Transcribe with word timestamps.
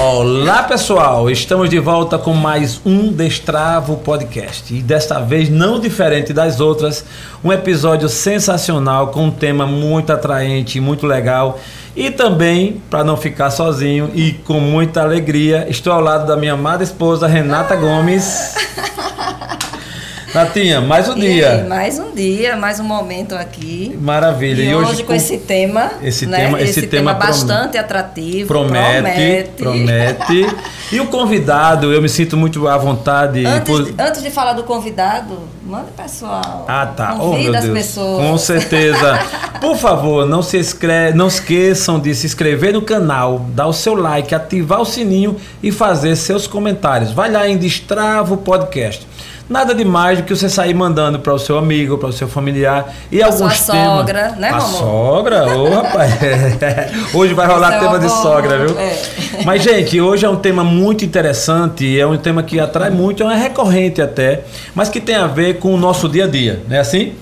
Olá 0.00 0.62
pessoal, 0.62 1.28
estamos 1.28 1.68
de 1.68 1.80
volta 1.80 2.16
com 2.16 2.32
mais 2.32 2.80
um 2.86 3.12
Destravo 3.12 3.96
Podcast. 3.96 4.72
E 4.72 4.80
desta 4.80 5.18
vez 5.18 5.48
não 5.48 5.80
diferente 5.80 6.32
das 6.32 6.60
outras, 6.60 7.04
um 7.42 7.52
episódio 7.52 8.08
sensacional 8.08 9.08
com 9.08 9.24
um 9.24 9.30
tema 9.32 9.66
muito 9.66 10.12
atraente, 10.12 10.78
muito 10.78 11.04
legal. 11.04 11.58
E 11.96 12.12
também 12.12 12.80
para 12.88 13.02
não 13.02 13.16
ficar 13.16 13.50
sozinho 13.50 14.08
e 14.14 14.34
com 14.34 14.60
muita 14.60 15.02
alegria 15.02 15.66
estou 15.68 15.92
ao 15.92 16.00
lado 16.00 16.28
da 16.28 16.36
minha 16.36 16.52
amada 16.52 16.84
esposa 16.84 17.26
Renata 17.26 17.74
Gomes. 17.74 18.54
Natinha, 20.34 20.80
mais 20.80 21.08
um 21.08 21.16
E 21.16 21.20
dia. 21.20 21.50
aí, 21.52 21.66
mais 21.66 21.98
um 21.98 22.12
dia, 22.14 22.54
mais 22.56 22.78
um 22.78 22.84
momento 22.84 23.34
aqui. 23.34 23.96
Maravilha. 24.00 24.62
E, 24.62 24.74
hoje, 24.74 25.02
com 25.02 25.14
esse 25.14 25.38
tema, 25.38 25.90
esse 26.02 26.26
né? 26.26 26.36
tema, 26.44 26.60
esse, 26.60 26.86
tema, 26.86 27.14
prom- 27.14 27.26
bastante 27.28 27.78
atrativo, 27.78 28.46
promete, 28.46 29.50
promete. 29.56 30.46
E 30.90 31.00
o 31.00 31.06
convidado, 31.08 31.92
eu 31.92 32.00
me 32.00 32.08
sinto 32.08 32.34
muito 32.34 32.66
à 32.66 32.78
vontade. 32.78 33.44
Antes, 33.44 33.62
por- 33.70 33.84
de- 33.84 33.94
antes 34.02 34.22
de 34.22 34.30
falar 34.30 34.54
do 34.54 34.62
convidado, 34.64 35.38
manda 35.66 35.88
pessoal. 35.94 36.64
Ah, 36.66 36.86
tá. 36.86 37.14
Oh, 37.18 37.30
Convida 37.32 37.50
meu 37.50 37.58
as 37.58 37.64
Deus. 37.64 37.78
pessoas. 37.78 38.26
Com 38.26 38.38
certeza. 38.38 39.18
Por 39.60 39.76
favor, 39.76 40.24
não 40.24 40.40
se 40.40 40.56
escre... 40.56 41.12
não 41.14 41.26
esqueçam 41.26 41.98
de 42.00 42.14
se 42.14 42.24
inscrever 42.26 42.72
no 42.72 42.80
canal, 42.80 43.40
dar 43.50 43.66
o 43.66 43.72
seu 43.72 43.94
like, 43.94 44.34
ativar 44.34 44.80
o 44.80 44.84
sininho 44.86 45.36
e 45.62 45.70
fazer 45.72 46.16
seus 46.16 46.46
comentários. 46.46 47.10
Vai 47.12 47.30
lá 47.30 47.46
em 47.46 47.58
Destravo 47.58 48.36
Podcast. 48.38 49.06
Nada 49.48 49.74
demais 49.74 50.18
do 50.18 50.24
que 50.24 50.36
você 50.36 50.46
sair 50.48 50.74
mandando 50.74 51.18
para 51.20 51.32
o 51.32 51.38
seu 51.38 51.56
amigo, 51.56 51.96
para 51.96 52.10
o 52.10 52.12
seu 52.12 52.28
familiar 52.28 52.92
e 53.10 53.16
Pra 53.18 53.26
alguns 53.28 53.56
sua 53.58 53.74
temas. 53.74 53.96
sogra, 53.98 54.28
né, 54.36 54.50
A 54.50 54.58
Romão? 54.58 54.78
sogra, 54.78 55.56
ô 55.56 55.70
rapaz. 55.74 56.12
Hoje 57.14 57.32
vai 57.32 57.46
rolar 57.46 57.68
Isso 57.68 57.76
é 57.76 57.80
tema 57.80 57.92
uma 57.92 57.98
de 57.98 58.06
boa, 58.08 58.22
sogra, 58.22 58.58
viu? 58.66 58.78
é. 58.78 58.98
Mas, 59.46 59.62
gente, 59.64 59.98
hoje 60.00 60.26
é 60.26 60.28
um 60.28 60.36
tema 60.36 60.62
muito 60.62 61.02
interessante, 61.04 61.98
é 61.98 62.06
um 62.06 62.18
tema 62.18 62.42
que 62.42 62.60
atrai 62.60 62.90
muito, 62.90 63.22
é 63.22 63.36
recorrente 63.36 64.02
até, 64.02 64.42
mas 64.74 64.90
que 64.90 65.00
tem 65.00 65.14
a 65.14 65.26
ver 65.26 65.58
com 65.58 65.72
o 65.72 65.78
nosso 65.78 66.08
dia 66.10 66.24
a 66.24 66.28
dia, 66.28 66.60
não 66.68 66.76
é 66.76 66.80
assim? 66.80 67.14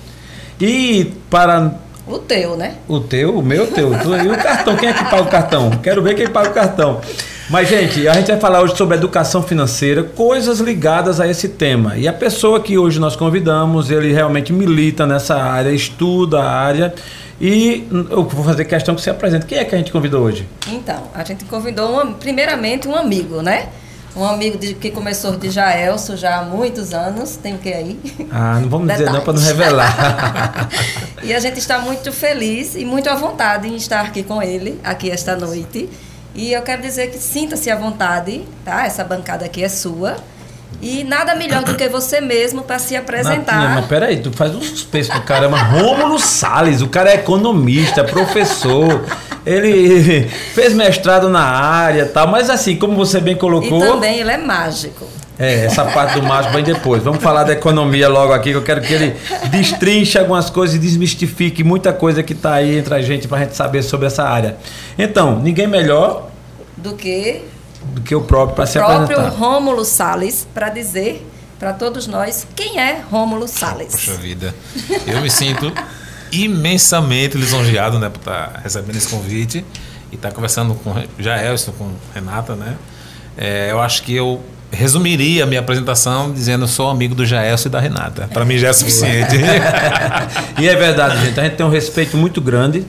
E 0.60 1.12
para 1.30 1.70
O 2.08 2.18
teu, 2.18 2.56
né? 2.56 2.74
o 2.88 2.98
teu, 2.98 3.38
o 3.38 3.42
meu, 3.42 3.64
o 3.64 3.66
teu, 3.68 3.92
e 3.92 4.28
o 4.28 4.36
cartão, 4.36 4.74
quem 4.76 4.88
é 4.88 4.92
que 4.92 5.04
paga 5.04 5.22
o 5.22 5.26
cartão? 5.26 5.70
Quero 5.82 6.02
ver 6.02 6.14
quem 6.16 6.26
paga 6.26 6.48
o 6.50 6.52
cartão. 6.52 7.00
Mas, 7.48 7.68
gente, 7.68 8.08
a 8.08 8.14
gente 8.14 8.26
vai 8.26 8.40
falar 8.40 8.60
hoje 8.60 8.76
sobre 8.76 8.96
educação 8.96 9.40
financeira, 9.42 10.02
coisas 10.02 10.58
ligadas 10.58 11.20
a 11.20 11.28
esse 11.28 11.48
tema. 11.48 11.96
E 11.96 12.08
a 12.08 12.12
pessoa 12.12 12.60
que 12.60 12.76
hoje 12.76 12.98
nós 12.98 13.14
convidamos, 13.14 13.88
ele 13.90 14.12
realmente 14.12 14.52
milita 14.52 15.06
nessa 15.06 15.36
área, 15.36 15.70
estuda 15.70 16.40
a 16.42 16.50
área. 16.50 16.92
E 17.40 17.86
eu 18.10 18.24
vou 18.24 18.44
fazer 18.44 18.64
questão 18.64 18.94
que 18.96 19.00
você 19.00 19.10
apresente. 19.10 19.46
Quem 19.46 19.58
é 19.58 19.64
que 19.64 19.74
a 19.74 19.78
gente 19.78 19.92
convidou 19.92 20.22
hoje? 20.24 20.48
Então, 20.68 21.04
a 21.14 21.22
gente 21.22 21.44
convidou, 21.44 21.92
uma- 21.92 22.06
primeiramente, 22.14 22.88
um 22.88 22.96
amigo, 22.96 23.40
né? 23.42 23.68
Um 24.16 24.24
amigo 24.24 24.56
de- 24.58 24.74
que 24.74 24.90
começou 24.90 25.36
de 25.36 25.50
Jaelso 25.50 26.16
já 26.16 26.38
há 26.38 26.42
muitos 26.42 26.92
anos. 26.94 27.36
Tem 27.36 27.54
o 27.54 27.58
que 27.58 27.72
aí? 27.72 28.00
Ah, 28.32 28.58
não 28.60 28.68
vamos 28.70 28.88
dizer 28.90 29.04
não 29.12 29.20
para 29.20 29.34
não 29.34 29.42
revelar. 29.42 30.68
E 31.22 31.34
a 31.34 31.40
gente 31.40 31.58
está 31.58 31.78
muito 31.80 32.12
feliz 32.12 32.76
e 32.76 32.84
muito 32.84 33.08
à 33.10 33.14
vontade 33.16 33.66
em 33.66 33.74
estar 33.74 34.00
aqui 34.02 34.22
com 34.22 34.40
ele, 34.40 34.78
aqui 34.84 35.10
esta 35.10 35.34
noite. 35.34 35.88
E 36.36 36.52
eu 36.52 36.60
quero 36.60 36.82
dizer 36.82 37.10
que 37.10 37.18
sinta-se 37.18 37.70
à 37.70 37.76
vontade, 37.76 38.42
tá? 38.62 38.84
Essa 38.84 39.02
bancada 39.02 39.46
aqui 39.46 39.64
é 39.64 39.68
sua. 39.70 40.16
E 40.82 41.02
nada 41.02 41.34
melhor 41.34 41.64
do 41.64 41.74
que 41.74 41.88
você 41.88 42.20
mesmo 42.20 42.62
para 42.62 42.78
se 42.78 42.94
apresentar. 42.94 43.54
Natinha, 43.54 43.74
mas 43.76 43.86
peraí, 43.86 44.18
tu 44.18 44.30
faz 44.30 44.54
um 44.54 44.60
suspense 44.60 45.10
pro 45.10 45.22
caramba. 45.22 45.56
Rômulo 45.56 46.18
Salles, 46.18 46.82
o 46.82 46.88
cara 46.88 47.10
é 47.10 47.14
economista, 47.14 48.04
professor. 48.04 49.02
Ele 49.46 50.28
fez 50.52 50.74
mestrado 50.74 51.30
na 51.30 51.40
área 51.40 52.02
e 52.02 52.06
tal, 52.06 52.26
mas 52.26 52.50
assim, 52.50 52.76
como 52.76 52.94
você 52.94 53.18
bem 53.18 53.34
E 53.34 53.38
colocou. 53.38 53.80
também 53.80 54.18
ele 54.18 54.30
é 54.30 54.36
mágico. 54.36 55.06
É, 55.38 55.66
essa 55.66 55.84
parte 55.86 56.18
do 56.18 56.22
mágico 56.22 56.52
vem 56.54 56.64
depois. 56.64 57.02
Vamos 57.02 57.22
falar 57.22 57.44
da 57.44 57.52
economia 57.52 58.08
logo 58.08 58.32
aqui, 58.32 58.50
que 58.50 58.56
eu 58.56 58.62
quero 58.62 58.80
que 58.82 58.92
ele 58.92 59.16
destrinche 59.50 60.18
algumas 60.18 60.50
coisas 60.50 60.76
e 60.76 60.78
desmistifique 60.78 61.62
muita 61.64 61.92
coisa 61.92 62.22
que 62.22 62.32
está 62.34 62.54
aí 62.54 62.78
entre 62.78 62.94
a 62.94 63.00
gente 63.02 63.28
para 63.28 63.38
a 63.38 63.40
gente 63.42 63.54
saber 63.56 63.82
sobre 63.82 64.06
essa 64.06 64.24
área. 64.24 64.56
Então, 64.98 65.38
ninguém 65.40 65.66
melhor 65.66 66.30
Do 66.76 66.94
que 66.94 67.42
do 67.94 68.00
que 68.00 68.14
o 68.14 68.22
próprio 68.22 68.56
para 68.56 68.66
se 68.66 68.78
próprio 68.78 69.04
apresentar. 69.04 69.28
Rômulo 69.36 69.84
Salles 69.84 70.46
para 70.52 70.70
dizer 70.70 71.26
para 71.58 71.72
todos 71.72 72.06
nós 72.06 72.46
quem 72.54 72.78
é 72.78 73.00
Rômulo 73.10 73.48
Salles. 73.48 73.92
Poxa 73.92 74.14
vida. 74.14 74.54
Eu 75.06 75.20
me 75.20 75.30
sinto 75.30 75.72
imensamente 76.32 77.36
lisonjeado, 77.36 77.98
né, 77.98 78.08
por 78.08 78.18
estar 78.18 78.60
recebendo 78.62 78.96
esse 78.96 79.08
convite 79.08 79.64
e 80.12 80.16
estar 80.16 80.32
conversando 80.32 80.74
com 80.74 80.94
Jaelson, 81.18 81.72
com 81.72 81.90
Renata, 82.14 82.54
né. 82.54 82.76
É, 83.36 83.70
eu 83.70 83.80
acho 83.80 84.02
que 84.02 84.14
eu 84.14 84.42
resumiria 84.70 85.44
a 85.44 85.46
minha 85.46 85.60
apresentação 85.60 86.32
dizendo 86.32 86.64
eu 86.64 86.68
sou 86.68 86.90
amigo 86.90 87.14
do 87.14 87.24
Jaelson 87.24 87.68
e 87.68 87.72
da 87.72 87.80
Renata. 87.80 88.28
Para 88.32 88.44
mim 88.44 88.58
já 88.58 88.68
é 88.68 88.72
suficiente. 88.72 89.36
E 90.58 90.66
é 90.66 90.74
verdade, 90.74 91.20
gente. 91.20 91.38
A 91.38 91.44
gente 91.44 91.56
tem 91.56 91.66
um 91.66 91.70
respeito 91.70 92.16
muito 92.16 92.40
grande. 92.40 92.84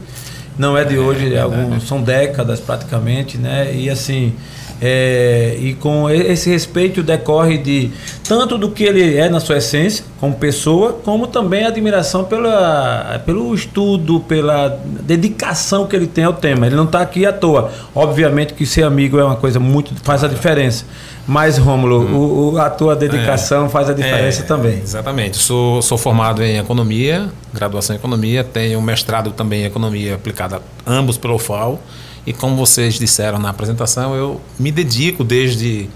Não 0.57 0.78
é 0.78 0.84
de 0.84 0.97
hoje, 0.97 1.34
é 1.34 1.40
alguns, 1.40 1.88
são 1.88 2.01
décadas 2.01 2.59
praticamente, 2.59 3.38
né? 3.38 3.73
E 3.73 3.90
assim, 3.90 4.34
é, 4.79 5.57
e 5.59 5.73
com 5.73 6.09
esse 6.09 6.50
respeito 6.50 7.01
decorre 7.01 7.57
de 7.57 7.91
tanto 8.28 8.57
do 8.57 8.69
que 8.69 8.84
ele 8.84 9.18
é 9.18 9.28
na 9.28 9.40
sua 9.40 9.57
essência, 9.57 10.06
como 10.19 10.35
pessoa, 10.35 10.94
como 11.03 11.25
também 11.28 11.63
a 11.63 11.69
admiração 11.69 12.23
pela, 12.25 13.22
pelo 13.25 13.53
estudo, 13.56 14.19
pela 14.19 14.79
dedicação 15.01 15.88
que 15.88 15.95
ele 15.95 16.07
tem 16.07 16.23
ao 16.25 16.34
tema. 16.34 16.68
Ele 16.68 16.75
não 16.75 16.85
está 16.85 17.01
aqui 17.01 17.25
à 17.25 17.34
toa. 17.34 17.72
Obviamente 17.95 18.53
que 18.53 18.66
ser 18.66 18.84
amigo 18.84 19.18
é 19.18 19.24
uma 19.24 19.35
coisa 19.35 19.59
muito 19.59 19.94
faz 20.03 20.24
a 20.24 20.28
diferença. 20.28 20.85
Mas 21.27 21.57
Rômulo, 21.57 22.03
o, 22.15 22.53
o- 22.53 22.57
a 22.57 22.69
tua 22.69 22.95
dedicação 22.95 23.69
faz 23.69 23.89
a 23.89 23.93
diferença 23.93 24.41
É, 24.41 24.45
também. 24.45 24.79
Exatamente. 24.79 25.35
Sou, 25.38 25.81
sou 25.81 25.97
formado 25.97 26.41
em 26.41 26.57
economia, 26.57 27.29
graduação 27.53 27.95
em 27.95 27.99
economia, 27.99 28.43
tenho 28.45 28.81
mestrado 28.81 29.31
também 29.31 29.63
em 29.63 29.65
economia 29.65 30.15
aplicada, 30.15 30.61
ambos 30.85 31.17
pelo 31.17 31.35
UFAL. 31.35 31.81
E 32.25 32.31
como 32.33 32.55
vocês 32.55 32.95
disseram 32.95 33.39
na 33.39 33.49
apresentação, 33.49 34.15
eu 34.15 34.39
me 34.57 34.71
dedico 34.71 35.23
desde 35.23 35.89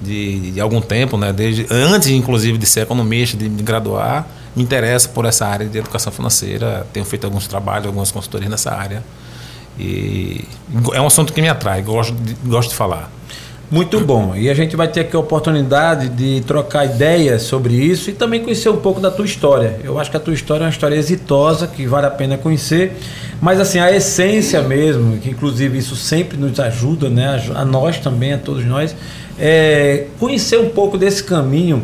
de, 0.00 0.52
de 0.52 0.60
algum 0.60 0.80
tempo, 0.80 1.18
né? 1.18 1.30
Desde, 1.30 1.66
antes, 1.70 2.08
inclusive, 2.08 2.56
de 2.56 2.64
ser 2.66 2.80
economista, 2.80 3.36
de 3.36 3.48
me 3.50 3.62
graduar, 3.62 4.26
me 4.56 4.62
interesso 4.62 5.10
por 5.10 5.26
essa 5.26 5.46
área 5.46 5.66
de 5.66 5.76
educação 5.78 6.10
financeira. 6.10 6.86
Tenho 6.92 7.04
feito 7.04 7.24
alguns 7.26 7.46
trabalhos, 7.46 7.86
algumas 7.86 8.10
consultorias 8.10 8.50
nessa 8.50 8.72
área. 8.74 9.02
E 9.78 10.44
é 10.92 11.00
um 11.00 11.06
assunto 11.06 11.32
que 11.32 11.40
me 11.42 11.48
atrai, 11.48 11.82
gosto 11.82 12.14
de, 12.14 12.34
gosto 12.48 12.70
de 12.70 12.74
falar. 12.74 13.10
Muito 13.70 14.00
bom. 14.00 14.34
E 14.34 14.50
a 14.50 14.54
gente 14.54 14.74
vai 14.74 14.88
ter 14.88 15.02
aqui 15.02 15.14
a 15.14 15.20
oportunidade 15.20 16.08
de 16.08 16.40
trocar 16.40 16.86
ideias 16.86 17.42
sobre 17.42 17.72
isso 17.74 18.10
e 18.10 18.12
também 18.12 18.42
conhecer 18.42 18.68
um 18.68 18.78
pouco 18.78 19.00
da 19.00 19.12
tua 19.12 19.24
história. 19.24 19.78
Eu 19.84 19.96
acho 19.96 20.10
que 20.10 20.16
a 20.16 20.20
tua 20.20 20.34
história 20.34 20.64
é 20.64 20.66
uma 20.66 20.70
história 20.70 20.96
exitosa, 20.96 21.68
que 21.68 21.86
vale 21.86 22.06
a 22.06 22.10
pena 22.10 22.36
conhecer. 22.36 22.96
Mas 23.40 23.60
assim, 23.60 23.78
a 23.78 23.92
essência 23.92 24.60
mesmo, 24.60 25.18
que 25.18 25.30
inclusive 25.30 25.78
isso 25.78 25.94
sempre 25.94 26.36
nos 26.36 26.58
ajuda, 26.58 27.08
né? 27.08 27.40
A, 27.54 27.64
nós 27.64 27.98
também, 27.98 28.32
a 28.32 28.38
todos 28.38 28.66
nós, 28.66 28.94
é 29.40 30.06
conhecer 30.18 30.58
um 30.58 30.68
pouco 30.68 30.98
desse 30.98 31.24
caminho 31.24 31.82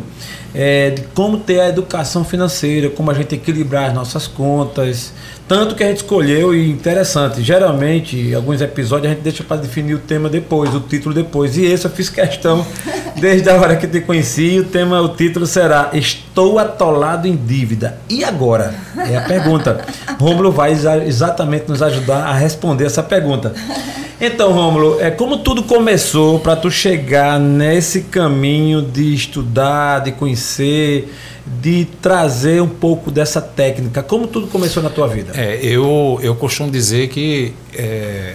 é, 0.53 0.91
de 0.91 1.01
como 1.13 1.39
ter 1.39 1.59
a 1.59 1.69
educação 1.69 2.23
financeira, 2.23 2.89
como 2.89 3.11
a 3.11 3.13
gente 3.13 3.35
equilibrar 3.35 3.89
as 3.89 3.93
nossas 3.93 4.27
contas. 4.27 5.11
Tanto 5.47 5.75
que 5.75 5.83
a 5.83 5.87
gente 5.87 5.97
escolheu 5.97 6.53
e 6.53 6.69
interessante, 6.69 7.41
geralmente, 7.41 8.33
alguns 8.35 8.59
episódios 8.59 9.11
a 9.11 9.13
gente 9.15 9.23
deixa 9.23 9.43
para 9.43 9.57
definir 9.57 9.93
o 9.93 9.99
tema 9.99 10.27
depois, 10.27 10.73
o 10.75 10.79
título 10.81 11.15
depois. 11.15 11.55
E 11.57 11.65
esse 11.65 11.85
eu 11.85 11.91
fiz 11.91 12.09
questão 12.09 12.65
desde 13.19 13.49
a 13.49 13.55
hora 13.55 13.75
que 13.75 13.87
te 13.87 14.01
conheci. 14.01 14.59
O 14.59 14.65
tema, 14.65 14.99
o 15.01 15.09
título 15.09 15.45
será 15.45 15.91
Estou 15.93 16.59
atolado 16.59 17.27
em 17.27 17.35
dívida. 17.35 17.97
E 18.09 18.23
agora? 18.23 18.73
É 18.97 19.15
a 19.17 19.21
pergunta. 19.21 19.85
Rômulo 20.19 20.51
vai 20.51 20.71
exa- 20.73 21.05
exatamente 21.05 21.69
nos 21.69 21.81
ajudar 21.81 22.25
a 22.25 22.33
responder 22.33 22.85
essa 22.85 23.03
pergunta. 23.03 23.53
Então, 24.19 24.51
Rômulo, 24.51 24.99
é 24.99 25.11
como 25.11 25.37
tudo 25.37 25.61
começou 25.61 26.39
para 26.39 26.55
tu 26.55 26.71
chegar 26.71 27.39
nesse 27.39 28.01
caminho 28.01 28.81
de 28.81 29.13
estudar, 29.13 29.99
de 29.99 30.11
conhecer, 30.11 31.13
de 31.45 31.85
trazer 32.01 32.59
um 32.61 32.67
pouco 32.67 33.11
dessa 33.11 33.39
técnica? 33.39 34.01
Como 34.01 34.25
tudo 34.25 34.47
começou 34.47 34.81
na 34.81 34.89
tua 34.89 35.07
vida? 35.07 35.33
É, 35.35 35.59
eu, 35.61 36.19
eu 36.23 36.33
costumo 36.33 36.71
dizer 36.71 37.09
que 37.09 37.53
é, 37.75 38.33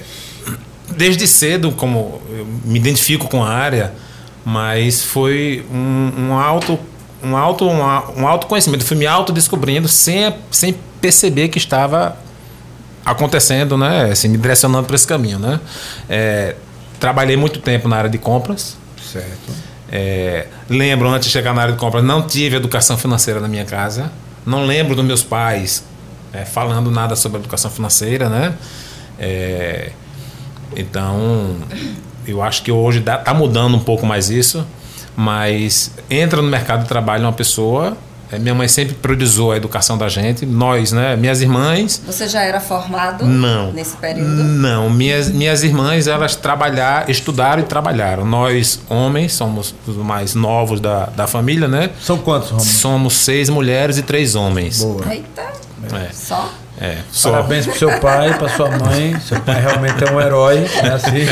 desde 0.96 1.26
cedo, 1.26 1.73
como 1.73 2.23
eu 2.31 2.46
me 2.64 2.78
identifico 2.78 3.28
com 3.28 3.43
a 3.43 3.49
área, 3.49 3.93
mas 4.44 5.02
foi 5.02 5.64
um, 5.73 6.12
um 6.17 6.32
um 7.25 7.37
auto 7.37 7.64
um, 7.67 8.20
um 8.20 8.26
autoconhecimento, 8.26 8.85
fui 8.85 8.96
me 8.96 9.06
autodescobrindo 9.06 9.87
sem 9.87 10.35
sem 10.50 10.75
perceber 11.00 11.49
que 11.49 11.58
estava 11.58 12.17
acontecendo, 13.04 13.76
né, 13.76 14.10
assim, 14.12 14.28
me 14.28 14.38
direcionando 14.38 14.87
para 14.87 14.96
esse 14.96 15.06
caminho, 15.06 15.38
né? 15.38 15.60
É, 16.08 16.54
trabalhei 17.00 17.37
muito 17.37 17.58
tempo 17.60 17.88
na 17.88 17.96
área 17.96 18.10
de 18.10 18.19
compras, 18.19 18.76
Certo. 19.12 19.52
é, 19.90 20.46
lembro, 20.69 21.08
antes 21.08 21.26
de 21.26 21.32
chegar 21.32 21.52
na 21.52 21.62
área 21.62 21.75
de 21.75 21.81
compras, 21.81 22.04
não 22.04 22.22
tive 22.22 22.56
educação 22.56 22.96
financeira 22.96 23.40
na 23.40 23.49
minha 23.49 23.64
casa. 23.64 24.10
Não 24.46 24.64
lembro 24.64 24.94
dos 24.96 25.04
meus 25.04 25.22
pais 25.22 25.84
é, 26.32 26.44
falando 26.44 26.90
nada 26.90 27.14
sobre 27.14 27.38
educação 27.38 27.70
financeira, 27.70 28.28
né? 28.28 28.54
É, 29.19 29.90
então, 30.76 31.56
eu 32.26 32.43
acho 32.43 32.62
que 32.62 32.72
hoje 32.72 33.00
dá, 33.00 33.19
tá 33.19 33.34
mudando 33.34 33.76
um 33.76 33.81
pouco 33.81 34.06
mais 34.06 34.31
isso, 34.31 34.66
mas 35.14 35.93
entra 36.10 36.40
no 36.40 36.49
mercado 36.49 36.82
de 36.82 36.88
trabalho 36.88 37.25
uma 37.25 37.32
pessoa. 37.32 37.96
É, 38.32 38.38
Minha 38.38 38.55
mãe 38.55 38.67
sempre 38.69 38.94
priorizou 38.94 39.52
a 39.52 39.56
educação 39.56 39.96
da 39.96 40.08
gente. 40.08 40.44
Nós, 40.46 40.90
né? 40.93 41.14
Minhas 41.17 41.40
irmãs. 41.43 42.00
Você 42.06 42.26
já 42.29 42.43
era 42.43 42.61
formado 42.61 43.25
Não. 43.25 43.73
nesse 43.73 43.96
período? 43.96 44.29
Não, 44.31 44.88
minhas, 44.90 45.29
minhas 45.29 45.62
irmãs, 45.62 46.06
elas 46.06 46.34
trabalhar, 46.34 47.08
estudaram 47.08 47.62
e 47.62 47.67
trabalharam. 47.67 48.25
Nós, 48.25 48.81
homens, 48.88 49.32
somos 49.34 49.75
os 49.87 49.96
mais 49.96 50.34
novos 50.34 50.81
da, 50.81 51.06
da 51.06 51.26
família, 51.26 51.69
né? 51.69 51.90
São 52.00 52.19
quantos, 52.19 52.50
Romulo? 52.50 52.67
Somos 52.69 53.14
seis 53.14 53.49
mulheres 53.49 53.99
e 53.99 54.02
três 54.02 54.35
homens. 54.35 54.82
Boa. 54.82 55.12
Eita, 55.12 55.43
É, 55.93 56.12
só? 56.12 56.50
É. 56.82 56.99
Só. 57.12 57.31
Parabéns 57.31 57.67
pro 57.67 57.79
seu 57.79 57.90
pai, 58.00 58.37
pra 58.38 58.49
sua 58.49 58.69
mãe. 58.70 59.17
Seu 59.26 59.40
pai 59.40 59.61
realmente 59.61 60.02
é 60.05 60.11
um 60.11 60.20
herói, 60.20 60.61
né? 60.61 60.93
Assim. 60.94 61.25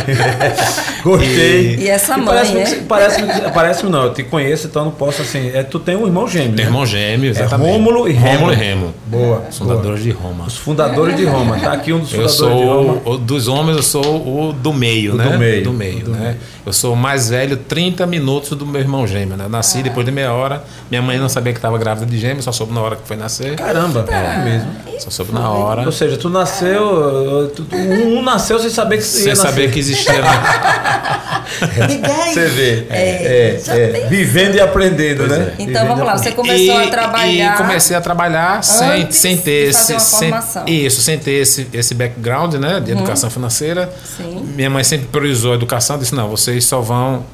Gostei. 1.02 1.76
E 1.76 1.88
essa 1.88 2.16
mãe, 2.16 2.26
parece, 2.26 2.56
é? 2.58 2.64
que- 2.64 2.76
parece, 2.82 3.22
parece 3.54 3.86
não, 3.86 4.04
eu 4.04 4.12
te 4.14 4.22
conheço, 4.22 4.66
então 4.66 4.84
não 4.84 4.92
posso 4.92 5.22
assim. 5.22 5.50
É, 5.54 5.62
tu 5.62 5.78
tem 5.78 5.96
um 5.96 6.06
irmão 6.06 6.28
gêmeo. 6.28 6.48
Tem 6.54 6.64
né? 6.64 6.70
irmão 6.70 6.86
gêmeo, 6.86 7.28
É 7.28 7.30
exatamente. 7.30 7.70
Rômulo 7.72 8.08
e 8.08 8.12
Remo. 8.12 8.32
Rômulo 8.34 8.52
e 8.52 8.56
Remo. 8.56 8.94
Boa. 9.06 9.42
Os 9.50 9.58
fundadores 9.58 10.02
de 10.02 10.10
Roma. 10.10 10.44
Os 10.46 10.56
fundadores 10.56 11.16
de 11.16 11.24
Roma. 11.24 11.58
Tá 11.58 11.72
aqui 11.72 11.92
um 11.92 12.00
dos 12.00 12.12
Eu 12.14 12.28
fundadores 12.28 12.36
de 12.60 12.64
Roma. 12.68 13.00
sou, 13.04 13.14
o- 13.14 13.18
dos 13.18 13.48
homens, 13.48 13.76
eu 13.76 13.82
sou 13.82 14.48
o 14.48 14.52
do 14.52 14.72
meio, 14.72 15.14
O 15.14 15.16
né? 15.16 15.24
do 15.24 15.38
meio. 15.38 15.64
Do 15.64 15.72
meio, 15.72 16.04
do 16.04 16.10
né? 16.12 16.18
meio. 16.20 16.36
Eu 16.66 16.72
sou 16.72 16.92
o 16.92 16.96
mais 16.96 17.30
velho, 17.30 17.56
30 17.56 18.06
minutos 18.06 18.50
do 18.50 18.66
meu 18.66 18.80
irmão 18.80 19.06
gêmeo, 19.06 19.36
né? 19.36 19.46
Nasci 19.48 19.82
depois 19.82 20.04
de 20.04 20.12
meia 20.12 20.32
hora. 20.32 20.62
Minha 20.90 21.02
mãe 21.02 21.18
não 21.18 21.28
sabia 21.28 21.52
que 21.52 21.58
estava 21.58 21.78
grávida 21.78 22.06
de 22.06 22.18
gêmeo, 22.18 22.42
só 22.42 22.52
soube 22.52 22.72
na 22.74 22.80
hora 22.80 22.96
que 22.96 23.06
foi 23.08 23.16
nascer. 23.16 23.56
Caramba, 23.56 24.04
é 24.10 24.44
mesmo. 24.44 24.68
Só 24.98 25.10
soube 25.10 25.32
na 25.32 25.39
hora. 25.48 25.86
Ou 25.86 25.92
seja, 25.92 26.16
tu 26.16 26.28
nasceu. 26.28 27.50
tu- 27.54 27.66
um, 27.74 28.20
nasceu 28.22 28.58
sem 28.58 28.68
saber 28.70 28.96
que 28.98 29.04
Sem 29.04 29.26
ia 29.28 29.36
saber 29.36 29.50
nascer. 29.62 29.70
que 29.72 29.78
existia. 29.78 30.20
né? 30.20 30.28
Você 32.32 32.46
vê. 32.48 32.86
É, 32.90 33.00
É, 33.00 33.60
é, 33.66 33.86
tem- 33.88 34.08
Vivendo 34.08 34.54
e 34.56 34.60
aprendendo, 34.60 35.18
Pois 35.26 35.30
né? 35.30 35.54
é. 35.58 35.62
Então 35.62 35.86
vamos 35.86 36.04
lá, 36.04 36.16
você 36.16 36.32
começou 36.32 36.80
e, 36.80 36.86
a 36.86 36.90
trabalhar. 36.90 37.54
E 37.54 37.56
comecei 37.56 37.96
a 37.96 38.00
trabalhar 38.00 38.62
sem, 38.62 39.10
sem 39.10 39.36
ter 39.36 39.68
esse. 39.68 39.92
uma 39.92 40.00
sem- 40.00 40.28
formação. 40.30 40.64
isso, 40.66 41.00
sem 41.00 41.18
ter 41.18 41.32
esse, 41.32 41.66
esse 41.72 41.94
background 41.94 42.54
né, 42.54 42.80
de 42.80 42.92
educação 42.92 43.30
financeira. 43.30 43.92
Sim. 44.16 44.42
Minha 44.54 44.70
mãe 44.70 44.84
sempre 44.84 45.06
priorizou 45.08 45.52
a 45.52 45.54
educação, 45.54 45.98
disse: 45.98 46.14
não, 46.14 46.28
vocês 46.28 46.64
só 46.64 46.80
vão 46.80 47.24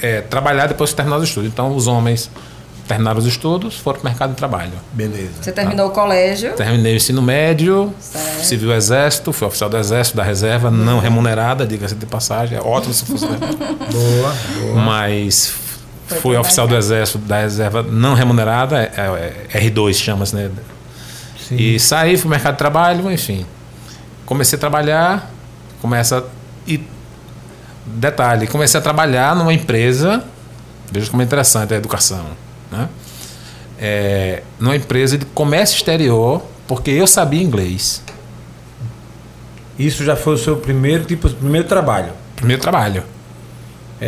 é, 0.00 0.20
trabalhar 0.20 0.66
depois 0.68 0.90
que 0.90 0.96
terminar 0.96 1.16
os 1.18 1.24
estudos. 1.24 1.48
Então, 1.50 1.74
os 1.74 1.86
homens 1.86 2.30
terminaram 2.86 3.18
os 3.18 3.26
estudos, 3.26 3.76
foram 3.78 4.00
para 4.00 4.06
o 4.08 4.10
mercado 4.10 4.30
de 4.30 4.36
trabalho. 4.36 4.72
Beleza. 4.92 5.30
Você 5.42 5.52
terminou 5.52 5.88
o 5.88 5.90
colégio. 5.90 6.52
Terminei 6.54 6.94
o 6.94 6.96
ensino 6.96 7.20
médio, 7.20 7.92
Certo. 8.00 8.44
civil 8.44 8.72
exército, 8.72 9.32
fui 9.32 9.46
oficial 9.46 9.68
do 9.68 9.76
exército, 9.76 10.16
da 10.16 10.22
reserva, 10.22 10.70
não 10.70 10.98
remunerada, 11.00 11.66
diga-se 11.66 11.94
de 11.94 12.06
passagem. 12.06 12.56
É 12.58 12.60
ótimo 12.60 12.94
se 12.94 13.04
fosse. 13.04 13.26
né? 13.26 13.38
Boa, 13.92 14.34
boa. 14.60 14.74
Mas 14.82 15.52
Foi 16.06 16.18
fui 16.20 16.36
oficial 16.36 16.68
do 16.68 16.76
exército 16.76 17.18
da 17.18 17.40
reserva 17.40 17.82
não 17.82 18.14
remunerada, 18.14 18.78
é, 18.78 19.42
é, 19.52 19.60
R2 19.60 19.94
chama-se, 19.94 20.36
né? 20.36 20.50
Sim. 21.48 21.56
E 21.56 21.78
saí, 21.80 22.12
fui 22.12 22.22
pro 22.22 22.30
mercado 22.30 22.54
de 22.54 22.58
trabalho, 22.58 23.10
enfim. 23.10 23.44
Comecei 24.24 24.56
a 24.56 24.60
trabalhar, 24.60 25.30
começa 25.80 26.24
e 26.66 26.80
detalhe, 27.84 28.46
comecei 28.48 28.78
a 28.78 28.82
trabalhar 28.82 29.34
numa 29.36 29.52
empresa, 29.52 30.24
veja 30.90 31.08
como 31.10 31.22
é 31.22 31.24
interessante 31.24 31.72
a 31.72 31.76
educação, 31.76 32.26
né? 32.76 32.88
É, 33.78 34.42
numa 34.58 34.76
empresa 34.76 35.18
de 35.18 35.24
comércio 35.26 35.76
exterior, 35.76 36.42
porque 36.66 36.90
eu 36.90 37.06
sabia 37.06 37.42
inglês. 37.42 38.02
Isso 39.78 40.04
já 40.04 40.16
foi 40.16 40.34
o 40.34 40.38
seu 40.38 40.56
primeiro 40.56 41.04
tipo, 41.04 41.28
primeiro 41.28 41.68
trabalho. 41.68 42.12
Primeiro 42.34 42.62
trabalho. 42.62 43.02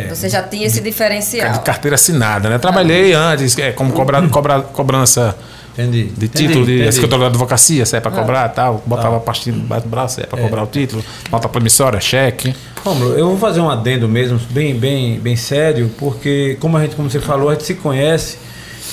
Você 0.09 0.29
já 0.29 0.43
tinha 0.43 0.67
esse 0.67 0.81
diferencial. 0.81 1.51
De 1.51 1.59
carteira 1.61 1.95
assinada, 1.95 2.49
né? 2.49 2.59
Trabalhei 2.59 3.13
antes, 3.13 3.57
é, 3.57 3.71
como 3.71 3.91
cobra, 3.91 4.27
cobra, 4.29 4.61
cobrança 4.61 5.35
Entendi. 5.73 6.03
de 6.05 6.25
Entendi, 6.25 6.47
título 6.47 6.65
de 6.65 6.73
entendi. 6.73 6.89
escritório 6.89 7.23
de 7.25 7.29
advocacia, 7.29 7.85
se 7.85 7.95
é 7.95 7.99
para 7.99 8.11
cobrar 8.11 8.49
tal, 8.49 8.83
botava 8.85 9.17
a 9.17 9.19
pastilha 9.19 9.57
debaixo 9.57 9.85
do 9.85 9.89
braço, 9.89 10.15
se 10.15 10.21
é 10.21 10.25
para 10.25 10.39
cobrar 10.39 10.63
o 10.63 10.67
título, 10.67 11.03
nota 11.31 11.47
promissória, 11.47 11.99
cheque. 11.99 12.53
Rômulo, 12.83 13.13
eu 13.13 13.29
vou 13.29 13.37
fazer 13.37 13.61
um 13.61 13.69
adendo 13.69 14.07
mesmo, 14.07 14.39
bem, 14.51 14.75
bem, 14.77 15.19
bem 15.19 15.35
sério, 15.35 15.89
porque 15.97 16.57
como 16.59 16.77
a 16.77 16.81
gente, 16.81 16.95
como 16.95 17.09
você 17.09 17.19
falou, 17.19 17.49
a 17.49 17.53
gente 17.53 17.65
se 17.65 17.75
conhece 17.75 18.37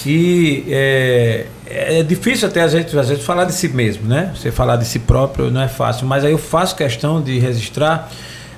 e 0.05 0.65
é, 0.69 1.47
é 1.67 2.03
difícil 2.03 2.49
até 2.49 2.63
a 2.63 2.69
gente 2.69 2.97
às 2.99 3.09
vezes 3.09 3.25
falar 3.25 3.45
de 3.45 3.55
si 3.55 3.69
mesmo, 3.69 4.07
né? 4.07 4.33
Você 4.35 4.51
falar 4.51 4.77
de 4.77 4.85
si 4.85 4.99
próprio 4.99 5.51
não 5.51 5.63
é 5.63 5.69
fácil, 5.69 6.07
mas 6.07 6.25
aí 6.25 6.33
eu 6.33 6.39
faço 6.39 6.75
questão 6.77 7.23
de 7.23 7.39
registrar. 7.39 8.11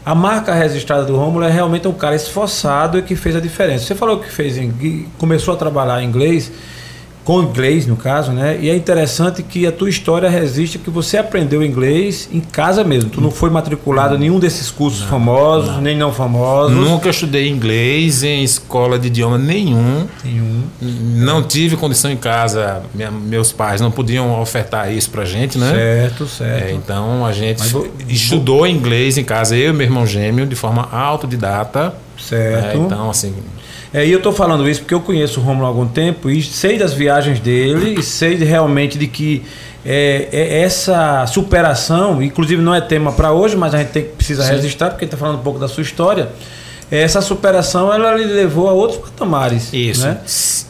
A 0.05 0.15
marca 0.15 0.55
registrada 0.55 1.05
do 1.05 1.17
Rômulo 1.17 1.45
é 1.45 1.51
realmente 1.51 1.87
um 1.87 1.93
cara 1.93 2.17
esforçado 2.17 2.99
e 2.99 3.03
que 3.03 3.15
fez 3.15 3.37
a 3.37 3.41
diferença. 3.41 3.85
Você 3.85 3.95
falou 3.95 4.19
que 4.19 4.31
fez 4.31 4.57
que 4.57 5.07
começou 5.19 5.53
a 5.53 5.57
trabalhar 5.57 6.03
em 6.03 6.07
inglês, 6.07 6.51
com 7.29 7.43
inglês 7.43 7.87
no 7.87 7.95
caso, 7.95 8.33
né? 8.33 8.57
E 8.59 8.71
é 8.71 8.75
interessante 8.75 9.43
que 9.43 9.67
a 9.67 9.71
tua 9.71 9.91
história 9.91 10.31
resiste 10.31 10.79
que 10.79 10.89
você 10.89 11.19
aprendeu 11.19 11.63
inglês 11.63 12.27
em 12.33 12.41
casa 12.41 12.83
mesmo. 12.83 13.11
Tu 13.11 13.21
não 13.21 13.31
foi 13.31 13.51
matriculado 13.51 14.15
em 14.15 14.19
nenhum 14.21 14.39
desses 14.39 14.71
cursos 14.71 15.03
famosos, 15.03 15.77
nem 15.83 15.95
não 15.95 16.11
famosos. 16.11 16.75
Nunca 16.75 17.11
estudei 17.11 17.47
inglês 17.51 18.23
em 18.23 18.43
escola 18.43 18.99
de 18.99 19.09
idioma 19.09 19.37
nenhum. 19.37 20.07
Nenhum. 20.25 20.63
Não 20.81 21.43
tive 21.43 21.77
condição 21.77 22.11
em 22.11 22.17
casa, 22.17 22.81
minha- 22.95 23.11
meus 23.11 23.53
pais 23.53 23.79
não 23.79 23.91
podiam 23.91 24.41
ofertar 24.41 24.91
isso 24.91 25.11
pra 25.11 25.27
gente, 25.27 25.59
né? 25.59 25.71
Certo, 25.71 26.25
É, 26.25 26.27
certo. 26.29 26.75
então 26.77 27.27
a 27.27 27.33
gente 27.33 27.59
Mas 27.59 27.71
vou- 27.71 27.89
estudou 28.09 28.67
inglês 28.67 29.19
em 29.19 29.25
casa, 29.25 29.55
eu 29.55 29.69
e 29.69 29.73
meu 29.75 29.85
irmão 29.87 30.07
gêmeo, 30.07 30.47
de 30.47 30.57
forma 30.57 30.89
autodidata. 30.91 31.93
certo. 32.19 32.67
É, 32.69 32.75
então, 32.77 33.11
assim, 33.11 33.35
É, 33.93 34.05
e 34.07 34.13
eu 34.13 34.21
tô 34.21 34.33
falando 34.33 34.69
isso 34.69 34.81
porque 34.81 34.95
eu 34.95 35.01
conheço 35.01 35.41
o 35.41 35.43
Romulo 35.43 35.65
há 35.65 35.69
algum 35.69 35.87
tempo 35.87 36.29
e 36.29 36.43
sei 36.43 36.77
das 36.79 36.93
viagens 36.93 37.41
dele 37.41 37.97
e 37.99 38.03
sei 38.03 38.37
de- 38.37 38.45
realmente 38.45 38.99
de 38.99 39.07
que 39.07 39.43
é, 39.87 40.29
é 40.31 40.61
essa 40.63 41.27
superação, 41.27 42.23
inclusive 42.23 42.61
não 42.61 42.75
é 42.75 42.81
tema 42.81 43.13
para 43.13 43.33
hoje, 43.33 43.57
mas 43.57 43.75
a 43.75 43.79
gente 43.79 43.89
tem, 43.89 44.05
precisa 44.05 44.43
Sim. 44.43 44.53
registrar 44.53 44.91
porque 44.91 45.05
está 45.07 45.17
falando 45.17 45.37
um 45.39 45.43
pouco 45.43 45.59
da 45.59 45.69
sua 45.69 45.83
história. 45.83 46.29
Essa 46.91 47.21
superação 47.21 47.93
ela 47.93 48.15
lhe 48.15 48.25
levou 48.25 48.67
a 48.69 48.73
outros 48.73 48.99
patamares. 48.99 49.71
Isso. 49.75 50.07
Né? 50.07 50.19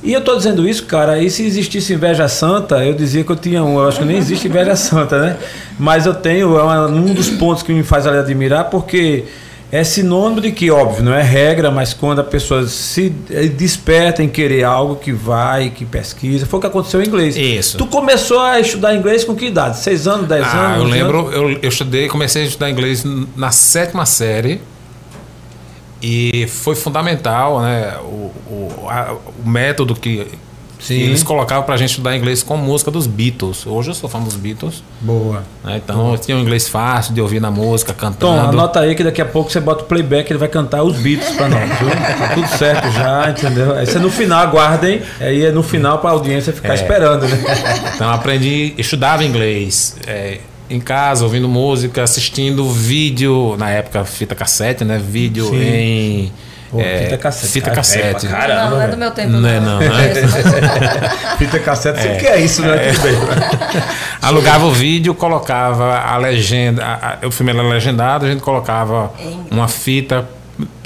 E 0.03 0.13
eu 0.13 0.21
tô 0.21 0.37
dizendo 0.37 0.69
isso, 0.69 0.85
cara, 0.85 1.21
e 1.23 1.31
se 1.31 1.45
existisse 1.45 1.93
inveja 1.93 2.27
santa, 2.29 2.85
eu 2.85 2.93
dizia 2.93 3.23
que 3.23 3.31
eu 3.31 3.37
tinha 3.37 3.63
um. 3.63 3.79
Eu 3.79 3.89
acho 3.89 4.01
que 4.01 4.05
nem 4.05 4.17
existe 4.17 4.49
inveja 4.49 4.75
santa, 4.75 5.21
né? 5.21 5.37
Mas 5.79 6.07
eu 6.07 6.15
tenho, 6.15 6.59
é 6.59 6.87
um 6.89 7.15
dos 7.15 7.29
pontos 7.31 7.63
que 7.63 7.73
me 7.73 7.85
faz 7.85 8.05
ali 8.05 8.19
admirar, 8.19 8.65
porque 8.65 9.27
é 9.71 9.85
sinônimo 9.85 10.41
de 10.41 10.51
que, 10.51 10.71
óbvio, 10.71 11.05
não 11.05 11.13
é 11.13 11.23
regra, 11.23 11.71
mas 11.71 11.93
quando 11.93 12.21
a 12.21 12.25
pessoa 12.25 12.67
se 12.67 13.11
desperta 13.11 14.23
em 14.23 14.29
querer 14.29 14.65
algo 14.65 14.97
que 14.97 15.13
vai, 15.13 15.69
que 15.71 15.85
pesquisa, 15.85 16.47
foi 16.47 16.59
o 16.59 16.61
que 16.61 16.67
aconteceu 16.67 17.03
em 17.03 17.07
inglês. 17.07 17.37
Isso. 17.37 17.77
Tu 17.77 17.87
começou 17.87 18.41
a 18.41 18.59
estudar 18.59 18.95
inglês 18.95 19.25
com 19.25 19.35
que 19.37 19.47
idade? 19.47 19.79
Seis 19.79 20.07
anos, 20.07 20.27
dez 20.27 20.43
ah, 20.47 20.75
anos? 20.75 20.85
eu 20.85 20.89
lembro, 20.89 21.19
anos? 21.27 21.35
eu, 21.35 21.51
eu 21.63 21.69
estudei, 21.69 22.09
comecei 22.09 22.43
a 22.43 22.47
estudar 22.47 22.71
inglês 22.71 23.05
na 23.37 23.51
sétima 23.51 24.07
série 24.07 24.61
e 26.01 26.47
foi 26.49 26.75
fundamental, 26.75 27.61
né? 27.61 27.95
O, 28.03 28.33
o, 28.49 28.87
a- 28.89 29.17
o 29.45 29.49
método 29.49 29.95
que 29.95 30.27
Sim. 30.81 30.95
eles 31.01 31.23
colocavam 31.23 31.65
pra 31.65 31.77
gente 31.77 31.91
estudar 31.91 32.17
inglês 32.17 32.43
com 32.43 32.57
música 32.57 32.91
dos 32.91 33.07
Beatles. 33.07 33.67
Hoje 33.67 33.91
eu 33.91 33.95
sou 33.95 34.09
fã 34.09 34.21
dos 34.21 34.35
Beatles, 34.37 34.83
Boa. 35.01 35.43
né? 35.65 35.81
Então 35.85 36.13
eu 36.13 36.19
tinha 36.19 36.37
um 36.37 36.41
inglês 36.41 36.69
fácil 36.69 37.13
de 37.15 37.21
ouvir 37.21 37.41
na 37.41 37.51
música, 37.51 37.93
Tom, 37.93 37.99
cantando. 37.99 38.41
anota 38.49 38.81
aí 38.81 38.95
que 38.95 39.03
daqui 39.03 39.21
a 39.21 39.25
pouco 39.27 39.51
você 39.51 39.61
bota 39.61 39.83
o 39.83 39.87
playback, 39.87 40.31
ele 40.31 40.39
vai 40.39 40.49
cantar 40.49 40.83
os 40.83 40.97
beats 40.97 41.31
pra 41.31 41.49
nós, 41.49 41.69
viu? 41.79 41.89
Tá 41.91 42.29
tudo 42.35 42.47
certo 42.57 42.91
já, 42.93 43.31
entendeu? 43.31 43.75
Aí 43.75 43.87
você 43.87 43.99
no 43.99 44.11
final, 44.11 44.41
aguardem, 44.41 45.03
aí 45.21 45.45
é 45.47 45.51
no 45.51 45.63
final 45.63 45.99
pra 45.99 46.11
audiência 46.11 46.53
ficar 46.53 46.71
É. 46.71 46.75
esperando, 46.75 47.27
né? 47.27 47.39
Então 47.95 48.09
aprendi, 48.11 48.75
estudava 48.79 49.25
inglês 49.25 49.97
é, 50.07 50.39
em 50.71 50.79
casa, 50.81 51.25
ouvindo 51.25 51.49
música, 51.49 52.03
assistindo 52.03 52.69
vídeo, 52.71 53.57
na 53.59 53.71
época 53.71 54.05
fita 54.05 54.35
cassete, 54.35 54.85
né? 54.85 54.99
Vídeo 54.99 55.47
Sim. 55.51 55.57
em 55.61 56.33
Pô, 56.71 56.81
é, 56.81 57.05
fita 57.05 57.17
cassete. 57.19 57.53
Fita 57.53 57.65
Cara, 57.67 57.77
cassete. 57.77 58.27
é 58.27 58.31
caralho. 58.31 58.71
não, 58.71 58.71
não 58.77 58.83
é 58.83 58.89
do 58.89 58.97
meu 58.99 59.11
tempo. 59.11 59.31
Não 59.31 59.49
é 59.49 59.59
não, 59.61 59.79
né? 59.79 59.89
Fita 61.39 61.59
cassete, 61.61 62.03
sei 62.03 62.17
o 62.17 62.19
que 62.19 62.27
é 62.27 62.41
isso, 62.41 62.63
né? 62.63 62.77
Bem. 62.77 63.15
Alugava 64.21 64.67
o 64.67 64.73
vídeo, 64.73 65.15
colocava 65.15 65.99
a 65.99 66.17
legenda, 66.17 66.85
a- 66.85 67.19
a- 67.23 67.27
o 67.27 67.31
filme 67.31 67.53
era 67.53 67.63
legendado, 67.63 68.27
a 68.27 68.29
gente 68.31 68.43
colocava 68.43 69.13
uma 69.51 69.69
fita, 69.69 70.29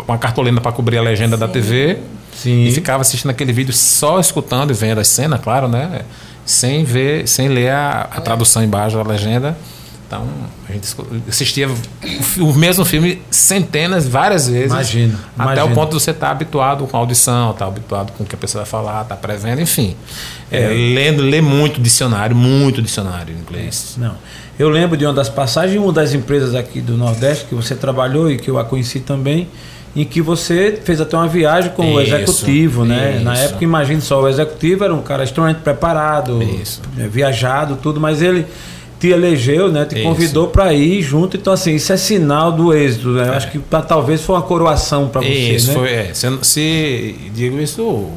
uma 0.06 0.18
cartolina 0.18 0.60
para 0.60 0.72
cobrir 0.72 0.98
a 0.98 1.02
legenda 1.02 1.36
da 1.36 1.48
TV 1.48 1.98
Sim. 2.36 2.64
e 2.64 2.72
ficava 2.72 3.00
assistindo 3.00 3.30
aquele 3.30 3.52
vídeo 3.52 3.72
só 3.72 4.20
escutando 4.20 4.70
e 4.70 4.74
vendo 4.74 5.00
a 5.00 5.04
cena, 5.04 5.38
claro, 5.38 5.66
né? 5.68 6.02
Sem 6.44 6.84
ver, 6.84 7.26
sem 7.28 7.48
ler 7.48 7.70
a, 7.70 8.08
a 8.10 8.20
tradução 8.20 8.62
embaixo 8.62 8.96
da 8.96 9.02
legenda. 9.02 9.56
Então, 10.12 10.28
a 10.68 10.72
gente 10.72 10.94
assistia 11.26 11.70
o 12.38 12.52
mesmo 12.52 12.84
filme 12.84 13.22
centenas, 13.30 14.06
várias 14.06 14.46
vezes. 14.46 14.70
Imagino, 14.70 15.18
Até 15.38 15.52
imagino. 15.52 15.66
o 15.66 15.74
ponto 15.74 15.96
de 15.96 16.02
você 16.02 16.10
estar 16.10 16.30
habituado 16.30 16.86
com 16.86 16.94
a 16.94 17.00
audição, 17.00 17.52
estar 17.52 17.64
habituado 17.64 18.12
com 18.12 18.22
o 18.22 18.26
que 18.26 18.34
a 18.34 18.38
pessoa 18.38 18.62
vai 18.62 18.70
falar, 18.70 19.02
estar 19.02 19.16
prevendo, 19.16 19.62
enfim. 19.62 19.96
É, 20.50 20.68
lendo, 20.68 21.22
ler 21.22 21.40
muito 21.40 21.80
dicionário, 21.80 22.36
muito 22.36 22.82
dicionário 22.82 23.34
em 23.34 23.38
inglês. 23.38 23.94
Não. 23.96 24.14
Eu 24.58 24.68
lembro 24.68 24.98
de 24.98 25.06
uma 25.06 25.14
das 25.14 25.30
passagens, 25.30 25.80
uma 25.80 25.94
das 25.94 26.12
empresas 26.12 26.54
aqui 26.54 26.82
do 26.82 26.94
Nordeste 26.94 27.46
que 27.46 27.54
você 27.54 27.74
trabalhou 27.74 28.30
e 28.30 28.36
que 28.36 28.50
eu 28.50 28.58
a 28.58 28.64
conheci 28.64 29.00
também, 29.00 29.48
em 29.96 30.04
que 30.04 30.20
você 30.20 30.78
fez 30.84 31.00
até 31.00 31.16
uma 31.16 31.26
viagem 31.26 31.70
com 31.70 31.84
isso, 31.84 31.94
o 31.94 32.00
executivo, 32.02 32.84
né? 32.84 33.14
Isso. 33.16 33.24
Na 33.24 33.34
época, 33.34 33.64
imagine 33.64 34.02
só, 34.02 34.20
o 34.20 34.28
executivo 34.28 34.84
era 34.84 34.94
um 34.94 35.00
cara 35.00 35.24
extremamente 35.24 35.60
preparado, 35.60 36.42
isso. 36.42 36.82
É, 36.98 37.08
viajado, 37.08 37.76
tudo, 37.76 37.98
mas 37.98 38.20
ele 38.20 38.46
te 39.02 39.08
elegeu, 39.08 39.72
né? 39.72 39.84
Te 39.84 40.00
convidou 40.00 40.46
para 40.46 40.72
ir 40.72 41.02
junto. 41.02 41.36
Então, 41.36 41.52
assim, 41.52 41.74
isso 41.74 41.92
é 41.92 41.96
sinal 41.96 42.52
do 42.52 42.72
êxito. 42.72 43.08
Né? 43.08 43.26
É. 43.26 43.36
Acho 43.36 43.50
que 43.50 43.58
pra, 43.58 43.82
talvez 43.82 44.22
foi 44.22 44.36
uma 44.36 44.42
coroação 44.42 45.08
para 45.08 45.22
você. 45.22 45.28
Isso 45.28 45.68
né? 45.68 45.74
foi. 45.74 45.92
É. 45.92 46.14
Se, 46.14 46.38
se, 46.42 47.16
digo 47.34 47.58
isso 47.58 48.08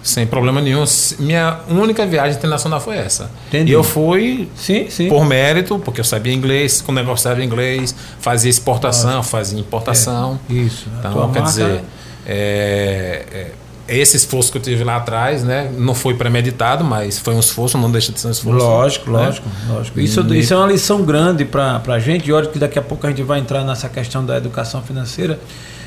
sem 0.00 0.24
problema 0.28 0.60
nenhum. 0.60 0.84
Minha 1.18 1.58
única 1.68 2.06
viagem 2.06 2.38
internacional 2.38 2.80
foi 2.80 2.98
essa. 2.98 3.32
Entendi. 3.48 3.72
E 3.72 3.74
eu 3.74 3.82
fui 3.82 4.48
sim, 4.54 4.88
sim. 4.88 5.08
por 5.08 5.26
mérito, 5.26 5.76
porque 5.80 6.00
eu 6.00 6.04
sabia 6.04 6.32
inglês, 6.32 6.80
com 6.80 6.92
negociava 6.92 7.42
inglês, 7.42 7.92
fazia 8.20 8.48
exportação, 8.48 9.18
ah, 9.18 9.22
fazia 9.24 9.58
importação. 9.58 10.38
É, 10.48 10.52
isso. 10.52 10.86
Então, 11.00 11.12
quer 11.32 11.40
marca... 11.40 11.42
dizer, 11.42 11.80
é, 12.24 13.24
é, 13.32 13.50
esse 13.88 14.16
esforço 14.16 14.52
que 14.52 14.58
eu 14.58 14.62
tive 14.62 14.84
lá 14.84 14.96
atrás, 14.96 15.42
né, 15.42 15.70
não 15.76 15.94
foi 15.94 16.14
premeditado, 16.14 16.84
mas 16.84 17.18
foi 17.18 17.34
um 17.34 17.40
esforço, 17.40 17.78
não 17.78 17.90
deixa 17.90 18.12
de 18.12 18.20
ser 18.20 18.28
um 18.28 18.30
esforço. 18.30 18.64
Lógico, 18.64 19.10
né? 19.10 19.18
lógico, 19.18 19.48
lógico. 19.68 20.00
Isso, 20.00 20.20
e... 20.34 20.38
isso 20.40 20.52
é 20.52 20.56
uma 20.56 20.66
lição 20.66 21.02
grande 21.02 21.44
para 21.44 21.80
a 21.86 21.98
gente, 21.98 22.28
e 22.28 22.32
olha 22.32 22.48
que 22.48 22.58
daqui 22.58 22.78
a 22.78 22.82
pouco 22.82 23.06
a 23.06 23.10
gente 23.10 23.22
vai 23.22 23.38
entrar 23.38 23.64
nessa 23.64 23.88
questão 23.88 24.24
da 24.24 24.36
educação 24.36 24.82
financeira. 24.82 25.40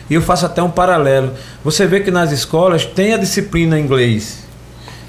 E 0.10 0.14
eu 0.14 0.22
faço 0.22 0.46
até 0.46 0.62
um 0.62 0.70
paralelo. 0.70 1.32
Você 1.64 1.86
vê 1.86 2.02
que 2.02 2.12
nas 2.12 2.32
escolas 2.32 2.86
tem 2.86 3.14
a 3.14 3.18
disciplina 3.18 3.80
inglês 3.80 4.42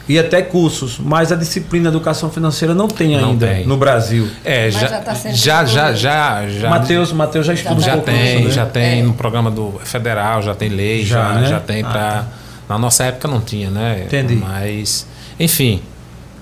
e 0.09 0.19
até 0.19 0.43
cursos, 0.43 0.99
mas 0.99 1.33
a 1.33 1.37
disciplina 1.37 1.89
educação 1.89 2.31
financeira 2.31 2.75
não 2.75 2.89
tem 2.89 3.17
não 3.17 3.31
ainda 3.31 3.47
tem. 3.47 3.67
no 3.67 3.77
Brasil. 3.77 4.29
É, 4.45 4.71
já, 4.71 4.81
já, 4.81 5.01
tá 5.01 5.15
já, 5.15 5.65
já, 5.65 5.93
já, 5.93 6.49
já, 6.49 6.71
Mateus, 6.71 7.13
Mateus 7.13 7.47
já 7.47 7.55
estuda 7.55 7.81
já 7.81 7.93
um 7.93 7.95
pouco 7.97 8.11
tem, 8.11 8.37
isso, 8.37 8.49
né? 8.49 8.51
já 8.51 8.67
tem 8.67 9.01
é. 9.01 9.03
no 9.03 9.15
programa 9.15 9.51
do 9.51 9.81
federal, 9.85 10.43
já 10.43 10.55
tem 10.55 10.69
lei, 10.69 11.05
já, 11.05 11.35
já, 11.35 11.41
né? 11.41 11.47
já 11.47 11.61
tem 11.61 11.83
ah, 11.83 11.89
para 11.89 12.13
tá. 12.13 12.27
Na 12.73 12.79
nossa 12.79 13.05
época 13.05 13.29
não 13.29 13.41
tinha, 13.41 13.71
né? 13.71 14.05
Entendi. 14.07 14.35
Mas, 14.35 15.07
enfim, 15.39 15.83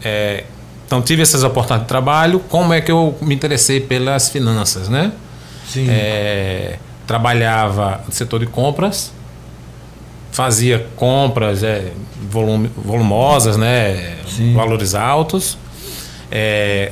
é, 0.03 0.45
então 0.87 1.03
tive 1.03 1.23
essas 1.23 1.43
oportunidades 1.43 1.85
de 1.85 1.89
trabalho. 1.89 2.41
Como 2.49 2.73
é 2.73 2.81
que 2.81 2.91
eu 2.91 3.17
me 3.21 3.35
interessei 3.35 3.81
pelas 3.81 4.29
finanças, 4.29 4.89
né? 4.89 5.13
Sim. 5.69 5.87
É, 5.89 6.79
trabalhava 7.07 8.03
no 8.07 8.13
setor 8.13 8.41
de 8.41 8.47
compras, 8.47 9.13
fazia 10.33 10.87
compras 10.97 11.63
é, 11.63 11.93
volume, 12.31 12.71
volumosas, 12.77 13.57
né, 13.57 14.17
valores 14.55 14.95
altos, 14.95 15.59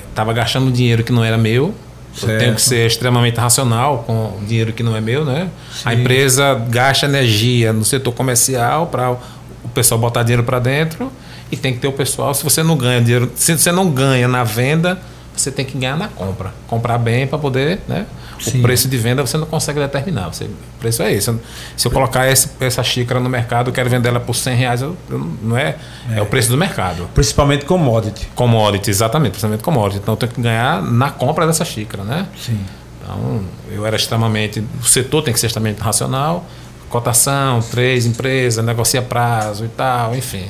estava 0.09 0.33
é, 0.33 0.35
gastando 0.35 0.71
dinheiro 0.73 1.05
que 1.05 1.13
não 1.13 1.25
era 1.25 1.39
meu. 1.39 1.75
Certo. 2.19 2.33
Eu 2.33 2.39
tenho 2.39 2.55
que 2.55 2.63
ser 2.63 2.87
extremamente 2.87 3.39
racional 3.39 4.05
com 4.07 4.39
dinheiro 4.47 4.73
que 4.73 4.83
não 4.83 4.97
é 4.97 5.01
meu, 5.01 5.25
né? 5.25 5.49
Sim. 5.73 5.83
A 5.85 5.95
empresa 5.95 6.55
gasta 6.69 7.07
energia 7.07 7.73
no 7.73 7.85
setor 7.85 8.13
comercial 8.13 8.87
para 8.87 9.13
o 9.13 9.69
pessoal 9.75 10.01
botar 10.01 10.23
dinheiro 10.23 10.45
para 10.45 10.59
dentro 10.59 11.11
e 11.51 11.57
tem 11.57 11.73
que 11.73 11.79
ter 11.79 11.89
o 11.89 11.93
pessoal. 11.93 12.35
Se 12.35 12.45
você 12.45 12.63
não 12.63 12.77
ganha 12.77 13.01
dinheiro, 13.01 13.31
se 13.35 13.57
você 13.57 13.73
não 13.73 13.91
ganha 13.91 14.29
na 14.29 14.45
venda, 14.45 15.01
você 15.37 15.51
tem 15.51 15.65
que 15.65 15.79
ganhar 15.79 15.97
na 15.97 16.09
compra. 16.09 16.53
Comprar 16.67 16.99
bem 16.99 17.27
para 17.27 17.39
poder, 17.39 17.81
né? 17.89 18.07
Sim. 18.41 18.59
O 18.59 18.63
preço 18.63 18.89
de 18.89 18.97
venda 18.97 19.25
você 19.27 19.37
não 19.37 19.47
consegue 19.47 19.81
determinar. 19.81 20.29
Você, 20.29 20.45
o 20.45 20.79
preço 20.79 21.03
é 21.03 21.13
esse. 21.13 21.35
Se 21.77 21.87
eu 21.87 21.91
colocar 21.91 22.31
esse, 22.31 22.51
essa 22.61 22.83
xícara 22.83 23.21
no 23.21 23.29
mercado, 23.29 23.69
eu 23.69 23.73
quero 23.73 23.91
vender 23.91 24.09
ela 24.09 24.21
por 24.21 24.35
100 24.35 24.57
reais, 24.57 24.83
eu, 24.83 24.97
eu 25.11 25.19
não 25.43 25.57
é, 25.57 25.77
é, 26.11 26.19
é. 26.19 26.23
o 26.23 26.27
preço 26.27 26.51
do 26.51 26.57
mercado. 26.57 27.09
Principalmente 27.15 27.65
commodity. 27.65 28.29
Commodity, 28.35 28.91
exatamente. 28.91 29.33
Principalmente 29.33 29.63
commodity. 29.63 30.01
Então 30.03 30.15
eu 30.15 30.19
tenho 30.19 30.33
que 30.33 30.41
ganhar 30.41 30.83
na 30.83 31.11
compra 31.11 31.47
dessa 31.47 31.65
xícara, 31.65 32.05
né? 32.05 32.27
Sim. 32.39 32.61
Então 33.03 33.43
eu 33.71 33.87
era 33.87 33.97
extremamente. 33.97 34.63
O 34.81 34.85
setor 34.85 35.23
tem 35.23 35.33
que 35.35 35.41
ser 35.41 35.47
extremamente 35.47 35.81
racional. 35.81 36.45
Cotação, 36.89 37.61
três 37.61 38.07
empresas, 38.07 38.65
negocia 38.65 39.03
prazo 39.03 39.65
e 39.65 39.69
tal, 39.69 40.17
enfim. 40.17 40.49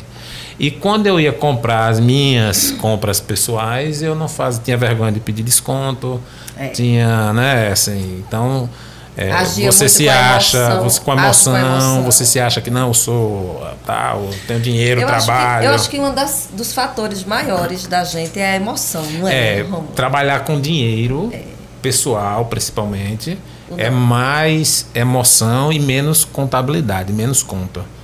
E 0.58 0.70
quando 0.70 1.06
eu 1.06 1.20
ia 1.20 1.32
comprar 1.32 1.88
as 1.88 2.00
minhas 2.00 2.72
compras 2.72 3.20
pessoais, 3.20 4.02
eu 4.02 4.14
não 4.14 4.28
fazia, 4.28 4.60
tinha 4.64 4.76
vergonha 4.76 5.12
de 5.12 5.20
pedir 5.20 5.42
desconto, 5.42 6.20
é. 6.56 6.68
tinha, 6.68 7.32
né, 7.32 7.68
assim, 7.70 8.24
então 8.26 8.68
é, 9.16 9.44
você 9.66 9.88
se 9.88 10.08
acha, 10.08 10.56
emoção, 10.58 10.82
você 10.84 11.00
com 11.00 11.12
emoção, 11.12 11.52
com 11.52 11.58
emoção, 11.58 12.02
você 12.04 12.24
se 12.24 12.38
acha 12.38 12.60
que 12.60 12.70
não, 12.70 12.88
eu 12.88 12.94
sou 12.94 13.66
tal, 13.84 14.28
tenho 14.46 14.60
dinheiro, 14.60 15.00
eu 15.00 15.06
trabalho. 15.08 15.30
Acho 15.30 15.58
que, 15.58 15.66
eu 15.66 15.74
acho 15.74 15.90
que 15.90 16.12
um 16.12 16.14
das, 16.14 16.48
dos 16.52 16.72
fatores 16.72 17.24
maiores 17.24 17.86
da 17.88 18.04
gente 18.04 18.38
é 18.38 18.52
a 18.52 18.56
emoção, 18.56 19.02
não 19.18 19.26
é? 19.26 19.60
É, 19.60 19.66
trabalhar 19.96 20.44
com 20.44 20.60
dinheiro 20.60 21.30
é. 21.32 21.42
pessoal, 21.82 22.44
principalmente, 22.44 23.36
é 23.76 23.90
mais 23.90 24.86
emoção 24.94 25.72
e 25.72 25.80
menos 25.80 26.24
contabilidade, 26.24 27.12
menos 27.12 27.42
conta. 27.42 27.97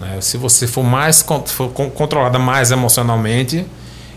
Né? 0.00 0.20
Se 0.20 0.36
você 0.36 0.66
for 0.66 0.82
mais 0.82 1.24
for 1.46 1.68
controlada 1.70 2.38
mais 2.38 2.70
emocionalmente 2.70 3.66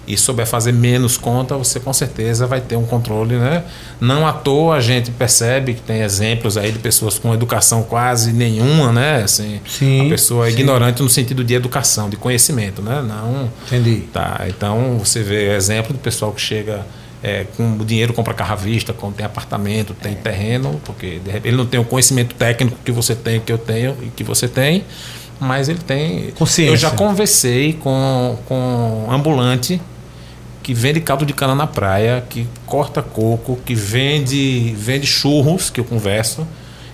e 0.05 0.17
souber 0.17 0.45
fazer 0.45 0.73
menos 0.73 1.17
conta, 1.17 1.55
você 1.55 1.79
com 1.79 1.93
certeza 1.93 2.45
vai 2.45 2.59
ter 2.59 2.75
um 2.75 2.85
controle, 2.85 3.35
né? 3.35 3.63
Não 4.01 4.27
à 4.27 4.33
toa 4.33 4.75
a 4.75 4.81
gente 4.81 5.11
percebe 5.11 5.73
que 5.75 5.81
tem 5.81 6.01
exemplos 6.01 6.57
aí 6.57 6.71
de 6.71 6.79
pessoas 6.79 7.17
com 7.17 7.33
educação 7.33 7.83
quase 7.83 8.33
nenhuma, 8.33 8.91
né? 8.91 9.23
Assim, 9.23 9.61
sim, 9.65 10.07
a 10.07 10.09
pessoa 10.09 10.47
é 10.47 10.51
sim. 10.51 10.57
ignorante 10.57 11.01
no 11.01 11.09
sentido 11.09 11.43
de 11.43 11.53
educação, 11.53 12.09
de 12.09 12.17
conhecimento, 12.17 12.81
né? 12.81 13.01
Não. 13.01 13.49
Entendi. 13.65 14.01
Tá. 14.11 14.41
Então 14.47 14.97
você 14.99 15.23
vê 15.23 15.55
exemplo 15.55 15.93
do 15.93 15.99
pessoal 15.99 16.33
que 16.33 16.41
chega 16.41 16.85
é, 17.23 17.45
com 17.55 17.77
o 17.77 17.85
dinheiro 17.85 18.11
compra 18.13 18.33
carro 18.33 18.51
à 18.51 18.55
vista, 18.57 18.91
quando 18.91 19.15
tem 19.15 19.25
apartamento, 19.25 19.93
tem 19.93 20.11
é. 20.11 20.15
terreno, 20.15 20.81
porque 20.83 21.21
ele 21.45 21.55
não 21.55 21.65
tem 21.65 21.79
o 21.79 21.85
conhecimento 21.85 22.35
técnico 22.35 22.77
que 22.83 22.91
você 22.91 23.15
tem, 23.15 23.39
que 23.39 23.53
eu 23.53 23.57
tenho 23.57 23.95
e 24.01 24.07
que 24.07 24.25
você 24.25 24.49
tem 24.49 24.83
mas 25.43 25.69
ele 25.69 25.79
tem. 25.79 26.31
Consciência. 26.31 26.71
Eu 26.71 26.77
já 26.77 26.91
conversei 26.91 27.73
com, 27.73 28.37
com 28.47 29.07
ambulante 29.09 29.79
que 30.63 30.73
vende 30.73 31.01
caldo 31.01 31.25
de 31.25 31.33
cana 31.33 31.53
na 31.53 31.67
praia, 31.67 32.23
que 32.27 32.47
corta 32.65 33.01
coco, 33.01 33.59
que 33.65 33.75
vende, 33.75 34.73
vende 34.77 35.05
churros, 35.05 35.69
que 35.69 35.79
eu 35.79 35.83
converso. 35.83 36.47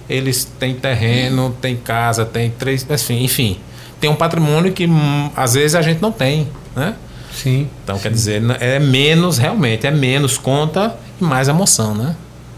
Eles 0.10 0.44
têm 0.44 0.74
terreno, 0.74 1.56
têm 1.62 1.78
casa, 1.78 2.26
têm 2.26 2.50
três. 2.50 2.86
Assim, 2.90 3.24
enfim, 3.24 3.60
tem 4.02 4.10
um 4.10 4.16
patrimônio 4.16 4.74
que 4.74 4.88
hum, 4.88 5.30
às 5.36 5.54
vezes 5.54 5.76
a 5.76 5.84
gente 5.84 6.02
não 6.02 6.12
tem, 6.12 6.48
né? 6.76 6.96
Sim. 7.32 7.70
Então, 7.84 7.96
sim. 7.98 8.02
quer 8.02 8.12
dizer, 8.12 8.42
é 8.60 8.80
menos, 8.80 9.38
realmente, 9.38 9.86
é 9.86 9.92
menos 9.92 10.38
conta 10.38 10.96
e 11.22 11.24
mais 11.24 11.48
emoção, 11.48 11.94
né? 11.94 12.16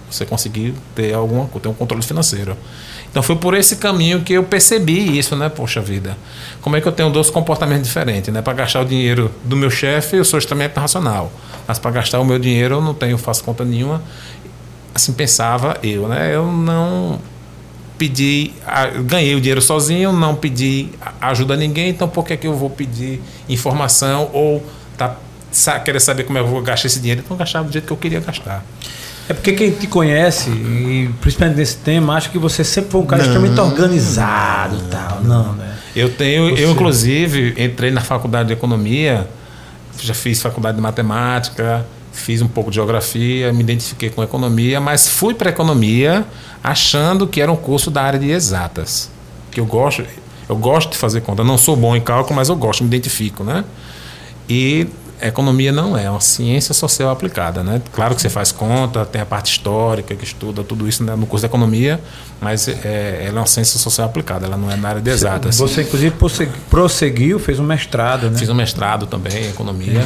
Você 0.10 0.26
conseguir 0.26 0.74
ter 0.96 1.14
alguma 1.14 1.46
ter 1.62 1.68
um 1.68 1.74
controle 1.74 2.04
financeiro. 2.04 2.58
Então 3.12 3.22
foi 3.22 3.36
por 3.36 3.54
esse 3.54 3.76
caminho 3.76 4.22
que 4.22 4.32
eu 4.34 4.44
percebi 4.44 5.18
isso, 5.18 5.36
né? 5.36 5.50
Poxa 5.50 5.82
vida. 5.82 6.18
Como 6.62 6.78
é 6.78 6.82
que 6.82 6.88
eu 6.88 6.94
tenho 6.94 7.10
dois 7.10 7.30
comportamentos 7.30 7.86
diferentes, 7.86 8.34
né? 8.34 8.42
Para 8.42 8.54
gastar 8.54 8.82
o 8.82 8.86
dinheiro 8.86 9.30
do 9.44 9.58
meu 9.58 9.70
chefe, 9.70 10.16
eu 10.16 10.24
sou 10.24 10.40
extremamente 10.40 10.78
racional. 10.78 11.32
Mas 11.68 11.78
para 11.78 11.92
gastar 11.92 12.22
o 12.22 12.26
meu 12.26 12.40
dinheiro, 12.40 12.76
eu 12.76 12.82
não 12.82 12.94
tenho, 12.94 13.18
faço 13.18 13.44
conta 13.44 13.66
nenhuma. 13.66 14.02
Assim 14.96 15.12
pensava 15.12 15.78
eu, 15.84 16.08
né? 16.08 16.34
Eu 16.34 16.50
não 16.50 17.20
pedi, 17.98 18.52
ganhei 19.06 19.36
o 19.36 19.40
dinheiro 19.42 19.62
sozinho, 19.62 20.12
não 20.12 20.34
pedi 20.34 20.90
ajuda 21.20 21.54
a 21.54 21.58
ninguém, 21.58 21.90
então 21.90 22.08
por 22.08 22.26
que, 22.26 22.34
é 22.34 22.38
que 22.38 22.48
eu 22.48 22.56
vou 22.56 22.68
pedir 22.68 23.22
informação 23.48 24.28
ou 24.34 24.66
tá, 24.98 25.18
querer 25.86 26.00
saber 26.00 26.24
como 26.24 26.40
é 26.40 26.42
eu 26.42 26.48
vou 26.48 26.64
gastar 26.64 26.88
esse 26.88 27.00
dinheiro? 27.00 27.22
Então 27.24 27.36
eu 27.36 27.38
gastava 27.38 27.68
do 27.68 27.72
jeito 27.72 27.86
que 27.86 27.94
eu 27.94 27.98
queria 27.98 28.20
gastar. 28.20 28.66
É 29.32 29.34
porque 29.34 29.54
quem 29.54 29.72
te 29.72 29.88
conhece, 29.88 30.50
e 30.50 31.10
principalmente 31.22 31.56
nesse 31.56 31.78
tema, 31.78 32.16
acha 32.16 32.28
que 32.28 32.38
você 32.38 32.66
sempre 32.66 32.92
foi 32.92 33.00
um 33.00 33.06
cara 33.06 33.24
não, 33.24 33.30
extremamente 33.30 33.62
organizado 33.62 34.76
e 34.76 34.90
tal. 34.90 35.22
Não, 35.24 35.54
né? 35.54 35.74
Eu 35.96 36.10
tenho, 36.10 36.50
você... 36.50 36.66
eu 36.66 36.72
inclusive 36.72 37.56
entrei 37.58 37.92
na 37.92 38.02
faculdade 38.02 38.48
de 38.48 38.54
economia, 38.54 39.26
já 40.02 40.14
fiz 40.14 40.42
faculdade 40.42 40.76
de 40.76 40.84
matemática, 40.84 41.86
fiz 42.12 42.42
um 42.42 42.48
pouco 42.50 42.72
de 42.72 42.76
geografia, 42.76 43.54
me 43.54 43.62
identifiquei 43.62 44.10
com 44.10 44.22
economia, 44.22 44.82
mas 44.82 45.08
fui 45.08 45.34
para 45.34 45.50
economia 45.50 46.26
achando 46.62 47.26
que 47.26 47.40
era 47.40 47.50
um 47.50 47.56
curso 47.56 47.90
da 47.90 48.02
área 48.02 48.20
de 48.20 48.30
exatas. 48.30 49.10
Que 49.50 49.62
eu 49.62 49.66
gosto, 49.66 50.04
eu 50.50 50.58
gosto 50.58 50.92
de 50.92 50.98
fazer 50.98 51.22
conta. 51.22 51.42
não 51.42 51.58
sou 51.58 51.78
bom 51.78 51.96
em 51.96 52.02
cálculo, 52.02 52.36
mas 52.36 52.50
eu 52.50 52.56
gosto, 52.58 52.84
me 52.84 52.90
identifico, 52.90 53.46
né? 53.46 53.64
E 54.50 54.88
economia 55.28 55.72
não 55.72 55.98
é, 55.98 56.06
é 56.06 56.10
uma 56.10 56.20
ciência 56.20 56.74
social 56.74 57.10
aplicada, 57.10 57.64
né? 57.64 57.82
Claro 57.92 58.16
que 58.16 58.22
você 58.22 58.30
faz 58.30 58.52
conta, 58.52 59.06
tem 59.06 59.22
a 59.22 59.26
parte 59.26 59.52
histórica 59.52 60.16
que 60.16 60.24
estuda 60.24 60.64
tudo 60.64 60.88
isso 60.88 61.04
né, 61.04 61.16
no 61.16 61.26
curso 61.26 61.46
de 61.46 61.50
economia, 61.50 62.00
mas 62.40 62.68
é, 62.68 63.26
ela 63.28 63.38
é 63.38 63.42
uma 63.42 63.48
ciência 63.48 63.80
social 63.80 64.08
aplicada, 64.08 64.46
ela 64.46 64.58
não 64.58 64.72
é 64.72 64.76
na 64.76 64.90
área 64.90 65.02
de 65.02 65.10
exatas. 65.10 65.58
Você 65.58 65.84
inclusive 65.84 66.16
prosseguiu, 66.70 67.40
fez 67.40 67.60
um 67.60 67.64
mestrado, 67.64 68.30
né? 68.30 68.38
Fiz 68.38 68.50
um 68.50 68.56
mestrado 68.56 69.06
também 69.06 69.46
em 69.46 69.50
economia, 69.50 70.04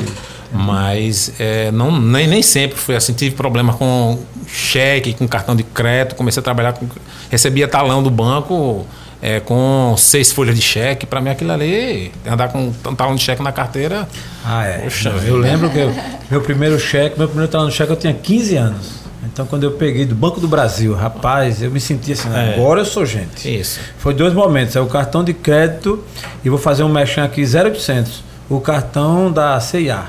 mas 0.51 1.31
é, 1.39 1.72
não 1.72 2.00
nem, 2.00 2.27
nem 2.27 2.41
sempre 2.41 2.77
foi 2.77 2.95
assim. 2.95 3.13
Tive 3.13 3.36
problema 3.36 3.74
com 3.74 4.19
cheque, 4.48 5.13
com 5.13 5.27
cartão 5.27 5.55
de 5.55 5.63
crédito, 5.63 6.15
comecei 6.15 6.39
a 6.39 6.43
trabalhar 6.43 6.74
com 6.74 6.88
recebia 7.29 7.67
talão 7.67 8.03
do 8.03 8.10
banco 8.10 8.86
é, 9.22 9.39
com 9.39 9.95
seis 9.98 10.31
folhas 10.31 10.55
de 10.55 10.62
cheque, 10.62 11.05
para 11.05 11.19
mim 11.22 11.29
aquilo 11.29 11.51
ali, 11.51 12.12
andar 12.25 12.50
com 12.50 12.67
um 12.86 12.95
talão 12.95 13.15
de 13.15 13.22
cheque 13.24 13.41
na 13.41 13.51
carteira. 13.51 14.07
Ah, 14.45 14.65
é. 14.65 14.79
Poxa, 14.79 15.10
eu 15.25 15.38
lembro 15.38 15.69
que 15.69 15.79
eu, 15.79 15.93
meu 16.29 16.41
primeiro 16.41 16.79
cheque, 16.79 17.17
meu 17.17 17.27
primeiro 17.27 17.51
talão 17.51 17.69
de 17.69 17.74
cheque 17.75 17.91
eu 17.91 17.95
tinha 17.95 18.13
15 18.13 18.55
anos. 18.55 19.05
Então, 19.24 19.45
quando 19.45 19.63
eu 19.63 19.72
peguei 19.72 20.05
do 20.05 20.15
Banco 20.15 20.39
do 20.39 20.48
Brasil, 20.48 20.93
rapaz, 20.93 21.62
eu 21.62 21.69
me 21.72 21.79
senti 21.79 22.13
assim, 22.13 22.29
É. 22.34 22.53
agora 22.53 22.81
eu 22.81 22.86
sou 22.86 23.05
gente. 23.05 23.53
Isso. 23.53 23.79
Foi 23.98 24.13
dois 24.13 24.34
momentos, 24.34 24.75
é 24.75 24.79
o 24.79 24.86
cartão 24.86 25.24
de 25.24 25.34
crédito 25.34 26.01
e 26.43 26.50
vou 26.50 26.60
fazer 26.60 26.84
um 26.84 26.89
mexão 26.89 27.24
aqui 27.24 27.41
0800. 27.43 28.24
O 28.47 28.59
cartão 28.59 29.31
da 29.31 29.59
CIA. 29.59 30.03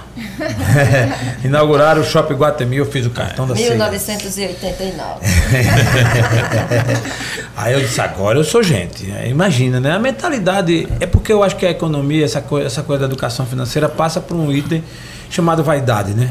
Inauguraram 1.42 2.02
o 2.02 2.04
Shopping 2.04 2.34
Guatemi, 2.34 2.76
eu 2.76 2.84
fiz 2.84 3.06
o 3.06 3.10
cartão 3.10 3.46
da 3.46 3.56
CIA. 3.56 3.70
1989. 3.70 5.20
Aí 7.56 7.72
eu 7.72 7.80
disse, 7.80 7.98
agora 7.98 8.38
eu 8.38 8.44
sou 8.44 8.62
gente. 8.62 9.10
Imagina, 9.26 9.80
né? 9.80 9.92
A 9.92 9.98
mentalidade. 9.98 10.86
É 11.00 11.06
porque 11.06 11.32
eu 11.32 11.42
acho 11.42 11.56
que 11.56 11.64
a 11.64 11.70
economia, 11.70 12.26
essa 12.26 12.42
coisa, 12.42 12.66
essa 12.66 12.82
coisa 12.82 13.00
da 13.00 13.06
educação 13.06 13.46
financeira, 13.46 13.88
passa 13.88 14.20
por 14.20 14.36
um 14.36 14.52
item 14.52 14.84
chamado 15.30 15.64
vaidade, 15.64 16.12
né? 16.12 16.28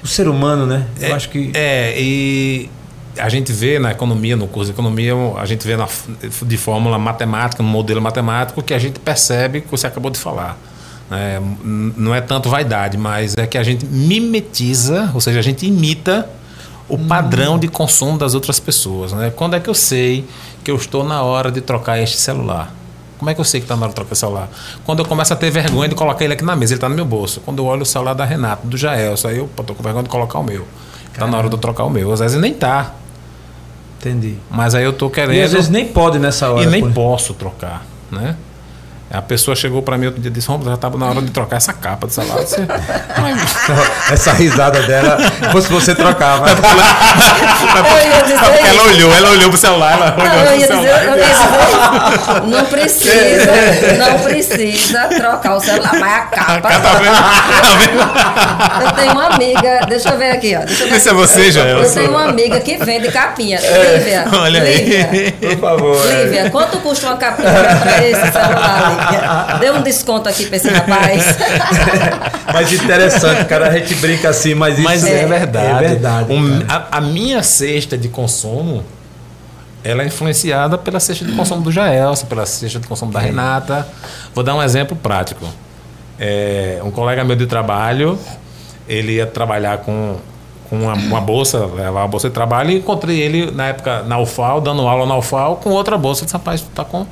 O 0.00 0.06
ser 0.06 0.28
humano, 0.28 0.64
né? 0.64 0.86
Eu 1.00 1.14
acho 1.14 1.28
que. 1.28 1.50
É, 1.54 2.00
e 2.00 2.70
a 3.18 3.28
gente 3.28 3.52
vê 3.52 3.80
na 3.80 3.90
economia, 3.90 4.36
no 4.36 4.46
curso 4.46 4.66
de 4.66 4.76
economia, 4.76 5.12
a 5.36 5.44
gente 5.44 5.66
vê 5.66 5.76
na, 5.76 5.88
de 6.42 6.56
fórmula 6.56 6.98
matemática, 6.98 7.62
no 7.62 7.68
modelo 7.68 8.00
matemático, 8.00 8.62
que 8.62 8.72
a 8.72 8.78
gente 8.78 9.00
percebe 9.00 9.60
que 9.60 9.68
você 9.68 9.88
acabou 9.88 10.10
de 10.10 10.18
falar. 10.18 10.56
N- 11.10 11.92
não 11.96 12.14
é 12.14 12.20
tanto 12.20 12.48
vaidade, 12.48 12.96
mas 12.98 13.34
é 13.36 13.46
que 13.46 13.56
a 13.56 13.62
gente 13.62 13.84
mimetiza, 13.86 15.10
ou 15.14 15.20
seja, 15.20 15.38
a 15.38 15.42
gente 15.42 15.66
imita 15.66 16.28
o 16.88 16.96
padrão 16.98 17.58
de 17.58 17.68
consumo 17.68 18.16
das 18.18 18.34
outras 18.34 18.58
pessoas. 18.60 19.12
Né? 19.12 19.30
Quando 19.34 19.54
é 19.56 19.60
que 19.60 19.68
eu 19.68 19.74
sei 19.74 20.24
que 20.64 20.70
eu 20.70 20.76
estou 20.76 21.04
na 21.04 21.22
hora 21.22 21.50
de 21.50 21.60
trocar 21.60 21.98
este 21.98 22.16
celular? 22.16 22.74
Como 23.18 23.28
é 23.30 23.34
que 23.34 23.40
eu 23.40 23.44
sei 23.44 23.60
que 23.60 23.64
está 23.64 23.74
na 23.74 23.82
hora 23.82 23.88
de 23.90 23.94
trocar 23.96 24.12
o 24.12 24.16
celular? 24.16 24.48
Quando 24.84 25.00
eu 25.00 25.04
começo 25.04 25.32
a 25.32 25.36
ter 25.36 25.50
vergonha 25.50 25.88
de 25.88 25.94
colocar 25.94 26.24
ele 26.24 26.34
aqui 26.34 26.44
na 26.44 26.54
mesa, 26.54 26.72
ele 26.72 26.76
está 26.78 26.88
no 26.88 26.94
meu 26.94 27.04
bolso. 27.04 27.40
Quando 27.40 27.58
eu 27.58 27.66
olho 27.66 27.82
o 27.82 27.86
celular 27.86 28.14
da 28.14 28.24
Renata, 28.24 28.66
do 28.66 28.76
Jaelson, 28.76 29.28
aí 29.28 29.38
eu 29.38 29.46
estou 29.58 29.74
com 29.74 29.82
vergonha 29.82 30.04
de 30.04 30.08
colocar 30.08 30.38
o 30.38 30.44
meu. 30.44 30.66
Está 31.12 31.26
na 31.26 31.36
hora 31.36 31.48
de 31.48 31.54
eu 31.54 31.58
trocar 31.58 31.84
o 31.84 31.90
meu. 31.90 32.12
Às 32.12 32.20
vezes 32.20 32.40
nem 32.40 32.54
tá. 32.54 32.94
Entendi. 33.98 34.36
Mas 34.48 34.74
aí 34.74 34.84
eu 34.84 34.92
tô 34.92 35.10
querendo. 35.10 35.34
E 35.34 35.42
às 35.42 35.52
vezes 35.52 35.68
nem 35.68 35.88
pode 35.88 36.18
nessa 36.20 36.48
hora. 36.50 36.62
e 36.62 36.66
nem 36.66 36.82
pô. 36.82 36.90
posso 36.92 37.34
trocar, 37.34 37.84
né? 38.10 38.36
A 39.10 39.22
pessoa 39.22 39.56
chegou 39.56 39.80
para 39.82 39.96
mim 39.96 40.06
outro 40.06 40.20
dia 40.20 40.30
e 40.30 40.32
disse: 40.32 40.48
Romulo, 40.48 40.68
já 40.68 40.74
estava 40.74 40.98
na 40.98 41.06
hora 41.06 41.22
de 41.22 41.30
trocar 41.30 41.56
essa 41.56 41.72
capa 41.72 42.06
de 42.06 42.12
celular. 42.12 42.38
Eu 42.38 42.44
disse, 42.44 42.66
Essa 44.12 44.32
risada 44.32 44.82
dela, 44.82 45.16
fosse 45.50 45.68
você 45.72 45.94
trocava. 45.94 46.44
Eu 47.68 48.66
ela 48.66 48.82
olhou, 48.84 49.14
ela 49.14 49.30
olhou 49.30 49.48
pro 49.50 49.58
celular, 49.58 49.92
ela 49.92 50.14
olhou 50.16 50.26
Não, 50.28 50.34
eu 50.34 50.46
pro 50.46 50.52
ia 50.52 50.58
dizer, 50.58 50.66
celular. 50.66 51.04
eu 51.04 51.14
dizer, 51.14 52.46
não 52.46 52.64
precisa, 52.66 53.52
não 53.98 54.18
precisa 54.20 55.08
trocar 55.08 55.56
o 55.56 55.60
celular, 55.60 55.92
mas 55.98 56.12
a 56.12 56.20
capa. 56.20 56.68
Tá 56.68 56.94
vendo? 56.94 57.18
Tá 57.58 58.78
vendo? 58.78 58.84
Eu 58.84 58.92
tenho 58.92 59.12
uma 59.12 59.26
amiga, 59.34 59.80
deixa 59.88 60.08
eu 60.10 60.18
ver 60.18 60.30
aqui, 60.32 60.56
ó. 60.56 60.64
Deixa 60.64 60.84
eu 60.84 60.88
ver 60.90 60.96
Esse 60.96 61.08
é 61.08 61.12
você, 61.14 61.48
Eu 61.48 61.52
Jaelson. 61.52 61.94
tenho 61.94 62.10
uma 62.10 62.24
amiga 62.28 62.60
que 62.60 62.76
vende 62.76 63.10
capinha. 63.10 63.58
Lívia, 63.60 64.24
Olha 64.32 64.60
Lívia, 64.60 65.08
aí. 65.10 65.32
Por 65.32 65.58
favor. 65.58 66.06
é. 66.10 66.24
Lívia, 66.24 66.50
quanto 66.50 66.78
custa 66.80 67.06
uma 67.08 67.16
capinha 67.16 67.48
para 67.50 68.04
esse 68.06 68.32
celular, 68.32 68.90
Lívia? 68.90 68.97
Dê 69.60 69.70
um 69.70 69.82
desconto 69.82 70.28
aqui 70.28 70.46
para 70.46 70.56
esse 70.56 70.68
rapaz. 70.68 71.24
Mas 72.52 72.72
interessante, 72.72 73.44
cara, 73.44 73.68
a 73.68 73.78
gente 73.78 73.94
brinca 73.96 74.30
assim, 74.30 74.54
mas 74.54 74.78
isso 74.78 74.82
Mas 74.88 75.04
é, 75.04 75.26
verdade. 75.26 75.84
É 75.84 75.88
verdade. 75.88 76.32
Um- 76.32 76.64
a, 76.68 76.96
a 76.98 77.00
minha 77.00 77.42
cesta 77.42 77.96
de 77.96 78.08
consumo, 78.08 78.82
ela 79.84 80.02
é 80.02 80.06
influenciada 80.06 80.78
pela 80.78 80.98
cesta 80.98 81.24
de 81.24 81.32
consumo 81.32 81.60
do 81.60 81.70
Jaelson, 81.70 82.26
pela 82.26 82.46
cesta 82.46 82.80
de 82.80 82.86
consumo 82.86 83.12
da 83.12 83.20
Renata. 83.20 83.86
Vou 84.34 84.42
dar 84.42 84.54
um 84.54 84.62
exemplo 84.62 84.96
prático. 84.96 85.44
É, 86.18 86.80
um 86.82 86.90
colega 86.90 87.22
meu 87.22 87.36
de 87.36 87.46
trabalho, 87.46 88.18
ele 88.88 89.12
ia 89.16 89.26
trabalhar 89.26 89.78
com, 89.78 90.16
com 90.68 90.80
uma, 90.80 90.94
uma 90.94 91.20
bolsa, 91.20 91.58
levava 91.66 91.98
uma 92.00 92.08
bolsa 92.08 92.28
de 92.28 92.34
trabalho, 92.34 92.70
e 92.70 92.78
encontrei 92.78 93.20
ele 93.20 93.50
na 93.50 93.66
época 93.68 94.02
na 94.02 94.18
UFAL, 94.18 94.60
dando 94.60 94.88
aula 94.88 95.06
na 95.06 95.16
UFAL, 95.16 95.56
com 95.56 95.70
outra 95.70 95.96
bolsa. 95.98 96.22
Eu 96.22 96.24
disse, 96.24 96.34
rapaz, 96.36 96.60
tu 96.62 96.68
tá 96.74 96.84
com. 96.84 97.06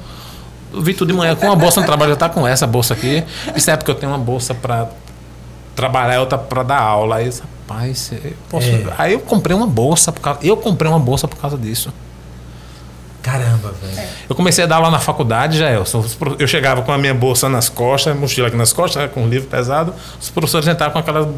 Vi 0.73 0.95
tudo 0.95 1.13
de 1.13 1.15
manhã 1.15 1.35
com 1.35 1.47
uma 1.47 1.57
bolsa 1.57 1.81
no 1.81 1.87
trabalho, 1.87 2.11
já 2.11 2.17
tá 2.17 2.29
com 2.29 2.47
essa 2.47 2.67
bolsa 2.67 2.95
aqui. 2.95 3.25
Isso 3.55 3.71
é 3.71 3.77
porque 3.77 3.91
eu 3.91 3.95
tenho 3.95 4.13
uma 4.13 4.19
bolsa 4.19 4.55
para 4.55 4.89
trabalhar 5.75 6.21
outra 6.21 6.39
para 6.39 6.63
dar 6.63 6.81
aula. 6.81 7.17
Aí, 7.17 7.25
eu 7.25 7.31
disse, 7.31 7.43
rapaz, 7.43 8.13
eu 8.13 8.33
posso... 8.49 8.67
É. 8.67 8.85
aí 8.99 9.13
eu 9.13 9.21
comprei 9.21 9.57
uma 9.57 9.67
bolsa 9.67 10.11
por 10.11 10.21
causa... 10.21 10.41
eu 10.43 10.57
comprei 10.57 10.91
uma 10.91 10.99
bolsa 10.99 11.29
por 11.29 11.37
causa 11.37 11.57
disso. 11.57 11.93
Caramba, 13.23 13.75
velho. 13.83 14.09
Eu 14.29 14.37
comecei 14.37 14.63
a 14.63 14.67
dar 14.69 14.77
aula 14.77 14.89
na 14.89 15.01
faculdade, 15.01 15.59
já 15.59 15.71
eu. 15.71 15.83
Eu 16.39 16.47
chegava 16.47 16.83
com 16.83 16.93
a 16.93 16.99
minha 16.99 17.13
bolsa 17.13 17.49
nas 17.49 17.69
costas, 17.69 18.17
mochila 18.17 18.47
aqui 18.47 18.57
nas 18.57 18.73
costas, 18.73 19.03
né, 19.03 19.09
com 19.09 19.25
um 19.25 19.29
livro 19.29 19.49
pesado. 19.49 19.93
Os 20.21 20.31
professores 20.31 20.69
entravam 20.69 20.93
com 20.93 20.99
aquela 21.01 21.35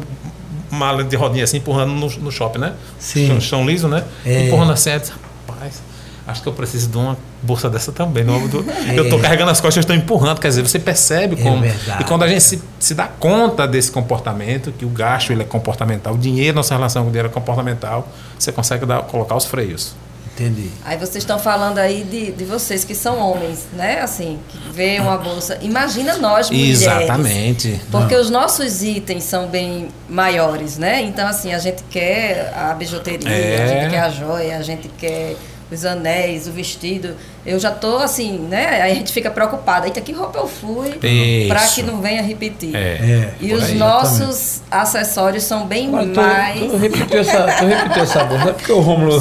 mala 0.69 1.03
de 1.03 1.15
rodinha 1.15 1.43
assim, 1.43 1.57
empurrando 1.57 1.91
no, 1.91 2.07
no 2.07 2.31
shopping, 2.31 2.59
né? 2.59 2.73
Sim. 2.99 3.27
Chão, 3.27 3.41
chão 3.41 3.65
liso, 3.65 3.87
né? 3.87 4.03
É. 4.23 4.45
Empurrando 4.45 4.71
assim, 4.71 4.91
rapaz, 4.91 5.81
acho 6.29 6.41
que 6.41 6.47
eu 6.47 6.53
preciso 6.53 6.87
de 6.89 6.97
uma 6.97 7.17
bolsa 7.43 7.69
dessa 7.69 7.91
também. 7.91 8.23
Não, 8.23 8.39
eu, 8.41 8.49
tô, 8.49 8.57
eu 8.93 9.09
tô 9.09 9.17
É. 9.17 9.21
carregando 9.21 9.51
as 9.51 9.59
costas, 9.59 9.77
eu 9.77 9.81
estou 9.81 9.95
empurrando. 9.95 10.39
Quer 10.39 10.49
dizer, 10.49 10.61
você 10.61 10.79
percebe 10.79 11.39
É 11.39 11.43
como. 11.43 11.61
verdade. 11.61 12.01
e 12.01 12.05
quando 12.05 12.23
a 12.23 12.27
gente 12.27 12.41
se, 12.41 12.61
se 12.79 12.93
dá 12.93 13.07
conta 13.07 13.67
desse 13.67 13.91
comportamento, 13.91 14.71
que 14.71 14.85
o 14.85 14.89
gasto 14.89 15.31
ele 15.31 15.41
é 15.41 15.45
comportamental, 15.45 16.13
o 16.13 16.17
dinheiro, 16.17 16.55
nossa 16.55 16.73
relação 16.75 17.03
com 17.03 17.09
o 17.09 17.11
dinheiro 17.11 17.29
é 17.29 17.31
comportamental, 17.31 18.07
você 18.37 18.51
consegue 18.51 18.85
dar, 18.85 19.01
colocar 19.03 19.35
os 19.35 19.45
freios. 19.45 19.93
Entendi. 20.35 20.69
Aí 20.85 20.95
vocês 20.97 21.17
estão 21.17 21.37
falando 21.37 21.79
aí 21.79 22.01
de, 22.09 22.31
de 22.31 22.45
vocês 22.45 22.85
que 22.85 22.95
são 22.95 23.19
homens, 23.19 23.67
né? 23.73 23.99
Assim, 23.99 24.39
que 24.47 24.57
vê 24.71 24.97
uma 25.01 25.17
bolsa. 25.17 25.57
Imagina 25.61 26.15
nós, 26.17 26.49
mulheres. 26.49 26.81
Exatamente. 26.83 27.81
Porque 27.91 28.15
os 28.15 28.29
nossos 28.29 28.81
itens 28.81 29.25
são 29.25 29.47
bem 29.47 29.89
maiores, 30.07 30.77
né? 30.77 31.01
Então, 31.01 31.27
assim, 31.27 31.53
a 31.53 31.59
gente 31.59 31.83
quer 31.89 32.53
a 32.55 32.73
bijuteria, 32.73 33.29
É. 33.29 33.63
a 33.63 33.67
gente 33.67 33.89
quer 33.91 33.99
a 33.99 34.09
joia, 34.09 34.57
a 34.57 34.61
gente 34.61 34.87
quer 34.97 35.35
os 35.71 35.85
anéis, 35.85 36.47
o 36.47 36.51
vestido. 36.51 37.15
Eu 37.45 37.59
já 37.59 37.71
tô 37.71 37.97
assim, 37.97 38.39
né? 38.39 38.81
Aí 38.81 38.91
a 38.91 38.95
gente 38.95 39.13
fica 39.13 39.29
preocupada. 39.29 39.87
Eita, 39.87 40.01
que 40.01 40.11
roupa 40.11 40.39
eu 40.39 40.47
fui 40.47 40.99
para 41.47 41.61
que 41.67 41.83
não 41.83 42.01
venha 42.01 42.21
repetir. 42.21 42.75
É. 42.75 42.79
É. 42.79 43.33
E 43.39 43.53
os 43.53 43.65
aí, 43.65 43.75
nossos 43.75 44.61
acessórios 44.69 45.43
são 45.43 45.65
bem 45.65 45.87
Agora, 45.87 46.07
tu, 46.07 46.21
mais. 46.21 46.59
tu 46.59 46.77
repetiu 46.77 47.19
essa, 47.19 47.43
tu 47.43 47.65
repetiu 47.65 48.03
essa 48.03 48.23
bolsa. 48.23 48.49
É 48.49 48.53
porque 48.53 48.71
o 48.71 48.79
Romulo. 48.79 49.17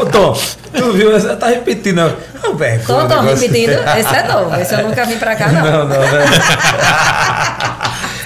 Ô, 0.00 0.06
Tom, 0.06 0.38
tu 0.72 0.92
viu? 0.92 1.12
Você 1.12 1.36
tá 1.36 1.48
repetindo. 1.48 2.16
Não, 2.42 2.54
velho. 2.54 2.82
Tô, 2.86 3.06
tô 3.06 3.20
repetindo. 3.20 3.70
Esse 3.98 4.14
é 4.14 4.22
novo. 4.28 4.54
Esse 4.56 4.74
eu 4.74 4.88
nunca 4.88 5.04
vim 5.04 5.18
pra 5.18 5.36
cá, 5.36 5.48
não. 5.48 5.62
Não, 5.62 5.88
não, 5.88 6.00
né? 6.00 6.24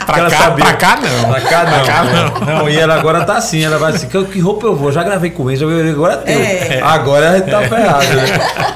Pra 0.06 0.18
Ela 0.18 0.30
cá, 0.30 0.36
sabia. 0.38 0.64
pra 0.64 0.74
cá 0.74 0.96
não. 1.00 1.30
Pra 1.30 1.40
cá 1.40 1.64
não. 1.64 1.70
Pra 1.70 1.80
cá 1.86 2.04
não. 2.04 2.58
não. 2.58 2.68
e 2.68 2.76
ela 2.78 2.94
agora 2.94 3.24
tá 3.24 3.36
assim, 3.36 3.64
ela 3.64 3.78
vai 3.78 3.92
assim, 3.92 4.06
que, 4.08 4.38
roupa 4.40 4.66
eu 4.66 4.76
vou? 4.76 4.92
Já 4.92 5.02
gravei 5.02 5.30
com 5.30 5.50
ele, 5.50 5.58
já 5.58 5.66
gravei, 5.66 5.90
agora 5.90 6.14
é 6.14 6.16
teu. 6.18 6.34
É. 6.40 6.80
Agora 6.82 7.30
a 7.30 7.36
gente 7.38 7.50
tá 7.50 7.62
ferrado, 7.62 8.06
né? 8.06 8.24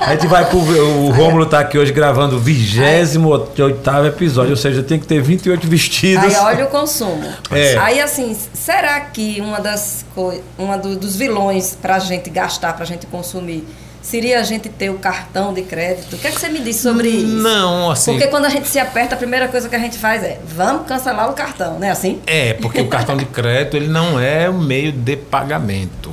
A 0.06 0.10
gente 0.12 0.26
vai 0.26 0.44
pro. 0.46 0.58
O 0.58 1.10
Rômulo 1.10 1.46
tá 1.46 1.60
aqui 1.60 1.76
hoje 1.78 1.92
gravando 1.92 2.36
o 2.36 2.38
28 2.38 4.06
episódio, 4.06 4.50
ou 4.52 4.56
seja, 4.56 4.82
tem 4.82 4.98
que 4.98 5.06
ter 5.06 5.20
28 5.20 5.66
vestidos. 5.66 6.24
Aí 6.24 6.36
olha 6.36 6.64
o 6.64 6.68
consumo. 6.68 7.22
É. 7.50 7.76
Aí 7.78 8.00
assim, 8.00 8.36
será 8.54 9.00
que 9.00 9.40
uma 9.40 9.60
das 9.60 10.04
coi- 10.14 10.40
uma 10.58 10.76
do- 10.78 10.96
dos 10.96 11.16
vilões 11.16 11.76
pra 11.80 11.98
gente 11.98 12.30
gastar, 12.30 12.72
pra 12.74 12.84
gente 12.84 13.06
consumir, 13.06 13.66
seria 14.02 14.40
a 14.40 14.42
gente 14.42 14.68
ter 14.68 14.90
o 14.90 14.98
cartão 14.98 15.52
de 15.52 15.62
crédito? 15.62 16.16
O 16.16 16.18
que, 16.18 16.26
é 16.26 16.30
que 16.30 16.40
você 16.40 16.48
me 16.48 16.60
diz 16.60 16.76
sobre 16.76 17.08
isso? 17.08 17.36
Não, 17.36 17.90
assim. 17.90 18.12
Porque 18.12 18.28
quando 18.28 18.44
a 18.44 18.48
gente 18.48 18.68
se 18.68 18.78
aperta, 18.78 19.14
a 19.14 19.18
primeira 19.18 19.48
coisa 19.48 19.68
que 19.68 19.76
a 19.76 19.78
gente 19.78 19.98
faz 19.98 20.22
é 20.22 20.40
vamos 20.46 20.86
cancelar 20.86 21.30
o 21.30 21.34
cartão, 21.34 21.78
né? 21.78 21.90
Assim? 21.90 22.20
É, 22.26 22.54
porque 22.54 22.80
o 22.80 22.88
cartão 22.88 23.16
de 23.16 23.24
crédito 23.24 23.76
ele 23.76 23.88
não 23.88 24.18
é 24.18 24.48
um 24.48 24.60
meio 24.60 24.92
de 24.92 25.16
pagamento. 25.16 26.10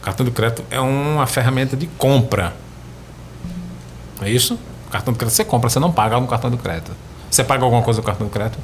O 0.00 0.04
cartão 0.04 0.26
de 0.26 0.32
crédito 0.32 0.64
é 0.70 0.80
uma 0.80 1.26
ferramenta 1.26 1.76
de 1.76 1.86
compra. 1.86 2.52
É 4.20 4.30
isso? 4.30 4.58
O 4.86 4.90
cartão 4.90 5.12
de 5.12 5.18
crédito 5.18 5.36
você 5.36 5.44
compra, 5.44 5.70
você 5.70 5.78
não 5.78 5.92
paga 5.92 6.18
no 6.18 6.26
cartão 6.26 6.50
de 6.50 6.56
crédito. 6.56 6.92
Você 7.30 7.42
paga 7.42 7.64
alguma 7.64 7.82
coisa 7.82 8.00
no 8.00 8.06
cartão 8.06 8.26
de 8.26 8.32
crédito? 8.32 8.58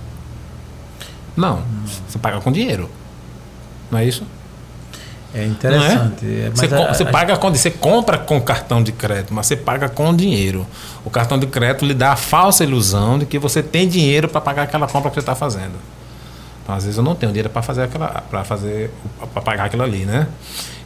Não. 1.37 1.63
Você 2.09 2.19
paga 2.19 2.41
com 2.41 2.51
dinheiro. 2.51 2.91
Não 3.91 3.99
é 3.99 4.05
isso? 4.05 4.25
É 5.35 5.45
interessante. 5.45 6.25
é? 6.27 6.47
é, 6.47 6.51
Você, 6.51 6.75
a- 6.75 6.95
você 6.95 7.05
paga 7.05 7.37
com, 7.37 7.51
você 7.51 7.71
compra 7.71 8.17
com 8.19 8.41
cartão 8.41 8.83
de 8.83 8.93
crédito, 8.93 9.35
mas 9.35 9.47
você 9.47 9.57
paga 9.57 9.89
com 9.89 10.15
dinheiro. 10.15 10.67
O 11.05 11.11
cartão 11.11 11.39
de 11.39 11.47
crédito 11.47 11.85
lhe 11.85 11.95
dá 11.95 12.13
a 12.13 12.17
falsa 12.17 12.65
ilusão 12.65 13.19
de 13.19 13.27
que 13.27 13.39
você 13.39 13.63
tem 13.63 13.87
dinheiro 13.87 14.29
para 14.29 14.41
pagar 14.41 14.63
aquela 14.63 14.87
compra 14.87 15.11
que 15.11 15.15
você 15.15 15.21
está 15.21 15.35
fazendo. 15.35 15.75
Então, 16.63 16.75
às 16.77 16.85
vezes 16.85 16.97
eu 16.99 17.03
não 17.05 17.15
tenho 17.15 17.31
dinheiro 17.33 17.49
para 17.51 17.63
fazer 17.63 17.83
aquela, 17.83 18.09
para 18.31 18.45
fazer, 18.45 18.91
para 19.33 19.41
pagar 19.43 19.65
aquilo 19.65 19.83
ali, 19.83 20.05
né? 20.05 20.27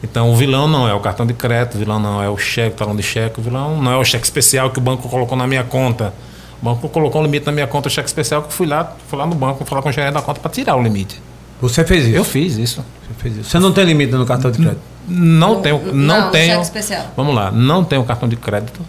Então, 0.03 0.29
o 0.31 0.35
vilão 0.35 0.67
não 0.67 0.87
é 0.87 0.93
o 0.93 0.99
cartão 0.99 1.25
de 1.25 1.33
crédito, 1.33 1.75
o 1.75 1.77
vilão 1.79 1.99
não 1.99 2.21
é 2.21 2.29
o 2.29 2.37
cheque, 2.37 2.75
o 2.75 2.77
talão 2.77 2.95
de 2.95 3.03
cheque, 3.03 3.39
o 3.39 3.43
vilão 3.43 3.81
não 3.81 3.91
é 3.93 3.97
o 3.97 4.03
cheque 4.03 4.25
especial 4.25 4.69
que 4.71 4.77
o 4.77 4.81
banco 4.81 5.07
colocou 5.09 5.37
na 5.37 5.47
minha 5.47 5.63
conta. 5.63 6.13
O 6.61 6.65
banco 6.65 6.87
colocou 6.89 7.21
um 7.21 7.25
limite 7.25 7.45
na 7.45 7.51
minha 7.51 7.67
conta, 7.67 7.87
o 7.87 7.91
cheque 7.91 8.07
especial 8.07 8.41
que 8.41 8.47
eu 8.47 8.51
fui 8.51 8.67
lá, 8.67 8.93
fui 9.09 9.17
lá 9.17 9.25
no 9.25 9.35
banco 9.35 9.63
falar 9.65 9.81
com 9.81 9.89
o 9.89 9.91
gerente 9.91 10.13
da 10.13 10.21
conta 10.21 10.39
para 10.41 10.51
tirar 10.51 10.75
o 10.75 10.81
limite. 10.83 11.21
Você 11.63 11.83
fez 11.85 12.05
isso? 12.07 12.15
Eu 12.15 12.23
fiz 12.23 12.57
isso. 12.57 12.81
Você 13.07 13.13
fez 13.21 13.37
isso. 13.37 13.49
Você 13.49 13.59
não 13.59 13.71
tem 13.71 13.85
limite 13.85 14.11
no 14.13 14.25
cartão 14.25 14.51
de 14.51 14.57
crédito? 14.59 14.81
Não 15.07 15.61
tenho, 15.61 15.81
não, 15.93 16.21
Não, 16.25 16.31
tenho. 16.31 16.51
cheque 16.51 16.61
especial. 16.63 17.11
Vamos 17.15 17.33
lá, 17.35 17.51
não 17.51 17.83
tenho 17.83 18.03
cartão 18.03 18.27
de 18.29 18.35
crédito. 18.35 18.79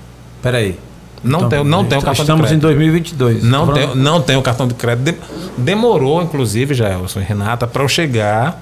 Peraí. 0.42 0.78
Não 1.22 1.48
tenho- 1.48 1.64
não 1.64 1.84
tenho 1.84 2.02
cartão 2.02 2.12
de 2.14 2.20
Estamos 2.32 2.44
em 2.52 2.58
crédito. 2.58 2.62
2022. 2.62 3.42
Não 3.42 3.66
Tá 3.66 3.72
tenho, 3.72 3.94
não 3.94 4.20
tenho 4.20 4.42
cartão 4.42 4.68
de 4.68 4.74
crédito. 4.74 5.04
De- 5.04 5.18
demorou, 5.56 6.22
inclusive, 6.22 6.74
já, 6.74 6.90
e 6.90 7.18
Renata, 7.20 7.66
para 7.66 7.82
eu 7.82 7.88
chegar 7.88 8.60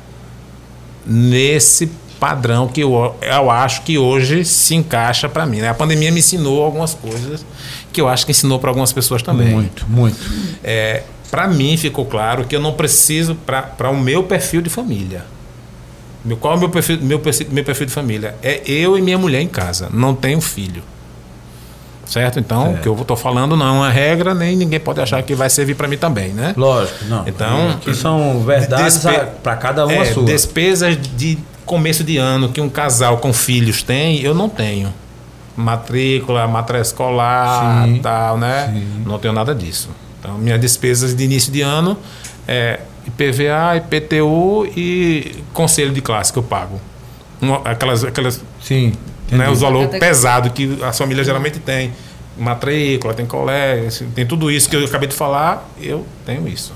nesse 1.04 1.90
padrão 2.20 2.68
que 2.68 2.80
eu, 2.82 3.16
eu 3.20 3.50
acho 3.50 3.82
que 3.82 3.98
hoje 3.98 4.44
se 4.44 4.76
encaixa 4.76 5.28
para 5.28 5.44
mim. 5.44 5.58
Né? 5.58 5.68
A 5.68 5.74
pandemia 5.74 6.12
me 6.12 6.20
ensinou 6.20 6.62
algumas 6.62 6.94
coisas 6.94 7.44
que 7.92 8.00
eu 8.00 8.08
acho 8.08 8.24
que 8.24 8.30
ensinou 8.30 8.60
para 8.60 8.70
algumas 8.70 8.92
pessoas 8.92 9.22
também. 9.22 9.48
Muito, 9.48 9.84
muito. 9.88 10.16
É, 10.62 11.02
para 11.32 11.48
mim 11.48 11.78
ficou 11.78 12.04
claro 12.04 12.44
que 12.44 12.54
eu 12.54 12.60
não 12.60 12.74
preciso 12.74 13.34
para 13.34 13.88
o 13.88 13.96
meu 13.96 14.24
perfil 14.24 14.60
de 14.60 14.68
família. 14.68 15.24
Meu, 16.22 16.36
qual 16.36 16.52
é 16.52 16.56
o 16.58 16.60
meu 16.60 16.68
perfil, 16.68 16.98
meu, 17.00 17.18
perfil, 17.18 17.46
meu 17.50 17.64
perfil 17.64 17.86
de 17.86 17.92
família? 17.92 18.34
É 18.42 18.60
eu 18.66 18.98
e 18.98 19.00
minha 19.00 19.16
mulher 19.16 19.40
em 19.40 19.48
casa. 19.48 19.88
Não 19.90 20.14
tenho 20.14 20.42
filho. 20.42 20.82
Certo? 22.04 22.38
Então, 22.38 22.74
o 22.74 22.78
que 22.78 22.86
eu 22.86 22.94
estou 22.94 23.16
falando 23.16 23.56
não 23.56 23.66
é 23.66 23.70
uma 23.70 23.88
regra, 23.88 24.34
nem 24.34 24.54
ninguém 24.54 24.78
pode 24.78 25.00
achar 25.00 25.22
que 25.22 25.34
vai 25.34 25.48
servir 25.48 25.74
para 25.74 25.88
mim 25.88 25.96
também, 25.96 26.34
né? 26.34 26.52
Lógico, 26.54 27.06
não. 27.06 27.26
Então, 27.26 27.78
que 27.80 27.94
são 27.94 28.44
verdades 28.44 29.02
para 29.42 29.56
cada 29.56 29.86
um 29.86 29.90
é, 29.90 30.00
a 30.00 30.12
sua. 30.12 30.24
Despesas 30.24 30.98
de 31.16 31.38
começo 31.64 32.04
de 32.04 32.18
ano 32.18 32.50
que 32.50 32.60
um 32.60 32.68
casal 32.68 33.16
com 33.16 33.32
filhos 33.32 33.82
tem, 33.82 34.20
eu 34.20 34.34
não 34.34 34.50
tenho. 34.50 34.92
Matrícula, 35.56 36.46
matéria 36.46 36.82
escolar, 36.82 37.86
sim, 37.86 38.00
tal, 38.02 38.36
né? 38.36 38.70
Sim. 38.70 39.02
Não 39.06 39.18
tenho 39.18 39.32
nada 39.32 39.54
disso. 39.54 39.88
Então, 40.22 40.38
minhas 40.38 40.60
despesas 40.60 41.14
de 41.14 41.24
início 41.24 41.52
de 41.52 41.60
ano 41.62 41.98
é 42.46 42.78
IPVA, 43.06 43.76
IPTU 43.76 44.66
e 44.76 45.42
conselho 45.52 45.92
de 45.92 46.00
classe 46.00 46.32
que 46.32 46.38
eu 46.38 46.44
pago. 46.44 46.80
aquelas, 47.64 48.04
aquelas 48.04 48.40
Sim 48.62 48.92
né, 49.36 49.48
os 49.48 49.60
valores 49.60 49.98
pesados 49.98 50.52
que 50.52 50.78
a 50.82 50.92
família 50.92 51.24
geralmente 51.24 51.58
tem. 51.58 51.92
Matrícula, 52.36 53.12
tem 53.12 53.26
colégio, 53.26 54.08
tem 54.14 54.26
tudo 54.26 54.50
isso 54.50 54.68
que 54.68 54.74
eu 54.74 54.84
acabei 54.84 55.06
de 55.06 55.14
falar, 55.14 55.68
eu 55.80 56.06
tenho 56.24 56.48
isso. 56.48 56.72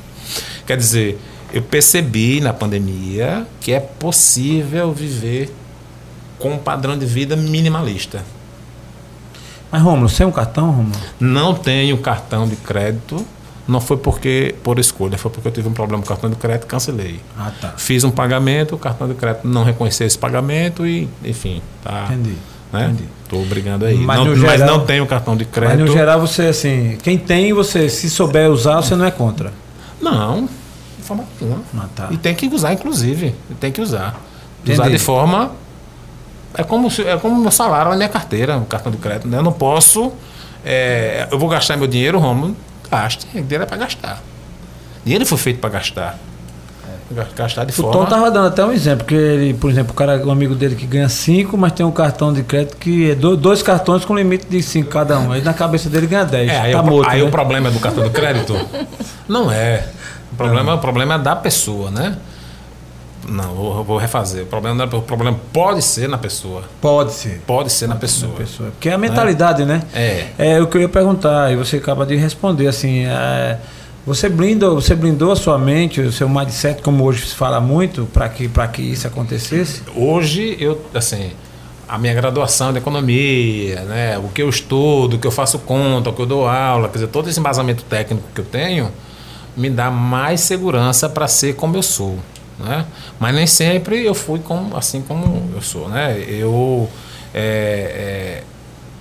Quer 0.67 0.77
dizer, 0.77 1.19
eu 1.51 1.63
percebi 1.63 2.41
na 2.41 2.53
pandemia 2.53 3.47
que 3.59 3.73
é 3.73 3.81
possível 3.81 4.93
viver 4.93 5.55
com 6.39 6.53
um 6.53 6.59
padrão 6.59 6.99
de 6.99 7.07
vida 7.07 7.37
minimalista. 7.37 8.23
Mas 9.73 9.81
Romulo, 9.81 10.11
você 10.11 10.19
tem 10.19 10.27
um 10.27 10.33
cartão, 10.33 10.71
Romulo? 10.71 11.01
Não 11.19 11.55
tenho 11.55 11.97
cartão 11.99 12.47
de 12.47 12.57
crédito. 12.57 13.27
Não 13.67 13.81
foi 13.81 13.97
porque 13.97 14.55
por 14.63 14.79
escolha, 14.79 15.19
foi 15.19 15.31
porque 15.31 15.49
eu 15.49 15.53
tive 15.53 15.69
um 15.69 15.73
problema 15.73 16.01
com 16.01 16.07
o 16.07 16.09
cartão 16.09 16.31
de 16.31 16.37
crédito 16.37 16.65
e 16.65 16.67
cancelei. 16.67 17.21
Ah, 17.37 17.51
tá. 17.61 17.75
Fiz 17.77 18.05
um 18.05 18.11
pagamento, 18.11 18.77
o 18.77 18.79
cartão 18.79 19.09
de 19.09 19.15
crédito 19.15 19.47
não 19.47 19.65
reconheceu 19.65 20.07
esse 20.07 20.17
pagamento 20.17 20.87
e, 20.87 21.09
enfim, 21.25 21.61
tá. 21.83 22.05
Entendi. 22.09 22.37
Né? 22.73 22.85
Entendi. 22.85 23.09
Tô 23.29 23.39
brigando 23.41 23.85
aí. 23.85 23.97
Mas, 23.97 24.19
não, 24.19 24.37
geral, 24.37 24.59
mas 24.59 24.61
não 24.61 24.87
tenho 24.87 25.07
cartão 25.07 25.37
de 25.37 25.45
crédito. 25.45 25.81
Mas 25.81 25.91
no 25.91 25.93
geral 25.97 26.21
você 26.21 26.43
assim, 26.43 26.97
quem 27.03 27.19
tem, 27.19 27.53
você 27.53 27.89
se 27.89 28.09
souber 28.09 28.49
usar, 28.51 28.77
você 28.77 28.95
não 28.95 29.05
é 29.05 29.11
contra. 29.11 29.53
Não, 30.01 30.49
de 30.99 31.05
forma 31.05 31.25
alguma. 31.41 31.63
Ah, 31.77 31.89
tá. 31.95 32.09
E 32.13 32.17
tem 32.17 32.35
que 32.35 32.47
usar, 32.47 32.73
inclusive. 32.73 33.35
Tem 33.59 33.73
que 33.73 33.81
usar. 33.81 34.21
Entendi. 34.63 34.81
Usar 34.81 34.91
de 34.91 34.99
forma. 34.99 35.51
É 36.55 36.63
como, 36.63 36.89
é 37.05 37.17
como 37.17 37.41
meu 37.41 37.51
salário 37.51 37.91
na 37.91 37.97
minha 37.97 38.09
carteira, 38.09 38.57
o 38.57 38.65
cartão 38.65 38.93
de 38.93 38.99
crédito. 38.99 39.29
Né? 39.29 39.39
Eu 39.39 39.43
não 39.43 39.53
posso. 39.53 40.13
É, 40.65 41.29
eu 41.31 41.39
vou 41.39 41.49
gastar 41.49 41.77
meu 41.77 41.87
dinheiro, 41.87 42.19
Romulo, 42.19 42.57
gaste. 42.91 43.27
Dinheiro 43.33 43.63
é 43.63 43.67
para 43.67 43.77
gastar. 43.77 44.23
Dinheiro 45.05 45.25
foi 45.27 45.39
feito 45.39 45.61
para 45.61 45.71
gastar. 45.71 46.19
É. 47.11 47.25
Gastar 47.37 47.65
de 47.65 47.73
o 47.73 47.75
forma. 47.75 47.91
O 47.91 47.93
Tom 47.93 48.05
estava 48.05 48.31
dando 48.31 48.49
até 48.49 48.65
um 48.65 48.73
exemplo, 48.73 49.07
que 49.07 49.15
ele, 49.15 49.55
por 49.55 49.71
exemplo, 49.71 49.93
o 49.93 49.95
cara, 49.95 50.25
um 50.27 50.31
amigo 50.31 50.55
dele 50.55 50.75
que 50.75 50.87
ganha 50.87 51.09
5, 51.09 51.57
mas 51.57 51.73
tem 51.73 51.87
um 51.87 51.93
cartão 51.93 52.33
de 52.33 52.43
crédito 52.43 52.77
que 52.77 53.11
é 53.11 53.15
dois 53.15 53.63
cartões 53.63 54.05
com 54.05 54.17
limite 54.17 54.47
de 54.49 54.63
5 54.63 54.91
cada 54.91 55.19
um. 55.19 55.33
Aí 55.33 55.43
na 55.43 55.55
cabeça 55.55 55.89
dele 55.89 56.07
ganha 56.07 56.25
10. 56.25 56.51
É, 56.51 56.61
aí, 56.61 56.73
tá 56.73 56.81
o, 56.81 56.87
morto, 56.87 57.09
aí 57.09 57.21
né? 57.21 57.29
o 57.29 57.31
problema 57.31 57.71
do 57.71 57.79
cartão 57.79 58.05
de 58.05 58.11
crédito 58.11 58.55
não 59.29 59.51
é. 59.51 59.87
O 60.33 60.37
problema, 60.37 60.75
o 60.75 60.79
problema 60.79 61.15
é 61.15 61.19
da 61.19 61.37
pessoa, 61.37 61.91
né? 61.91 62.17
Não, 63.29 63.55
vou, 63.55 63.85
vou 63.85 63.99
refazer. 63.99 64.45
O 64.45 64.47
problema, 64.47 64.85
é, 64.85 64.87
o 64.87 65.03
problema 65.03 65.39
pode 65.53 65.83
ser 65.83 66.09
na 66.09 66.19
pessoa. 66.19 66.63
Pode 66.81 67.13
ser. 67.13 67.41
Pode 67.47 67.73
ser 67.73 67.89
na 67.89 67.97
pessoa. 67.97 68.33
Na 68.33 68.39
pessoa. 68.39 68.71
Porque 68.71 68.89
é 68.89 68.93
a 68.93 68.99
mentalidade, 68.99 69.65
né? 69.65 69.83
É. 69.95 70.27
É 70.39 70.61
o 70.61 70.67
que 70.67 70.77
eu 70.77 70.83
ia 70.83 70.89
perguntar, 70.89 71.53
e 71.53 71.57
você 71.57 71.77
acaba 71.77 72.07
de 72.07 72.17
responder, 72.17 72.69
assim. 72.69 73.05
É, 73.07 73.59
você 74.07 74.29
blindou, 74.29 74.81
você 74.81 74.95
blindou 74.95 75.33
a 75.33 75.37
sua 75.37 75.59
mente, 75.59 76.01
o 76.01 76.13
seu 76.13 76.29
mindset, 76.29 76.81
como 76.81 77.03
hoje 77.05 77.27
se 77.27 77.35
fala 77.35 77.61
muito, 77.61 78.07
para 78.13 78.29
que, 78.29 78.49
que 78.73 78.83
isso 78.83 79.07
acontecesse? 79.07 79.83
Hoje, 79.97 80.57
eu, 80.61 80.81
assim, 80.95 81.33
a 81.89 81.99
minha 81.99 82.15
graduação 82.15 82.73
de 82.73 82.79
economia, 82.79 83.81
né, 83.83 84.19
o 84.19 84.29
que 84.29 84.43
eu 84.43 84.49
estudo, 84.49 85.17
o 85.17 85.19
que 85.19 85.27
eu 85.27 85.33
faço 85.33 85.59
conta, 85.59 86.11
o 86.11 86.13
que 86.13 86.23
eu 86.23 86.27
dou 86.27 86.47
aula, 86.47 86.89
quer 86.89 86.95
dizer, 86.95 87.07
todo 87.09 87.29
esse 87.29 87.41
embasamento 87.41 87.83
técnico 87.83 88.29
que 88.33 88.41
eu 88.41 88.45
tenho, 88.45 88.93
me 89.57 89.71
dá 89.71 89.91
mais 89.91 90.41
segurança 90.41 91.09
para 91.09 91.27
ser 91.27 91.55
como 91.55 91.77
eu 91.77 91.83
sou. 91.83 92.17
Né? 92.59 92.87
Mas 93.19 93.35
nem 93.35 93.47
sempre 93.47 94.05
eu 94.05 94.15
fui 94.15 94.39
como, 94.39 94.77
assim 94.77 95.03
como 95.03 95.51
eu 95.55 95.61
sou. 95.61 95.89
Né? 95.89 96.19
Eu, 96.29 96.89
é, 97.35 98.43
é, 98.43 98.45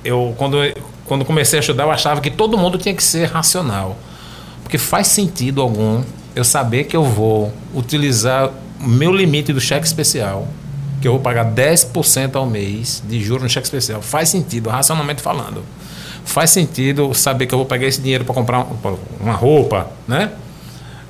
eu 0.04 0.34
quando, 0.38 0.58
quando 1.06 1.24
comecei 1.26 1.60
a 1.60 1.62
estudar, 1.62 1.84
eu 1.84 1.92
achava 1.92 2.22
que 2.22 2.30
todo 2.30 2.58
mundo 2.58 2.78
tinha 2.78 2.94
que 2.94 3.04
ser 3.04 3.26
racional. 3.26 3.98
Porque 4.64 4.78
faz 4.78 5.08
sentido 5.08 5.62
algum 5.62 6.04
eu 6.36 6.44
saber 6.44 6.86
que 6.86 6.98
eu 6.98 7.04
vou 7.04 7.54
utilizar 7.74 8.52
o 8.82 8.88
meu 8.88 9.14
limite 9.14 9.54
do 9.54 9.62
cheque 9.62 9.86
especial, 9.86 10.48
que 11.02 11.08
eu 11.08 11.14
vou 11.14 11.22
pagar 11.22 11.46
10% 11.46 12.36
ao 12.36 12.46
mês 12.46 13.02
de 13.08 13.24
juros 13.24 13.44
no 13.44 13.50
cheque 13.50 13.66
especial. 13.66 14.02
Faz 14.02 14.30
sentido, 14.30 14.70
racionalmente 14.70 15.22
falando. 15.22 15.64
Faz 16.26 16.50
sentido 16.50 17.14
saber 17.14 17.46
que 17.46 17.54
eu 17.54 17.60
vou 17.60 17.66
pegar 17.66 17.88
esse 17.88 18.02
dinheiro 18.02 18.26
para 18.26 18.34
comprar 18.34 18.66
uma 19.22 19.34
roupa, 19.34 19.90
né? 20.08 20.32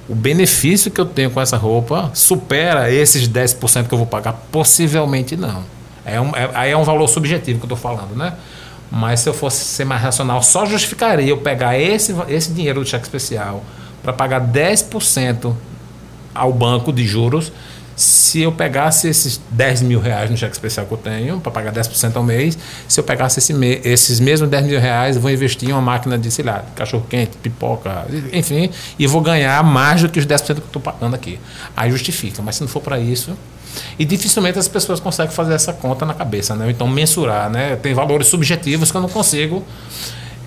O 0.07 0.13
benefício 0.15 0.91
que 0.91 1.01
eu 1.01 1.05
tenho 1.05 1.31
com 1.31 1.41
essa 1.41 1.57
roupa 1.57 2.11
supera 2.13 2.91
esses 2.91 3.27
10% 3.27 3.87
que 3.87 3.93
eu 3.93 3.97
vou 3.97 4.07
pagar? 4.07 4.33
Possivelmente 4.51 5.35
não. 5.35 5.63
É 6.05 6.21
um, 6.21 6.29
é, 6.35 6.49
aí 6.53 6.71
é 6.71 6.77
um 6.77 6.83
valor 6.83 7.07
subjetivo 7.07 7.59
que 7.59 7.65
eu 7.65 7.75
estou 7.75 7.77
falando, 7.77 8.15
né? 8.15 8.33
Mas 8.91 9.21
se 9.21 9.29
eu 9.29 9.33
fosse 9.33 9.65
ser 9.65 9.83
mais 9.83 10.01
racional, 10.01 10.43
só 10.43 10.65
justificaria 10.65 11.27
eu 11.27 11.37
pegar 11.37 11.77
esse, 11.77 12.15
esse 12.29 12.51
dinheiro 12.51 12.81
do 12.81 12.87
cheque 12.87 13.03
especial 13.03 13.63
para 14.03 14.13
pagar 14.13 14.41
10% 14.41 15.55
ao 16.33 16.53
banco 16.53 16.93
de 16.93 17.05
juros 17.05 17.51
se 17.95 18.41
eu 18.41 18.51
pegasse 18.51 19.07
esses 19.07 19.39
10 19.51 19.81
mil 19.83 19.99
reais 19.99 20.29
no 20.29 20.35
cheque 20.35 20.53
especial 20.53 20.85
que 20.85 20.91
eu 20.91 20.97
tenho, 20.97 21.39
para 21.39 21.51
pagar 21.51 21.73
10% 21.73 22.15
ao 22.15 22.23
mês, 22.23 22.57
se 22.87 22.99
eu 22.99 23.03
pegasse 23.03 23.39
esse 23.39 23.53
me 23.53 23.79
esses 23.83 24.19
mesmos 24.19 24.49
10 24.49 24.65
mil 24.65 24.79
reais, 24.79 25.17
vou 25.17 25.31
investir 25.31 25.69
em 25.69 25.71
uma 25.71 25.81
máquina 25.81 26.17
de, 26.17 26.29
sei 26.29 26.43
lá, 26.43 26.65
cachorro-quente, 26.75 27.37
pipoca, 27.37 28.05
enfim, 28.33 28.69
e 28.99 29.07
vou 29.07 29.21
ganhar 29.21 29.63
mais 29.63 30.01
do 30.01 30.09
que 30.09 30.19
os 30.19 30.25
10% 30.25 30.45
que 30.45 30.51
eu 30.51 30.57
estou 30.57 30.81
pagando 30.81 31.15
aqui. 31.15 31.39
Aí 31.75 31.89
justifica, 31.89 32.41
mas 32.41 32.55
se 32.55 32.61
não 32.61 32.67
for 32.67 32.81
para 32.81 32.99
isso. 32.99 33.35
E 33.97 34.05
dificilmente 34.05 34.57
as 34.59 34.67
pessoas 34.67 34.99
conseguem 34.99 35.33
fazer 35.33 35.53
essa 35.53 35.73
conta 35.73 36.05
na 36.05 36.13
cabeça, 36.13 36.55
né? 36.55 36.69
Então 36.69 36.87
mensurar, 36.87 37.49
né? 37.49 37.75
Tem 37.75 37.93
valores 37.93 38.27
subjetivos 38.27 38.91
que 38.91 38.97
eu 38.97 39.01
não 39.01 39.09
consigo. 39.09 39.63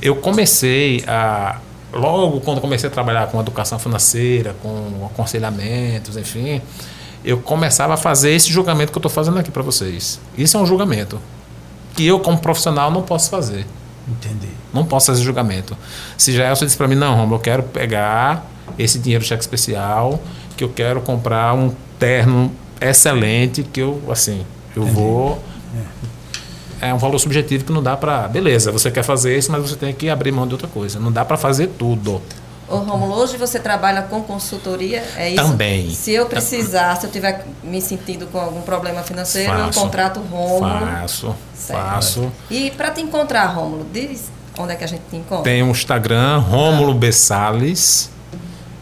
Eu 0.01 0.17
comecei 0.17 1.05
a, 1.07 1.59
logo 1.93 2.41
quando 2.41 2.61
comecei 2.61 2.89
a 2.89 2.93
trabalhar 2.93 3.27
com 3.29 3.41
educação 3.41 3.79
financeira, 3.79 4.55
com 4.63 5.07
aconselhamentos, 5.13 6.17
enfim, 6.17 6.61
eu 7.29 7.37
começava 7.37 7.93
a 7.93 7.97
fazer 7.99 8.31
esse 8.31 8.51
julgamento 8.51 8.91
que 8.91 8.97
eu 8.97 9.01
estou 9.01 9.11
fazendo 9.11 9.39
aqui 9.39 9.51
para 9.51 9.63
vocês. 9.63 10.19
Isso 10.37 10.57
é 10.57 10.61
um 10.61 10.65
julgamento 10.65 11.21
que 11.95 12.07
eu, 12.07 12.19
como 12.21 12.39
profissional, 12.39 12.91
não 12.91 13.03
posso 13.03 13.29
fazer. 13.29 13.67
Entendi. 14.09 14.49
Não 14.73 14.83
posso 14.83 15.09
fazer 15.09 15.23
julgamento. 15.23 15.77
Se 16.17 16.33
já 16.33 16.49
você 16.55 16.65
disse 16.65 16.79
para 16.79 16.89
mim, 16.89 16.95
não, 16.95 17.15
Romulo, 17.15 17.35
eu 17.35 17.41
quero 17.41 17.65
pegar 17.65 18.47
esse 18.79 18.99
dinheiro 18.99 19.23
cheque 19.23 19.43
especial, 19.43 20.19
que 20.57 20.65
eu 20.65 20.71
quero 20.71 21.03
comprar 21.03 21.53
um 21.53 21.71
terno 21.99 22.51
excelente, 22.81 23.63
que 23.63 23.81
eu, 23.81 24.01
assim, 24.11 24.47
eu 24.75 24.85
Entendi. 24.85 24.99
vou. 24.99 25.45
É. 26.81 26.89
é 26.89 26.95
um 26.95 26.99
valor 26.99 27.19
subjetivo 27.19 27.63
que 27.63 27.73
não 27.73 27.83
dá 27.83 27.95
para. 27.95 28.27
Beleza, 28.27 28.73
você 28.73 28.91
quer 28.91 29.03
fazer 29.03 29.37
isso, 29.37 29.53
mas 29.53 29.61
você 29.61 29.77
tem 29.77 29.93
que 29.93 30.09
abrir 30.09 30.33
mão 30.33 30.47
de 30.47 30.55
outra 30.55 30.69
coisa. 30.69 30.99
Não 30.99 31.13
dá 31.13 31.27
para 31.27 31.37
fazer 31.37 31.67
tudo. 31.79 32.23
Ô, 32.69 32.77
Romulo, 32.77 33.15
hoje 33.15 33.39
você 33.39 33.59
trabalha 33.59 34.03
com 34.03 34.23
consultoria, 34.23 35.03
é 35.17 35.31
isso? 35.31 35.43
Também. 35.43 35.91
Se 35.91 36.13
eu 36.13 36.27
precisar, 36.27 36.97
se 36.97 37.07
eu 37.07 37.11
tiver 37.11 37.47
me 37.65 37.81
sentindo 37.81 38.27
com 38.27 38.39
algum 38.39 38.61
problema 38.61 39.03
financeiro, 39.03 39.51
faço, 39.51 39.79
eu 39.79 39.83
contrato 39.83 40.21
o 40.21 40.23
Romulo. 40.23 40.87
Faço, 40.87 41.35
certo. 41.55 41.81
faço. 41.81 42.33
E 42.51 42.71
para 42.73 42.91
te 42.91 43.01
encontrar, 43.01 43.47
Romulo, 43.47 43.87
diz 43.91 44.31
onde 44.59 44.73
é 44.73 44.77
que 44.77 44.85
a 44.85 44.87
gente 44.87 45.03
te 45.09 45.17
encontra? 45.17 45.45
Tem 45.45 45.63
o 45.63 45.71
Instagram, 45.71 46.39
Rômulo 46.39 46.93
Bessales. 46.93 48.11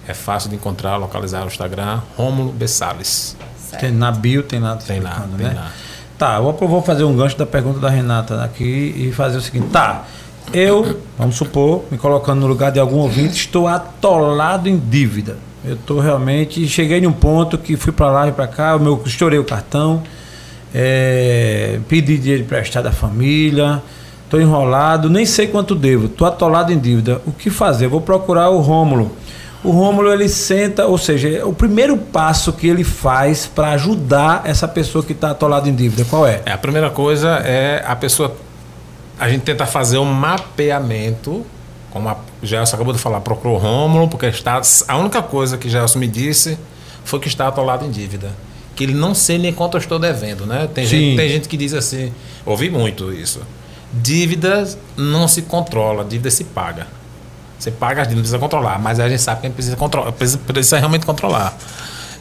É 0.08 0.14
fácil 0.14 0.50
de 0.50 0.56
encontrar, 0.56 0.96
localizar 0.96 1.44
o 1.44 1.46
Instagram, 1.46 2.00
Rômulo 2.16 2.52
Bessales. 2.52 3.36
Tem 3.78 3.92
na 3.92 4.10
bio, 4.10 4.42
tem 4.42 4.58
lá. 4.58 4.76
Tem 4.76 5.00
lá, 5.00 5.26
tem 5.36 5.46
né? 5.46 5.54
lá. 5.54 5.70
Tá, 6.18 6.36
eu 6.36 6.52
vou 6.52 6.82
fazer 6.82 7.04
um 7.04 7.14
gancho 7.14 7.36
da 7.36 7.44
pergunta 7.44 7.78
da 7.78 7.90
Renata 7.90 8.42
aqui 8.42 8.94
e 8.96 9.12
fazer 9.12 9.36
o 9.36 9.40
seguinte. 9.40 9.68
Tá, 9.68 10.04
eu, 10.52 11.00
vamos 11.18 11.36
supor, 11.36 11.84
me 11.90 11.98
colocando 11.98 12.40
no 12.40 12.46
lugar 12.46 12.70
de 12.70 12.78
algum 12.78 12.98
ouvinte, 12.98 13.36
estou 13.36 13.66
atolado 13.66 14.68
em 14.68 14.78
dívida. 14.78 15.36
Eu 15.64 15.74
estou 15.74 15.98
realmente. 15.98 16.66
Cheguei 16.68 17.00
num 17.00 17.12
ponto 17.12 17.58
que 17.58 17.76
fui 17.76 17.92
para 17.92 18.10
lá 18.10 18.28
e 18.28 18.32
para 18.32 18.46
cá, 18.46 18.76
o 18.76 18.80
meu, 18.80 19.02
estourei 19.04 19.38
o 19.38 19.44
cartão, 19.44 20.02
é, 20.72 21.80
pedi 21.88 22.16
dinheiro 22.18 22.44
emprestado 22.44 22.86
à 22.86 22.92
família, 22.92 23.82
estou 24.24 24.40
enrolado, 24.40 25.10
nem 25.10 25.26
sei 25.26 25.46
quanto 25.48 25.74
devo, 25.74 26.06
estou 26.06 26.26
atolado 26.26 26.72
em 26.72 26.78
dívida. 26.78 27.20
O 27.26 27.32
que 27.32 27.50
fazer? 27.50 27.88
vou 27.88 28.00
procurar 28.00 28.50
o 28.50 28.60
Rômulo. 28.60 29.10
o 29.64 29.70
Rômulo 29.70 30.12
ele 30.12 30.28
senta, 30.28 30.86
ou 30.86 30.98
seja, 30.98 31.28
é 31.28 31.44
o 31.44 31.52
primeiro 31.52 31.96
passo 31.96 32.52
que 32.52 32.68
ele 32.68 32.84
faz 32.84 33.46
para 33.46 33.70
ajudar 33.70 34.42
essa 34.44 34.68
pessoa 34.68 35.02
que 35.02 35.12
está 35.12 35.32
atolada 35.32 35.68
em 35.68 35.74
dívida, 35.74 36.04
qual 36.08 36.26
é? 36.26 36.42
é? 36.46 36.52
A 36.52 36.58
primeira 36.58 36.90
coisa 36.90 37.40
é 37.44 37.82
a 37.84 37.96
pessoa. 37.96 38.45
A 39.18 39.28
gente 39.28 39.42
tenta 39.42 39.66
fazer 39.66 39.98
um 39.98 40.04
mapeamento, 40.04 41.44
como 41.90 42.08
a 42.08 42.16
Gelson 42.42 42.76
acabou 42.76 42.92
de 42.92 42.98
falar, 42.98 43.20
procurou 43.20 43.56
o 43.56 43.58
Rômulo, 43.58 44.08
porque 44.08 44.26
está, 44.26 44.60
a 44.88 44.96
única 44.98 45.22
coisa 45.22 45.56
que 45.56 45.68
Gelson 45.68 45.98
me 45.98 46.08
disse 46.08 46.58
foi 47.04 47.18
que 47.20 47.28
está 47.28 47.48
atolado 47.48 47.84
em 47.84 47.90
dívida. 47.90 48.30
Que 48.74 48.84
ele 48.84 48.94
não 48.94 49.14
sei 49.14 49.38
nem 49.38 49.52
quanto 49.52 49.76
eu 49.76 49.80
estou 49.80 49.98
devendo, 49.98 50.44
né? 50.44 50.68
Tem, 50.72 50.86
gente, 50.86 51.16
tem 51.16 51.28
gente 51.28 51.48
que 51.48 51.56
diz 51.56 51.72
assim, 51.72 52.12
ouvi 52.44 52.68
muito 52.68 53.12
isso. 53.12 53.40
Dívida 53.92 54.68
não 54.96 55.26
se 55.26 55.42
controla, 55.42 56.04
dívida 56.04 56.30
se 56.30 56.44
paga. 56.44 56.86
Você 57.58 57.70
paga 57.70 58.02
as 58.02 58.08
dívidas, 58.08 58.30
precisa 58.30 58.38
controlar, 58.38 58.78
mas 58.78 59.00
a 59.00 59.08
gente 59.08 59.22
sabe 59.22 59.40
que 59.40 59.46
a 59.46 59.48
gente 59.48 59.56
precisa, 59.56 59.76
controlar, 59.76 60.12
precisa, 60.12 60.38
precisa 60.38 60.78
realmente 60.78 61.06
controlar. 61.06 61.56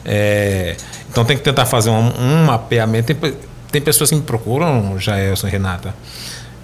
É, 0.04 0.76
então 1.10 1.24
tem 1.24 1.36
que 1.36 1.42
tentar 1.42 1.66
fazer 1.66 1.90
um, 1.90 2.12
um 2.18 2.44
mapeamento. 2.46 3.12
Tem, 3.12 3.34
tem, 3.70 3.82
pessoas 3.82 4.08
que 4.08 4.16
me 4.16 4.22
procuram, 4.22 4.98
Jaelson 4.98 5.48
e 5.48 5.50
Renata, 5.50 5.94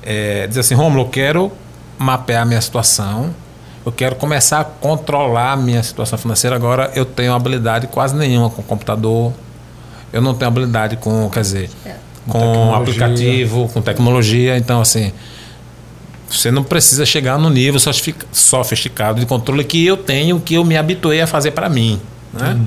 é, 0.02 0.46
diz 0.46 0.58
assim, 0.58 0.74
Romulo, 0.74 1.02
eu 1.02 1.08
quero 1.08 1.52
mapear 1.98 2.42
a 2.42 2.44
minha 2.44 2.60
situação, 2.60 3.34
eu 3.84 3.92
quero 3.92 4.16
começar 4.16 4.60
a 4.60 4.64
controlar 4.64 5.52
a 5.52 5.56
minha 5.56 5.82
situação 5.82 6.18
financeira. 6.18 6.54
Agora 6.54 6.90
eu 6.94 7.04
tenho 7.04 7.34
habilidade 7.34 7.86
quase 7.88 8.14
nenhuma 8.14 8.50
com 8.50 8.62
computador, 8.62 9.32
eu 10.12 10.20
não 10.20 10.34
tenho 10.34 10.48
habilidade 10.48 10.96
com, 10.96 11.28
quer 11.30 11.40
dizer, 11.40 11.70
é. 11.84 11.94
com 12.28 12.74
aplicativo, 12.74 13.68
com 13.68 13.80
tecnologia. 13.80 14.56
Então, 14.56 14.80
assim, 14.80 15.12
você 16.28 16.50
não 16.50 16.62
precisa 16.62 17.04
chegar 17.04 17.38
no 17.38 17.50
nível 17.50 17.80
sofisticado 18.32 19.20
de 19.20 19.26
controle 19.26 19.64
que 19.64 19.84
eu 19.84 19.96
tenho, 19.96 20.40
que 20.40 20.54
eu 20.54 20.64
me 20.64 20.76
habituei 20.76 21.20
a 21.20 21.26
fazer 21.26 21.50
para 21.50 21.68
mim. 21.68 22.00
Né? 22.32 22.56
Hum. 22.58 22.66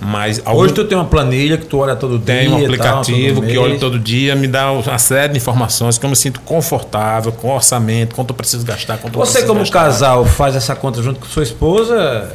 Mas 0.00 0.42
algum... 0.44 0.60
Hoje 0.60 0.74
tu 0.74 0.84
tem 0.84 0.96
uma 0.96 1.04
planilha 1.04 1.56
que 1.56 1.66
tu 1.66 1.78
olha 1.78 1.96
todo 1.96 2.18
dia. 2.18 2.26
Tem 2.26 2.48
um 2.48 2.62
aplicativo 2.62 3.40
tal, 3.40 3.50
que 3.50 3.58
olha 3.58 3.78
todo 3.78 3.98
dia, 3.98 4.34
me 4.34 4.46
dá 4.46 4.72
uma 4.72 4.98
série 4.98 5.32
de 5.32 5.38
informações 5.38 5.98
que 5.98 6.04
eu 6.04 6.10
me 6.10 6.16
sinto 6.16 6.40
confortável, 6.40 7.32
com 7.32 7.54
orçamento, 7.54 8.14
quanto 8.14 8.30
eu 8.30 8.34
preciso 8.34 8.64
gastar. 8.64 8.98
Quanto 8.98 9.18
Você, 9.18 9.42
como 9.42 9.60
gastar. 9.60 9.84
casal, 9.84 10.24
faz 10.24 10.56
essa 10.56 10.74
conta 10.74 11.02
junto 11.02 11.20
com 11.20 11.26
sua 11.26 11.42
esposa? 11.42 12.30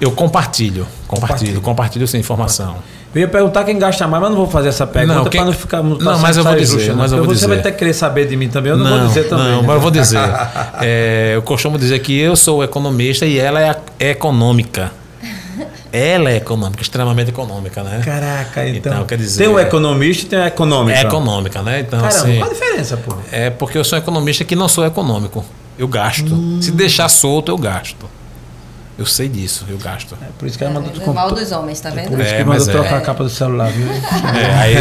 Eu 0.00 0.10
compartilho, 0.10 0.86
compartilho, 1.06 1.60
compartilho 1.60 2.04
essa 2.04 2.18
informação. 2.18 2.76
Eu 3.14 3.20
ia 3.20 3.28
perguntar 3.28 3.62
quem 3.64 3.78
gasta 3.78 4.06
mais, 4.08 4.22
mas 4.22 4.30
não 4.30 4.38
vou 4.38 4.48
fazer 4.48 4.70
essa 4.70 4.86
pergunta 4.86 5.28
para 5.28 5.44
não 5.44 5.52
ficar 5.52 5.82
muito 5.82 6.02
Não, 6.02 6.18
mas 6.18 6.36
eu 6.36 6.42
vou 6.42 6.56
dizer. 6.56 6.78
Justa, 6.78 6.94
mas 6.94 7.12
eu 7.12 7.18
vou 7.18 7.26
você 7.26 7.46
dizer. 7.46 7.46
vai 7.46 7.72
que 7.72 7.72
querer 7.72 7.92
saber 7.92 8.26
de 8.26 8.36
mim 8.36 8.48
também. 8.48 8.72
Eu 8.72 8.78
não, 8.78 8.88
não 8.88 8.98
vou 8.98 9.08
dizer 9.08 9.28
também. 9.28 9.48
Não, 9.48 9.62
mas 9.62 9.74
eu 9.74 9.80
vou 9.80 9.90
dizer. 9.90 10.18
é, 10.80 11.32
eu 11.34 11.42
costumo 11.42 11.78
dizer 11.78 11.98
que 11.98 12.18
eu 12.18 12.34
sou 12.34 12.64
economista 12.64 13.26
e 13.26 13.38
ela 13.38 13.60
é, 13.60 13.76
é 14.00 14.10
econômica. 14.10 14.90
Ela 15.92 16.30
é 16.30 16.36
econômica, 16.36 16.82
extremamente 16.82 17.28
econômica, 17.28 17.82
né? 17.82 18.00
Caraca, 18.02 18.66
então. 18.66 18.92
então 18.92 19.04
quer 19.04 19.18
dizer, 19.18 19.44
tem 19.44 19.52
o 19.52 19.58
economista 19.58 20.24
e 20.24 20.28
tem 20.28 20.38
a 20.38 20.46
econômica. 20.46 20.98
É 20.98 21.02
econômica, 21.02 21.60
né? 21.60 21.80
Então, 21.80 22.00
Caramba, 22.00 22.18
assim, 22.18 22.38
qual 22.38 22.50
a 22.50 22.52
diferença, 22.52 22.96
pô? 22.96 23.14
É 23.30 23.50
porque 23.50 23.76
eu 23.76 23.84
sou 23.84 23.98
economista 23.98 24.42
que 24.42 24.56
não 24.56 24.68
sou 24.68 24.86
econômico. 24.86 25.44
Eu 25.78 25.86
gasto. 25.86 26.34
Hum. 26.34 26.58
Se 26.62 26.70
deixar 26.70 27.08
solto, 27.10 27.50
eu 27.50 27.58
gasto. 27.58 28.08
Eu 28.98 29.06
sei 29.06 29.28
disso, 29.28 29.66
eu 29.68 29.78
gasto. 29.78 30.16
É 30.22 30.26
por 30.38 30.46
isso 30.46 30.56
que 30.56 30.64
ela 30.64 30.72
mandou 30.72 31.02
é, 31.02 31.06
mal 31.06 31.30
dos 31.30 31.50
homens, 31.50 31.80
tá 31.80 31.90
vendo? 31.90 32.06
É 32.06 32.08
por 32.08 32.20
isso 32.20 32.34
é, 32.34 32.38
que 32.38 32.44
mandou 32.44 32.66
trocar 32.66 32.94
é. 32.94 32.98
a 32.98 33.00
capa 33.00 33.24
do 33.24 33.30
celular, 33.30 33.70
viu? 33.70 33.86
É, 33.90 34.54
aí, 34.54 34.74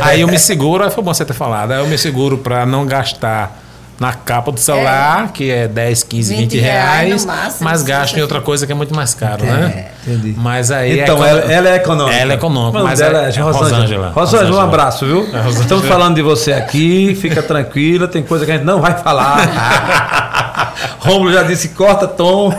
aí 0.00 0.20
eu 0.20 0.28
me 0.28 0.38
seguro, 0.38 0.88
foi 0.90 1.02
bom 1.02 1.12
você 1.12 1.24
ter 1.24 1.32
falado, 1.32 1.72
aí 1.72 1.80
eu 1.80 1.86
me 1.86 1.98
seguro 1.98 2.38
para 2.38 2.64
não 2.64 2.86
gastar 2.86 3.63
na 3.98 4.12
capa 4.12 4.50
do 4.50 4.58
celular, 4.58 5.26
é. 5.26 5.28
que 5.28 5.50
é 5.50 5.68
10, 5.68 6.02
15, 6.02 6.34
20, 6.34 6.40
20 6.40 6.60
reais, 6.60 7.24
máximo, 7.24 7.64
mas 7.64 7.82
gasto 7.82 8.16
em 8.16 8.22
outra 8.22 8.40
coisa 8.40 8.66
que 8.66 8.72
é 8.72 8.74
muito 8.74 8.94
mais 8.94 9.14
caro, 9.14 9.44
né? 9.44 9.86
Entendi. 10.06 10.34
Mas 10.36 10.70
aí 10.70 11.00
então, 11.00 11.24
ela, 11.24 11.40
ela, 11.40 11.68
é 11.68 11.76
econômica. 11.76 12.16
Ela 12.16 12.32
é 12.32 12.36
econômica, 12.36 12.82
mas 12.82 13.00
ela 13.00 13.26
é, 13.26 13.30
é 13.30 13.40
Rosângela. 13.40 14.10
Rosângela, 14.10 14.56
um 14.56 14.60
abraço, 14.60 15.06
viu? 15.06 15.28
Estamos 15.48 15.86
falando 15.86 16.16
de 16.16 16.22
você 16.22 16.52
aqui, 16.52 17.14
fica 17.14 17.42
tranquila, 17.42 18.08
tem 18.08 18.22
coisa 18.22 18.44
que 18.44 18.50
a 18.50 18.56
gente 18.56 18.66
não 18.66 18.80
vai 18.80 18.98
falar. 18.98 20.24
Romulo 20.98 21.32
já 21.32 21.42
disse, 21.42 21.68
corta 21.68 22.08
tom. 22.08 22.52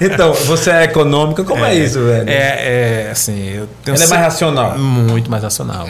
então, 0.00 0.32
você 0.34 0.70
é 0.70 0.84
econômica, 0.84 1.42
como 1.44 1.64
é, 1.64 1.74
é 1.74 1.78
isso, 1.78 1.98
velho? 2.04 2.28
É, 2.28 3.06
é 3.06 3.08
assim. 3.10 3.48
Eu 3.48 3.68
tenho 3.82 3.96
Ela 3.96 4.04
é 4.04 4.08
mais 4.08 4.22
racional. 4.22 4.78
Muito 4.78 5.30
mais 5.30 5.42
racional. 5.42 5.88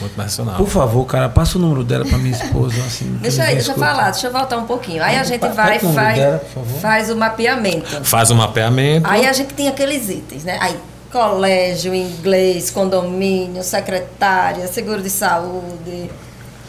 Muito 0.00 0.16
mais 0.16 0.30
racional. 0.30 0.56
Por 0.56 0.68
favor, 0.68 1.04
cara, 1.04 1.28
passa 1.28 1.58
o 1.58 1.60
número 1.60 1.84
dela 1.84 2.04
para 2.04 2.18
minha 2.18 2.34
esposa. 2.34 2.80
Assim, 2.80 3.18
deixa 3.22 3.42
aí, 3.42 3.54
deixa 3.54 3.72
eu 3.72 3.76
falar, 3.76 4.10
deixa 4.10 4.26
eu 4.26 4.32
voltar 4.32 4.56
um 4.58 4.66
pouquinho. 4.66 5.02
Aí 5.02 5.16
a 5.16 5.24
gente 5.24 5.46
vai 5.48 5.76
e 5.76 5.80
faz, 5.80 6.18
dela, 6.18 6.44
faz 6.80 7.10
o 7.10 7.16
mapeamento. 7.16 8.04
Faz 8.04 8.30
o 8.30 8.34
mapeamento. 8.34 9.08
Aí 9.08 9.26
a 9.26 9.32
gente 9.32 9.54
tem 9.54 9.68
aqueles 9.68 10.08
itens, 10.08 10.44
né? 10.44 10.58
Aí, 10.60 10.76
colégio, 11.12 11.94
inglês, 11.94 12.70
condomínio, 12.70 13.62
secretária, 13.62 14.66
seguro 14.66 15.00
de 15.02 15.10
saúde 15.10 16.10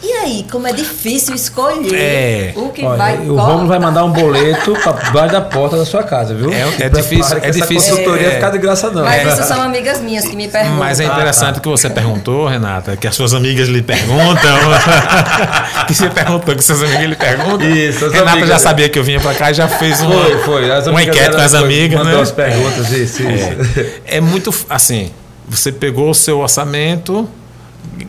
e 0.03 0.11
aí, 0.11 0.45
como 0.51 0.67
é 0.67 0.73
difícil 0.73 1.33
escolher 1.33 1.95
é. 1.95 2.53
o 2.55 2.69
que 2.69 2.85
Olha, 2.85 2.97
vai 2.97 3.17
O 3.17 3.35
Romulo 3.35 3.67
vai 3.67 3.79
mandar 3.79 4.03
um 4.03 4.11
boleto 4.11 4.73
para 4.83 4.93
baixo 5.11 5.31
da 5.31 5.41
porta 5.41 5.77
da 5.77 5.85
sua 5.85 6.03
casa, 6.03 6.35
viu? 6.35 6.51
É, 6.53 6.85
é 6.85 6.89
difícil. 6.89 7.37
É 7.37 7.49
difícil. 7.49 7.95
consultoria 7.95 8.27
é, 8.27 8.31
ficar 8.31 8.49
de 8.51 8.57
graça 8.57 8.91
não. 8.91 9.03
Mas 9.03 9.33
isso 9.33 9.47
são 9.47 9.61
amigas 9.61 10.01
minhas 10.01 10.27
que 10.27 10.35
me 10.35 10.47
perguntam. 10.47 10.77
Mas 10.77 10.99
é 10.99 11.05
interessante 11.05 11.49
ah, 11.49 11.53
tá. 11.53 11.59
que 11.61 11.67
você 11.69 11.89
perguntou, 11.89 12.47
Renata, 12.47 12.95
que 12.97 13.07
as 13.07 13.15
suas 13.15 13.33
amigas 13.33 13.67
lhe 13.67 13.81
perguntam. 13.81 14.57
que 15.87 15.93
você 15.93 16.09
perguntou 16.09 16.55
que 16.55 16.61
suas 16.61 16.83
amigas 16.83 17.05
lhe 17.05 17.15
perguntam. 17.15 17.69
Isso, 17.69 18.09
Renata 18.09 18.31
amigas, 18.31 18.49
já 18.49 18.59
sabia 18.59 18.89
que 18.89 18.99
eu 18.99 19.03
vinha 19.03 19.19
para 19.19 19.33
cá 19.33 19.51
e 19.51 19.53
já 19.53 19.67
fez 19.67 20.01
uma, 20.01 20.23
foi, 20.23 20.37
foi. 20.39 20.71
As 20.71 20.87
uma 20.87 21.01
enquete 21.01 21.35
com 21.35 21.41
as 21.41 21.53
amigas, 21.53 21.97
mandou 21.97 22.17
né? 22.17 22.21
as 22.21 22.31
perguntas, 22.31 22.91
isso, 22.91 23.23
isso. 23.23 23.79
É, 24.05 24.17
é 24.17 24.21
muito 24.21 24.53
assim, 24.69 25.11
você 25.47 25.71
pegou 25.71 26.09
o 26.09 26.15
seu 26.15 26.39
orçamento, 26.39 27.27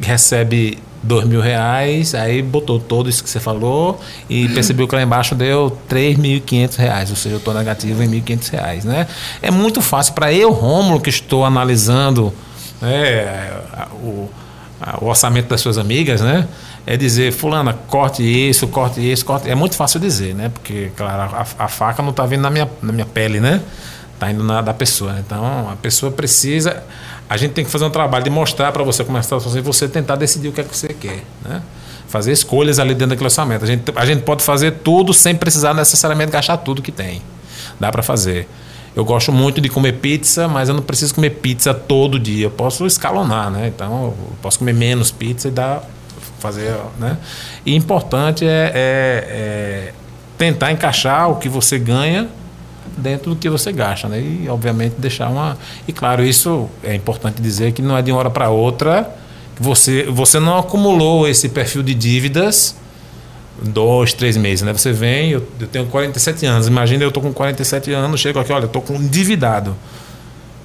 recebe 0.03 0.79
dois 1.07 1.27
mil 1.27 1.41
reais, 1.41 2.15
aí 2.15 2.43
botou 2.43 2.79
todo 2.79 3.09
isso 3.09 3.23
que 3.23 3.31
você 3.31 3.41
falou 3.41 4.01
e 4.29 4.49
percebeu 4.49 4.87
que 4.87 4.95
lá 4.95 5.03
embaixo 5.03 5.35
deu 5.35 5.71
três 5.89 6.17
mil 6.19 6.37
e 6.37 6.41
quinhentos 6.41 6.77
reais, 6.77 7.11
ou 7.11 7.17
seja, 7.17 7.37
eu 7.37 7.39
estou 7.39 7.55
negativo 7.55 8.03
em 8.03 8.09
mil 8.09 8.19
e 8.19 8.23
quinhentos 8.23 8.49
reais, 8.49 8.85
né? 8.85 9.07
É 9.41 9.51
muito 9.51 9.81
fácil 9.81 10.15
para 10.15 10.33
eu, 10.33 10.51
Rômulo, 10.51 11.01
que 11.01 11.11
estou 11.11 11.45
analisando 11.45 12.33
né, 12.81 13.51
o, 14.03 14.29
o 15.01 15.07
orçamento 15.07 15.49
das 15.49 15.61
suas 15.61 15.79
amigas, 15.79 16.21
né? 16.21 16.47
É 16.87 16.97
dizer, 16.97 17.33
fulana, 17.33 17.73
corte 17.89 18.23
isso, 18.23 18.69
corte 18.69 19.01
isso, 19.01 19.25
corte. 19.25 19.51
É 19.51 19.55
muito 19.55 19.75
fácil 19.75 19.99
dizer, 19.99 20.35
né? 20.35 20.51
Porque, 20.51 20.93
claro, 20.97 21.35
a, 21.35 21.65
a 21.65 21.69
faca 21.69 22.03
não 22.03 22.11
está 22.11 22.25
vindo 22.27 22.43
na 22.43 22.51
minha, 22.51 22.69
na 22.81 22.93
minha 22.93 23.07
pele, 23.07 23.41
né? 23.41 23.61
Está 24.17 24.31
indo 24.31 24.43
na 24.43 24.61
da 24.61 24.75
pessoa. 24.75 25.17
Então, 25.19 25.69
a 25.71 25.77
pessoa 25.77 26.11
precisa 26.11 26.83
a 27.29 27.37
gente 27.37 27.53
tem 27.53 27.65
que 27.65 27.71
fazer 27.71 27.85
um 27.85 27.91
trabalho 27.91 28.25
de 28.25 28.31
mostrar 28.31 28.71
para 28.73 28.85
você 28.85 29.03
como 29.03 29.17
é 29.17 29.21
a 29.21 29.23
situação 29.23 29.57
e 29.57 29.61
você 29.61 29.89
tentar 29.89 30.17
decidir 30.17 30.49
o 30.49 30.53
que 30.53 30.61
é 30.61 30.65
que 30.65 30.77
você 30.77 30.89
quer, 30.89 31.25
né? 31.45 31.61
Fazer 32.07 32.31
escolhas 32.31 32.79
ali 32.79 32.95
dentro 32.95 33.09
daquele 33.09 33.27
orçamento. 33.27 33.65
A 33.65 33.67
gente, 33.67 33.93
a 33.97 34.07
gente 34.07 34.23
pode 34.23 34.45
fazer 34.45 34.71
tudo 34.85 35.13
sem 35.13 35.35
precisar 35.35 35.75
necessariamente 35.75 36.31
gastar 36.31 36.57
tudo 36.59 36.81
que 36.81 36.93
tem. 36.93 37.21
Dá 37.81 37.91
para 37.91 38.03
fazer. 38.03 38.49
Eu 38.95 39.05
gosto 39.05 39.33
muito 39.33 39.61
de 39.61 39.69
comer 39.69 39.95
pizza, 39.95 40.47
mas 40.47 40.69
eu 40.69 40.75
não 40.75 40.83
preciso 40.83 41.15
comer 41.17 41.31
pizza 41.31 41.75
todo 41.75 42.19
dia. 42.19 42.47
Eu 42.47 42.51
posso 42.51 42.87
escalonar, 42.87 43.51
né? 43.51 43.67
Então, 43.75 44.05
eu 44.05 44.17
posso 44.41 44.61
comer 44.61 44.73
menos 44.73 45.11
pizza 45.11 45.49
e 45.49 45.51
dar 45.51 45.83
fazer, 46.39 46.77
né? 46.99 47.19
E 47.65 47.75
importante 47.75 48.47
é, 48.47 48.71
é, 48.73 49.27
é 49.29 49.93
tentar 50.39 50.71
encaixar 50.71 51.29
o 51.29 51.37
que 51.37 51.49
você 51.49 51.77
ganha 51.77 52.29
dentro 52.97 53.31
do 53.31 53.37
que 53.37 53.49
você 53.49 53.73
gasta, 53.73 54.09
né? 54.09 54.21
E 54.21 54.49
obviamente 54.49 54.95
deixar 54.99 55.29
uma 55.29 55.57
e 55.87 55.93
claro 55.93 56.25
isso 56.25 56.69
é 56.83 56.95
importante 56.95 57.41
dizer 57.41 57.73
que 57.73 57.83
não 57.83 57.97
é 57.97 58.03
de 58.03 58.11
uma 58.11 58.19
hora 58.19 58.31
para 58.31 58.51
outra 58.51 59.09
você 59.59 60.05
você 60.05 60.39
não 60.39 60.59
acumulou 60.59 61.27
esse 61.29 61.49
perfil 61.49 61.83
de 61.83 61.95
dívidas 61.95 62.77
dois 63.63 64.13
três 64.13 64.37
meses, 64.37 64.63
né? 64.63 64.73
Você 64.73 64.93
vem 64.93 65.31
eu, 65.31 65.47
eu 65.61 65.67
tenho 65.67 65.87
47 65.87 66.45
anos, 66.47 66.67
imagina 66.67 67.03
eu 67.05 67.13
tô 67.13 67.21
com 67.21 67.33
47 67.33 67.93
anos, 67.93 68.21
chego 68.21 68.39
aqui, 68.39 68.53
olha, 68.53 68.65
eu 68.65 68.69
tô 68.69 68.81
com 68.81 68.95
endividado. 68.95 69.75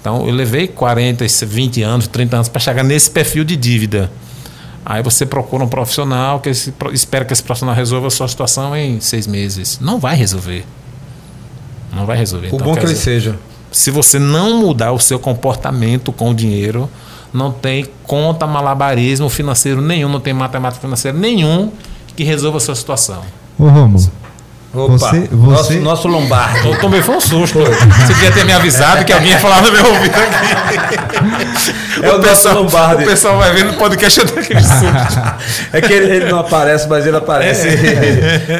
Então 0.01 0.27
eu 0.27 0.33
levei 0.33 0.67
40, 0.67 1.25
20 1.45 1.83
anos, 1.83 2.07
30 2.07 2.35
anos 2.35 2.49
para 2.49 2.59
chegar 2.59 2.83
nesse 2.83 3.09
perfil 3.09 3.43
de 3.43 3.55
dívida. 3.55 4.11
Aí 4.83 5.03
você 5.03 5.25
procura 5.25 5.63
um 5.63 5.67
profissional 5.67 6.39
que 6.39 6.49
esse, 6.49 6.73
espera 6.91 7.23
que 7.23 7.31
esse 7.31 7.43
profissional 7.43 7.75
resolva 7.75 8.07
a 8.07 8.09
sua 8.09 8.27
situação 8.27 8.75
em 8.75 8.99
seis 8.99 9.27
meses. 9.27 9.79
Não 9.79 9.99
vai 9.99 10.15
resolver. 10.15 10.65
Não 11.91 12.05
vai 12.05 12.17
resolver. 12.17 12.47
O 12.47 12.55
então, 12.55 12.67
bom 12.67 12.75
que 12.75 12.85
ele 12.85 12.95
seja. 12.95 13.37
Se 13.71 13.89
você 13.91 14.19
não 14.19 14.59
mudar 14.59 14.91
o 14.91 14.99
seu 14.99 15.19
comportamento 15.19 16.11
com 16.11 16.31
o 16.31 16.33
dinheiro, 16.33 16.89
não 17.33 17.51
tem 17.51 17.85
conta 18.03 18.45
malabarismo 18.45 19.29
financeiro 19.29 19.81
nenhum, 19.81 20.09
não 20.09 20.19
tem 20.19 20.33
matemática 20.33 20.81
financeira 20.81 21.17
nenhum 21.17 21.71
que 22.15 22.23
resolva 22.23 22.57
a 22.57 22.61
sua 22.61 22.75
situação. 22.75 23.21
Ô 23.57 23.67
Romulo, 23.67 24.11
Opa, 24.73 24.97
Você- 24.97 25.27
você- 25.29 25.33
Nosso, 25.33 25.73
nosso 25.81 26.07
Lombardi. 26.07 26.65
Eu 26.67 26.79
tomei 26.79 27.01
foi 27.01 27.15
um 27.15 27.19
susto. 27.19 27.59
Você 27.59 28.13
devia 28.13 28.31
ter 28.31 28.45
me 28.45 28.53
avisado 28.53 29.03
que 29.03 29.11
alguém 29.11 29.31
ia 29.31 29.39
falar 29.39 29.61
no 29.61 29.71
meu 29.71 29.85
ouvido 29.85 30.13
aqui. 30.15 32.01
É 32.05 32.09
o 32.13 32.17
nosso 32.19 32.49
Lombardi. 32.53 33.03
O 33.03 33.05
pessoal 33.05 33.37
vai 33.37 33.51
ver 33.53 33.65
no 33.65 33.73
podcast 33.73 34.23
daquele 34.23 34.61
susto. 34.61 34.85
É 35.73 35.81
que 35.81 35.91
ele, 35.91 36.15
ele 36.15 36.31
não 36.31 36.39
aparece, 36.39 36.87
mas 36.87 37.05
ele 37.05 37.17
aparece. 37.17 37.67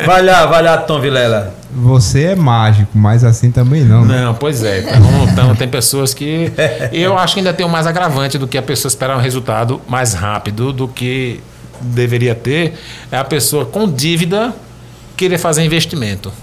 Vai 0.06 0.22
lá, 0.22 0.46
vai 0.48 0.62
lá, 0.62 0.78
Tom 0.78 1.00
Vilela. 1.00 1.54
Você 1.74 2.24
é 2.24 2.36
mágico, 2.36 2.90
mas 2.94 3.24
assim 3.24 3.50
também 3.50 3.82
não. 3.84 4.04
né? 4.04 4.22
Não, 4.26 4.34
pois 4.34 4.62
é. 4.64 4.80
Então, 4.80 5.28
então, 5.32 5.56
tem 5.56 5.68
pessoas 5.70 6.14
que. 6.14 6.52
Eu 6.92 7.18
acho 7.18 7.36
que 7.36 7.40
ainda 7.40 7.54
tem 7.54 7.66
um 7.66 7.70
mais 7.70 7.88
agravante 7.88 8.38
do 8.38 8.46
que 8.48 8.58
a 8.58 8.62
pessoa 8.62 8.90
esperar 8.90 9.16
um 9.18 9.22
resultado 9.22 9.80
mais 9.88 10.14
rápido 10.14 10.74
do 10.74 10.90
que 10.90 11.40
deveria 11.80 12.36
ter. 12.36 12.74
É 13.10 13.18
a 13.18 13.24
pessoa 13.24 13.64
com 13.66 13.90
dívida 13.90 14.54
querer 15.22 15.38
fazer 15.38 15.64
investimento. 15.64 16.34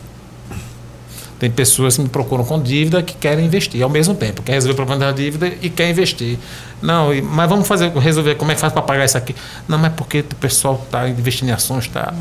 Tem 1.37 1.51
pessoas 1.51 1.97
que 1.97 2.03
me 2.03 2.09
procuram 2.09 2.45
com 2.45 2.63
dívida 2.63 3.03
que 3.03 3.13
querem 3.15 3.45
investir 3.45 3.83
ao 3.83 3.89
mesmo 3.89 4.15
tempo. 4.15 4.41
Quer 4.41 4.53
resolver 4.53 4.73
o 4.73 4.77
problema 4.77 5.07
da 5.07 5.11
dívida 5.13 5.53
e 5.61 5.69
quer 5.69 5.91
investir. 5.91 6.39
Não, 6.81 7.11
mas 7.23 7.49
vamos 7.49 7.67
fazer, 7.67 7.91
resolver 7.91 8.37
como 8.37 8.53
é 8.53 8.55
que 8.55 8.61
faz 8.61 8.73
para 8.73 8.83
pagar 8.83 9.05
isso 9.05 9.19
aqui. 9.19 9.35
Não, 9.67 9.79
mas 9.79 9.93
porque 9.95 10.21
o 10.21 10.37
pessoal 10.37 10.81
está 10.85 11.09
investindo 11.09 11.49
em 11.49 11.53
ações, 11.53 11.87
está. 11.87 12.15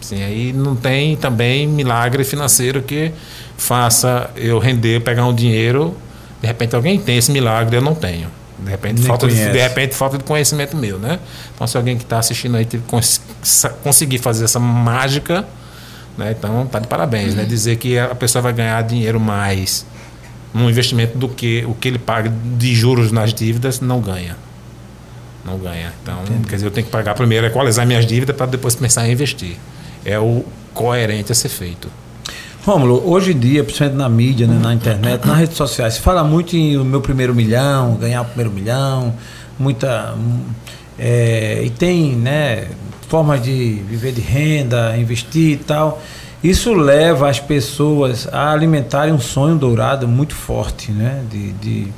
Sim, 0.00 0.22
aí 0.22 0.52
não 0.52 0.76
tem 0.76 1.16
também 1.16 1.66
milagre 1.66 2.22
financeiro 2.22 2.82
que 2.82 3.12
faça 3.56 4.30
eu 4.36 4.60
render, 4.60 5.00
pegar 5.00 5.26
um 5.26 5.34
dinheiro. 5.34 5.96
De 6.40 6.46
repente 6.46 6.76
alguém 6.76 7.00
tem 7.00 7.18
esse 7.18 7.32
milagre, 7.32 7.76
eu 7.76 7.82
não 7.82 7.96
tenho. 7.96 8.28
De 8.60 8.70
repente, 8.70 8.98
Nem 8.98 9.06
falta 9.06 9.26
de, 9.26 9.34
conhece. 9.34 9.52
de 9.52 9.58
repente 9.58 9.94
falta 9.94 10.18
de 10.18 10.24
conhecimento 10.24 10.76
meu, 10.76 10.98
né? 10.98 11.18
Então 11.54 11.66
se 11.66 11.76
alguém 11.76 11.96
que 11.96 12.04
está 12.04 12.18
assistindo 12.18 12.56
aí 12.56 12.66
conseguir 13.82 14.18
fazer 14.18 14.44
essa 14.44 14.60
mágica, 14.60 15.46
né? 16.20 16.34
Então 16.38 16.66
tá 16.66 16.78
de 16.78 16.86
parabéns, 16.86 17.34
né? 17.34 17.44
Dizer 17.44 17.76
que 17.76 17.98
a 17.98 18.14
pessoa 18.14 18.42
vai 18.42 18.52
ganhar 18.52 18.80
dinheiro 18.82 19.18
mais 19.18 19.86
num 20.52 20.68
investimento 20.68 21.16
do 21.16 21.28
que 21.28 21.64
o 21.66 21.74
que 21.74 21.88
ele 21.88 21.98
paga 21.98 22.32
de 22.58 22.74
juros 22.74 23.10
nas 23.10 23.32
dívidas 23.32 23.80
não 23.80 24.00
ganha. 24.00 24.36
Não 25.44 25.58
ganha. 25.58 25.92
Então, 26.02 26.18
quer 26.48 26.56
dizer, 26.56 26.66
eu 26.66 26.70
tenho 26.70 26.84
que 26.86 26.92
pagar 26.92 27.14
primeiro, 27.14 27.46
equalizar 27.46 27.86
minhas 27.86 28.04
dívidas 28.04 28.36
para 28.36 28.46
depois 28.46 28.74
começar 28.74 29.02
a 29.02 29.08
investir. 29.08 29.56
É 30.04 30.18
o 30.18 30.44
coerente 30.74 31.32
a 31.32 31.34
ser 31.34 31.48
feito. 31.48 31.88
Rômulo, 32.64 33.02
hoje 33.10 33.32
em 33.32 33.38
dia, 33.38 33.64
principalmente 33.64 33.96
na 33.96 34.08
mídia, 34.08 34.46
né, 34.46 34.58
na 34.62 34.74
internet, 34.74 35.26
nas 35.26 35.38
redes 35.38 35.56
sociais, 35.56 35.94
se 35.94 36.00
fala 36.00 36.22
muito 36.22 36.54
em 36.54 36.76
o 36.76 36.84
meu 36.84 37.00
primeiro 37.00 37.34
milhão, 37.34 37.94
ganhar 37.94 38.20
o 38.20 38.24
primeiro 38.26 38.50
milhão, 38.50 39.14
muita. 39.58 40.14
é, 40.98 41.62
e 41.64 41.70
tem 41.70 42.14
né, 42.16 42.66
formas 43.10 43.42
de 43.42 43.82
viver 43.88 44.12
de 44.12 44.20
renda, 44.22 44.96
investir 44.96 45.52
e 45.52 45.56
tal. 45.56 46.00
Isso 46.42 46.72
leva 46.72 47.28
as 47.28 47.38
pessoas 47.40 48.26
a 48.32 48.50
alimentarem 48.52 49.12
um 49.12 49.20
sonho 49.20 49.56
dourado 49.56 50.08
muito 50.08 50.34
forte, 50.34 50.90
né? 50.92 51.22
De, 51.30 51.52
de- 51.52 51.88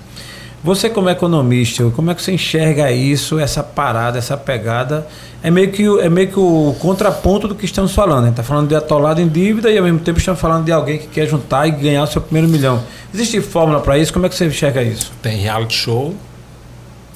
Você 0.64 0.88
como 0.88 1.08
economista, 1.10 1.84
como 1.90 2.10
é 2.10 2.14
que 2.14 2.22
você 2.22 2.32
enxerga 2.32 2.90
isso, 2.90 3.38
essa 3.38 3.62
parada, 3.62 4.18
essa 4.18 4.36
pegada? 4.36 5.06
É 5.42 5.50
meio 5.50 5.70
que, 5.70 5.84
é 6.00 6.08
meio 6.08 6.28
que 6.28 6.38
o 6.40 6.74
contraponto 6.80 7.46
do 7.46 7.54
que 7.54 7.64
estamos 7.66 7.92
falando. 7.92 8.28
Está 8.30 8.42
falando 8.42 8.68
de 8.68 8.74
atolado 8.74 9.20
em 9.20 9.28
dívida 9.28 9.70
e 9.70 9.76
ao 9.78 9.84
mesmo 9.84 9.98
tempo 10.00 10.18
estamos 10.18 10.40
falando 10.40 10.64
de 10.64 10.72
alguém 10.72 10.98
que 10.98 11.08
quer 11.08 11.26
juntar 11.28 11.66
e 11.68 11.72
ganhar 11.72 12.02
o 12.04 12.06
seu 12.06 12.22
primeiro 12.22 12.48
milhão. 12.48 12.82
Existe 13.12 13.40
fórmula 13.40 13.80
para 13.80 13.98
isso? 13.98 14.12
Como 14.12 14.24
é 14.24 14.28
que 14.28 14.34
você 14.34 14.46
enxerga 14.46 14.82
isso? 14.82 15.12
Tem 15.20 15.36
reality 15.36 15.74
show, 15.76 16.14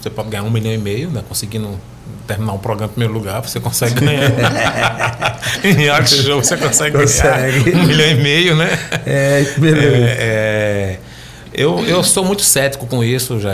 você 0.01 0.11
pode 0.11 0.29
ganhar 0.29 0.43
um 0.45 0.51
milhão 0.51 0.73
e 0.73 0.79
meio, 0.79 1.09
né? 1.11 1.23
Conseguindo 1.29 1.71
terminar 2.27 2.53
um 2.53 2.59
programa 2.59 2.91
em 2.91 2.95
primeiro 2.95 3.15
lugar, 3.15 3.41
você 3.41 3.61
consegue 3.61 4.01
ganhar. 4.01 4.31
em 5.65 5.73
reality 5.73 6.23
show 6.23 6.43
você 6.43 6.57
consegue, 6.57 6.97
Consegue. 6.97 7.71
ganhar 7.71 7.85
um 7.85 7.87
milhão 7.87 8.11
e 8.11 8.15
meio, 8.15 8.57
né? 8.57 8.69
É, 9.05 9.45
beleza. 9.57 9.87
É, 9.87 10.17
é, 10.19 10.99
eu, 11.55 11.85
eu 11.87 12.03
sou 12.03 12.25
muito 12.25 12.43
cético 12.43 12.87
com 12.87 13.03
isso, 13.03 13.41
já. 13.41 13.53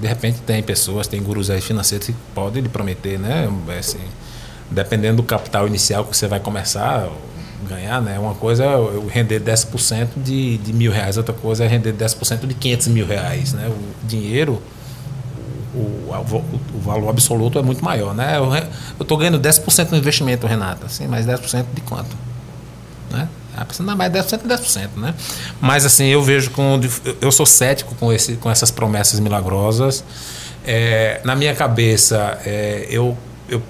De 0.00 0.06
repente 0.06 0.40
tem 0.40 0.62
pessoas, 0.62 1.06
tem 1.06 1.22
gurus 1.22 1.50
aí 1.50 1.60
financeiros 1.60 2.06
que 2.06 2.14
podem 2.34 2.62
lhe 2.62 2.68
prometer, 2.68 3.18
né? 3.18 3.48
Assim, 3.78 3.98
dependendo 4.70 5.16
do 5.16 5.22
capital 5.22 5.66
inicial 5.66 6.04
que 6.04 6.16
você 6.16 6.28
vai 6.28 6.40
começar 6.40 7.08
ganhar, 7.68 8.00
né? 8.00 8.18
Uma 8.18 8.34
coisa 8.34 8.64
é 8.64 8.74
eu 8.74 9.06
render 9.06 9.40
10% 9.40 10.08
de, 10.16 10.58
de 10.58 10.72
mil 10.72 10.90
reais, 10.90 11.16
outra 11.16 11.34
coisa 11.34 11.64
é 11.64 11.68
render 11.68 11.92
10% 11.92 12.46
de 12.46 12.54
500 12.54 12.88
mil 12.88 13.06
reais, 13.06 13.52
né? 13.52 13.68
O 13.68 14.06
dinheiro, 14.06 14.60
o, 15.74 16.10
o 16.74 16.80
valor 16.80 17.08
absoluto 17.10 17.58
é 17.58 17.62
muito 17.62 17.84
maior, 17.84 18.14
né? 18.14 18.38
Eu, 18.98 19.04
tô 19.04 19.16
ganhando 19.16 19.38
10% 19.38 19.90
no 19.90 19.96
investimento, 19.96 20.46
Renata, 20.46 20.86
assim, 20.86 21.06
mas 21.06 21.26
10% 21.26 21.66
de 21.74 21.80
quanto? 21.82 22.16
né? 23.10 23.28
A 23.56 23.64
pessoa 23.64 23.86
não, 23.86 23.96
mas 23.96 24.12
10% 24.12 24.40
é 24.44 24.56
10%, 24.56 24.88
né? 24.96 25.14
Mas 25.60 25.84
assim, 25.84 26.06
eu 26.06 26.22
vejo 26.22 26.50
com. 26.50 26.80
Eu 27.20 27.32
sou 27.32 27.44
cético 27.44 27.94
com, 27.96 28.12
esse, 28.12 28.34
com 28.34 28.50
essas 28.50 28.70
promessas 28.70 29.18
milagrosas. 29.20 30.04
É, 30.64 31.20
na 31.24 31.34
minha 31.34 31.54
cabeça, 31.54 32.38
é, 32.44 32.86
eu, 32.88 33.16
eu, 33.48 33.60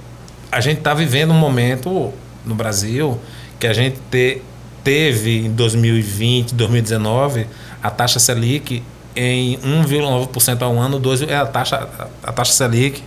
a 0.53 0.61
gente 0.61 0.79
está 0.79 0.93
vivendo 0.93 1.31
um 1.31 1.39
momento 1.39 2.13
no 2.45 2.55
Brasil 2.55 3.19
que 3.59 3.67
a 3.67 3.73
gente 3.73 3.99
te- 4.11 4.43
teve 4.85 5.47
em 5.47 5.53
2020, 5.53 6.55
2019, 6.55 7.47
a 7.83 7.91
taxa 7.91 8.19
Selic 8.19 8.83
em 9.17 9.57
1,9% 9.59 10.63
ao 10.63 10.79
ano, 10.79 10.99
2, 10.99 11.23
é 11.23 11.37
a 11.37 11.47
taxa, 11.47 11.89
a 12.23 12.33
taxa 12.33 12.53
Selic 12.53 13.03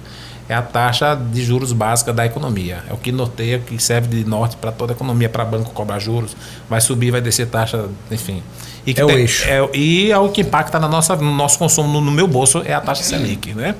é 0.50 0.54
a 0.54 0.62
taxa 0.62 1.16
de 1.16 1.42
juros 1.44 1.72
básica 1.72 2.12
da 2.12 2.26
economia. 2.26 2.84
É 2.90 2.94
o 2.94 2.98
que 2.98 3.12
norteia, 3.12 3.60
que 3.60 3.82
serve 3.82 4.10
de 4.24 4.30
norte 4.30 4.58
para 4.58 4.72
toda 4.72 4.92
a 4.94 4.96
economia, 4.96 5.30
para 5.30 5.46
banco 5.46 5.72
cobrar 5.72 6.00
juros, 6.00 6.36
vai 6.70 6.82
subir, 6.82 7.12
vai 7.12 7.22
descer 7.22 7.48
taxa, 7.48 7.86
enfim. 8.12 8.44
E 8.86 8.94
É 8.98 9.04
o 9.04 9.08
tem- 9.08 9.18
eixo. 9.20 9.46
é- 9.48 9.70
e 9.74 10.12
é 10.12 10.18
o 10.18 10.28
que 10.30 10.42
impacta 10.42 10.78
na 10.80 10.90
nossa, 10.90 11.16
no 11.16 11.34
nosso 11.34 11.58
consumo, 11.58 11.88
no, 11.94 12.02
no 12.02 12.12
meu 12.12 12.28
bolso, 12.28 12.62
é 12.66 12.74
a 12.74 12.82
taxa 12.82 13.04
Selic, 13.04 13.54
né? 13.54 13.74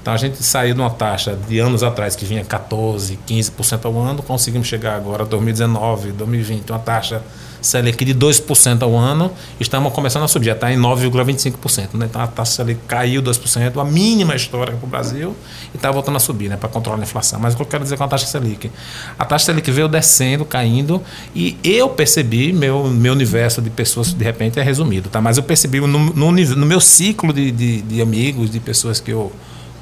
Então 0.00 0.12
a 0.12 0.16
gente 0.16 0.42
saiu 0.42 0.74
de 0.74 0.80
uma 0.80 0.90
taxa 0.90 1.38
de 1.48 1.60
anos 1.60 1.84
atrás 1.84 2.16
que 2.16 2.24
vinha 2.24 2.44
14, 2.44 3.16
15% 3.24 3.84
ao 3.86 3.96
ano, 4.00 4.20
conseguimos 4.24 4.66
chegar 4.66 4.96
agora 4.96 5.24
2019, 5.24 6.10
2020, 6.10 6.70
uma 6.70 6.80
taxa 6.80 7.22
Selic 7.62 8.04
de 8.04 8.14
2% 8.14 8.82
ao 8.82 8.96
ano, 8.96 9.32
estamos 9.60 9.92
começando 9.92 10.24
a 10.24 10.28
subir, 10.28 10.46
já 10.46 10.52
está 10.52 10.72
em 10.72 10.76
9,25%. 10.76 11.94
Né? 11.94 12.06
Então 12.10 12.20
a 12.20 12.26
taxa 12.26 12.56
Selic 12.56 12.80
caiu 12.88 13.22
2%, 13.22 13.80
a 13.80 13.84
mínima 13.84 14.34
histórica 14.34 14.76
para 14.76 14.86
o 14.86 14.90
Brasil, 14.90 15.36
e 15.72 15.76
está 15.76 15.90
voltando 15.90 16.16
a 16.16 16.20
subir 16.20 16.48
né? 16.48 16.56
para 16.56 16.68
controlar 16.68 16.98
a 16.98 17.02
inflação. 17.02 17.38
Mas 17.38 17.54
o 17.54 17.56
que 17.56 17.62
eu 17.62 17.66
quero 17.66 17.84
dizer 17.84 17.96
com 17.96 18.04
a 18.04 18.08
taxa 18.08 18.26
Selic? 18.26 18.70
A 19.16 19.24
taxa 19.24 19.46
Selic 19.46 19.70
veio 19.70 19.88
descendo, 19.88 20.44
caindo, 20.44 21.00
e 21.34 21.56
eu 21.62 21.88
percebi, 21.88 22.52
meu, 22.52 22.88
meu 22.88 23.12
universo 23.12 23.62
de 23.62 23.70
pessoas, 23.70 24.12
de 24.12 24.24
repente, 24.24 24.58
é 24.58 24.62
resumido, 24.62 25.08
tá? 25.08 25.20
mas 25.20 25.36
eu 25.36 25.42
percebi 25.44 25.80
no, 25.80 25.86
no, 25.86 26.32
no 26.32 26.66
meu 26.66 26.80
ciclo 26.80 27.32
de, 27.32 27.52
de, 27.52 27.82
de 27.82 28.02
amigos, 28.02 28.50
de 28.50 28.58
pessoas 28.58 28.98
que 28.98 29.12
eu, 29.12 29.32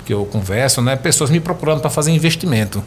que 0.04 0.12
eu 0.12 0.26
converso, 0.26 0.82
né? 0.82 0.96
pessoas 0.96 1.30
me 1.30 1.40
procurando 1.40 1.80
para 1.80 1.90
fazer 1.90 2.10
investimento. 2.10 2.84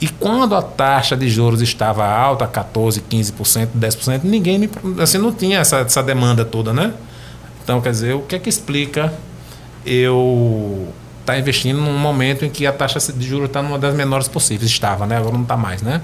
E 0.00 0.08
quando 0.08 0.54
a 0.54 0.62
taxa 0.62 1.16
de 1.16 1.28
juros 1.28 1.60
estava 1.60 2.06
alta, 2.06 2.46
14, 2.46 3.02
15%, 3.02 3.68
10%, 3.78 4.20
ninguém 4.24 4.58
me, 4.58 4.70
assim, 4.98 5.18
não 5.18 5.32
tinha 5.32 5.58
essa, 5.58 5.80
essa 5.80 6.02
demanda 6.02 6.44
toda, 6.44 6.72
né? 6.72 6.94
Então, 7.62 7.80
quer 7.80 7.90
dizer, 7.90 8.14
o 8.14 8.22
que 8.22 8.34
é 8.34 8.38
que 8.38 8.48
explica 8.48 9.12
eu 9.84 10.88
estar 11.20 11.38
investindo 11.38 11.80
num 11.80 11.98
momento 11.98 12.44
em 12.44 12.50
que 12.50 12.66
a 12.66 12.72
taxa 12.72 13.12
de 13.12 13.26
juros 13.26 13.48
está 13.48 13.62
numa 13.62 13.78
das 13.78 13.94
menores 13.94 14.26
possíveis? 14.26 14.70
Estava, 14.70 15.06
né? 15.06 15.18
Agora 15.18 15.34
não 15.34 15.42
está 15.42 15.56
mais, 15.56 15.82
né? 15.82 16.00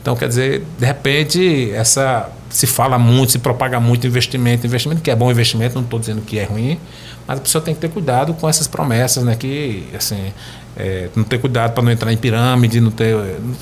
Então, 0.00 0.14
quer 0.14 0.28
dizer, 0.28 0.64
de 0.78 0.86
repente, 0.86 1.72
essa 1.72 2.30
se 2.48 2.66
fala 2.66 2.96
muito, 2.96 3.32
se 3.32 3.40
propaga 3.40 3.80
muito 3.80 4.06
investimento, 4.06 4.64
investimento 4.64 5.02
que 5.02 5.10
é 5.10 5.16
bom 5.16 5.30
investimento, 5.32 5.74
não 5.74 5.82
estou 5.82 5.98
dizendo 5.98 6.22
que 6.22 6.38
é 6.38 6.44
ruim, 6.44 6.78
mas 7.26 7.38
a 7.38 7.42
pessoa 7.42 7.62
tem 7.62 7.74
que 7.74 7.80
ter 7.80 7.90
cuidado 7.90 8.34
com 8.34 8.48
essas 8.48 8.66
promessas, 8.66 9.24
né? 9.24 9.34
Que, 9.34 9.88
assim, 9.96 10.32
é, 10.76 11.08
não 11.16 11.24
ter 11.24 11.38
cuidado 11.38 11.72
para 11.72 11.82
não 11.82 11.90
entrar 11.90 12.12
em 12.12 12.16
pirâmide, 12.16 12.80
não 12.80 12.90
ter 12.90 13.16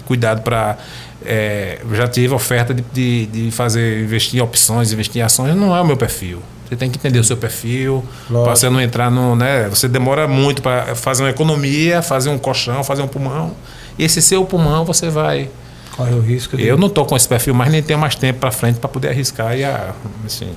cuidado 0.04 0.42
para. 0.42 0.76
É, 1.24 1.80
já 1.92 2.06
tive 2.06 2.34
oferta 2.34 2.74
de, 2.74 2.82
de, 2.92 3.26
de 3.26 3.50
fazer, 3.50 4.02
investir 4.02 4.38
em 4.38 4.42
opções, 4.42 4.92
investir 4.92 5.22
em 5.22 5.24
ações, 5.24 5.54
não 5.56 5.74
é 5.74 5.80
o 5.80 5.86
meu 5.86 5.96
perfil. 5.96 6.42
Você 6.68 6.76
tem 6.76 6.90
que 6.90 6.98
entender 6.98 7.18
o 7.18 7.24
seu 7.24 7.36
perfil, 7.36 8.04
para 8.26 8.56
você 8.56 8.68
não 8.68 8.80
entrar 8.80 9.10
no. 9.10 9.36
Né, 9.36 9.68
você 9.68 9.86
demora 9.88 10.26
muito 10.26 10.60
para 10.60 10.94
fazer 10.94 11.22
uma 11.22 11.30
economia, 11.30 12.02
fazer 12.02 12.30
um 12.30 12.38
colchão, 12.38 12.82
fazer 12.82 13.02
um 13.02 13.08
pulmão. 13.08 13.52
E 13.98 14.04
esse 14.04 14.20
seu 14.20 14.44
pulmão 14.44 14.84
você 14.84 15.08
vai. 15.08 15.48
Corre 15.96 16.14
o 16.14 16.20
risco 16.20 16.56
de... 16.56 16.66
Eu 16.66 16.76
não 16.76 16.88
estou 16.88 17.06
com 17.06 17.16
esse 17.16 17.28
perfil, 17.28 17.54
mas 17.54 17.70
nem 17.70 17.80
tenho 17.80 17.98
mais 17.98 18.16
tempo 18.16 18.40
para 18.40 18.50
frente 18.50 18.80
para 18.80 18.88
poder 18.88 19.10
arriscar 19.10 19.56
e 19.56 19.62
assim, 20.26 20.50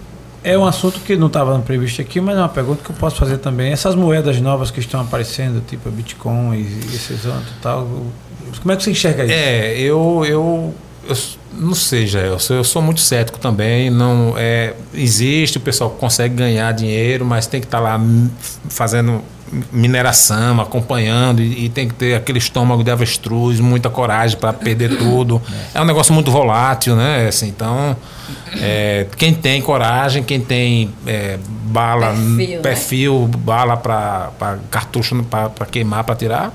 É 0.47 0.57
um 0.57 0.65
assunto 0.65 1.01
que 1.01 1.17
não 1.17 1.27
estava 1.27 1.60
previsto 1.60 2.01
aqui, 2.01 2.21
mas 2.21 2.38
é 2.38 2.39
uma 2.39 2.47
pergunta 2.47 2.81
que 2.81 2.89
eu 2.89 2.95
posso 2.95 3.17
fazer 3.17 3.38
também. 3.39 3.73
Essas 3.73 3.95
moedas 3.95 4.39
novas 4.39 4.71
que 4.71 4.79
estão 4.79 5.02
aparecendo, 5.02 5.62
tipo 5.67 5.89
a 5.89 5.91
Bitcoin 5.91 6.56
e 6.56 6.95
esses 6.95 7.25
outros 7.25 7.50
e 7.50 7.62
tal, 7.62 7.85
como 8.62 8.71
é 8.71 8.77
que 8.77 8.83
você 8.83 8.91
enxerga 8.91 9.25
isso? 9.25 9.33
É, 9.33 9.77
eu, 9.77 10.23
eu, 10.25 10.73
eu 11.06 11.17
não 11.54 11.75
sei, 11.75 12.08
já 12.08 12.21
eu 12.21 12.39
sou, 12.39 12.56
eu 12.56 12.63
sou 12.63 12.81
muito 12.81 13.02
cético 13.02 13.37
também. 13.37 13.89
Não 13.89 14.35
é, 14.37 14.73
existe 14.93 15.58
o 15.58 15.60
pessoal 15.60 15.89
que 15.89 15.98
consegue 15.98 16.35
ganhar 16.35 16.71
dinheiro, 16.71 17.25
mas 17.25 17.45
tem 17.45 17.60
que 17.60 17.67
estar 17.67 17.81
lá 17.81 17.98
hum, 17.98 18.29
fazendo 18.69 19.21
mineração, 19.71 20.60
acompanhando, 20.60 21.41
e, 21.41 21.65
e, 21.65 21.69
tem 21.69 21.87
que 21.87 21.93
ter 21.93 22.15
aquele 22.15 22.37
estômago 22.37 22.83
de 22.83 22.91
avestruz, 22.91 23.60
muita 23.60 23.89
coragem 23.89 24.37
para 24.37 24.54
perder 24.54 24.98
tudo. 24.98 25.41
É 25.73 25.81
um 25.81 25.85
negócio 25.85 26.13
muito 26.13 26.31
volátil, 26.31 26.95
né? 26.95 27.27
Assim, 27.27 27.48
então, 27.48 27.95
é, 28.62 29.08
quem 29.17 29.33
tem 29.33 29.62
coragem, 29.62 30.23
quem 30.23 30.39
tem 30.39 30.89
é, 31.06 31.37
bala, 31.63 32.08
perfil, 32.08 32.56
né? 32.56 32.62
perfil 32.62 33.21
né? 33.21 33.37
bala 33.37 33.77
para 33.77 34.58
cartucho 34.69 35.23
para 35.23 35.65
queimar, 35.65 36.04
para 36.04 36.15
tirar, 36.15 36.54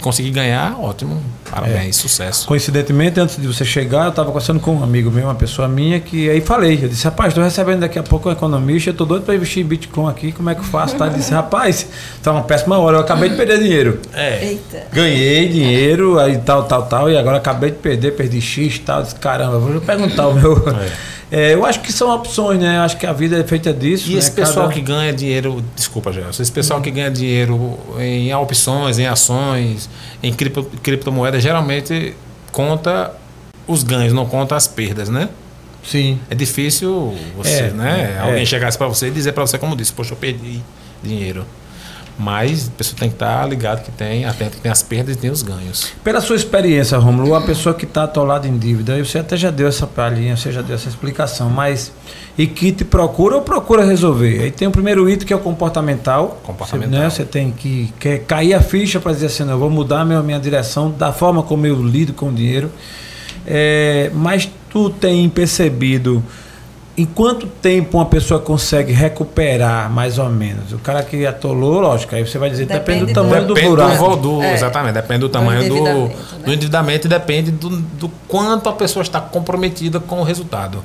conseguir 0.00 0.30
ganhar, 0.30 0.78
ótimo. 0.80 1.22
Parabéns, 1.50 1.98
é. 1.98 2.00
sucesso. 2.00 2.46
Coincidentemente, 2.46 3.18
antes 3.18 3.36
de 3.36 3.46
você 3.46 3.64
chegar, 3.64 4.04
eu 4.04 4.10
estava 4.10 4.28
conversando 4.28 4.60
com 4.60 4.76
um 4.76 4.84
amigo 4.84 5.10
meu, 5.10 5.24
uma 5.24 5.34
pessoa 5.34 5.66
minha, 5.66 5.98
que 5.98 6.28
aí 6.28 6.40
falei, 6.40 6.78
eu 6.82 6.88
disse, 6.88 7.04
rapaz, 7.04 7.28
estou 7.28 7.42
recebendo 7.42 7.80
daqui 7.80 7.98
a 7.98 8.02
pouco 8.02 8.28
um 8.28 8.32
economista, 8.32 8.90
eu 8.90 8.92
estou 8.92 9.06
doido 9.06 9.24
para 9.24 9.34
investir 9.34 9.64
em 9.64 9.66
Bitcoin 9.66 10.10
aqui, 10.10 10.32
como 10.32 10.50
é 10.50 10.54
que 10.54 10.60
eu 10.60 10.64
faço? 10.64 10.96
Tá? 10.96 11.06
Ele 11.06 11.16
disse, 11.16 11.32
rapaz, 11.32 11.86
está 12.16 12.32
uma 12.32 12.42
péssima 12.42 12.78
hora, 12.78 12.98
eu 12.98 13.00
acabei 13.00 13.30
de 13.30 13.36
perder 13.36 13.58
dinheiro. 13.58 14.00
É. 14.12 14.44
Eita. 14.44 14.86
Ganhei 14.92 15.48
dinheiro, 15.48 16.18
aí 16.18 16.38
tal, 16.38 16.64
tal, 16.64 16.86
tal, 16.86 17.10
e 17.10 17.16
agora 17.16 17.38
acabei 17.38 17.70
de 17.70 17.78
perder, 17.78 18.12
perdi 18.12 18.40
X 18.40 18.76
e 18.76 18.80
tal. 18.80 19.02
Disse, 19.02 19.14
caramba, 19.14 19.58
vou 19.58 19.80
perguntar 19.80 20.28
o 20.28 20.34
meu. 20.34 20.68
É. 20.68 21.17
É, 21.30 21.52
eu 21.52 21.64
acho 21.66 21.80
que 21.80 21.92
são 21.92 22.14
opções, 22.14 22.58
né? 22.58 22.78
Eu 22.78 22.82
acho 22.82 22.96
que 22.96 23.06
a 23.06 23.12
vida 23.12 23.38
é 23.38 23.44
feita 23.44 23.72
disso. 23.72 24.08
E 24.10 24.14
né? 24.14 24.18
esse 24.18 24.30
pessoal 24.30 24.68
Cada... 24.68 24.72
que 24.72 24.80
ganha 24.80 25.12
dinheiro, 25.12 25.62
desculpa, 25.76 26.12
Gelson, 26.12 26.42
esse 26.42 26.52
pessoal 26.52 26.80
hum. 26.80 26.82
que 26.82 26.90
ganha 26.90 27.10
dinheiro 27.10 27.78
em 27.98 28.34
opções, 28.34 28.98
em 28.98 29.06
ações, 29.06 29.90
em 30.22 30.32
cripto, 30.32 30.64
criptomoedas, 30.82 31.42
geralmente 31.42 32.14
conta 32.50 33.12
os 33.66 33.82
ganhos, 33.82 34.12
não 34.12 34.26
conta 34.26 34.56
as 34.56 34.66
perdas, 34.66 35.08
né? 35.08 35.28
Sim. 35.84 36.18
É 36.30 36.34
difícil 36.34 37.14
você, 37.36 37.64
é, 37.64 37.70
né? 37.70 38.16
É, 38.16 38.20
Alguém 38.20 38.44
chegasse 38.44 38.76
para 38.76 38.88
você 38.88 39.08
e 39.08 39.10
dizer 39.10 39.32
para 39.32 39.46
você 39.46 39.58
como 39.58 39.76
disse, 39.76 39.92
poxa, 39.92 40.12
eu 40.12 40.16
perdi 40.16 40.62
dinheiro. 41.02 41.46
Mas 42.18 42.66
a 42.66 42.70
pessoa 42.72 42.98
tem 42.98 43.08
que 43.08 43.14
estar 43.14 43.40
tá 43.40 43.46
ligado 43.46 43.84
que 43.84 43.92
tem, 43.92 44.24
atento 44.24 44.56
que 44.56 44.62
tem 44.62 44.72
as 44.72 44.82
perdas 44.82 45.14
e 45.14 45.18
tem 45.18 45.30
os 45.30 45.40
ganhos. 45.40 45.92
Pela 46.02 46.20
sua 46.20 46.34
experiência, 46.34 46.98
Romulo, 46.98 47.34
a 47.34 47.40
pessoa 47.42 47.74
que 47.74 47.84
está 47.84 48.02
atolada 48.02 48.48
em 48.48 48.58
dívida, 48.58 48.98
você 49.02 49.18
até 49.18 49.36
já 49.36 49.50
deu 49.50 49.68
essa 49.68 49.86
palhinha, 49.86 50.36
você 50.36 50.50
já 50.50 50.60
deu 50.60 50.74
essa 50.74 50.88
explicação, 50.88 51.48
mas 51.48 51.92
e 52.36 52.46
que 52.46 52.72
te 52.72 52.84
procura 52.84 53.36
ou 53.36 53.42
procura 53.42 53.84
resolver? 53.84 54.42
Aí 54.42 54.50
tem 54.50 54.66
o 54.66 54.70
primeiro 54.70 55.08
item 55.08 55.26
que 55.26 55.32
é 55.32 55.36
o 55.36 55.40
comportamental. 55.40 56.40
Comportamental. 56.42 56.92
Você, 56.92 57.04
né, 57.04 57.10
você 57.10 57.24
tem 57.24 57.52
que 57.52 57.92
quer 58.00 58.18
cair 58.20 58.54
a 58.54 58.60
ficha 58.60 58.98
para 58.98 59.12
dizer 59.12 59.26
assim, 59.26 59.44
não, 59.44 59.52
eu 59.52 59.58
vou 59.58 59.70
mudar 59.70 60.00
a 60.00 60.04
minha, 60.04 60.22
minha 60.22 60.40
direção 60.40 60.90
da 60.90 61.12
forma 61.12 61.42
como 61.42 61.66
eu 61.66 61.80
lido 61.80 62.12
com 62.12 62.30
o 62.30 62.32
dinheiro. 62.32 62.70
É, 63.46 64.10
mas 64.12 64.48
tu 64.70 64.90
tem 64.90 65.28
percebido 65.28 66.22
em 66.98 67.04
quanto 67.04 67.46
tempo 67.46 67.96
uma 67.96 68.06
pessoa 68.06 68.40
consegue 68.40 68.92
recuperar, 68.92 69.88
mais 69.88 70.18
ou 70.18 70.28
menos? 70.28 70.72
O 70.72 70.78
cara 70.78 71.00
que 71.04 71.24
atolou, 71.24 71.80
lógico, 71.80 72.12
aí 72.12 72.26
você 72.26 72.38
vai 72.38 72.50
dizer, 72.50 72.66
depende, 72.66 73.06
depende 73.06 73.12
do 73.12 73.14
tamanho 73.14 73.46
do, 73.46 73.54
do 73.54 73.62
buraco. 73.62 74.16
Do, 74.16 74.42
é. 74.42 74.54
Exatamente, 74.54 74.94
depende 74.94 75.20
do 75.20 75.28
tamanho 75.28 75.60
do 75.60 75.66
endividamento, 75.66 76.08
do, 76.08 76.38
né? 76.38 76.44
do 76.44 76.52
endividamento 76.52 77.06
e 77.06 77.08
depende 77.08 77.50
do, 77.52 77.70
do 77.70 78.08
quanto 78.26 78.68
a 78.68 78.72
pessoa 78.72 79.04
está 79.04 79.20
comprometida 79.20 80.00
com 80.00 80.20
o 80.20 80.24
resultado. 80.24 80.82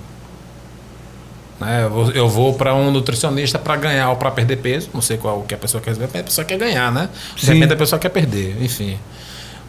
Né? 1.60 1.90
Eu 2.14 2.30
vou 2.30 2.54
para 2.54 2.76
um 2.76 2.92
nutricionista 2.92 3.58
para 3.58 3.76
ganhar 3.76 4.12
ou 4.12 4.16
para 4.16 4.30
perder 4.30 4.58
peso, 4.58 4.92
não 4.94 5.02
sei 5.02 5.18
qual 5.18 5.42
que 5.42 5.56
a 5.56 5.58
pessoa 5.58 5.82
quer 5.82 5.94
a 5.94 6.24
pessoa 6.24 6.46
quer 6.46 6.60
ganhar, 6.60 6.92
né? 6.92 7.10
Depende 7.42 7.68
da 7.68 7.76
pessoa 7.76 7.98
que 7.98 8.08
quer 8.08 8.14
perder, 8.14 8.62
enfim 8.62 9.00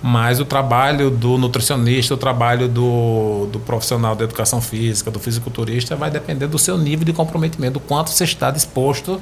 mas 0.06 0.38
o 0.38 0.44
trabalho 0.44 1.08
do 1.08 1.38
nutricionista, 1.38 2.12
o 2.12 2.16
trabalho 2.18 2.68
do, 2.68 3.48
do 3.50 3.58
profissional 3.58 4.14
da 4.14 4.22
educação 4.22 4.60
física, 4.60 5.10
do 5.10 5.18
fisiculturista, 5.18 5.96
vai 5.96 6.10
depender 6.10 6.46
do 6.46 6.58
seu 6.58 6.76
nível 6.76 7.06
de 7.06 7.12
comprometimento, 7.14 7.72
do 7.72 7.80
quanto 7.80 8.10
você 8.10 8.24
está 8.24 8.50
disposto 8.50 9.18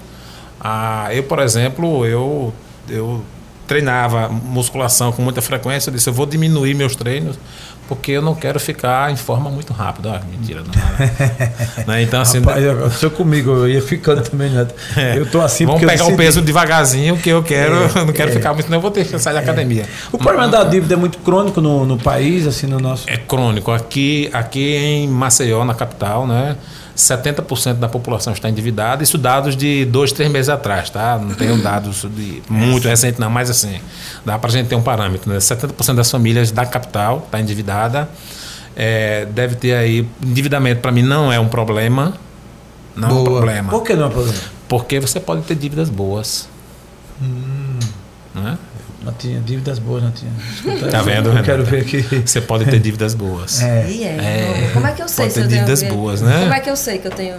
a. 0.60 1.06
Eu, 1.12 1.22
por 1.22 1.38
exemplo, 1.38 2.04
eu, 2.04 2.52
eu 2.88 3.22
treinava 3.64 4.28
musculação 4.28 5.12
com 5.12 5.22
muita 5.22 5.40
frequência, 5.40 5.88
eu 5.88 5.94
disse, 5.94 6.08
eu 6.10 6.12
vou 6.12 6.26
diminuir 6.26 6.74
meus 6.74 6.96
treinos 6.96 7.38
porque 7.94 8.12
eu 8.12 8.22
não 8.22 8.34
quero 8.34 8.58
ficar 8.58 9.12
em 9.12 9.16
forma 9.16 9.50
muito 9.50 9.70
rápida. 9.70 10.14
Ah, 10.16 10.22
mentira, 10.26 10.62
não. 10.62 10.72
É. 11.04 11.84
né? 11.86 12.02
Então, 12.02 12.22
assim. 12.22 12.38
Rapaz, 12.38 12.64
eu, 12.64 12.90
eu 13.02 13.10
comigo, 13.10 13.50
eu 13.50 13.68
ia 13.68 13.82
ficando 13.82 14.22
também, 14.22 14.48
né? 14.48 14.66
É. 14.96 15.18
Eu 15.18 15.30
tô 15.30 15.42
assim 15.42 15.66
Vamos 15.66 15.82
pegar 15.82 16.06
o 16.06 16.16
peso 16.16 16.40
devagarzinho, 16.40 17.18
que 17.18 17.28
eu 17.28 17.42
quero, 17.42 17.74
é, 17.74 18.04
não 18.04 18.12
quero 18.14 18.30
é. 18.30 18.32
ficar 18.32 18.54
muito, 18.54 18.72
eu 18.72 18.80
vou 18.80 18.90
ter 18.90 19.04
que 19.06 19.18
sair 19.18 19.34
da 19.34 19.40
é. 19.40 19.42
academia. 19.42 19.84
O 20.10 20.16
problema 20.16 20.48
da 20.48 20.64
dívida 20.64 20.94
é 20.94 20.96
muito 20.96 21.18
crônico 21.18 21.60
no, 21.60 21.84
no 21.84 21.98
país, 21.98 22.46
assim, 22.46 22.66
no 22.66 22.80
nosso. 22.80 23.04
É 23.08 23.18
crônico. 23.18 23.70
Aqui, 23.70 24.30
aqui 24.32 24.74
em 24.74 25.08
Maceió, 25.08 25.62
na 25.64 25.74
capital, 25.74 26.26
né? 26.26 26.56
70% 26.96 27.74
da 27.74 27.88
população 27.88 28.32
está 28.32 28.48
endividada. 28.48 29.02
Isso 29.02 29.16
dados 29.16 29.56
de 29.56 29.84
dois, 29.86 30.12
três 30.12 30.30
meses 30.30 30.48
atrás, 30.48 30.90
tá? 30.90 31.18
Não 31.18 31.34
tenho 31.34 31.56
dados 31.62 32.06
de 32.14 32.42
muito 32.48 32.88
recente, 32.88 33.20
não, 33.20 33.30
mas 33.30 33.50
assim, 33.50 33.80
dá 34.24 34.38
para 34.38 34.50
a 34.50 34.52
gente 34.52 34.68
ter 34.68 34.74
um 34.74 34.82
parâmetro. 34.82 35.30
Né? 35.30 35.38
70% 35.38 35.94
das 35.94 36.10
famílias 36.10 36.50
da 36.50 36.66
capital 36.66 37.22
está 37.24 37.40
endividada. 37.40 38.08
É, 38.76 39.26
deve 39.26 39.56
ter 39.56 39.74
aí. 39.74 40.06
Endividamento 40.22 40.80
para 40.80 40.92
mim 40.92 41.02
não 41.02 41.32
é 41.32 41.38
um 41.38 41.48
problema. 41.48 42.14
Não 42.96 43.08
Boa. 43.08 43.18
é 43.18 43.22
um 43.22 43.24
problema. 43.24 43.70
Por 43.70 43.82
que 43.82 43.94
não 43.94 44.04
é 44.04 44.06
um 44.06 44.10
problema? 44.10 44.38
Porque 44.68 45.00
você 45.00 45.20
pode 45.20 45.42
ter 45.42 45.54
dívidas 45.54 45.88
boas. 45.88 46.48
Hum. 47.20 47.78
Né? 48.34 48.58
Não 49.04 49.12
tinha 49.12 49.40
dívidas 49.40 49.78
boas, 49.80 50.02
não 50.02 50.12
tinha. 50.12 50.30
Escuta, 50.54 50.88
tá 50.88 51.02
vendo? 51.02 51.30
Eu 51.30 51.42
quero 51.42 51.64
ver 51.64 51.80
aqui. 51.80 52.02
Você 52.24 52.40
pode 52.40 52.64
ter 52.66 52.78
dívidas 52.78 53.14
boas. 53.14 53.60
É. 53.60 53.86
E 53.88 54.04
é. 54.04 54.06
é. 54.06 54.70
Como 54.72 54.86
é 54.86 54.92
que 54.92 55.02
eu 55.02 55.08
sei 55.08 55.24
pode 55.24 55.34
se 55.34 55.40
ter 55.40 55.48
dívidas 55.48 55.82
boas, 55.82 56.22
né? 56.22 56.40
Como 56.40 56.54
é 56.54 56.60
que 56.60 56.70
eu 56.70 56.76
sei 56.76 56.98
que 56.98 57.08
eu 57.08 57.10
tenho 57.10 57.36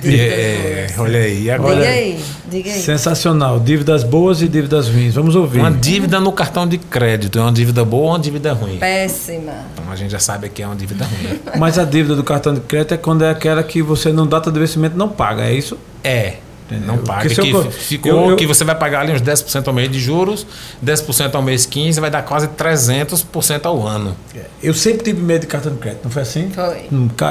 dívidas 0.00 0.38
é, 0.38 0.86
boas? 0.86 0.98
Olha 1.00 1.18
aí, 1.18 1.50
agora. 1.50 1.74
Diga 1.74 1.88
aí, 1.88 2.24
diga 2.48 2.70
aí. 2.70 2.80
Sensacional. 2.80 3.58
Dívidas 3.58 4.04
boas 4.04 4.40
e 4.40 4.46
dívidas 4.46 4.88
ruins. 4.88 5.16
Vamos 5.16 5.34
ouvir. 5.34 5.58
Uma 5.58 5.72
dívida 5.72 6.20
no 6.20 6.30
cartão 6.30 6.64
de 6.64 6.78
crédito 6.78 7.40
é 7.40 7.42
uma 7.42 7.52
dívida 7.52 7.84
boa 7.84 8.04
ou 8.04 8.10
uma 8.10 8.18
dívida 8.20 8.52
ruim? 8.52 8.76
Péssima. 8.78 9.52
Então 9.72 9.90
a 9.90 9.96
gente 9.96 10.12
já 10.12 10.20
sabe 10.20 10.48
que 10.48 10.62
é 10.62 10.66
uma 10.66 10.76
dívida 10.76 11.04
ruim. 11.04 11.40
Mas 11.58 11.76
a 11.76 11.84
dívida 11.84 12.14
do 12.14 12.22
cartão 12.22 12.54
de 12.54 12.60
crédito 12.60 12.94
é 12.94 12.96
quando 12.96 13.24
é 13.24 13.30
aquela 13.30 13.64
que 13.64 13.82
você 13.82 14.12
não 14.12 14.28
data 14.28 14.52
de 14.52 14.60
vencimento 14.60 14.96
não 14.96 15.08
paga, 15.08 15.42
é 15.42 15.52
isso? 15.52 15.76
É. 16.04 16.36
Entendeu? 16.66 16.86
Não 16.86 16.98
paga. 16.98 17.28
Que 17.28 17.40
eu, 17.40 17.70
ficou 17.70 18.12
eu, 18.12 18.30
eu, 18.30 18.36
que 18.36 18.46
você 18.46 18.64
vai 18.64 18.74
pagar 18.74 19.00
ali 19.00 19.12
uns 19.12 19.20
10% 19.20 19.68
ao 19.68 19.74
mês 19.74 19.90
de 19.90 20.00
juros, 20.00 20.46
10% 20.84 21.34
ao 21.34 21.42
mês 21.42 21.66
15%, 21.66 22.00
vai 22.00 22.10
dar 22.10 22.22
quase 22.22 22.48
300% 22.48 23.66
ao 23.66 23.86
ano. 23.86 24.16
É, 24.34 24.44
eu 24.62 24.72
sempre 24.72 25.04
tive 25.04 25.20
medo 25.20 25.42
de 25.42 25.46
cartão 25.46 25.72
de 25.72 25.78
crédito, 25.78 26.04
não 26.04 26.10
foi 26.10 26.22
assim? 26.22 26.50
Foi. 26.50 26.88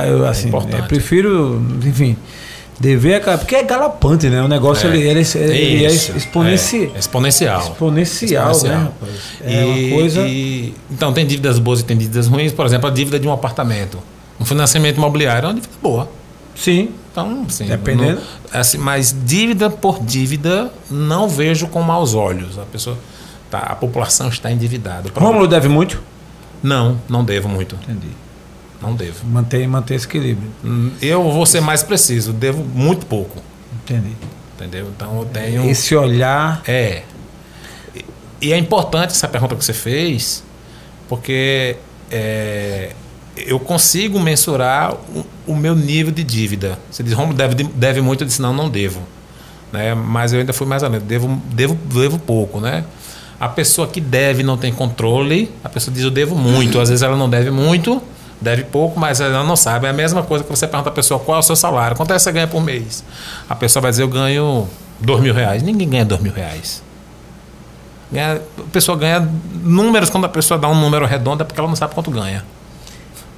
Eu, 0.07 0.25
assim, 0.25 0.49
é 0.49 0.79
eu 0.79 0.83
prefiro, 0.83 1.59
enfim, 1.83 2.15
dever, 2.79 3.23
porque 3.39 3.55
é 3.55 3.63
galopante, 3.63 4.29
né? 4.29 4.41
O 4.41 4.47
negócio 4.47 4.87
é. 4.87 4.95
ele, 4.95 5.09
ele, 5.09 5.21
ele 5.35 5.85
é, 5.85 5.87
exponenci... 5.87 6.91
é 6.93 6.99
exponencial. 6.99 7.61
Exponencial, 7.61 8.51
exponencial. 8.51 8.79
né? 8.79 8.91
É 9.43 9.63
e, 9.63 9.65
uma 9.65 9.97
coisa. 9.97 10.27
E, 10.27 10.73
então, 10.91 11.11
tem 11.11 11.25
dívidas 11.25 11.57
boas 11.57 11.79
e 11.79 11.83
tem 11.83 11.97
dívidas 11.97 12.27
ruins. 12.27 12.51
Por 12.51 12.65
exemplo, 12.65 12.87
a 12.87 12.91
dívida 12.91 13.19
de 13.19 13.27
um 13.27 13.31
apartamento. 13.31 13.97
Um 14.39 14.45
financiamento 14.45 14.97
imobiliário 14.97 15.45
é 15.45 15.49
uma 15.49 15.53
dívida 15.55 15.73
boa. 15.81 16.09
Sim. 16.55 16.89
Então, 17.13 17.47
sim. 17.47 17.67
Dependendo. 17.67 18.19
Não, 18.51 18.59
assim, 18.59 18.79
mas 18.79 19.15
dívida 19.25 19.69
por 19.69 20.03
dívida, 20.03 20.73
não 20.89 21.29
vejo 21.29 21.67
com 21.67 21.81
maus 21.81 22.15
olhos. 22.15 22.57
A 22.57 22.63
pessoa. 22.63 22.97
Tá, 23.51 23.59
a 23.59 23.75
população 23.75 24.29
está 24.29 24.51
endividada. 24.51 25.11
Rômulo 25.15 25.47
deve 25.47 25.67
muito? 25.67 26.01
Não, 26.63 26.99
não 27.07 27.23
devo 27.23 27.47
muito. 27.47 27.75
Entendi. 27.75 28.09
Não 28.81 28.95
devo. 28.95 29.25
Mantém, 29.27 29.67
mantém 29.67 29.95
esse 29.95 30.07
equilíbrio. 30.07 30.49
Hum, 30.65 30.91
eu 30.99 31.31
vou 31.31 31.45
ser 31.45 31.61
mais 31.61 31.83
preciso, 31.83 32.33
devo 32.33 32.63
muito 32.63 33.05
pouco. 33.05 33.37
Entendi. 33.83 34.15
Entendeu? 34.55 34.91
Então 34.95 35.19
eu 35.19 35.25
tenho. 35.25 35.69
Esse 35.69 35.95
olhar. 35.95 36.63
É. 36.67 37.03
E 38.41 38.51
é 38.51 38.57
importante 38.57 39.11
essa 39.11 39.27
pergunta 39.27 39.55
que 39.55 39.63
você 39.63 39.71
fez, 39.71 40.43
porque 41.07 41.77
é, 42.11 42.91
eu 43.37 43.59
consigo 43.59 44.19
mensurar 44.19 44.97
o, 45.47 45.55
meu 45.55 45.75
nível 45.75 46.11
de 46.11 46.23
dívida. 46.23 46.77
Você 46.89 47.03
diz, 47.03 47.13
Romulo, 47.13 47.35
deve, 47.35 47.63
deve 47.63 48.01
muito, 48.01 48.23
eu 48.23 48.27
disse, 48.27 48.41
não, 48.41 48.53
não 48.53 48.69
devo. 48.69 49.01
Né? 49.71 49.93
Mas 49.93 50.33
eu 50.33 50.39
ainda 50.39 50.53
fui 50.53 50.67
mais 50.67 50.83
além, 50.83 50.99
devo, 50.99 51.41
devo, 51.51 51.75
devo 51.75 52.19
pouco, 52.19 52.59
né? 52.59 52.83
A 53.39 53.49
pessoa 53.49 53.87
que 53.87 53.99
deve 53.99 54.43
não 54.43 54.57
tem 54.57 54.71
controle, 54.71 55.51
a 55.63 55.69
pessoa 55.69 55.93
diz, 55.93 56.03
eu 56.03 56.11
devo 56.11 56.35
muito. 56.35 56.79
Às 56.79 56.89
vezes 56.89 57.01
ela 57.01 57.17
não 57.17 57.29
deve 57.29 57.51
muito, 57.51 58.01
deve 58.39 58.63
pouco, 58.63 58.99
mas 58.99 59.19
ela 59.19 59.43
não 59.43 59.55
sabe. 59.55 59.87
É 59.87 59.89
a 59.89 59.93
mesma 59.93 60.23
coisa 60.23 60.43
que 60.43 60.49
você 60.49 60.67
pergunta 60.67 60.89
a 60.89 60.93
pessoa, 60.93 61.19
qual 61.19 61.37
é 61.37 61.39
o 61.39 61.43
seu 61.43 61.55
salário? 61.55 61.97
Quanto 61.97 62.11
é 62.11 62.15
que 62.15 62.21
você 62.21 62.31
ganha 62.31 62.47
por 62.47 62.61
mês? 62.61 63.03
A 63.49 63.55
pessoa 63.55 63.81
vai 63.81 63.91
dizer, 63.91 64.03
eu 64.03 64.07
ganho 64.07 64.67
dois 64.99 65.21
mil 65.21 65.33
reais. 65.33 65.61
Ninguém 65.61 65.89
ganha 65.89 66.05
dois 66.05 66.21
mil 66.21 66.31
reais. 66.31 66.81
A 68.15 68.39
pessoa 68.71 68.97
ganha 68.97 69.27
números, 69.63 70.09
quando 70.09 70.25
a 70.25 70.29
pessoa 70.29 70.59
dá 70.59 70.67
um 70.69 70.79
número 70.79 71.05
redondo, 71.05 71.41
é 71.41 71.45
porque 71.45 71.59
ela 71.59 71.67
não 71.67 71.75
sabe 71.75 71.95
quanto 71.95 72.11
ganha. 72.11 72.45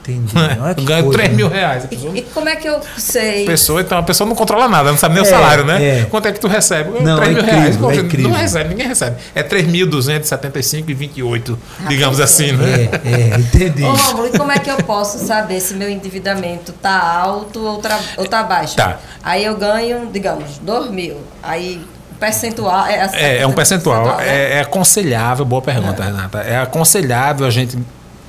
Entendi. 0.07 0.35
É, 0.37 0.83
ganho 0.83 1.09
3 1.09 1.33
mil 1.33 1.49
reais. 1.49 1.87
E, 1.89 1.95
e, 1.95 2.21
como 2.21 2.47
é 2.47 2.55
que 2.55 2.67
eu 2.67 2.79
sei? 2.97 3.45
Pessoa, 3.45 3.81
então, 3.81 3.97
a 3.97 4.03
pessoa 4.03 4.27
não 4.27 4.35
controla 4.35 4.67
nada, 4.67 4.91
não 4.91 4.97
sabe 4.97 5.15
nem 5.15 5.23
é, 5.23 5.27
o 5.27 5.29
salário, 5.29 5.65
né? 5.65 6.01
É. 6.01 6.05
Quanto 6.05 6.27
é 6.27 6.31
que 6.31 6.39
tu 6.39 6.47
recebe? 6.47 7.01
Não, 7.01 7.17
3 7.17 7.29
é 7.29 7.33
mil 7.33 7.43
incrível, 7.43 7.89
reais. 7.89 8.15
É 8.15 8.17
não 8.17 8.31
recebe, 8.31 8.69
ninguém 8.69 8.87
recebe. 8.87 9.17
É 9.33 9.41
3.275,28, 9.43 11.57
ah, 11.57 11.87
digamos 11.87 12.19
assim, 12.19 12.51
né? 12.51 12.89
É, 13.03 13.35
é 13.35 13.39
entendi. 13.39 13.83
Ô, 13.83 13.93
Romulo, 13.93 14.27
e 14.27 14.37
como 14.37 14.51
é 14.51 14.59
que 14.59 14.69
eu 14.69 14.77
posso 14.77 15.17
saber 15.25 15.59
se 15.59 15.73
meu 15.73 15.89
endividamento 15.89 16.71
tá 16.73 17.01
alto 17.01 17.59
ou, 17.59 17.81
ou 18.17 18.27
tá 18.27 18.43
baixo? 18.43 18.75
Tá. 18.75 18.99
Aí 19.23 19.43
eu 19.43 19.57
ganho, 19.57 20.07
digamos, 20.11 20.59
2 20.59 20.91
mil. 20.91 21.17
Aí 21.41 21.81
percentual. 22.19 22.85
É, 22.85 23.09
é, 23.13 23.41
é 23.41 23.47
um 23.47 23.53
percentual. 23.53 24.17
né? 24.17 24.27
é, 24.27 24.57
é, 24.57 24.59
aconselhável, 24.61 25.45
boa 25.45 25.61
pergunta, 25.61 26.03
é. 26.03 26.05
Renata. 26.05 26.39
É 26.39 26.57
aconselhável 26.57 27.45
a 27.45 27.49
gente 27.49 27.77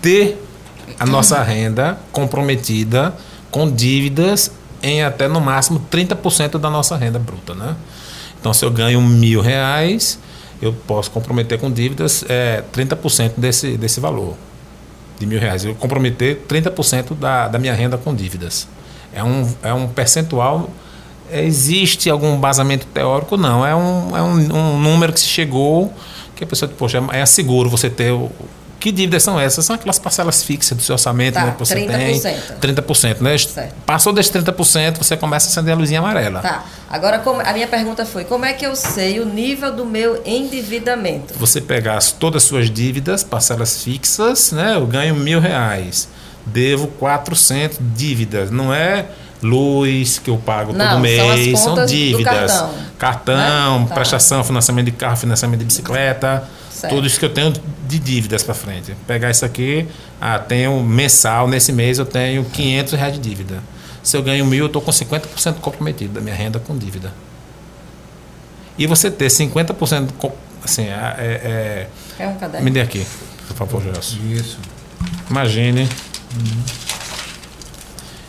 ter 0.02 0.42
a 0.98 1.06
nossa 1.06 1.42
renda 1.42 1.98
comprometida 2.12 3.14
com 3.50 3.70
dívidas 3.70 4.50
em 4.82 5.02
até 5.02 5.28
no 5.28 5.40
máximo 5.40 5.84
30% 5.90 6.58
da 6.58 6.70
nossa 6.70 6.96
renda 6.96 7.18
bruta, 7.18 7.54
né? 7.54 7.76
Então, 8.38 8.52
se 8.52 8.64
eu 8.64 8.70
ganho 8.70 9.00
mil 9.00 9.40
reais, 9.40 10.18
eu 10.60 10.72
posso 10.72 11.10
comprometer 11.10 11.58
com 11.58 11.70
dívidas 11.70 12.24
é, 12.28 12.62
30% 12.72 13.32
desse, 13.36 13.76
desse 13.76 14.00
valor 14.00 14.36
de 15.18 15.26
mil 15.26 15.40
reais. 15.40 15.64
Eu 15.64 15.74
comprometer 15.74 16.44
30% 16.48 17.14
da, 17.14 17.48
da 17.48 17.58
minha 17.58 17.74
renda 17.74 17.98
com 17.98 18.14
dívidas. 18.14 18.68
É 19.12 19.24
um, 19.24 19.50
é 19.62 19.72
um 19.72 19.88
percentual. 19.88 20.70
Existe 21.32 22.08
algum 22.08 22.38
basamento 22.38 22.86
teórico? 22.86 23.36
Não. 23.36 23.66
É 23.66 23.74
um, 23.74 24.16
é 24.16 24.22
um, 24.22 24.54
um 24.54 24.78
número 24.78 25.12
que 25.12 25.20
se 25.20 25.26
chegou 25.26 25.92
que 26.36 26.44
a 26.44 26.46
pessoa, 26.46 26.70
poxa, 26.76 27.02
é 27.12 27.24
seguro 27.24 27.70
você 27.70 27.88
ter 27.88 28.12
o, 28.12 28.30
que 28.86 28.92
dívidas 28.92 29.24
são 29.24 29.40
essas? 29.40 29.64
São 29.64 29.74
aquelas 29.74 29.98
parcelas 29.98 30.44
fixas 30.44 30.78
do 30.78 30.82
seu 30.84 30.92
orçamento 30.92 31.34
tá, 31.34 31.46
né, 31.46 31.50
que 31.50 31.58
você 31.58 31.74
30%. 31.74 32.22
tem. 32.60 32.74
30%. 32.74 33.20
Né? 33.20 33.36
Certo. 33.36 33.74
Passou 33.84 34.12
desse 34.12 34.30
30%, 34.30 34.98
você 34.98 35.16
começa 35.16 35.48
a 35.48 35.50
acender 35.50 35.74
a 35.74 35.76
luzinha 35.76 35.98
amarela. 35.98 36.40
Tá. 36.40 36.64
Agora, 36.88 37.20
a 37.44 37.52
minha 37.52 37.66
pergunta 37.66 38.06
foi: 38.06 38.24
como 38.24 38.44
é 38.44 38.52
que 38.52 38.64
eu 38.64 38.76
sei 38.76 39.18
o 39.18 39.26
nível 39.26 39.74
do 39.74 39.84
meu 39.84 40.22
endividamento? 40.24 41.34
Você 41.34 41.60
pegar 41.60 42.00
todas 42.20 42.44
as 42.44 42.48
suas 42.48 42.70
dívidas, 42.70 43.24
parcelas 43.24 43.82
fixas, 43.82 44.52
né? 44.52 44.76
Eu 44.76 44.86
ganho 44.86 45.16
mil 45.16 45.40
reais. 45.40 46.08
Devo 46.46 46.86
400 46.86 47.78
dívidas. 47.80 48.52
Não 48.52 48.72
é 48.72 49.06
luz 49.42 50.20
que 50.20 50.30
eu 50.30 50.38
pago 50.38 50.72
Não, 50.72 50.90
todo 50.90 51.00
mês, 51.00 51.58
são, 51.58 51.74
são 51.74 51.86
dívidas. 51.86 52.52
cartão, 52.52 52.70
cartão 52.98 53.80
né? 53.80 53.86
tá. 53.88 53.94
prestação, 53.96 54.44
financiamento 54.44 54.86
de 54.86 54.92
carro, 54.92 55.16
financiamento 55.16 55.58
de 55.58 55.66
bicicleta 55.66 56.48
Certo. 56.76 56.94
Tudo 56.94 57.06
isso 57.06 57.18
que 57.18 57.24
eu 57.24 57.32
tenho 57.32 57.54
de 57.88 57.98
dívidas 57.98 58.42
para 58.42 58.52
frente. 58.52 58.94
Pegar 59.06 59.30
isso 59.30 59.46
aqui, 59.46 59.88
ah, 60.20 60.38
tenho 60.38 60.82
mensal, 60.82 61.48
nesse 61.48 61.72
mês 61.72 61.98
eu 61.98 62.04
tenho 62.04 62.44
500 62.44 62.92
reais 62.92 63.14
de 63.14 63.18
dívida. 63.18 63.62
Se 64.02 64.14
eu 64.14 64.22
ganho 64.22 64.44
mil, 64.44 64.64
eu 64.64 64.66
estou 64.66 64.82
com 64.82 64.90
50% 64.90 65.54
comprometido 65.54 66.12
da 66.12 66.20
minha 66.20 66.34
renda 66.34 66.58
com 66.58 66.76
dívida. 66.76 67.14
E 68.76 68.86
você 68.86 69.10
ter 69.10 69.28
50%, 69.28 70.10
assim, 70.62 70.82
é... 70.82 71.88
É, 72.18 72.24
é 72.24 72.28
um 72.28 72.36
caderno? 72.36 72.62
Me 72.62 72.70
dê 72.70 72.82
aqui, 72.82 73.06
por 73.48 73.56
favor, 73.56 73.82
Gelson. 73.82 74.18
Isso. 74.30 74.58
Imagine... 75.30 75.80
Uhum. 76.34 76.62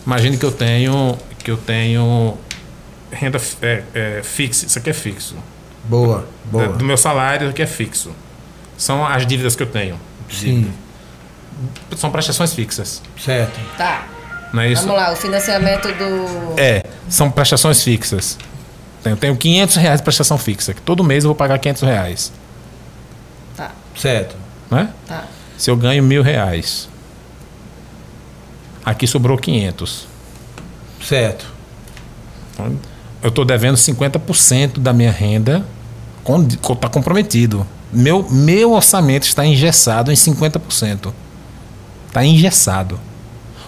Imagine 0.05 0.37
que 0.37 0.45
eu 0.45 0.53
tenho, 0.53 1.17
que 1.39 1.51
eu 1.51 1.57
tenho 1.57 2.37
renda 3.11 3.41
é, 3.61 3.83
é, 3.93 4.21
fixa, 4.23 4.65
isso 4.65 4.79
aqui 4.79 4.89
é 4.89 4.93
fixo. 4.93 5.35
Boa, 5.83 6.25
boa. 6.45 6.69
Do 6.69 6.85
meu 6.85 6.95
salário, 6.95 7.47
isso 7.47 7.51
aqui 7.51 7.61
é 7.61 7.67
fixo. 7.67 8.15
São 8.77 9.05
as 9.05 9.25
dívidas 9.25 9.55
que 9.55 9.63
eu 9.63 9.67
tenho. 9.67 9.99
Sim. 10.29 10.71
São 11.95 12.11
prestações 12.11 12.53
fixas. 12.53 13.01
Certo. 13.19 13.59
Tá. 13.77 14.05
Não 14.53 14.61
é 14.61 14.71
isso? 14.71 14.83
Vamos 14.83 14.97
lá, 14.97 15.11
o 15.11 15.15
financiamento 15.15 15.87
do. 15.87 16.59
É, 16.59 16.83
são 17.09 17.29
prestações 17.29 17.83
fixas. 17.83 18.37
Eu 19.03 19.17
tenho 19.17 19.35
500 19.35 19.75
reais 19.77 19.99
de 19.99 20.03
prestação 20.03 20.37
fixa, 20.37 20.73
que 20.73 20.81
todo 20.81 21.03
mês 21.03 21.23
eu 21.23 21.29
vou 21.29 21.35
pagar 21.35 21.57
500 21.59 21.81
reais. 21.83 22.31
Tá. 23.55 23.71
Certo. 23.95 24.35
Né? 24.69 24.89
Tá. 25.07 25.25
Se 25.57 25.69
eu 25.71 25.75
ganho 25.75 26.03
mil 26.03 26.21
reais, 26.21 26.89
aqui 28.85 29.07
sobrou 29.07 29.37
500. 29.37 30.07
Certo. 31.03 31.45
Eu 33.21 33.29
estou 33.29 33.45
devendo 33.45 33.75
50% 33.75 34.79
da 34.79 34.93
minha 34.93 35.11
renda, 35.11 35.65
está 36.69 36.89
comprometido. 36.89 37.65
Meu, 37.91 38.27
meu 38.29 38.73
orçamento 38.73 39.25
está 39.25 39.45
engessado 39.45 40.11
em 40.11 40.15
50%. 40.15 41.13
Está 42.07 42.25
engessado. 42.25 42.99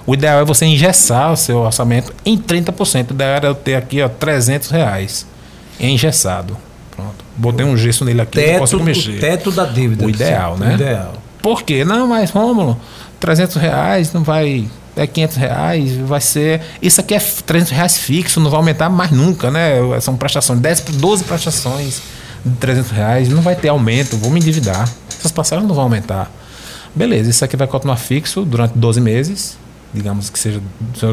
O 0.05 0.13
ideal 0.13 0.41
é 0.41 0.45
você 0.45 0.65
engessar 0.65 1.31
o 1.31 1.37
seu 1.37 1.57
orçamento 1.59 2.13
em 2.25 2.37
30%. 2.37 3.11
O 3.11 3.13
ideal 3.13 3.31
era 3.31 3.47
eu 3.47 3.55
ter 3.55 3.75
aqui 3.75 4.01
ó, 4.01 4.09
300 4.09 4.69
reais 4.69 5.25
engessado. 5.79 6.57
Pronto. 6.95 7.23
Botei 7.37 7.65
um 7.65 7.77
gesso 7.77 8.03
nele 8.03 8.21
aqui, 8.21 8.39
teto, 8.39 8.51
não 8.51 8.59
posso 8.59 8.79
mexer. 8.79 9.17
O 9.17 9.19
teto 9.19 9.51
da 9.51 9.65
dívida. 9.65 10.05
O 10.05 10.09
ideal, 10.09 10.57
né? 10.57 10.71
O 10.71 10.73
ideal. 10.73 11.13
Por 11.41 11.63
quê? 11.63 11.85
Não, 11.85 12.07
mas 12.07 12.31
Rômulo, 12.31 12.79
300 13.19 13.55
reais 13.55 14.11
não 14.11 14.23
vai... 14.23 14.67
É 14.95 15.07
500 15.07 15.37
reais, 15.37 15.97
vai 15.97 16.19
ser... 16.19 16.61
Isso 16.81 16.99
aqui 16.99 17.13
é 17.13 17.19
300 17.19 17.71
reais 17.71 17.97
fixo, 17.97 18.41
não 18.41 18.49
vai 18.49 18.57
aumentar 18.57 18.89
mais 18.89 19.11
nunca, 19.11 19.49
né? 19.49 19.75
São 20.01 20.17
prestações, 20.17 20.59
10, 20.59 20.81
12 20.81 21.23
prestações 21.23 22.01
de 22.45 22.55
300 22.57 22.91
reais, 22.91 23.29
não 23.29 23.41
vai 23.41 23.55
ter 23.55 23.69
aumento, 23.69 24.17
vou 24.17 24.31
me 24.31 24.39
endividar. 24.39 24.89
Essas 25.17 25.31
parcelas 25.31 25.65
não 25.65 25.73
vão 25.73 25.83
aumentar. 25.83 26.31
Beleza, 26.95 27.29
isso 27.29 27.45
aqui 27.45 27.55
vai 27.55 27.67
continuar 27.67 27.97
fixo 27.97 28.43
durante 28.43 28.77
12 28.77 28.99
meses, 28.99 29.57
digamos 29.93 30.29
que 30.29 30.39
seja 30.39 30.61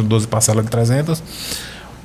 12 0.04 0.26
parcelas 0.26 0.64
de 0.64 0.70
300, 0.70 1.22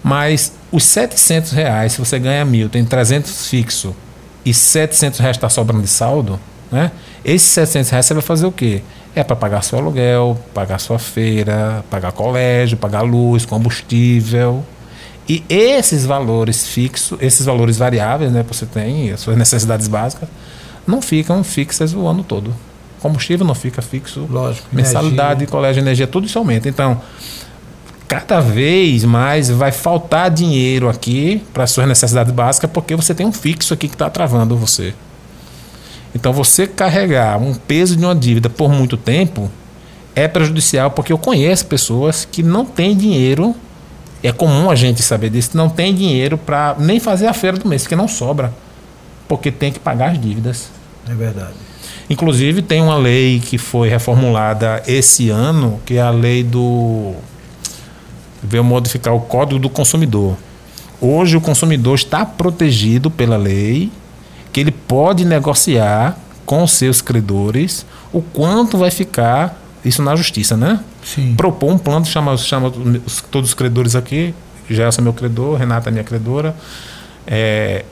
mas 0.03 0.51
os 0.72 0.84
700 0.84 1.51
reais, 1.51 1.93
se 1.93 1.99
você 1.99 2.19
ganha 2.19 2.43
mil, 2.43 2.69
tem 2.69 2.84
300 2.84 3.47
fixo 3.47 3.95
e 4.43 4.53
700 4.53 5.19
reais 5.19 5.38
está 5.38 5.49
sobrando 5.49 5.84
de 5.84 5.89
saldo, 5.89 6.39
né? 6.72 6.91
Esses 7.24 7.49
700 7.49 7.91
reais 7.91 8.05
você 8.05 8.13
vai 8.13 8.24
fazer 8.24 8.45
o 8.45 8.51
quê? 8.51 8.82
É 9.15 9.24
para 9.24 9.36
pagar 9.36 9.61
seu 9.61 9.78
aluguel, 9.78 10.39
pagar 10.53 10.80
sua 10.80 10.97
feira, 10.97 11.84
pagar 11.89 12.11
colégio, 12.11 12.78
pagar 12.78 13.01
luz, 13.01 13.45
combustível, 13.45 14.63
e 15.32 15.45
esses 15.47 16.05
valores 16.05 16.67
fixos, 16.67 17.17
esses 17.21 17.45
valores 17.45 17.77
variáveis, 17.77 18.34
né, 18.34 18.43
que 18.43 18.53
você 18.53 18.65
tem, 18.65 19.11
as 19.11 19.21
suas 19.21 19.38
necessidades 19.38 19.88
básicas, 19.88 20.27
não 20.86 21.01
ficam 21.01 21.41
fixas 21.41 21.93
o 21.93 22.05
ano 22.05 22.21
todo. 22.21 22.53
Combustível 22.99 23.47
não 23.47 23.55
fica 23.55 23.82
fixo. 23.82 24.27
Lógico. 24.29 24.67
Mensalidade, 24.73 25.32
energia. 25.32 25.47
colégio, 25.47 25.79
energia, 25.79 26.05
tudo 26.05 26.27
isso 26.27 26.38
aumenta. 26.38 26.67
Então, 26.67 27.01
cada 28.09 28.41
vez 28.41 29.05
mais 29.05 29.49
vai 29.49 29.71
faltar 29.71 30.29
dinheiro 30.29 30.89
aqui 30.89 31.41
para 31.53 31.63
as 31.63 31.71
suas 31.71 31.88
necessidades 31.88 32.34
básicas, 32.34 32.69
porque 32.69 32.93
você 32.93 33.15
tem 33.15 33.25
um 33.25 33.32
fixo 33.32 33.73
aqui 33.73 33.88
que 33.88 33.95
está 33.95 34.09
travando 34.09 34.57
você. 34.57 34.93
Então, 36.13 36.34
você 36.34 36.67
carregar 36.67 37.41
um 37.41 37.53
peso 37.53 37.95
de 37.95 38.03
uma 38.03 38.13
dívida 38.13 38.49
por 38.49 38.69
muito 38.69 38.97
tempo 38.97 39.49
é 40.13 40.27
prejudicial, 40.27 40.91
porque 40.91 41.13
eu 41.13 41.17
conheço 41.17 41.67
pessoas 41.67 42.27
que 42.29 42.43
não 42.43 42.65
têm 42.65 42.97
dinheiro 42.97 43.55
é 44.24 44.32
comum 44.32 44.69
a 44.69 44.76
gente 44.76 45.01
saber 45.01 45.30
disso. 45.30 45.51
Não 45.53 45.69
tem 45.69 45.93
dinheiro 45.93 46.38
para 46.38 46.76
nem 46.78 46.99
fazer 46.99 47.28
a 47.28 47.34
feira 47.34 47.57
do 47.57 47.67
mês, 47.67 47.84
porque 47.84 47.95
não 47.95 48.07
sobra. 48.07 48.53
Porque 49.28 49.51
tem 49.51 49.72
que 49.72 49.80
pagar 49.80 50.11
as 50.11 50.22
dívidas. 50.22 50.69
É 51.09 51.13
verdade. 51.13 51.53
Inclusive, 52.09 52.61
tem 52.61 52.82
uma 52.82 52.97
lei 52.97 53.39
que 53.39 53.57
foi 53.57 53.89
reformulada 53.89 54.84
esse 54.86 55.30
ano, 55.30 55.80
que 55.86 55.95
é 55.95 56.01
a 56.01 56.09
lei 56.09 56.43
do. 56.43 57.13
veio 58.43 58.63
modificar 58.63 59.13
o 59.15 59.22
Código 59.22 59.59
do 59.59 59.69
Consumidor. 59.69 60.36
Hoje, 60.99 61.36
o 61.38 61.41
consumidor 61.41 61.95
está 61.95 62.26
protegido 62.26 63.09
pela 63.09 63.38
lei, 63.38 63.91
que 64.51 64.59
ele 64.59 64.72
pode 64.72 65.26
negociar 65.26 66.17
com 66.45 66.63
os 66.63 66.74
seus 66.74 67.01
credores 67.01 67.86
o 68.11 68.22
quanto 68.22 68.78
vai 68.78 68.91
ficar 68.91 69.61
isso 69.84 70.01
na 70.01 70.15
justiça, 70.15 70.55
né? 70.55 70.79
Sim. 71.03 71.36
Propor 71.36 71.71
um 71.71 71.77
plano, 71.77 72.05
chama, 72.05 72.38
chama 72.38 72.71
os, 73.05 73.21
todos 73.21 73.49
os 73.49 73.53
credores 73.53 73.95
aqui, 73.95 74.34
Gelson 74.69 75.01
é 75.01 75.03
meu 75.03 75.13
credor, 75.13 75.57
Renata 75.57 75.89
é 75.89 75.91
minha 75.91 76.03
credora, 76.03 76.55
é, 77.25 77.84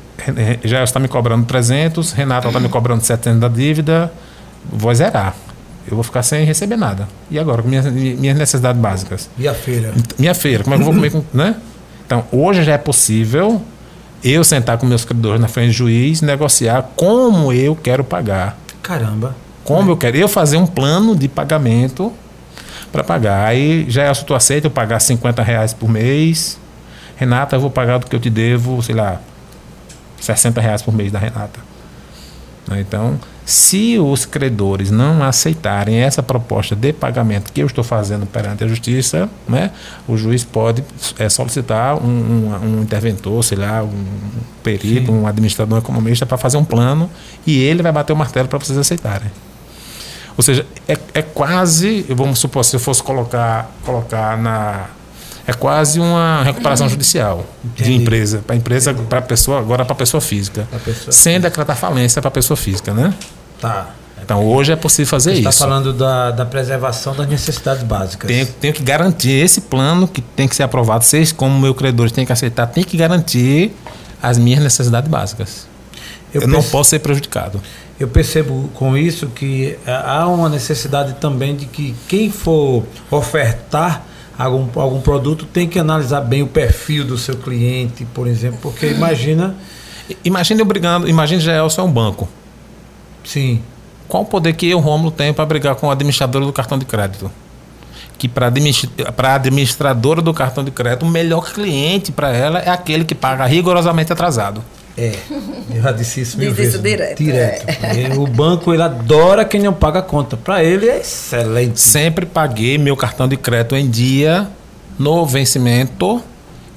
Gelson 0.64 0.84
está 0.84 1.00
me 1.00 1.08
cobrando 1.08 1.46
300, 1.46 2.12
Renata 2.12 2.48
está 2.48 2.60
me 2.60 2.70
cobrando 2.70 3.04
700 3.04 3.40
da 3.40 3.48
dívida, 3.48 4.12
vou 4.72 4.94
zerar. 4.94 5.36
Eu 5.90 5.96
vou 5.96 6.04
ficar 6.04 6.22
sem 6.22 6.46
receber 6.46 6.78
nada. 6.78 7.08
E 7.32 7.40
agora, 7.40 7.64
com 7.64 7.68
minhas, 7.68 7.86
minhas 7.88 8.38
necessidades 8.38 8.80
básicas? 8.80 9.28
E 9.40 9.48
a 9.48 9.56
feira? 9.56 9.92
Minha 10.20 10.36
feira, 10.36 10.64
como 10.64 10.76
é 10.76 10.78
que 10.78 10.84
eu 10.84 10.86
vou 10.86 10.94
comer 10.94 11.12
com. 11.12 11.24
Né? 11.34 11.56
Então, 12.06 12.26
hoje 12.32 12.64
já 12.64 12.74
é 12.74 12.78
possível 12.78 13.60
eu 14.24 14.44
sentar 14.44 14.78
com 14.78 14.86
meus 14.86 15.04
credores 15.04 15.42
na 15.42 15.48
frente 15.48 15.70
do 15.70 15.74
juiz, 15.74 16.22
negociar 16.22 16.92
como 16.96 17.52
eu 17.52 17.76
quero 17.76 18.04
pagar. 18.04 18.56
Caramba. 18.84 19.36
Como 19.70 19.92
é. 19.92 19.94
eu 19.94 19.98
quero. 19.98 20.18
Eu 20.18 20.28
fazer 20.28 20.58
um 20.58 20.66
plano 20.66 21.16
de 21.16 21.28
pagamento 21.28 22.12
para 22.92 23.04
pagar. 23.04 23.46
Aí 23.48 23.86
já 23.88 24.04
é 24.04 24.12
tu 24.14 24.34
aceita 24.34 24.66
eu 24.66 24.72
pagar 24.72 25.00
50 25.00 25.44
reais 25.44 25.76
por 25.76 25.88
mês. 25.88 26.60
Renata, 27.16 27.56
eu 27.56 27.60
vou 27.60 27.70
pagar 27.70 28.00
do 28.00 28.08
que 28.08 28.16
eu 28.16 28.20
te 28.20 28.32
devo, 28.32 28.82
sei 28.82 28.96
lá, 28.96 29.22
60 30.20 30.60
reais 30.60 30.82
por 30.82 30.92
mês 30.92 31.12
da 31.12 31.20
Renata. 31.20 31.60
Né, 32.68 32.80
então, 32.80 33.20
se 33.46 34.00
os 34.00 34.26
credores 34.26 34.90
não 34.90 35.22
aceitarem 35.22 35.98
essa 35.98 36.24
proposta 36.24 36.76
de 36.76 36.92
pagamento 36.92 37.52
que 37.52 37.62
eu 37.62 37.68
estou 37.68 37.84
fazendo 37.84 38.26
perante 38.26 38.64
a 38.64 38.68
justiça, 38.68 39.30
né, 39.48 39.70
o 40.08 40.18
juiz 40.18 40.44
pode 40.44 40.84
é, 41.20 41.30
solicitar 41.30 41.96
um, 41.96 42.08
um, 42.08 42.60
um, 42.64 42.82
interventor, 42.82 43.44
sei 43.44 43.58
lá, 43.58 43.84
um 43.84 44.06
perito, 44.64 45.12
Sim. 45.12 45.20
um 45.20 45.28
administrador 45.28 45.78
economista 45.78 46.26
para 46.26 46.38
fazer 46.38 46.58
um 46.58 46.66
plano 46.66 47.10
e 47.46 47.62
ele 47.62 47.84
vai 47.84 47.92
bater 47.92 48.14
o 48.14 48.16
martelo 48.16 48.48
para 48.48 48.58
vocês 48.58 48.78
aceitarem. 48.78 49.30
Ou 50.40 50.44
seja, 50.44 50.66
é, 50.88 50.98
é 51.16 51.22
quase, 51.22 52.06
vamos 52.08 52.40
supor, 52.40 52.64
se 52.64 52.74
eu 52.74 52.80
fosse 52.80 53.04
colocar, 53.04 53.70
colocar 53.84 54.38
na. 54.38 54.86
É 55.46 55.52
quase 55.52 56.00
uma 56.00 56.44
recuperação 56.44 56.86
Uhum. 56.86 56.92
judicial 56.92 57.46
de 57.76 57.82
Entendi. 57.84 58.02
empresa. 58.04 58.42
Para 58.48 58.56
empresa, 58.56 58.94
para 58.94 59.22
pessoa, 59.22 59.60
agora 59.60 59.84
para 59.84 59.96
pessoa 59.96 60.22
física. 60.22 60.66
Pessoa 60.86 61.12
Sem 61.12 61.42
decretar 61.42 61.76
falência 61.76 62.22
para 62.22 62.32
pessoa 62.32 62.56
física, 62.56 62.94
né? 62.94 63.14
Tá. 63.60 63.90
Então 64.24 64.46
hoje 64.46 64.72
é 64.72 64.78
possível 64.78 65.10
fazer 65.10 65.32
Você 65.34 65.38
está 65.40 65.50
isso. 65.50 65.60
falando 65.60 65.92
da, 65.92 66.32
da 66.32 66.46
preservação 66.46 67.14
das 67.14 67.28
necessidades 67.28 67.84
básicas. 67.84 68.28
Tenho, 68.30 68.46
tenho 68.46 68.74
que 68.74 68.82
garantir 68.84 69.32
esse 69.32 69.60
plano 69.60 70.08
que 70.08 70.22
tem 70.22 70.48
que 70.48 70.56
ser 70.56 70.64
aprovado. 70.64 71.04
Vocês, 71.04 71.34
como 71.34 71.60
meu 71.60 71.74
credor, 71.76 72.10
têm 72.12 72.26
que 72.26 72.32
aceitar, 72.32 72.66
tem 72.68 72.84
que 72.86 72.96
garantir 72.96 73.76
as 74.22 74.38
minhas 74.38 74.62
necessidades 74.64 75.10
básicas. 75.10 75.68
Eu, 76.34 76.42
não 76.48 76.60
perce- 76.60 76.70
posso 76.72 76.90
ser 76.92 77.00
prejudicado. 77.00 77.60
Eu 78.00 78.08
percebo 78.08 78.70
com 78.76 78.96
isso 78.98 79.28
que 79.28 79.78
eh, 79.86 79.92
há 80.06 80.26
uma 80.28 80.48
necessidade 80.48 81.14
também 81.16 81.56
de 81.56 81.66
que 81.66 81.94
quem 82.08 82.32
for 82.32 82.84
ofertar 83.12 84.04
algum, 84.38 84.68
algum 84.80 85.02
produto 85.02 85.46
tem 85.46 85.68
que 85.68 85.78
analisar 85.78 86.22
bem 86.22 86.42
o 86.42 86.48
perfil 86.48 87.04
do 87.04 87.18
seu 87.18 87.36
cliente, 87.36 88.06
por 88.14 88.26
exemplo, 88.28 88.58
porque 88.62 88.88
imagina, 88.88 89.56
I- 90.10 90.18
Imagine 90.24 90.62
eu 90.62 90.66
brigando, 90.66 91.10
imagine 91.10 91.42
Gelson 91.42 91.82
é 91.82 91.84
um 91.84 91.92
banco. 91.92 92.28
sim, 93.24 93.62
Qual 94.08 94.24
o 94.24 94.26
poder 94.26 94.54
que 94.54 94.68
eu, 94.70 94.80
Rômulo, 94.80 95.12
tenho 95.12 95.34
para 95.34 95.46
brigar 95.46 95.76
com 95.76 95.88
o 95.88 95.92
administrador 95.92 96.44
do 96.46 96.54
cartão 96.54 96.80
de 96.80 96.86
crédito? 96.86 97.30
Que 98.18 98.28
para 98.28 98.48
a 98.48 99.36
administradora 99.36 100.22
do 100.22 100.34
cartão 100.34 100.64
de 100.64 100.72
crédito, 100.72 101.06
o 101.06 101.10
melhor 101.10 101.52
cliente 101.54 102.12
para 102.12 102.32
ela 102.36 102.60
é 102.60 102.70
aquele 102.70 103.06
que 103.06 103.14
paga 103.14 103.46
rigorosamente 103.46 104.12
atrasado. 104.12 104.64
É, 105.00 105.16
eu 105.76 105.82
já 105.82 105.92
disse 105.92 106.22
isso 106.22 106.38
mil 106.38 106.50
Diz 106.50 106.58
vezes. 106.58 106.74
isso 106.76 106.84
direto, 106.84 107.24
Direto. 107.24 107.66
E 107.96 108.18
O 108.18 108.28
banco 108.28 108.74
ele 108.74 108.82
adora 108.84 109.46
quem 109.46 109.62
não 109.62 109.74
paga 109.74 110.00
a 110.00 110.02
conta. 110.02 110.36
Para 110.38 110.64
ele 110.64 110.90
é 110.90 111.00
excelente. 111.00 111.80
Sempre 111.80 112.26
paguei 112.26 112.78
meu 112.78 112.96
cartão 112.98 113.28
de 113.28 113.38
crédito 113.38 113.76
em 113.76 113.90
dia, 113.90 114.48
no 114.98 115.26
vencimento, 115.26 116.22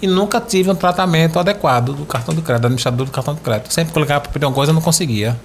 e 0.01 0.07
nunca 0.07 0.41
tive 0.41 0.71
um 0.71 0.75
tratamento 0.75 1.39
adequado 1.39 1.93
do 1.95 2.05
cartão 2.05 2.35
de 2.35 2.41
crédito, 2.43 2.63
do 2.63 2.67
administrador 2.67 3.07
do 3.07 3.13
cartão 3.13 3.35
de 3.35 3.41
crédito. 3.41 3.73
Sempre 3.73 3.93
que 3.93 3.99
eu 3.99 4.03
ligava 4.03 4.21
para 4.23 4.33
pedir 4.33 4.47
uma 4.47 4.53
coisa, 4.53 4.71
eu 4.71 4.75
não 4.75 4.83
conseguia. 4.83 5.37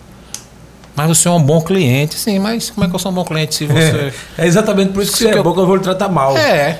Mas 0.96 1.12
o 1.12 1.16
senhor 1.16 1.36
é 1.36 1.38
um 1.38 1.44
bom 1.44 1.62
cliente, 1.62 2.16
sim, 2.16 2.40
mas 2.40 2.72
como 2.72 2.84
é 2.86 2.90
que 2.90 2.96
eu 2.96 3.00
sou 3.00 3.12
um 3.12 3.16
bom 3.16 3.24
cliente 3.24 3.54
se 3.54 3.66
você. 3.68 4.12
É, 4.38 4.44
é 4.44 4.48
exatamente 4.48 4.94
por 4.94 5.04
isso 5.04 5.12
que 5.12 5.20
Se 5.20 5.24
você 5.26 5.36
é 5.36 5.38
eu- 5.38 5.44
bom 5.44 5.54
que 5.54 5.60
eu 5.60 5.68
vou 5.68 5.76
lhe 5.76 5.84
tratar 5.84 6.10
mal. 6.10 6.36
É. 6.36 6.80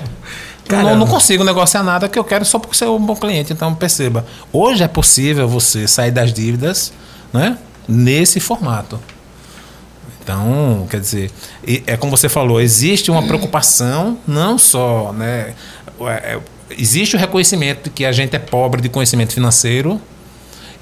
Caramba. 0.68 0.90
Não, 0.90 0.98
não 0.98 1.06
consigo 1.06 1.42
negociar 1.42 1.82
nada 1.82 2.08
que 2.08 2.18
eu 2.18 2.24
quero 2.24 2.44
só 2.44 2.58
porque 2.58 2.76
você 2.76 2.84
é 2.84 2.88
um 2.88 3.00
bom 3.00 3.16
cliente. 3.16 3.52
Então 3.52 3.74
perceba, 3.74 4.26
hoje 4.52 4.84
é 4.84 4.88
possível 4.88 5.48
você 5.48 5.88
sair 5.88 6.10
das 6.10 6.32
dívidas, 6.32 6.92
né? 7.32 7.58
Nesse 7.88 8.38
formato. 8.38 9.00
Então, 10.22 10.86
quer 10.90 11.00
dizer, 11.00 11.30
é 11.86 11.96
como 11.96 12.14
você 12.14 12.28
falou, 12.28 12.60
existe 12.60 13.10
uma 13.10 13.22
preocupação, 13.22 14.18
não 14.26 14.58
só, 14.58 15.10
né? 15.10 15.54
é, 16.02 16.34
é, 16.34 16.40
Existe 16.70 17.16
o 17.16 17.18
reconhecimento 17.18 17.84
de 17.84 17.90
que 17.90 18.04
a 18.04 18.12
gente 18.12 18.36
é 18.36 18.38
pobre 18.38 18.82
de 18.82 18.90
conhecimento 18.90 19.32
financeiro. 19.32 19.98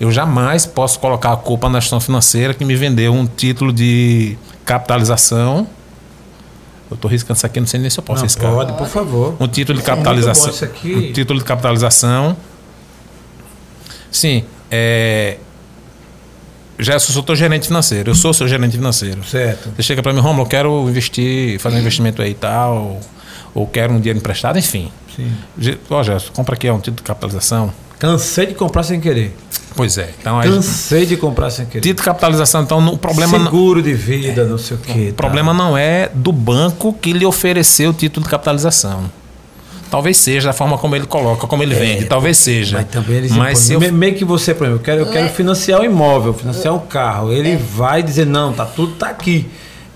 Eu 0.00 0.10
jamais 0.10 0.66
posso 0.66 0.98
colocar 0.98 1.32
a 1.32 1.36
culpa 1.36 1.68
na 1.68 1.78
gestão 1.78 2.00
financeira 2.00 2.52
que 2.52 2.64
me 2.64 2.74
vendeu 2.74 3.14
um 3.14 3.24
título 3.24 3.72
de 3.72 4.36
capitalização. 4.64 5.66
Eu 6.90 6.94
estou 6.94 7.10
riscando 7.10 7.36
isso 7.36 7.46
aqui, 7.46 7.58
não 7.58 7.66
sei 7.66 7.80
nem 7.80 7.90
se 7.90 7.98
eu 7.98 8.02
posso 8.04 8.20
Não, 8.20 8.26
riscar 8.26 8.52
pode, 8.52 8.72
por 8.74 8.86
favor. 8.86 9.36
um 9.40 9.48
título 9.48 9.78
de 9.78 9.84
capitalização. 9.84 10.50
isso 10.50 10.64
aqui. 10.64 10.94
Um 10.94 11.12
título 11.12 11.38
de 11.40 11.44
capitalização. 11.44 12.36
Sim, 14.10 14.44
é. 14.70 15.38
Eu 16.78 17.00
sou 17.00 17.22
teu 17.22 17.34
gerente 17.34 17.66
financeiro, 17.66 18.10
eu 18.10 18.14
sou 18.14 18.32
seu 18.34 18.46
gerente 18.46 18.76
financeiro. 18.76 19.24
Certo. 19.24 19.70
Você 19.74 19.82
chega 19.82 20.02
para 20.02 20.12
mim, 20.12 20.20
Romulo, 20.20 20.42
eu 20.44 20.48
quero 20.48 20.88
investir, 20.88 21.58
fazer 21.58 21.76
um 21.76 21.80
investimento 21.80 22.20
aí 22.20 22.32
e 22.32 22.34
tal, 22.34 23.00
ou 23.54 23.66
quero 23.66 23.94
um 23.94 23.98
dinheiro 23.98 24.18
emprestado, 24.18 24.58
enfim. 24.58 24.90
Sim. 25.16 25.32
Ó, 25.88 26.02
Gerson, 26.02 26.30
compra 26.34 26.54
aqui 26.54 26.70
um 26.70 26.76
título 26.78 26.96
de 26.96 27.02
capitalização. 27.02 27.72
Cansei 27.98 28.46
de 28.46 28.54
comprar 28.54 28.82
sem 28.82 29.00
querer. 29.00 29.34
Pois 29.74 29.98
é. 29.98 30.10
Então, 30.18 30.38
aí, 30.40 30.48
Cansei 30.50 31.04
de 31.06 31.16
comprar 31.16 31.50
sem 31.50 31.66
querer. 31.66 31.80
título 31.82 32.00
de 32.00 32.04
capitalização, 32.04 32.62
então, 32.62 32.78
o 32.88 32.96
problema, 32.98 33.38
não, 33.38 33.44
Seguro 33.46 33.82
de 33.82 33.92
vida, 33.94 34.44
não 34.44 34.56
sei 34.58 34.76
o 34.76 34.80
quê. 34.80 35.08
o 35.10 35.14
problema 35.14 35.52
não 35.52 35.76
é 35.76 36.10
do 36.14 36.32
banco 36.32 36.92
que 36.94 37.12
lhe 37.12 37.26
ofereceu 37.26 37.90
o 37.90 37.92
título 37.92 38.24
de 38.24 38.30
capitalização. 38.30 39.10
Talvez 39.90 40.16
seja 40.16 40.48
da 40.48 40.52
forma 40.52 40.76
como 40.78 40.96
ele 40.96 41.06
coloca, 41.06 41.46
como 41.46 41.62
ele 41.62 41.74
vende, 41.74 42.06
talvez 42.06 42.38
seja. 42.38 42.78
Mas 42.78 42.88
também 42.88 43.16
eles 43.18 43.30
Mas 43.32 43.58
se 43.60 43.72
eu 43.72 43.80
Meio 43.92 44.14
que 44.16 44.24
você, 44.24 44.52
por 44.52 44.64
exemplo, 44.64 44.80
eu 44.80 44.84
quero, 44.84 45.00
eu 45.02 45.06
quero 45.06 45.28
financiar 45.28 45.80
o 45.80 45.84
imóvel, 45.84 46.34
financiar 46.34 46.74
um 46.74 46.80
carro. 46.80 47.32
Ele 47.32 47.52
É. 47.52 47.56
vai 47.56 48.02
dizer, 48.02 48.26
não, 48.26 48.52
tá 48.52 48.64
tudo 48.66 48.94
tá 48.94 49.08
aqui. 49.08 49.46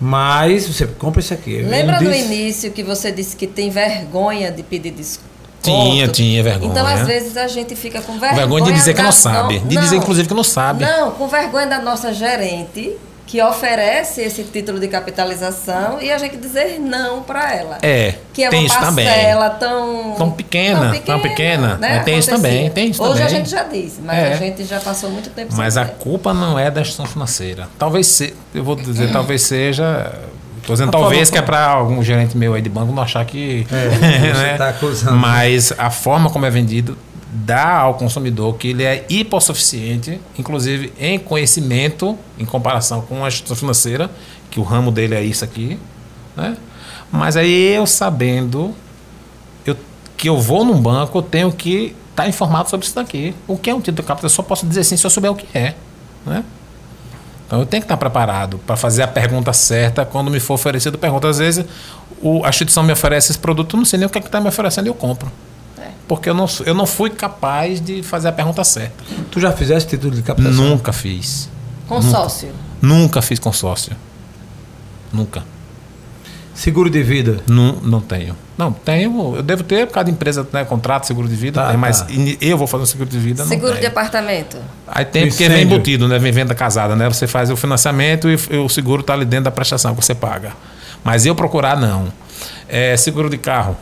Mas 0.01 0.66
você 0.68 0.86
compra 0.86 1.20
isso 1.20 1.34
aqui. 1.34 1.51
Ele 1.53 1.68
Lembra 1.68 2.01
no 2.01 2.11
diz- 2.11 2.24
início 2.24 2.70
que 2.70 2.82
você 2.84 3.11
disse 3.11 3.34
que 3.36 3.46
tem 3.46 3.68
vergonha 3.68 4.51
de 4.53 4.62
pedir 4.62 4.92
desconto? 4.92 5.29
Tinha, 5.62 6.08
tinha 6.08 6.42
vergonha. 6.42 6.70
Então, 6.70 6.86
às 6.86 7.06
vezes, 7.06 7.36
a 7.36 7.46
gente 7.46 7.74
fica 7.76 8.00
com 8.00 8.12
vergonha. 8.12 8.34
Vergonha 8.34 8.64
de 8.66 8.72
dizer 8.72 8.94
que 8.94 9.02
não 9.02 9.12
sabe. 9.12 9.58
De 9.61 9.76
dizer, 9.76 9.96
inclusive, 9.96 10.26
que 10.28 10.34
não 10.34 10.44
sabe. 10.44 10.84
Não, 10.84 11.11
com 11.12 11.28
vergonha 11.28 11.66
da 11.66 11.78
nossa 11.80 12.12
gerente, 12.12 12.96
que 13.26 13.40
oferece 13.40 14.22
esse 14.22 14.42
título 14.42 14.80
de 14.80 14.88
capitalização 14.88 16.00
e 16.02 16.11
a 16.11 16.18
gente 16.18 16.36
dizer 16.36 16.80
não 16.80 17.22
para 17.22 17.54
ela. 17.54 17.78
É, 17.80 18.14
Que 18.32 18.42
é 18.42 18.48
tem 18.48 18.61
uma 18.61 18.66
isso 18.66 18.80
também. 18.80 19.06
parcela 19.06 19.50
tão... 19.50 20.14
Tão 20.18 20.30
pequena, 20.32 20.98
tão 21.06 21.20
pequena. 21.20 21.78
É, 21.80 22.00
tem 22.00 22.18
isso 22.18 22.28
também, 22.28 22.68
tem 22.70 22.90
isso 22.90 23.00
Hoje 23.00 23.22
a 23.22 23.26
também. 23.26 23.38
gente 23.44 23.50
já 23.50 23.62
disse, 23.62 24.00
mas 24.00 24.18
É. 24.18 24.32
a 24.32 24.36
gente 24.36 24.64
já 24.64 24.80
passou 24.80 25.11
muito 25.11 25.30
tempo 25.30 25.54
Mas 25.56 25.76
a 25.76 25.84
ver. 25.84 25.92
culpa 26.00 26.34
não 26.34 26.58
é 26.58 26.70
da 26.72 26.82
gestão 26.82 27.06
financeira. 27.06 27.68
Talvez 27.78 28.08
seja, 28.08 28.34
eu 28.52 28.64
vou 28.64 28.74
dizer, 28.74 29.12
talvez 29.12 29.42
seja. 29.42 30.12
Estou 30.61 30.74
dizendo 30.74 30.90
por 30.90 31.00
talvez 31.00 31.30
que 31.30 31.38
é 31.38 31.42
para 31.42 31.66
algum 31.66 32.02
gerente 32.02 32.36
meu 32.36 32.54
aí 32.54 32.62
de 32.62 32.68
banco 32.68 32.92
não 32.92 33.02
achar 33.02 33.24
que. 33.24 33.66
É, 33.70 33.88
né? 34.32 34.56
tá 34.56 34.68
acusando. 34.68 35.16
Mas 35.16 35.72
a 35.76 35.90
forma 35.90 36.30
como 36.30 36.46
é 36.46 36.50
vendido 36.50 36.96
dá 37.32 37.78
ao 37.78 37.94
consumidor 37.94 38.56
que 38.56 38.68
ele 38.68 38.82
é 38.82 39.06
hipossuficiente, 39.08 40.20
inclusive 40.36 40.92
em 40.98 41.18
conhecimento, 41.18 42.18
em 42.38 42.44
comparação 42.44 43.02
com 43.02 43.24
a 43.24 43.30
gestão 43.30 43.54
financeira, 43.56 44.11
que 44.50 44.58
o 44.58 44.62
ramo 44.62 44.90
dele 44.90 45.14
é 45.14 45.22
isso 45.22 45.44
aqui. 45.44 45.78
Né? 46.36 46.56
Mas 47.11 47.36
aí 47.36 47.74
eu 47.74 47.86
sabendo 47.86 48.74
eu, 49.64 49.76
que 50.16 50.28
eu 50.28 50.38
vou 50.38 50.64
num 50.64 50.80
banco, 50.80 51.18
eu 51.18 51.22
tenho 51.22 51.52
que 51.52 51.94
estar 52.11 52.28
informado 52.28 52.68
sobre 52.68 52.86
isso 52.86 52.94
daqui. 52.94 53.34
O 53.46 53.56
que 53.56 53.70
é 53.70 53.74
um 53.74 53.80
título 53.80 54.02
de 54.02 54.08
capital? 54.08 54.26
Eu 54.26 54.34
só 54.34 54.42
posso 54.42 54.66
dizer 54.66 54.84
sim 54.84 54.96
se 54.96 55.06
eu 55.06 55.11
souber 55.11 55.30
o 55.30 55.34
que 55.34 55.46
é. 55.56 55.74
Né? 56.26 56.44
Então 57.51 57.59
eu 57.59 57.66
tenho 57.66 57.80
que 57.80 57.86
estar 57.86 57.96
preparado 57.96 58.59
para 58.59 58.76
fazer 58.76 59.03
a 59.03 59.09
pergunta 59.09 59.53
certa 59.53 60.07
quando 60.07 60.30
me 60.30 60.38
for 60.38 60.55
oferecido 60.55 60.96
pergunta. 60.96 61.28
Às 61.28 61.38
vezes 61.38 61.66
o, 62.22 62.44
a 62.44 62.48
instituição 62.48 62.84
me 62.84 62.92
oferece 62.92 63.32
esse 63.32 63.38
produto, 63.40 63.74
eu 63.74 63.78
não 63.78 63.84
sei 63.84 63.98
nem 63.98 64.07
o 64.07 64.09
que 64.09 64.18
é 64.18 64.20
está 64.20 64.40
me 64.40 64.46
oferecendo 64.46 64.86
e 64.86 64.88
eu 64.88 64.94
compro. 64.94 65.32
É. 65.76 65.88
Porque 66.07 66.30
eu 66.30 66.34
não, 66.34 66.46
eu 66.64 66.74
não 66.74 66.86
fui 66.86 67.11
capaz 67.11 67.80
de 67.80 68.05
fazer 68.05 68.28
a 68.28 68.32
pergunta 68.32 68.62
certa. 68.62 69.03
Tu 69.32 69.40
já 69.40 69.51
fizeste 69.51 69.90
título 69.90 70.14
de 70.14 70.22
captação? 70.22 70.53
Nunca 70.53 70.92
fiz. 70.92 71.51
Consórcio. 71.88 72.53
Nunca 72.80 73.20
fiz 73.20 73.40
consórcio. 73.40 73.96
Nunca. 75.12 75.42
Seguro 76.61 76.90
de 76.90 77.02
vida. 77.02 77.38
Não, 77.48 77.72
não 77.76 78.02
tenho. 78.02 78.36
Não, 78.58 78.70
tenho. 78.70 79.36
Eu 79.36 79.42
devo 79.42 79.62
ter, 79.62 79.86
por 79.86 79.94
causa 79.94 80.04
de 80.04 80.11
empresa, 80.11 80.46
né, 80.52 80.62
contrato, 80.62 81.06
seguro 81.06 81.26
de 81.26 81.34
vida, 81.34 81.58
Tá, 81.58 81.68
tem, 81.68 81.78
mas 81.78 82.02
tá. 82.02 82.08
eu 82.38 82.58
vou 82.58 82.66
fazer 82.66 82.82
um 82.82 82.86
seguro 82.86 83.08
de 83.08 83.18
vida, 83.18 83.46
Seguro 83.46 83.72
não 83.72 83.80
de 83.80 83.86
apartamento. 83.86 84.58
Aí 84.86 85.06
tem 85.06 85.26
porque 85.26 85.48
vem 85.48 85.62
embutido, 85.62 86.06
né? 86.06 86.18
Vem 86.18 86.30
venda 86.30 86.54
casada, 86.54 86.94
né? 86.94 87.08
Você 87.08 87.26
faz 87.26 87.50
o 87.50 87.56
financiamento 87.56 88.28
e, 88.28 88.58
o 88.58 88.68
seguro 88.68 89.00
está 89.00 89.14
ali 89.14 89.24
dentro 89.24 89.44
da 89.44 89.50
prestação 89.50 89.94
que 89.94 90.04
você 90.04 90.14
paga. 90.14 90.52
Mas 91.02 91.24
eu 91.24 91.34
procurar, 91.34 91.80
não. 91.80 92.12
É, 92.68 92.94
seguro 92.94 93.30
de 93.30 93.38
carro, 93.38 93.74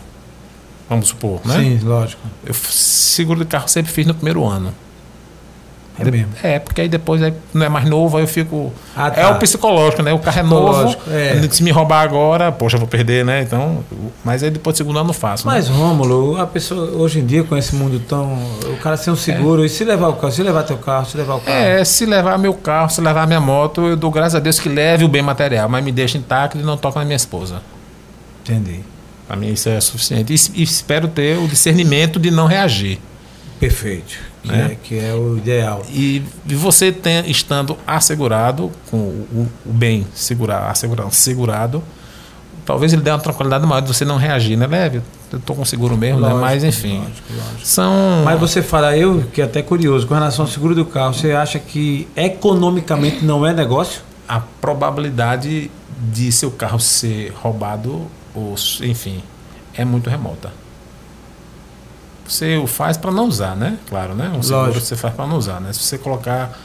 vamos 0.88 1.08
supor, 1.08 1.40
né? 1.44 1.56
Sim, 1.56 1.80
lógico. 1.82 2.22
Eu, 2.46 2.54
seguro 2.54 3.40
de 3.40 3.46
carro 3.46 3.66
sempre 3.66 3.90
fiz 3.90 4.06
no 4.06 4.14
primeiro 4.14 4.46
ano. 4.46 4.72
É 6.00 6.10
mesmo. 6.10 6.28
É, 6.42 6.58
porque 6.58 6.80
aí 6.82 6.88
depois 6.88 7.22
aí 7.22 7.32
não 7.52 7.66
é 7.66 7.68
mais 7.68 7.84
novo, 7.88 8.16
aí 8.16 8.22
eu 8.22 8.28
fico. 8.28 8.72
Ah, 8.96 9.08
É 9.08 9.10
tá. 9.22 9.30
o 9.30 9.38
psicológico, 9.38 10.02
né? 10.02 10.12
O 10.12 10.18
carro 10.18 10.38
é 10.38 10.42
novo. 10.42 10.96
É. 11.10 11.48
Se 11.50 11.62
me 11.62 11.70
roubar 11.70 12.02
agora, 12.02 12.52
poxa, 12.52 12.76
eu 12.76 12.80
vou 12.80 12.88
perder, 12.88 13.24
né? 13.24 13.42
Então. 13.42 13.84
Mas 14.24 14.42
aí 14.42 14.50
depois 14.50 14.74
do 14.74 14.76
segundo 14.78 14.96
ano 14.96 15.04
eu 15.04 15.06
não 15.08 15.14
faço. 15.14 15.46
né? 15.46 15.54
Mas, 15.54 15.68
Rômulo, 15.68 16.40
a 16.40 16.46
pessoa 16.46 16.90
hoje 16.92 17.18
em 17.18 17.26
dia 17.26 17.42
com 17.44 17.56
esse 17.56 17.74
mundo 17.74 18.00
tão. 18.08 18.34
O 18.72 18.76
cara 18.82 18.96
sem 18.96 19.12
um 19.12 19.16
seguro, 19.16 19.64
e 19.64 19.68
se 19.68 19.82
levar 19.84 20.08
o 20.08 20.12
carro, 20.14 20.32
se 20.32 20.42
levar 20.42 20.62
teu 20.62 20.78
carro, 20.78 21.06
se 21.06 21.16
levar 21.16 21.34
o 21.36 21.40
carro. 21.40 21.56
É, 21.58 21.84
se 21.84 22.06
levar 22.06 22.38
meu 22.38 22.54
carro, 22.54 22.90
se 22.90 23.00
levar 23.00 23.26
minha 23.26 23.40
moto, 23.40 23.86
eu 23.86 23.96
dou 23.96 24.10
graças 24.10 24.34
a 24.36 24.40
Deus 24.40 24.60
que 24.60 24.68
leve 24.68 25.04
o 25.04 25.08
bem 25.08 25.22
material, 25.22 25.68
mas 25.68 25.82
me 25.84 25.90
deixa 25.90 26.16
intacto 26.18 26.58
e 26.58 26.62
não 26.62 26.76
toca 26.76 26.98
na 27.00 27.04
minha 27.04 27.16
esposa. 27.16 27.60
Entendi. 28.44 28.80
Para 29.26 29.36
mim 29.36 29.52
isso 29.52 29.68
é 29.68 29.80
suficiente. 29.80 30.32
E, 30.32 30.60
e 30.60 30.62
espero 30.62 31.06
ter 31.08 31.38
o 31.38 31.46
discernimento 31.46 32.18
de 32.18 32.30
não 32.30 32.46
reagir. 32.46 32.98
Perfeito. 33.60 34.27
Que, 34.42 34.52
É. 34.52 34.56
é, 34.58 34.76
que 34.82 34.98
é 34.98 35.14
o 35.14 35.36
ideal. 35.36 35.82
E, 35.90 36.22
e 36.48 36.54
você 36.54 36.92
tem, 36.92 37.28
estando 37.30 37.76
assegurado, 37.86 38.70
com 38.90 38.96
o, 38.96 39.48
o 39.66 39.72
bem 39.72 40.06
segurado, 40.14 40.66
assegurado, 40.66 41.14
segurado, 41.14 41.82
talvez 42.64 42.92
ele 42.92 43.02
dê 43.02 43.10
uma 43.10 43.18
tranquilidade 43.18 43.66
maior 43.66 43.80
de 43.80 43.88
você 43.88 44.04
não 44.04 44.16
reagir, 44.16 44.56
né? 44.56 44.66
Leve, 44.66 45.02
eu 45.32 45.40
tô 45.40 45.54
com 45.54 45.64
seguro 45.64 45.96
mesmo, 45.96 46.20
né? 46.20 46.28
Lógico, 46.28 46.40
Mas 46.40 46.64
enfim. 46.64 46.98
lógico, 46.98 47.32
lógico. 47.34 47.66
São. 47.66 48.22
Mas 48.24 48.38
você 48.38 48.62
fala, 48.62 48.96
eu 48.96 49.24
que 49.32 49.40
é 49.40 49.44
até 49.44 49.60
curioso, 49.62 50.06
com 50.06 50.14
relação 50.14 50.44
ao 50.44 50.50
seguro 50.50 50.74
do 50.74 50.84
carro, 50.84 51.14
você 51.14 51.32
acha 51.32 51.58
que 51.58 52.06
economicamente 52.16 53.24
não 53.24 53.46
é 53.46 53.52
negócio? 53.52 54.02
a 54.30 54.40
probabilidade 54.60 55.70
de 56.12 56.30
seu 56.30 56.50
carro 56.50 56.78
ser 56.78 57.32
roubado, 57.34 58.06
ou, 58.34 58.54
enfim, 58.82 59.22
é 59.72 59.86
muito 59.86 60.10
remota. 60.10 60.52
Você 62.28 62.56
o 62.56 62.66
faz 62.66 62.96
para 62.96 63.10
não 63.10 63.26
usar, 63.26 63.56
né? 63.56 63.76
Claro, 63.88 64.14
né? 64.14 64.30
Um 64.36 64.42
seguro 64.42 64.66
Lógico. 64.66 64.84
você 64.84 64.96
faz 64.96 65.14
para 65.14 65.26
não 65.26 65.36
usar, 65.36 65.60
né? 65.60 65.72
Se 65.72 65.80
você 65.80 65.96
colocar 65.98 66.56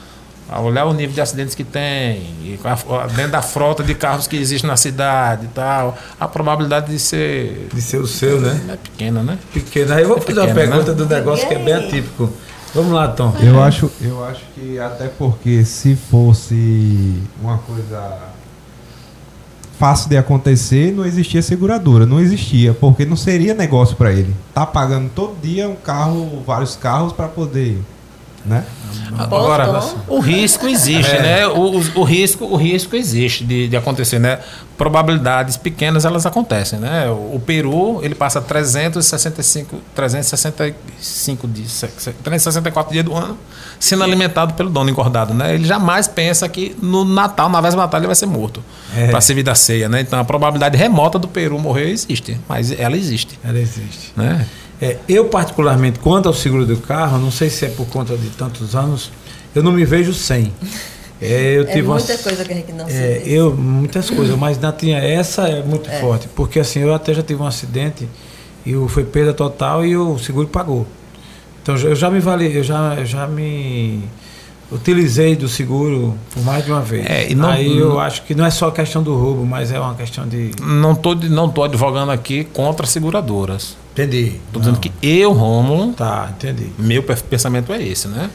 a 0.50 0.60
olhar 0.60 0.86
o 0.86 0.94
nível 0.94 1.14
de 1.16 1.22
acidentes 1.22 1.56
que 1.56 1.64
tem, 1.64 2.18
e 2.44 2.60
a- 2.64 3.08
dentro 3.08 3.32
da 3.32 3.42
frota 3.42 3.82
de 3.84 3.96
carros 3.96 4.28
que 4.28 4.36
existe 4.36 4.68
na 4.68 4.76
cidade 4.76 5.46
e 5.46 5.48
tal, 5.50 5.98
a 6.20 6.28
probabilidade 6.28 6.92
de 6.92 7.00
ser 7.00 7.70
De 7.74 7.82
ser 7.82 7.98
o 7.98 8.06
seu, 8.06 8.40
né? 8.42 8.62
é 8.70 8.76
pequena, 8.76 9.24
né? 9.24 9.38
Pequeno. 9.54 9.94
Aí 9.94 10.04
eu 10.04 10.10
vou 10.10 10.20
fazer 10.22 10.40
uma 10.40 10.48
pequeno, 10.48 10.70
pergunta 10.72 10.92
né? 10.92 10.98
do 10.98 11.06
negócio 11.08 11.48
que 11.48 11.54
é 11.56 11.60
bem 11.60 11.74
atípico. 11.74 12.30
Vamos 12.76 12.92
lá, 12.92 13.08
Tom. 13.08 13.34
Eu 13.42 13.62
acho, 13.64 13.90
eu 14.02 14.24
acho 14.26 14.42
que 14.54 14.78
até 14.80 15.08
porque 15.08 15.64
se 15.64 15.96
fosse 15.96 17.22
uma 17.42 17.58
coisa 17.60 18.18
fácil 19.78 20.10
de 20.10 20.18
acontecer, 20.18 20.94
não 20.94 21.06
existia 21.06 21.42
seguradora, 21.42 22.06
não 22.06 22.20
existia, 22.20 22.74
porque 22.74 23.06
não 23.06 23.16
seria 23.16 23.54
negócio 23.54 23.96
para 23.96 24.12
ele. 24.12 24.34
Tá 24.54 24.66
pagando 24.66 25.10
todo 25.14 25.36
dia 25.42 25.68
um 25.68 25.76
carro, 25.76 26.42
vários 26.46 26.76
carros 26.76 27.14
para 27.14 27.28
poder, 27.28 27.80
né? 28.46 28.64
Agora, 29.18 29.82
o 30.08 30.20
risco 30.20 30.68
existe, 30.68 31.12
É. 31.16 31.22
né? 31.22 31.48
O, 31.48 31.78
o- 31.78 32.00
o 32.02 32.04
risco, 32.04 32.46
o 32.46 32.56
risco 32.56 32.96
existe 32.96 33.44
de, 33.44 33.68
de 33.68 33.78
acontecer, 33.78 34.18
né? 34.20 34.40
Probabilidades 34.78 35.56
pequenas 35.56 36.04
elas 36.04 36.26
acontecem, 36.26 36.80
né? 36.80 37.08
O, 37.10 37.36
o 37.36 37.42
Peru 37.46 38.00
ele 38.04 38.16
passa 38.16 38.42
365, 38.42 39.78
365 39.96 41.48
dias, 41.48 41.84
364 42.24 42.92
dias 42.92 43.06
do 43.06 43.16
ano 43.16 43.38
sendo 43.80 44.04
alimentado 44.04 44.54
pelo 44.54 44.70
dono 44.70 44.90
engordado, 44.90 45.34
né? 45.34 45.54
Ele 45.54 45.66
jamais 45.66 46.08
pensa 46.08 46.48
que 46.48 46.76
no 46.82 47.04
Natal, 47.06 47.50
na 47.50 47.60
véspera 47.62 47.82
do 47.84 47.86
Natal, 47.86 48.00
ele 48.00 48.08
vai 48.08 48.16
ser 48.16 48.26
morto 48.26 48.64
É. 48.96 49.08
para 49.08 49.20
servir 49.22 49.44
da 49.44 49.56
ceia, 49.56 49.88
né? 49.90 50.02
Então 50.02 50.20
a 50.20 50.24
probabilidade 50.26 50.78
remota 50.78 51.20
do 51.20 51.28
Peru 51.28 51.60
morrer 51.60 51.90
existe, 51.90 52.40
mas 52.48 52.72
ela 52.72 52.96
existe, 52.96 53.38
Ela 53.44 53.60
existe. 53.60 54.12
né? 54.16 54.46
É, 54.84 54.98
eu, 55.08 55.26
particularmente, 55.26 56.00
quanto 56.00 56.28
ao 56.28 56.34
seguro 56.34 56.66
do 56.66 56.78
carro, 56.78 57.18
não 57.18 57.32
sei 57.32 57.50
se 57.50 57.66
é 57.66 57.70
por 57.70 57.86
conta 57.88 58.18
de 58.18 58.30
tantos 58.32 58.76
anos, 58.76 59.12
eu 59.56 59.64
não 59.64 59.72
me 59.72 59.86
vejo 59.86 60.14
sem. 60.14 60.52
É, 61.22 61.58
eu 61.58 61.62
É 61.62 61.66
tive 61.66 61.88
uma- 61.88 61.96
muita 61.96 62.18
coisa 62.18 62.44
que 62.44 62.52
a 62.52 62.56
gente 62.56 62.72
não 62.74 62.86
É, 62.88 63.22
eu, 63.26 63.56
muitas 63.56 64.10
coisas, 64.10 64.38
mas 64.38 64.60
na 64.60 64.72
tinha 64.74 64.98
essa 64.98 65.48
é 65.48 65.64
muito 65.64 65.90
forte, 66.02 66.28
porque 66.36 66.60
assim, 66.60 66.80
eu 66.82 66.94
até 66.94 67.14
já 67.14 67.24
tive 67.24 67.42
um 67.42 67.48
acidente 67.48 68.08
e 68.66 68.76
o- 68.76 68.90
foi 68.90 69.06
perda 69.06 69.34
total 69.34 69.86
e 69.86 69.96
o 69.96 70.18
seguro 70.20 70.48
pagou. 70.48 70.86
Então 71.62 71.76
eu 71.78 71.96
já 71.96 72.10
me 72.12 72.20
vali, 72.20 72.54
eu 72.54 72.64
já, 72.64 72.96
eu 72.96 73.06
já 73.06 73.26
me 73.26 74.02
utilizei 74.74 75.36
do 75.36 75.48
seguro 75.48 76.16
por 76.34 76.44
mais 76.44 76.66
de 76.66 76.72
uma 76.72 76.82
vez. 76.82 77.06
É, 77.06 77.32
e 77.32 77.36
não- 77.36 77.50
Aí 77.50 77.78
eu 77.78 78.00
acho 78.00 78.24
que 78.24 78.34
não 78.36 78.46
é 78.46 78.50
só 78.52 78.72
questão 78.72 79.02
do 79.04 79.16
roubo, 79.16 79.46
mas 79.46 79.72
é 79.72 79.80
uma 79.80 79.96
questão 79.96 80.28
de. 80.28 80.52
Não 80.62 80.96
tô, 80.96 81.14
não 81.16 81.50
tô 81.50 81.64
advogando 81.64 82.12
aqui 82.12 82.44
contra 82.46 82.86
seguradoras. 82.86 83.76
Entendi. 83.94 84.34
Tô 84.52 84.60
dizendo 84.60 84.80
que 84.80 84.92
eu, 85.04 85.32
Rômulo, 85.34 85.94
Tá, 85.94 86.32
entendi. 86.36 86.66
meu 86.80 87.04
pe- 87.04 87.16
pensamento 87.30 87.72
é 87.72 87.80
esse, 87.84 88.08
né? 88.08 88.28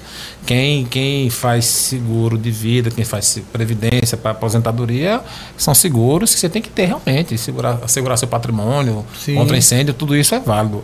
Quem, 0.47 0.85
quem 0.85 1.29
faz 1.31 1.65
seguro 1.65 2.39
de 2.39 2.49
vida, 2.53 2.93
quem 2.93 3.05
faz 3.05 3.43
previdência 3.53 4.17
para 4.17 4.31
aposentadoria, 4.31 5.21
são 5.57 5.75
seguros 5.75 6.33
que 6.33 6.39
você 6.39 6.49
tem 6.49 6.63
que 6.63 6.69
ter 6.69 6.85
realmente, 6.87 7.37
segurar, 7.37 7.81
assegurar 7.83 8.17
seu 8.17 8.29
patrimônio 8.29 9.05
Sim. 9.19 9.35
contra 9.35 9.57
incêndio, 9.59 9.93
tudo 9.95 10.15
isso 10.17 10.33
é 10.33 10.39
válido. 10.39 10.81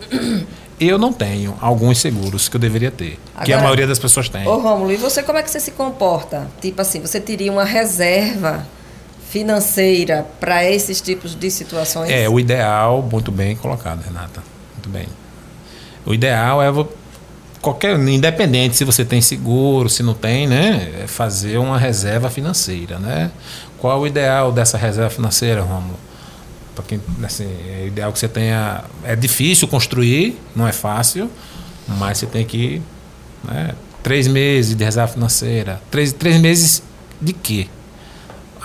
Eu 0.79 0.97
não 0.97 1.13
tenho 1.13 1.55
alguns 1.61 1.99
seguros 1.99 2.49
que 2.49 2.55
eu 2.57 2.59
deveria 2.59 2.91
ter, 2.91 3.17
que 3.43 3.51
a 3.53 3.55
Agora- 3.55 3.61
maioria 3.63 3.87
das 3.87 3.97
pessoas 3.99 4.27
tem. 4.27 4.45
Ô 4.45 4.57
Rômulo, 4.57 4.91
e 4.91 4.97
você 4.97 5.23
como 5.23 5.37
é 5.37 5.43
que 5.43 5.49
você 5.49 5.59
se 5.59 5.71
comporta? 5.71 6.47
Tipo 6.61 6.81
assim, 6.81 6.99
você 6.99 7.19
teria 7.19 7.51
uma 7.51 7.63
reserva 7.63 8.67
financeira 9.29 10.25
para 10.39 10.63
esses 10.69 11.01
tipos 11.01 11.35
de 11.35 11.49
situações? 11.49 12.09
É, 12.09 12.27
o 12.29 12.39
ideal, 12.39 13.01
muito 13.01 13.31
bem 13.31 13.55
colocado, 13.55 14.01
Renata. 14.03 14.43
Muito 14.73 14.89
bem. 14.89 15.07
O 16.05 16.13
ideal 16.13 16.61
é 16.61 16.85
qualquer 17.61 17.97
independente 17.99 18.75
se 18.77 18.83
você 18.83 19.03
tem 19.03 19.21
seguro, 19.21 19.89
se 19.89 20.03
não 20.03 20.13
tem, 20.13 20.47
né, 20.47 21.01
é 21.03 21.07
fazer 21.07 21.57
uma 21.57 21.77
reserva 21.79 22.29
financeira, 22.29 22.99
né? 22.99 23.31
Qual 23.79 23.97
é 23.97 23.99
o 24.01 24.05
ideal 24.07 24.51
dessa 24.51 24.77
reserva 24.77 25.09
financeira, 25.09 25.61
Romulo? 25.61 25.97
Quem 26.83 26.99
assim, 27.23 27.47
é 27.69 27.87
ideal 27.87 28.11
que 28.11 28.19
você 28.19 28.27
tenha, 28.27 28.83
é 29.03 29.15
difícil 29.15 29.67
construir, 29.67 30.39
não 30.55 30.67
é 30.67 30.71
fácil, 30.71 31.29
mas 31.87 32.17
você 32.17 32.25
tem 32.25 32.45
que, 32.45 32.81
né, 33.43 33.73
três 34.03 34.27
meses 34.27 34.75
de 34.75 34.83
reserva 34.83 35.11
financeira, 35.13 35.81
três, 35.91 36.11
três 36.13 36.39
meses 36.39 36.83
de 37.21 37.33
quê? 37.33 37.67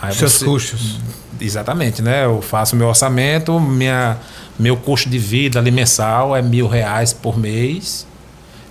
Aí 0.01 0.15
Seus 0.15 0.33
você- 0.33 0.45
custos. 0.45 0.99
Exatamente, 1.41 2.03
né? 2.03 2.25
Eu 2.27 2.43
faço 2.43 2.77
meu 2.77 2.89
orçamento, 2.89 3.59
minha, 3.59 4.19
meu 4.59 4.77
custo 4.77 5.09
de 5.09 5.19
vida 5.19 5.59
ali 5.59 5.71
mensal 5.71 6.37
é 6.37 6.43
mil 6.43 6.69
reais 6.69 7.15
por 7.15 7.39
mês. 7.39 8.07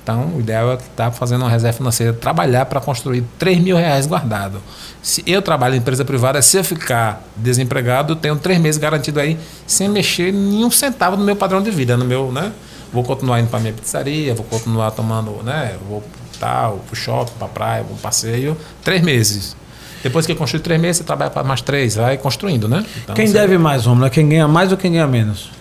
Então, 0.09 0.25
o 0.35 0.39
ideal 0.39 0.71
é 0.71 0.73
estar 0.73 1.11
fazendo 1.11 1.41
uma 1.41 1.49
reserva 1.51 1.77
financeira, 1.77 2.11
trabalhar 2.13 2.65
para 2.65 2.81
construir 2.81 3.23
três 3.37 3.59
mil 3.59 3.77
reais 3.77 4.07
guardado. 4.07 4.59
Se 5.03 5.23
eu 5.27 5.39
trabalho 5.39 5.75
em 5.75 5.77
empresa 5.77 6.03
privada, 6.03 6.41
se 6.41 6.57
eu 6.57 6.63
ficar 6.63 7.21
desempregado, 7.35 8.13
eu 8.13 8.15
tenho 8.15 8.35
três 8.35 8.59
meses 8.59 8.81
garantido 8.81 9.19
aí, 9.19 9.37
sem 9.67 9.87
mexer 9.87 10.33
nenhum 10.33 10.71
centavo 10.71 11.15
no 11.15 11.23
meu 11.23 11.35
padrão 11.35 11.61
de 11.61 11.69
vida, 11.69 11.95
no 11.95 12.05
meu, 12.05 12.31
né? 12.31 12.51
Vou 12.91 13.03
continuar 13.03 13.39
indo 13.39 13.49
para 13.49 13.59
minha 13.59 13.71
pizzaria, 13.71 14.33
vou 14.33 14.43
continuar 14.45 14.89
tomando, 14.91 15.43
né? 15.43 15.75
Vou 15.87 16.03
tal, 16.39 16.77
pro 16.87 16.95
shopping, 16.95 17.33
para 17.37 17.47
praia, 17.47 17.83
vou 17.83 17.95
passeio, 17.97 18.57
três 18.83 19.03
meses. 19.03 19.55
Depois 20.01 20.25
que 20.25 20.33
construir 20.33 20.61
três 20.61 20.81
meses, 20.81 20.97
você 20.97 21.03
trabalha 21.03 21.29
para 21.29 21.43
mais 21.43 21.61
três, 21.61 21.95
vai 21.97 22.17
construindo, 22.17 22.67
né? 22.67 22.83
Então, 23.03 23.13
quem 23.13 23.27
você- 23.27 23.33
deve 23.33 23.59
mais, 23.59 23.85
Romulo? 23.85 24.07
É 24.07 24.09
quem 24.09 24.27
ganha 24.27 24.47
mais 24.47 24.71
ou 24.71 24.77
quem 24.77 24.91
ganha 24.91 25.05
menos? 25.05 25.51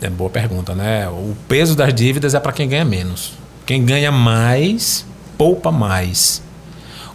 É 0.00 0.08
boa 0.08 0.30
pergunta, 0.30 0.74
né? 0.74 1.08
O 1.08 1.36
peso 1.48 1.74
das 1.74 1.92
dívidas 1.92 2.34
é 2.34 2.40
para 2.40 2.52
quem 2.52 2.68
ganha 2.68 2.84
menos. 2.84 3.32
Quem 3.66 3.84
ganha 3.84 4.12
mais, 4.12 5.04
poupa 5.36 5.72
mais. 5.72 6.42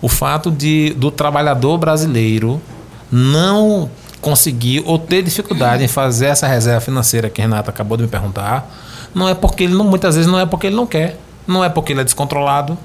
O 0.02 0.10
fato 0.10 0.52
de 0.52 0.94
do 0.96 1.10
trabalhador 1.10 1.78
brasileiro 1.78 2.62
não 3.10 3.90
conseguir 4.20 4.82
ou 4.86 4.98
ter 4.98 5.22
dificuldade 5.22 5.84
em 5.84 5.88
fazer 5.88 6.28
essa 6.28 6.48
reserva 6.48 6.82
financeira 6.82 7.30
que 7.30 7.42
a 7.42 7.46
Renata 7.46 7.70
acabou 7.70 7.98
de 7.98 8.04
me 8.04 8.10
perguntar, 8.10 8.70
não 9.14 9.28
é 9.28 9.36
porque 9.36 9.64
ele 9.64 9.74
não, 9.74 9.86
muitas 9.86 10.16
vezes 10.16 10.30
não 10.30 10.40
é 10.40 10.46
porque 10.46 10.68
ele 10.68 10.76
não 10.76 10.88
quer, 10.88 11.20
não 11.46 11.64
é 11.64 11.70
porque 11.70 11.94
ele 11.94 12.02
é 12.02 12.04
descontrolado, 12.04 12.78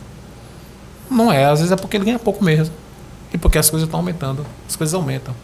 não 1.11 1.33
é, 1.33 1.45
às 1.47 1.61
vezes 1.61 1.73
é 1.73 1.77
porque 1.77 1.97
ele 1.97 2.05
ganha 2.05 2.19
pouco 2.19 2.45
mesmo. 2.45 2.75
E 3.33 3.39
porque 3.39 3.59
as 3.59 3.71
coisas 3.71 3.87
estão 3.87 4.01
aumentando, 4.01 4.45
as 4.69 4.77
coisas 4.77 4.95
aumentam. 4.95 5.35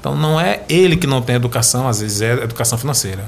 Então 0.00 0.16
não 0.16 0.40
é 0.40 0.62
ele 0.68 0.96
que 0.96 1.06
não 1.06 1.20
tem 1.20 1.36
educação, 1.36 1.86
às 1.86 2.00
vezes 2.00 2.20
é 2.20 2.32
educação 2.42 2.78
financeira. 2.78 3.24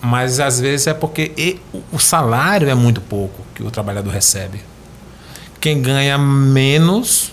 Mas 0.00 0.38
às 0.38 0.60
vezes 0.60 0.86
é 0.86 0.94
porque 0.94 1.58
o 1.92 1.98
salário 1.98 2.68
é 2.68 2.74
muito 2.74 3.00
pouco 3.00 3.42
que 3.54 3.62
o 3.62 3.70
trabalhador 3.70 4.10
recebe. 4.10 4.60
Quem 5.60 5.82
ganha 5.82 6.16
menos, 6.16 7.32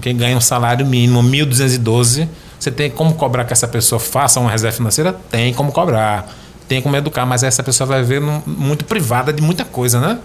quem 0.00 0.16
ganha 0.16 0.36
um 0.36 0.40
salário 0.40 0.86
mínimo, 0.86 1.22
1.212, 1.22 2.26
você 2.58 2.70
tem 2.70 2.90
como 2.90 3.14
cobrar 3.14 3.44
que 3.44 3.52
essa 3.52 3.68
pessoa 3.68 3.98
faça 4.00 4.40
uma 4.40 4.50
reserva 4.50 4.76
financeira? 4.76 5.12
Tem 5.30 5.52
como 5.52 5.70
cobrar, 5.70 6.26
tem 6.66 6.80
como 6.80 6.96
educar, 6.96 7.26
mas 7.26 7.42
essa 7.42 7.62
pessoa 7.62 7.86
vai 7.86 8.02
ver 8.02 8.20
muito 8.46 8.84
privada 8.86 9.32
de 9.32 9.42
muita 9.42 9.64
coisa, 9.66 10.00
né? 10.00 10.18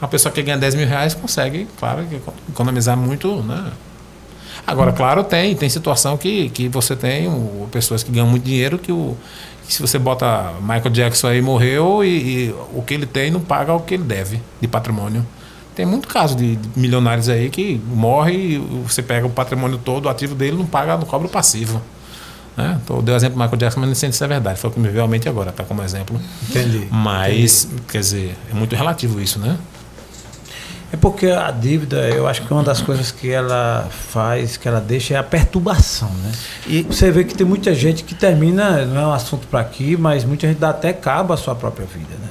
Uma 0.00 0.08
pessoa 0.08 0.32
que 0.32 0.42
ganha 0.42 0.56
10 0.56 0.74
mil 0.74 0.86
reais 0.86 1.12
consegue, 1.12 1.68
claro, 1.78 2.06
economizar 2.48 2.96
muito, 2.96 3.42
né? 3.42 3.70
Agora, 4.66 4.92
claro, 4.92 5.22
tem, 5.24 5.54
tem 5.54 5.68
situação 5.68 6.16
que, 6.16 6.48
que 6.50 6.68
você 6.68 6.96
tem 6.96 7.28
o- 7.28 7.68
pessoas 7.70 8.02
que 8.02 8.10
ganham 8.10 8.26
muito 8.26 8.44
dinheiro 8.44 8.78
que, 8.78 8.92
o, 8.92 9.16
se 9.74 9.80
você 9.80 9.98
bota 9.98 10.52
Michael 10.60 10.90
Jackson 10.90 11.28
aí 11.28 11.42
morreu 11.42 12.04
e, 12.04 12.46
e 12.48 12.54
o 12.74 12.82
que 12.82 12.94
ele 12.94 13.06
tem 13.06 13.30
não 13.30 13.40
paga 13.40 13.72
o 13.72 13.80
que 13.80 13.94
ele 13.94 14.04
deve 14.04 14.40
de 14.60 14.68
patrimônio. 14.68 15.26
Tem 15.74 15.86
muito 15.86 16.08
caso 16.08 16.36
de, 16.36 16.56
de 16.56 16.68
milionários 16.78 17.28
aí 17.28 17.48
que 17.48 17.80
morre 17.86 18.34
e 18.34 18.58
você 18.58 19.02
pega 19.02 19.26
o 19.26 19.30
patrimônio 19.30 19.78
todo, 19.78 20.06
o 20.06 20.08
ativo 20.08 20.34
dele 20.34 20.56
não 20.56 20.66
paga, 20.66 20.96
não 20.96 21.04
cobra 21.04 21.26
o 21.26 21.30
passivo. 21.30 21.80
Né? 22.56 22.78
Então, 22.82 22.96
eu 22.96 23.02
dei 23.02 23.14
o 23.14 23.16
exemplo 23.16 23.36
do 23.36 23.42
Michael 23.42 23.58
Jackson, 23.58 23.80
mas 23.80 23.88
não 23.88 23.94
sei 23.94 24.12
se 24.12 24.22
é 24.22 24.26
verdade. 24.26 24.58
Foi 24.58 24.70
o 24.70 24.72
que 24.72 24.80
me 24.80 24.88
veio 24.88 25.04
à 25.04 25.08
mente 25.08 25.28
agora, 25.28 25.52
tá 25.52 25.64
como 25.64 25.82
exemplo. 25.82 26.20
Entendi. 26.48 26.86
Mas, 26.90 27.68
quer 27.88 28.00
dizer, 28.00 28.36
é 28.50 28.54
muito 28.54 28.74
relativo 28.74 29.20
isso, 29.20 29.38
né? 29.38 29.56
É 30.92 30.96
porque 30.96 31.26
a 31.26 31.50
dívida, 31.52 32.08
eu 32.08 32.26
acho 32.26 32.42
que 32.42 32.52
uma 32.52 32.64
das 32.64 32.80
coisas 32.80 33.12
que 33.12 33.30
ela 33.30 33.88
faz, 33.90 34.56
que 34.56 34.66
ela 34.66 34.80
deixa, 34.80 35.14
é 35.14 35.16
a 35.16 35.22
perturbação, 35.22 36.10
né? 36.24 36.32
E 36.66 36.82
você 36.82 37.12
vê 37.12 37.22
que 37.22 37.32
tem 37.34 37.46
muita 37.46 37.72
gente 37.74 38.02
que 38.02 38.14
termina, 38.14 38.84
não 38.84 39.00
é 39.00 39.06
um 39.06 39.12
assunto 39.12 39.46
para 39.46 39.60
aqui, 39.60 39.96
mas 39.96 40.24
muita 40.24 40.48
gente 40.48 40.58
dá 40.58 40.70
até 40.70 40.92
cabo 40.92 41.32
à 41.32 41.36
sua 41.36 41.54
própria 41.54 41.86
vida, 41.86 42.14
né? 42.20 42.28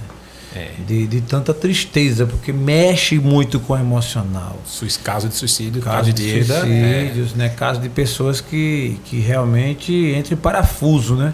É. 0.55 0.72
De, 0.86 1.07
de 1.07 1.22
tanta 1.22 1.53
tristeza, 1.53 2.26
porque 2.26 2.51
mexe 2.51 3.18
muito 3.18 3.60
com 3.62 3.74
o 3.74 3.78
emocional. 3.78 4.57
Caso 5.03 5.30
de 5.30 5.36
suicídio, 5.36 5.82
caso, 5.82 5.97
Caso 5.97 6.14
de 6.14 6.22
de 6.24 6.34
dívida. 6.34 6.55
é, 6.55 6.60
suicídios, 7.05 7.34
né? 7.36 7.49
Caso 7.49 7.80
de 7.80 7.88
pessoas 7.88 8.41
que, 8.41 8.99
que 9.05 9.20
realmente 9.20 9.93
entram 9.93 10.34
em 10.38 10.41
parafuso, 10.41 11.16
né? 11.16 11.34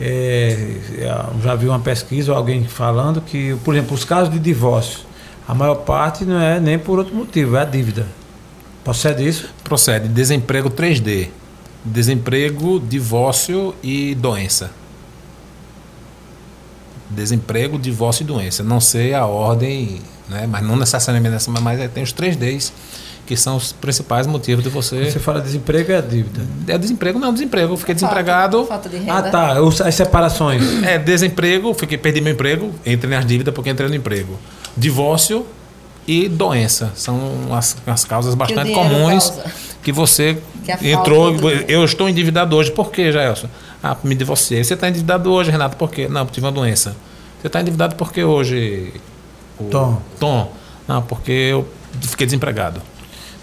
É, 0.00 0.76
eu 1.34 1.40
já 1.42 1.54
vi 1.54 1.68
uma 1.68 1.78
pesquisa, 1.78 2.32
alguém 2.32 2.64
falando 2.64 3.20
que, 3.20 3.56
por 3.64 3.74
exemplo, 3.74 3.94
os 3.94 4.04
casos 4.04 4.32
de 4.32 4.38
divórcio, 4.40 5.00
a 5.46 5.54
maior 5.54 5.76
parte 5.76 6.24
não 6.24 6.40
é 6.40 6.60
nem 6.60 6.78
por 6.78 6.98
outro 6.98 7.14
motivo, 7.14 7.56
é 7.56 7.62
a 7.62 7.64
dívida. 7.64 8.06
Procede 8.84 9.26
isso? 9.26 9.48
Procede 9.62 10.08
desemprego 10.08 10.70
3D. 10.70 11.28
Desemprego, 11.84 12.80
divórcio 12.80 13.74
e 13.82 14.14
doença. 14.14 14.70
Desemprego, 17.10 17.78
divórcio 17.78 18.22
e 18.22 18.26
doença. 18.26 18.62
Não 18.62 18.80
sei 18.80 19.14
a 19.14 19.26
ordem, 19.26 20.00
né? 20.28 20.46
mas 20.48 20.62
não 20.62 20.76
necessariamente 20.76 21.32
nessa, 21.32 21.50
mas 21.50 21.80
é, 21.80 21.88
tem 21.88 22.02
os 22.02 22.12
três 22.12 22.36
Ds 22.36 22.72
que 23.24 23.36
são 23.36 23.56
os 23.56 23.72
principais 23.72 24.26
motivos 24.26 24.64
de 24.64 24.70
você. 24.70 25.10
Você 25.10 25.18
fala 25.18 25.40
desemprego 25.40 25.92
é 25.92 25.96
a 25.96 26.00
dívida. 26.00 26.40
É 26.66 26.76
desemprego, 26.76 27.18
não, 27.18 27.32
desemprego. 27.32 27.72
Eu 27.72 27.76
fiquei 27.76 27.94
desempregado. 27.94 28.64
Falta 28.66 28.88
de 28.88 28.96
renda. 28.96 29.14
Ah, 29.14 29.22
tá. 29.22 29.54
As 29.86 29.94
separações. 29.94 30.62
É, 30.82 30.98
desemprego, 30.98 31.72
fiquei, 31.72 31.96
perdi 31.96 32.20
meu 32.20 32.32
emprego, 32.32 32.72
entrei 32.84 33.14
nas 33.14 33.24
dívidas 33.24 33.54
porque 33.54 33.70
entrei 33.70 33.88
no 33.88 33.94
emprego. 33.94 34.38
Divórcio 34.76 35.46
e 36.06 36.28
doença. 36.28 36.92
São 36.94 37.18
as, 37.52 37.76
as 37.86 38.04
causas 38.04 38.34
bastante 38.34 38.72
comuns 38.72 39.30
causa. 39.30 39.52
que 39.82 39.92
você 39.92 40.38
Que 40.80 40.90
entrou. 40.90 41.34
Eu 41.68 41.84
estou 41.84 42.08
endividado 42.08 42.56
hoje. 42.56 42.70
Por 42.70 42.90
quê, 42.90 43.12
Jaelson? 43.12 43.48
Ah, 43.82 43.96
me 44.02 44.14
divorciei. 44.14 44.62
Você 44.64 44.74
está 44.74 44.88
endividado 44.88 45.30
hoje, 45.32 45.50
Renato? 45.50 45.76
Por 45.76 45.90
quê? 45.90 46.08
Não, 46.08 46.24
tive 46.26 46.46
uma 46.46 46.52
doença. 46.52 46.96
Você 47.40 47.46
está 47.48 47.60
endividado 47.60 47.94
por 47.96 48.12
quê 48.12 48.22
hoje? 48.24 48.92
o- 49.58 49.64
Tom. 49.64 50.00
Tom. 50.18 50.52
Não, 50.88 51.02
porque 51.02 51.32
eu 51.32 51.68
fiquei 52.00 52.26
desempregado. 52.26 52.80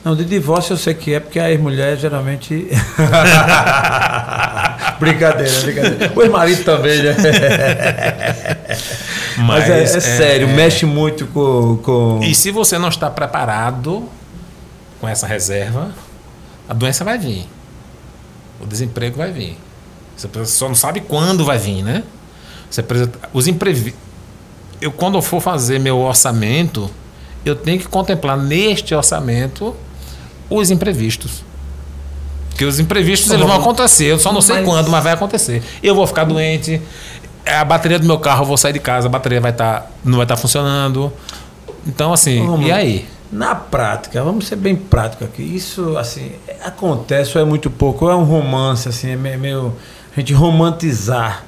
Não, 0.04 0.16
de 0.16 0.24
divórcio 0.24 0.74
eu 0.74 0.78
sei 0.78 0.94
que 0.94 1.14
é, 1.14 1.20
porque 1.20 1.40
a 1.40 1.52
ex-mulher 1.52 1.98
geralmente. 1.98 2.68
brincadeira, 5.00 5.60
brincadeira. 5.62 6.12
O 6.16 6.22
ex-marido 6.22 6.64
também, 6.64 7.02
né? 7.02 7.16
Mas, 9.38 9.70
é, 9.70 9.84
é 9.84 10.00
sério, 10.00 10.48
mexe 10.50 10.86
muito 10.86 11.26
com. 11.28 11.78
com... 11.78 12.20
E 12.22 12.36
se 12.36 12.52
você 12.52 12.78
não 12.78 12.90
está 12.90 13.10
preparado 13.10 14.08
com 15.00 15.08
essa 15.08 15.26
reserva, 15.26 15.92
a 16.68 16.74
doença 16.74 17.04
vai 17.04 17.18
vir. 17.18 17.48
O 18.60 18.66
desemprego 18.66 19.18
vai 19.18 19.32
vir. 19.32 19.58
Você 20.16 20.28
só 20.46 20.68
não 20.68 20.76
sabe 20.76 21.00
quando 21.00 21.46
vai 21.46 21.58
vir, 21.58 21.82
né? 21.82 22.04
Você 22.70 22.84
precisa, 22.84 23.12
os 23.34 23.48
imprevi 23.48 23.96
Eu 24.80 24.92
quando 24.92 25.18
eu 25.18 25.22
for 25.22 25.42
fazer 25.42 25.80
meu 25.80 25.98
orçamento, 25.98 26.92
eu 27.46 27.56
tenho 27.56 27.80
que 27.80 27.88
contemplar 27.88 28.38
neste 28.38 28.94
orçamento 28.94 29.76
os 30.50 30.70
imprevistos. 30.70 31.44
Porque 32.60 32.66
os 32.68 32.78
imprevistos 32.78 33.32
eles 33.32 33.46
vão 33.48 33.56
acontecer, 33.56 34.04
eu 34.08 34.20
só 34.20 34.34
não 34.34 34.42
sei 34.42 34.58
Mas- 34.58 34.66
quando, 34.66 34.90
mas 34.90 35.02
vai 35.02 35.14
acontecer. 35.14 35.64
Eu 35.82 35.96
vou 35.96 36.06
ficar 36.06 36.26
doente, 36.26 36.82
a 37.46 37.64
bateria 37.64 37.98
do 37.98 38.06
meu 38.06 38.20
carro, 38.20 38.42
eu 38.42 38.48
vou 38.48 38.58
sair 38.58 38.74
de 38.74 38.82
casa, 38.82 39.08
a 39.08 39.10
bateria 39.10 39.40
vai 39.40 39.52
estar 39.52 39.90
não 40.04 40.18
vai 40.18 40.26
estar 40.26 40.36
funcionando. 40.36 41.10
Então 41.88 42.12
assim, 42.12 42.46
e 42.66 42.70
aí? 42.70 43.06
Na 43.32 43.56
prática, 43.56 44.22
vamos 44.22 44.46
ser 44.46 44.58
bem 44.58 44.76
prático 44.76 45.24
aqui. 45.24 45.42
Isso, 45.42 45.98
assim, 45.98 46.34
acontece 46.62 47.38
ou 47.38 47.42
é 47.42 47.48
muito 47.48 47.70
pouco, 47.70 48.04
ou 48.04 48.12
é 48.12 48.16
um 48.16 48.26
romance, 48.26 48.90
assim, 48.90 49.12
é 49.12 49.16
me- 49.16 49.38
meio. 49.38 49.74
A 50.14 50.20
gente 50.20 50.34
romantizar 50.34 51.46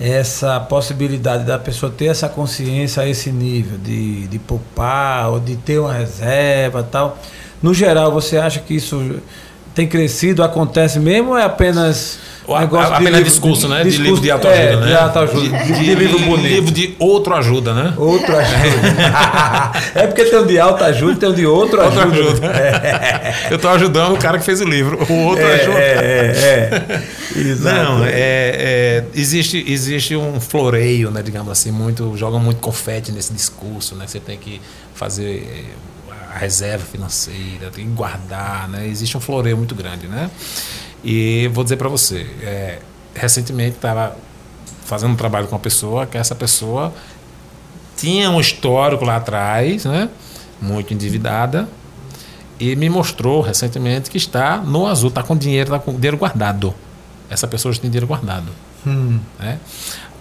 essa 0.00 0.58
possibilidade 0.60 1.44
da 1.44 1.58
pessoa 1.58 1.92
ter 1.94 2.06
essa 2.06 2.26
consciência 2.26 3.02
a 3.02 3.06
esse 3.06 3.30
nível 3.30 3.76
de, 3.76 4.26
de 4.28 4.38
poupar 4.38 5.28
ou 5.28 5.38
de 5.40 5.56
ter 5.56 5.78
uma 5.78 5.92
reserva 5.92 6.80
e 6.80 6.84
tal. 6.90 7.18
No 7.62 7.74
geral, 7.74 8.10
você 8.10 8.38
acha 8.38 8.60
que 8.60 8.74
isso 8.74 9.16
tem 9.74 9.86
crescido, 9.88 10.42
acontece 10.42 10.98
mesmo 11.00 11.30
ou 11.30 11.38
é 11.38 11.42
apenas. 11.44 12.18
A- 12.46 12.60
negócio 12.60 12.92
a- 12.92 12.96
apenas 12.98 13.24
discurso, 13.24 13.66
né? 13.68 13.82
De 13.82 13.96
livro 13.96 14.20
de 14.20 14.30
autoajuda, 14.30 14.62
é, 14.62 14.76
né? 14.76 14.86
De 14.88 14.94
autoajuda, 14.94 15.58
de, 15.64 15.72
de 15.72 15.94
livro 15.94 16.18
bonito. 16.20 16.46
livro 16.46 16.70
de 16.70 16.94
outro 16.98 17.34
ajuda, 17.34 17.72
né? 17.72 17.94
Outro 17.96 18.36
ajuda. 18.36 19.82
é 19.94 20.06
porque 20.06 20.24
tem 20.26 20.38
um 20.38 20.46
de 20.46 20.58
alta 20.58 20.84
ajuda 20.84 21.12
e 21.12 21.16
tem 21.16 21.28
um 21.30 21.32
de 21.34 21.46
outro 21.46 21.82
Outro 21.82 22.00
ajuda. 22.02 22.18
ajuda. 22.20 22.52
Eu 23.50 23.56
estou 23.56 23.70
ajudando 23.70 24.12
o 24.14 24.18
cara 24.18 24.38
que 24.38 24.44
fez 24.44 24.60
o 24.60 24.64
livro. 24.64 24.98
O 25.10 25.24
outro 25.24 25.42
É, 25.42 25.54
ajuda. 25.54 25.78
é, 25.78 25.82
é, 25.82 26.94
é. 26.94 27.02
Exato. 27.40 27.74
Não, 27.92 28.04
é, 28.04 28.10
é, 28.12 29.04
existe, 29.14 29.64
existe 29.66 30.14
um 30.14 30.38
floreio, 30.38 31.10
né, 31.10 31.22
digamos 31.22 31.50
assim, 31.50 31.70
muito, 31.72 32.14
joga 32.16 32.38
muito 32.38 32.58
confete 32.60 33.10
nesse 33.10 33.32
discurso, 33.32 33.94
né? 33.96 34.04
Você 34.06 34.20
tem 34.20 34.36
que 34.38 34.60
fazer 34.94 35.64
a 36.34 36.38
reserva 36.38 36.84
financeira, 36.84 37.70
tem 37.70 37.86
que 37.86 37.92
guardar, 37.92 38.68
né? 38.68 38.88
Existe 38.88 39.16
um 39.16 39.20
floreio 39.20 39.56
muito 39.56 39.74
grande, 39.74 40.08
né? 40.08 40.28
E 41.04 41.48
vou 41.52 41.62
dizer 41.62 41.76
para 41.76 41.88
você, 41.88 42.26
é, 42.42 42.80
recentemente 43.14 43.76
estava 43.76 44.16
fazendo 44.84 45.12
um 45.12 45.16
trabalho 45.16 45.46
com 45.46 45.54
uma 45.54 45.60
pessoa 45.60 46.06
que 46.06 46.18
essa 46.18 46.34
pessoa 46.34 46.92
tinha 47.96 48.28
um 48.30 48.40
histórico 48.40 49.04
lá 49.04 49.16
atrás, 49.16 49.84
né? 49.84 50.08
Muito 50.60 50.92
endividada, 50.92 51.68
e 52.58 52.74
me 52.74 52.88
mostrou 52.88 53.40
recentemente 53.40 54.10
que 54.10 54.18
está 54.18 54.56
no 54.56 54.86
azul, 54.88 55.10
está 55.10 55.22
com 55.22 55.36
dinheiro, 55.36 55.72
está 55.72 55.78
com 55.78 55.94
dinheiro 55.94 56.16
guardado. 56.16 56.74
Essa 57.30 57.46
pessoa 57.46 57.72
já 57.72 57.80
tem 57.80 57.90
dinheiro 57.90 58.08
guardado. 58.08 58.50
Hum. 58.84 59.20
Né? 59.38 59.60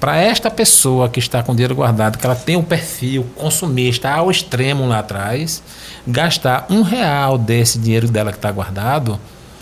Para 0.03 0.17
esta 0.17 0.51
pessoa 0.51 1.07
que 1.07 1.17
está 1.17 1.41
com 1.41 1.53
dinheiro 1.55 1.73
guardado, 1.75 2.17
que 2.17 2.25
ela 2.25 2.35
tem 2.35 2.57
um 2.57 2.61
perfil 2.61 3.25
consumista 3.37 4.09
ao 4.11 4.29
extremo 4.29 4.85
lá 4.85 4.99
atrás, 4.99 5.63
gastar 6.05 6.65
um 6.69 6.81
real 6.81 7.37
desse 7.37 7.79
dinheiro 7.79 8.09
dela 8.09 8.29
que 8.33 8.37
está 8.37 8.51
guardado 8.51 9.17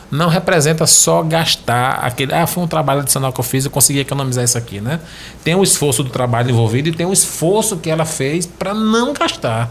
não 0.10 0.30
representa 0.30 0.88
só 0.88 1.22
gastar 1.22 2.00
aquele. 2.02 2.34
Ah, 2.34 2.48
foi 2.48 2.64
um 2.64 2.68
trabalho 2.68 3.02
adicional 3.02 3.32
que 3.32 3.40
eu 3.40 3.44
fiz, 3.44 3.66
eu 3.66 3.70
consegui 3.72 4.00
economizar 4.00 4.44
isso 4.44 4.58
aqui, 4.58 4.82
né? 4.82 5.00
Tem 5.44 5.54
o 5.54 5.62
esforço 5.62 6.04
do 6.04 6.10
trabalho 6.10 6.50
envolvido 6.50 6.90
e 6.90 6.92
tem 6.92 7.06
o 7.06 7.14
esforço 7.14 7.78
que 7.78 7.92
ela 7.92 8.04
fez 8.04 8.48
para 8.48 8.74
não 8.74 9.14
gastar. 9.14 9.70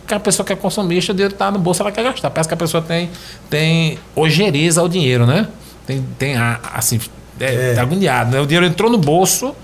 Porque 0.00 0.14
a 0.14 0.18
pessoa 0.20 0.46
que 0.46 0.52
é 0.54 0.56
consumista, 0.56 1.12
o 1.12 1.14
dinheiro 1.14 1.34
está 1.34 1.50
no 1.50 1.58
bolso, 1.58 1.82
ela 1.82 1.92
quer 1.92 2.04
gastar. 2.04 2.30
Parece 2.30 2.48
que 2.48 2.54
a 2.54 2.56
pessoa 2.56 2.82
tem, 2.82 3.10
tem 3.50 3.98
ojeriza 4.14 4.80
ao 4.80 4.88
dinheiro, 4.88 5.26
né? 5.26 5.46
Tem, 5.86 6.02
tem 6.18 6.36
assim, 6.72 6.98
é, 7.38 7.74
É. 7.76 7.78
agoniado, 7.78 8.30
né? 8.30 8.40
O 8.40 8.46
dinheiro 8.46 8.64
entrou 8.64 8.90
no 8.90 8.96
bolso, 8.96 9.54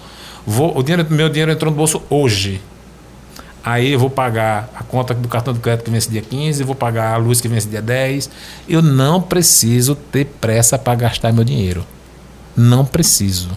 vou, 0.46 0.76
o 0.76 0.82
dinheiro, 0.82 1.06
meu 1.10 1.28
dinheiro 1.28 1.52
entrou 1.52 1.70
no 1.70 1.76
bolso 1.76 2.02
hoje. 2.10 2.60
Aí 3.64 3.92
eu 3.92 3.98
vou 3.98 4.10
pagar 4.10 4.68
a 4.74 4.82
conta 4.82 5.14
do 5.14 5.28
cartão 5.28 5.54
de 5.54 5.60
crédito 5.60 5.84
que 5.84 5.90
vence 5.90 6.10
dia 6.10 6.20
15, 6.22 6.64
vou 6.64 6.74
pagar 6.74 7.14
a 7.14 7.16
luz 7.16 7.40
que 7.40 7.46
vence 7.46 7.68
dia 7.68 7.80
10. 7.80 8.28
Eu 8.68 8.82
não 8.82 9.20
preciso 9.20 9.94
ter 9.94 10.24
pressa 10.40 10.76
para 10.76 10.94
gastar 10.96 11.32
meu 11.32 11.44
dinheiro. 11.44 11.86
Não 12.56 12.84
preciso. 12.84 13.50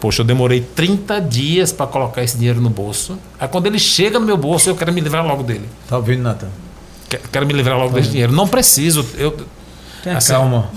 Poxa, 0.00 0.22
eu 0.22 0.26
demorei 0.26 0.60
30 0.60 1.20
dias 1.20 1.72
para 1.72 1.86
colocar 1.86 2.22
esse 2.22 2.36
dinheiro 2.36 2.60
no 2.60 2.68
bolso. 2.70 3.16
Aí 3.38 3.46
quando 3.48 3.66
ele 3.66 3.78
chega 3.78 4.18
no 4.18 4.26
meu 4.26 4.36
bolso, 4.36 4.68
eu 4.70 4.74
quero 4.76 4.92
me 4.92 5.00
livrar 5.00 5.24
logo 5.24 5.42
dele. 5.44 5.68
Tá 5.88 5.96
ouvindo, 5.96 6.22
Natan? 6.22 6.48
Que- 7.08 7.18
Quero 7.32 7.46
me 7.46 7.52
livrar 7.52 7.78
logo 7.78 7.94
desse 7.94 8.10
dinheiro. 8.10 8.32
Não 8.32 8.46
preciso. 8.48 9.06
Eu, 9.16 9.36
Tenha 10.02 10.18
Assim, 10.18 10.32
calma. 10.32 10.70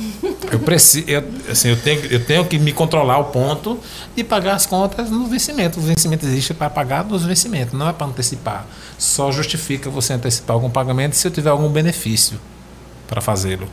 Eu 0.52 0.60
preciso, 0.60 1.10
eu, 1.10 1.24
assim, 1.50 1.70
eu 1.70 1.78
tenho, 1.78 2.06
eu 2.06 2.26
tenho 2.26 2.46
que 2.46 2.60
me 2.60 2.74
controlar 2.74 3.16
ao 3.16 3.26
ponto 3.26 3.80
de 4.16 4.24
pagar 4.24 4.56
as 4.56 4.66
contas 4.66 5.10
no 5.10 5.26
vencimento. 5.28 5.80
O 5.80 5.82
vencimento 5.82 6.26
existe 6.26 6.54
para 6.54 6.70
pagar 6.70 7.06
nos 7.06 7.24
vencimentos, 7.24 7.74
não 7.74 7.88
é 7.88 7.94
para 7.94 8.08
antecipar. 8.08 8.66
Só 8.98 9.32
justifica 9.32 9.90
você 9.90 10.14
antecipar 10.14 10.54
algum 10.54 10.70
pagamento 10.70 11.16
se 11.16 11.26
eu 11.26 11.32
tiver 11.32 11.50
algum 11.50 11.70
benefício 11.70 12.40
para 13.08 13.22
fazê-lo. 13.22 13.68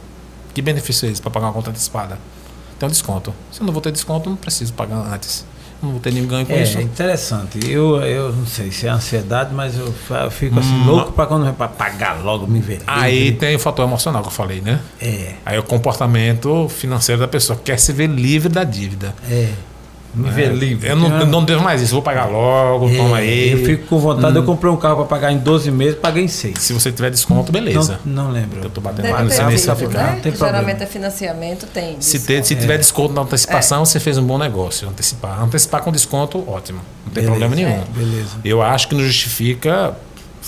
Que 0.55 0.63
benefício 0.63 1.09
é 1.09 1.13
esse 1.13 1.21
para 1.21 1.31
pagar 1.31 1.49
uma 1.49 1.53
conta 1.53 1.71
antecipada? 1.71 2.19
Tem 2.79 2.87
um 2.87 2.93
desconto. 2.93 3.35
Se 3.51 3.61
eu 3.61 3.67
não 3.67 3.73
vou 3.73 3.83
ter 3.83 3.91
desconto, 3.91 4.31
não 4.31 4.37
preciso 4.37 4.73
pagar 4.73 4.97
antes. 5.13 5.45
Não 5.83 5.93
vou 5.93 6.01
ter 6.01 6.13
nenhum 6.13 6.27
ganho 6.27 6.45
com 6.45 6.53
É, 6.53 6.63
isso. 6.63 6.77
é 6.79 6.83
interessante. 6.83 7.61
Eu, 7.71 7.97
eu 8.03 8.33
não 8.33 8.45
sei 8.47 8.71
se 8.73 8.87
é 8.87 8.91
ansiedade, 8.91 9.55
mas 9.55 9.77
eu, 9.79 9.95
eu 10.11 10.31
fico 10.31 10.59
assim, 10.59 10.75
Hum. 10.75 10.87
louco 10.87 11.13
para 11.13 11.27
quando 11.27 11.53
para 11.55 11.69
pagar 11.69 12.21
logo, 12.25 12.47
me 12.49 12.61
ver. 12.61 12.81
Aí 12.87 13.33
tem 13.33 13.55
o 13.55 13.59
fator 13.61 13.87
emocional 13.87 14.23
que 14.23 14.29
eu 14.29 14.33
falei, 14.33 14.61
né? 14.61 14.81
É, 15.01 15.35
Aí 15.47 15.57
o 15.59 15.63
comportamento 15.63 16.69
financeiro 16.69 17.21
da 17.21 17.29
pessoa 17.29 17.59
quer 17.63 17.79
se 17.79 17.93
ver 17.93 18.09
livre 18.09 18.49
da 18.49 18.65
dívida. 18.65 19.15
é. 19.31 19.53
Me 20.15 20.31
ver 20.31 20.51
É, 20.51 20.53
livre. 20.53 20.89
Eu 20.89 20.97
não, 20.97 21.21
eu 21.21 21.27
não 21.27 21.45
devo 21.45 21.63
mais 21.63 21.83
isso, 21.83 21.93
vou 21.93 22.03
pagar 22.03 22.25
logo, 22.27 22.89
É, 22.89 22.97
toma 22.97 23.17
aí. 23.19 23.53
Eu 23.53 23.65
fico 23.65 23.87
com 23.87 23.99
vontade, 23.99 24.37
eu 24.37 24.43
comprei 24.43 24.73
um 24.73 24.77
carro 24.77 24.97
para 24.97 25.05
pagar 25.05 25.33
em 25.33 25.39
12 25.39 25.71
meses, 25.71 25.97
paguei 26.01 26.25
em 26.25 26.29
6. 26.29 26.59
Se 26.59 26.73
você 26.73 26.91
tiver 26.91 27.11
desconto, 27.11 27.53
beleza. 27.53 28.01
Não, 28.05 28.25
não 28.25 28.31
lembro. 28.33 28.61
Eu 28.63 28.71
tô 28.71 28.81
batendo 28.81 29.11
lá, 29.11 29.23
não 29.23 29.31
sei 29.31 29.45
nem 29.45 29.59
se 29.59 29.67
vai 29.67 29.77
ficar. 29.77 30.03
né? 30.03 30.13
Não 30.15 30.21
tem. 30.21 30.35
Geralmente 30.35 30.83
é 30.83 30.87
financiamento, 30.87 31.67
tem. 31.67 31.97
Se, 32.01 32.21
ter- 32.21 32.37
se 32.45 32.55
desconto. 32.55 32.61
tiver 32.61 32.79
desconto 32.79 33.15
na 33.15 33.23
antecipação, 33.23 33.85
você 33.85 34.01
fez 34.01 34.19
um 34.19 34.25
bom 34.25 34.39
negócio. 34.39 34.89
Antecipar. 34.89 35.43
Antecipar 35.43 35.83
com 35.83 35.93
desconto, 35.93 36.39
ótimo. 36.51 36.81
Não 37.07 37.13
tem 37.13 37.25
Beleza. 37.25 37.31
problema 37.31 37.55
nenhum. 37.55 37.85
Beleza. 37.95 38.37
Eu 38.45 38.63
acho 38.63 38.89
que 38.89 38.95
não 38.95 39.03
justifica, 39.05 39.95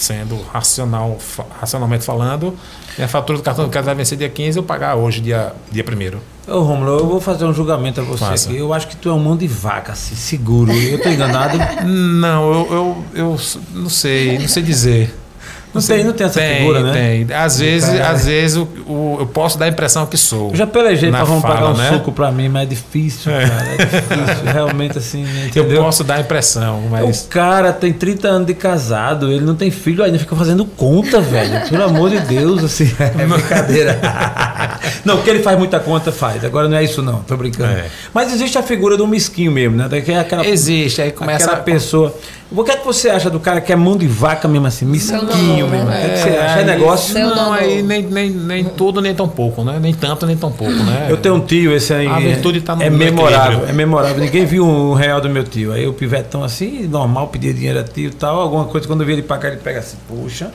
sendo 0.01 0.41
racional, 0.53 1.19
racionalmente 1.61 2.05
falando, 2.05 2.57
minha 2.97 3.07
fatura 3.07 3.39
do 3.39 3.45
cartão 3.45 3.67
do 3.67 3.71
crédito 3.71 3.87
vai 3.87 3.95
vencer 3.95 4.17
dia 4.17 4.29
15 4.29 4.59
eu 4.59 4.63
pagar 4.63 4.95
hoje, 4.97 5.21
dia, 5.21 5.53
dia 5.71 5.85
1 5.85 6.53
Ô, 6.53 6.61
Romulo, 6.63 6.99
eu 6.99 7.07
vou 7.07 7.21
fazer 7.21 7.45
um 7.45 7.53
julgamento 7.53 8.01
a 8.01 8.05
você 8.05 8.25
Faça. 8.25 8.49
aqui. 8.49 8.59
Eu 8.59 8.73
acho 8.73 8.89
que 8.89 8.97
tu 8.97 9.11
é 9.11 9.13
um 9.13 9.19
mão 9.19 9.37
de 9.37 9.47
vaca, 9.47 9.93
assim, 9.93 10.17
seguro. 10.17 10.73
Eu 10.73 11.01
tô 11.01 11.09
enganado. 11.09 11.59
Não, 11.87 12.53
eu, 12.53 12.73
eu, 12.73 13.05
eu 13.15 13.37
não 13.75 13.89
sei, 13.89 14.39
não 14.39 14.49
sei 14.49 14.63
dizer. 14.63 15.15
Não 15.73 15.81
tem, 15.81 16.03
não 16.05 16.13
tem 16.13 16.27
essa 16.27 16.41
tem, 16.41 16.57
figura, 16.59 16.81
né? 16.83 16.93
Tem. 16.93 17.37
Às 17.37 17.59
vezes, 17.61 17.89
cara- 17.91 18.11
às 18.11 18.25
vezes 18.27 18.57
o, 18.57 18.63
o- 18.89 19.17
eu 19.21 19.27
posso 19.27 19.57
dar 19.57 19.67
a 19.67 19.69
impressão 19.69 20.05
que 20.05 20.17
sou. 20.17 20.51
Eu 20.51 20.57
já 20.57 20.67
pelejei 20.67 21.11
pra 21.11 21.23
vamos 21.23 21.43
pagar 21.43 21.71
um 21.71 21.77
né? 21.77 21.91
suco 21.93 22.11
pra 22.11 22.33
mim, 22.33 22.49
mas 22.49 22.63
é 22.63 22.67
difícil, 22.67 23.31
cara. 23.31 23.47
É 23.47 23.77
difícil, 23.77 24.45
realmente 24.53 24.99
assim, 24.99 25.25
Eu 25.55 25.63
entendeu? 25.65 25.83
posso 25.85 26.03
dar 26.03 26.17
a 26.17 26.21
impressão, 26.21 26.83
mas. 26.91 27.25
O 27.25 27.29
cara 27.29 27.73
tem 27.73 27.93
30 27.93 28.27
anos 28.29 28.47
de 28.49 28.55
casado, 28.55 29.31
ele 29.31 29.45
não 29.45 29.55
tem 29.55 29.71
filho 29.71 30.03
ainda, 30.03 30.19
fica 30.19 30.35
fazendo 30.35 30.65
conta, 30.65 31.21
velho. 31.21 31.69
Pelo 31.69 31.85
amor 31.85 32.11
de 32.11 32.19
Deus, 32.21 32.65
assim, 32.65 32.91
é 32.99 33.25
brincadeira. 33.27 33.99
não, 35.05 35.17
porque 35.17 35.31
ele 35.31 35.43
faz 35.43 35.57
muita 35.57 35.79
conta, 35.79 36.11
faz. 36.11 36.45
Agora 36.45 36.69
não 36.69 36.77
é 36.77 36.83
isso 36.83 37.01
não, 37.01 37.21
tô 37.21 37.37
brincando. 37.37 37.73
É. 37.73 37.87
Mas 38.13 38.33
existe 38.33 38.59
a 38.59 38.63
figura 38.63 38.97
do 38.97 39.07
mesquinho 39.07 39.53
mesmo, 39.53 39.77
né? 39.77 39.89
Que 40.01 40.11
é 40.13 40.19
aquela, 40.19 40.45
Existe, 40.47 41.01
aí 41.01 41.13
começa 41.13 41.45
aquela 41.47 41.61
a 41.61 41.63
pessoa. 41.63 42.15
O 42.53 42.65
que 42.65 42.73
é 42.73 42.77
que 42.77 42.85
você 42.85 43.09
acha 43.09 43.31
do 43.31 43.39
cara 43.39 43.61
que 43.61 43.73
é 43.73 43.77
mão 43.77 43.97
de 43.97 44.09
vaca 44.09 44.49
mesmo 44.49 44.67
assim, 44.67 44.85
nome, 44.85 45.71
mesmo? 45.71 45.89
O 45.89 45.93
que, 45.93 45.97
é 45.99 46.09
que 46.09 46.19
você 46.19 46.29
acha? 46.31 46.61
É 46.61 46.65
negócio? 46.65 47.19
Não, 47.19 47.29
dono. 47.35 47.53
aí 47.53 47.81
nem, 47.81 48.03
nem, 48.03 48.31
nem 48.31 48.65
tudo, 48.65 49.01
nem 49.01 49.15
tão 49.15 49.29
pouco, 49.29 49.63
né? 49.63 49.79
Nem 49.81 49.95
tanto, 49.95 50.27
nem 50.27 50.37
tão 50.37 50.51
pouco, 50.51 50.73
né? 50.73 51.07
Eu 51.09 51.17
tenho 51.17 51.37
um 51.37 51.41
tio, 51.41 51.73
esse 51.73 51.95
aí. 51.95 52.09
A 52.09 52.19
virtude 52.19 52.61
tá 52.61 52.75
no- 52.75 52.83
É 52.83 52.91
memorável, 52.91 53.43
equilíbrio. 53.43 53.71
é 53.71 53.73
memorável. 53.73 54.19
Ninguém 54.19 54.45
viu 54.45 54.67
um 54.67 54.95
real 54.95 55.21
do 55.21 55.31
meu 55.31 55.45
tio. 55.45 55.73
Aí 55.73 55.87
o 55.87 55.93
pivetão 55.93 56.43
assim, 56.43 56.89
normal, 56.89 57.29
pedia 57.29 57.55
dinheiro 57.55 57.79
a 57.79 57.85
tio 57.85 58.09
e 58.09 58.15
tal. 58.15 58.41
Alguma 58.41 58.65
coisa, 58.65 58.87
quando 58.87 59.03
eu 59.03 59.07
vi 59.07 59.13
ele 59.13 59.23
pagar, 59.23 59.51
ele 59.51 59.59
pega 59.63 59.79
assim, 59.79 59.97
puxa. 60.09 60.51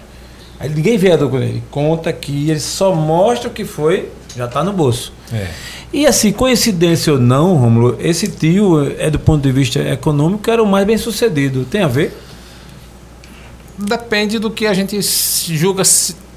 Aí 0.59 0.69
ninguém 0.69 0.97
vê 0.97 1.11
a 1.13 1.15
do 1.17 1.33
ele 1.37 1.63
conta 1.71 2.09
aqui, 2.09 2.49
ele 2.49 2.59
só 2.59 2.93
mostra 2.93 3.49
o 3.49 3.51
que 3.51 3.65
foi, 3.65 4.09
já 4.35 4.47
tá 4.47 4.63
no 4.63 4.73
bolso. 4.73 5.13
É. 5.31 5.49
E 5.93 6.05
assim, 6.05 6.31
coincidência 6.31 7.13
ou 7.13 7.19
não, 7.19 7.55
Romulo, 7.55 7.97
esse 7.99 8.27
tio 8.27 8.91
é 8.99 9.09
do 9.09 9.17
ponto 9.19 9.41
de 9.41 9.51
vista 9.51 9.79
econômico, 9.79 10.49
era 10.49 10.61
o 10.61 10.67
mais 10.67 10.85
bem 10.85 10.97
sucedido. 10.97 11.65
Tem 11.65 11.81
a 11.81 11.87
ver? 11.87 12.15
Depende 13.77 14.39
do 14.39 14.51
que 14.51 14.65
a 14.65 14.73
gente 14.73 14.99
julga 15.01 15.83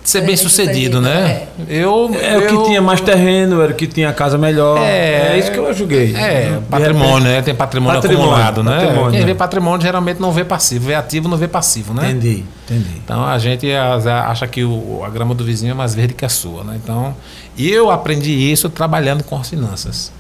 ser 0.09 0.21
Ser 0.21 0.27
bem 0.27 0.37
sucedido, 0.37 1.01
né? 1.01 1.47
Eu, 1.69 2.11
É 2.21 2.37
o 2.39 2.41
eu- 2.43 2.49
que 2.63 2.69
tinha 2.69 2.81
mais 2.83 3.01
terreno, 3.01 3.61
era 3.61 3.73
o 3.73 3.75
que 3.75 3.87
tinha 3.87 4.13
casa 4.13 4.39
melhor. 4.39 4.79
É, 4.83 5.35
É, 5.35 5.39
isso 5.39 5.51
que 5.53 5.59
eu 5.59 5.73
julguei. 5.75 6.15
É, 6.17 6.53
De 6.59 6.65
patrimônio, 6.67 7.09
repente- 7.19 7.25
né? 7.29 7.43
Tem 7.43 7.55
patrimônio, 7.55 8.01
Patrimônio, 8.01 8.31
acumulado, 8.33 8.63
né? 8.63 8.79
patrimônio, 8.81 9.11
Quem 9.11 9.21
né? 9.21 9.27
vê 9.27 9.35
patrimônio 9.35 9.81
geralmente 9.83 10.21
não 10.21 10.33
vê 10.33 10.45
passivo, 10.45 10.87
vê 10.87 10.95
ativo 10.95 11.29
não 11.29 11.37
vê 11.37 11.47
passivo, 11.47 11.93
né? 11.93 12.11
Entendi, 12.11 12.45
entendi. 12.65 12.91
Então 13.05 13.25
a 13.25 13.39
gente 13.39 13.71
acha 13.73 14.47
que 14.47 14.65
o- 14.65 15.03
a 15.05 15.11
grama 15.11 15.35
do 15.35 15.45
vizinho 15.45 15.73
é 15.73 15.75
mais 15.75 15.95
verde 15.95 16.15
que 16.15 16.25
a 16.25 16.29
sua, 16.29 16.65
né? 16.65 16.79
Então, 16.83 17.15
eu 17.59 17.91
aprendi 17.91 18.33
isso 18.33 18.69
trabalhando 18.71 19.23
com 19.23 19.37
as 19.39 19.49
finanças. 19.51 20.11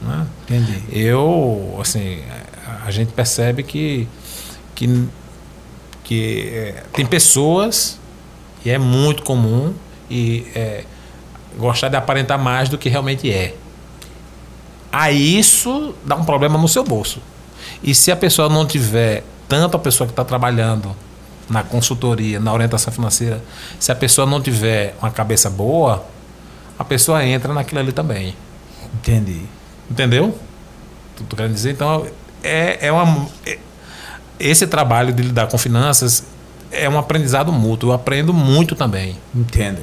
Né? 0.00 0.24
Entendi. 0.48 0.82
Eu, 0.90 1.78
assim, 1.80 2.20
a- 2.66 2.86
a 2.86 2.90
gente 2.90 3.12
percebe 3.12 3.62
que, 3.62 4.08
que, 4.74 5.04
que 6.02 6.50
é, 6.54 6.82
tem 6.94 7.04
pessoas, 7.04 7.99
e 8.64 8.70
é 8.70 8.78
muito 8.78 9.22
comum, 9.22 9.74
e 10.10 10.46
é, 10.54 10.84
gostar 11.58 11.88
de 11.88 11.96
aparentar 11.96 12.38
mais 12.38 12.68
do 12.68 12.76
que 12.76 12.88
realmente 12.88 13.30
é. 13.32 13.54
Aí 14.92 15.38
isso 15.38 15.94
dá 16.04 16.16
um 16.16 16.24
problema 16.24 16.58
no 16.58 16.68
seu 16.68 16.82
bolso. 16.82 17.20
E 17.82 17.94
se 17.94 18.10
a 18.10 18.16
pessoa 18.16 18.48
não 18.48 18.66
tiver, 18.66 19.24
tanto 19.48 19.76
a 19.76 19.80
pessoa 19.80 20.06
que 20.06 20.12
está 20.12 20.24
trabalhando 20.24 20.94
na 21.48 21.62
consultoria, 21.62 22.38
na 22.38 22.52
orientação 22.52 22.92
financeira, 22.92 23.42
se 23.78 23.90
a 23.90 23.94
pessoa 23.94 24.26
não 24.26 24.40
tiver 24.40 24.94
uma 25.00 25.10
cabeça 25.10 25.48
boa, 25.48 26.04
a 26.78 26.84
pessoa 26.84 27.24
entra 27.24 27.52
naquilo 27.52 27.80
ali 27.80 27.92
também. 27.92 28.34
Entendi. 28.94 29.42
Entendeu? 29.90 30.36
Tu, 31.16 31.24
tu 31.24 31.36
querendo 31.36 31.54
dizer? 31.54 31.72
Então, 31.72 32.06
é, 32.42 32.86
é 32.86 32.92
uma. 32.92 33.26
é- 33.46 33.58
esse 34.38 34.66
trabalho 34.66 35.12
de 35.12 35.22
lidar 35.22 35.48
com 35.48 35.58
finanças 35.58 36.24
é 36.72 36.88
um 36.88 36.98
aprendizado 36.98 37.52
mútuo. 37.52 37.90
Eu 37.90 37.94
aprendo 37.94 38.32
muito 38.32 38.74
também. 38.74 39.16
Entendo. 39.34 39.78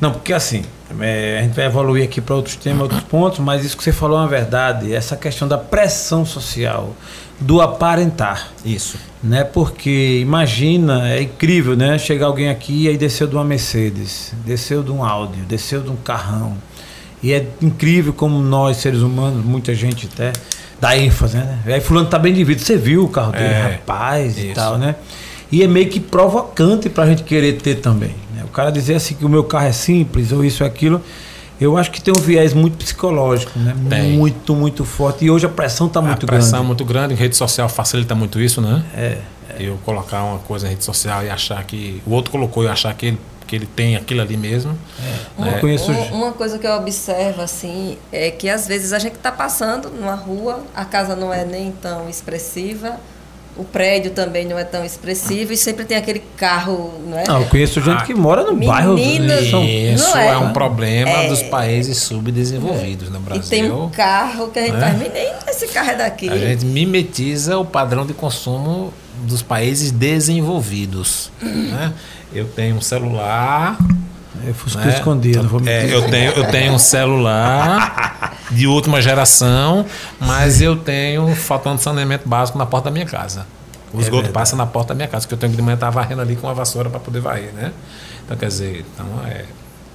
Não, 0.00 0.10
porque 0.12 0.32
assim, 0.32 0.64
é, 1.00 1.38
a 1.38 1.42
gente 1.42 1.54
vai 1.54 1.66
evoluir 1.66 2.04
aqui 2.04 2.20
para 2.20 2.34
outros 2.34 2.56
temas, 2.56 2.82
outros 2.82 3.00
pontos, 3.02 3.38
mas 3.38 3.64
isso 3.64 3.76
que 3.76 3.82
você 3.84 3.92
falou 3.92 4.18
é 4.18 4.22
uma 4.22 4.28
verdade. 4.28 4.92
Essa 4.92 5.16
questão 5.16 5.46
da 5.46 5.56
pressão 5.56 6.26
social, 6.26 6.94
do 7.40 7.60
aparentar. 7.60 8.48
Isso. 8.64 8.98
Né? 9.22 9.44
Porque 9.44 10.18
imagina, 10.20 11.08
é 11.10 11.22
incrível, 11.22 11.76
né? 11.76 11.96
Chegar 11.98 12.26
alguém 12.26 12.48
aqui 12.50 12.84
e 12.84 12.88
aí 12.88 12.96
desceu 12.98 13.26
de 13.26 13.34
uma 13.34 13.44
Mercedes, 13.44 14.32
desceu 14.44 14.82
de 14.82 14.90
um 14.90 15.02
Audi, 15.04 15.40
desceu 15.40 15.80
de 15.80 15.90
um 15.90 15.96
carrão. 15.96 16.56
E 17.22 17.32
é 17.32 17.46
incrível 17.62 18.12
como 18.12 18.38
nós, 18.40 18.76
seres 18.76 19.00
humanos, 19.00 19.42
muita 19.44 19.74
gente 19.74 20.10
até 20.12 20.32
dá 20.78 20.96
ênfase, 20.98 21.38
né? 21.38 21.58
Aí 21.64 21.80
fulano 21.80 22.06
tá 22.06 22.18
bem 22.18 22.34
de 22.34 22.44
vida. 22.44 22.60
Você 22.60 22.76
viu 22.76 23.04
o 23.04 23.08
carro 23.08 23.32
dele, 23.32 23.44
É, 23.44 23.62
rapaz, 23.62 24.36
e 24.36 24.46
isso. 24.46 24.54
tal, 24.54 24.76
né? 24.76 24.94
E 25.52 25.62
é 25.62 25.66
meio 25.66 25.88
que 25.88 26.00
provocante 26.00 26.88
pra 26.88 27.06
gente 27.06 27.22
querer 27.22 27.54
ter 27.60 27.76
também. 27.76 28.14
né? 28.34 28.42
O 28.44 28.48
cara 28.48 28.70
dizer 28.70 28.94
assim 28.94 29.14
que 29.14 29.24
o 29.24 29.28
meu 29.28 29.44
carro 29.44 29.66
é 29.66 29.72
simples, 29.72 30.32
ou 30.32 30.44
isso 30.44 30.62
ou 30.64 30.68
aquilo. 30.68 31.00
Eu 31.60 31.76
acho 31.76 31.90
que 31.92 32.00
tem 32.02 32.12
um 32.16 32.20
viés 32.20 32.52
muito 32.52 32.76
psicológico, 32.76 33.56
né? 33.58 33.74
Tem. 33.88 34.12
Muito, 34.12 34.56
muito 34.56 34.84
forte. 34.84 35.24
E 35.24 35.30
hoje 35.30 35.46
a 35.46 35.48
pressão 35.48 35.88
tá 35.88 36.02
muito 36.02 36.24
a 36.24 36.26
pressão 36.26 36.50
grande. 36.50 36.64
é 36.64 36.66
muito 36.66 36.84
grande. 36.84 37.14
Rede 37.14 37.36
social 37.36 37.68
facilita 37.68 38.14
muito 38.14 38.40
isso, 38.40 38.60
né? 38.60 38.84
É. 38.96 39.18
Eu 39.60 39.78
colocar 39.84 40.24
uma 40.24 40.38
coisa 40.40 40.64
na 40.64 40.70
rede 40.70 40.84
social 40.84 41.22
e 41.24 41.30
achar 41.30 41.62
que. 41.64 42.02
O 42.04 42.10
outro 42.10 42.32
colocou 42.32 42.64
e 42.64 42.68
achar 42.68 42.92
que 42.94 43.06
ele, 43.06 43.20
que 43.46 43.54
ele 43.54 43.66
tem 43.66 43.94
aquilo 43.94 44.20
ali 44.20 44.36
mesmo. 44.36 44.76
Eu 45.38 45.44
É. 45.44 45.60
conheço 45.60 45.92
Um- 45.92 46.14
uma 46.22 46.32
coisa 46.32 46.58
que 46.58 46.66
eu 46.66 46.72
observo 46.72 47.40
assim 47.40 47.96
é 48.10 48.32
que 48.32 48.48
às 48.48 48.66
vezes 48.66 48.92
a 48.92 48.98
gente 48.98 49.14
está 49.14 49.30
passando 49.30 49.90
numa 49.90 50.14
rua, 50.16 50.60
a 50.74 50.84
casa 50.84 51.14
não 51.14 51.32
é 51.32 51.44
nem 51.44 51.70
tão 51.70 52.08
expressiva, 52.08 52.98
o 53.56 53.62
prédio 53.64 54.10
também 54.10 54.44
não 54.46 54.58
é 54.58 54.64
tão 54.64 54.84
expressivo 54.84 55.52
e 55.52 55.56
sempre 55.56 55.84
tem 55.84 55.96
aquele 55.96 56.20
carro, 56.36 56.92
não 57.06 57.18
é? 57.18 57.24
Não, 57.28 57.40
eu 57.42 57.46
conheço 57.48 57.80
gente 57.80 58.02
Ah, 58.02 58.06
que 58.06 58.12
mora 58.14 58.42
no 58.42 58.56
bairro. 58.56 58.94
meninas, 58.94 59.48
São- 59.48 59.64
Isso 59.64 60.10
não 60.10 60.16
é, 60.18 60.28
é? 60.30 60.36
um 60.38 60.52
problema 60.52 61.10
É. 61.10 61.28
dos 61.28 61.42
países 61.42 61.98
subdesenvolvidos 61.98 63.08
no 63.10 63.16
e 63.18 63.20
Brasil. 63.20 63.48
tem 63.50 63.70
um 63.70 63.88
carro 63.90 64.48
que 64.48 64.58
a 64.58 64.62
gente 64.62 64.72
né? 64.74 64.80
faz, 64.80 64.98
menino, 64.98 65.36
esse 65.48 65.68
carro 65.68 65.90
é 65.90 65.94
daqui. 65.96 66.28
A 66.28 66.36
gente 66.36 66.64
mimetiza 66.66 67.56
o 67.58 67.64
padrão 67.64 68.04
de 68.04 68.12
consumo 68.12 68.92
dos 69.22 69.40
países 69.42 69.90
desenvolvidos. 69.92 71.30
né? 71.40 71.92
Eu 72.32 72.46
tenho 72.46 72.76
um 72.76 72.80
celular. 72.80 73.78
Eu 74.42 74.54
fui 74.54 74.80
né? 74.80 74.88
escondido, 74.90 75.48
vou 75.48 75.60
É, 75.64 75.82
mentir. 75.82 75.92
eu, 75.92 76.10
tenho, 76.10 76.32
eu 76.32 76.44
tenho 76.50 76.72
um 76.72 76.78
celular 76.78 78.36
de 78.50 78.66
última 78.66 79.00
geração, 79.00 79.86
mas 80.20 80.60
eu 80.60 80.76
tenho 80.76 81.34
faltando 81.36 81.80
saneamento 81.80 82.28
básico 82.28 82.58
na 82.58 82.66
porta 82.66 82.86
da 82.86 82.90
minha 82.90 83.06
casa. 83.06 83.46
O 83.92 83.98
É 83.98 84.00
esgoto 84.00 84.22
verdade. 84.24 84.32
passa 84.34 84.56
na 84.56 84.66
porta 84.66 84.88
da 84.88 84.94
minha 84.96 85.08
casa, 85.08 85.22
porque 85.24 85.34
eu 85.34 85.38
tenho 85.38 85.52
que 85.52 85.56
de 85.56 85.62
manhã 85.62 85.74
estar 85.74 85.88
varrendo 85.90 86.20
ali 86.20 86.34
com 86.34 86.46
uma 86.48 86.54
vassoura 86.54 86.90
para 86.90 86.98
poder 86.98 87.20
varrer, 87.20 87.52
né? 87.54 87.72
Então, 88.24 88.36
quer 88.36 88.48
dizer, 88.48 88.84
então, 88.94 89.06
é, 89.26 89.44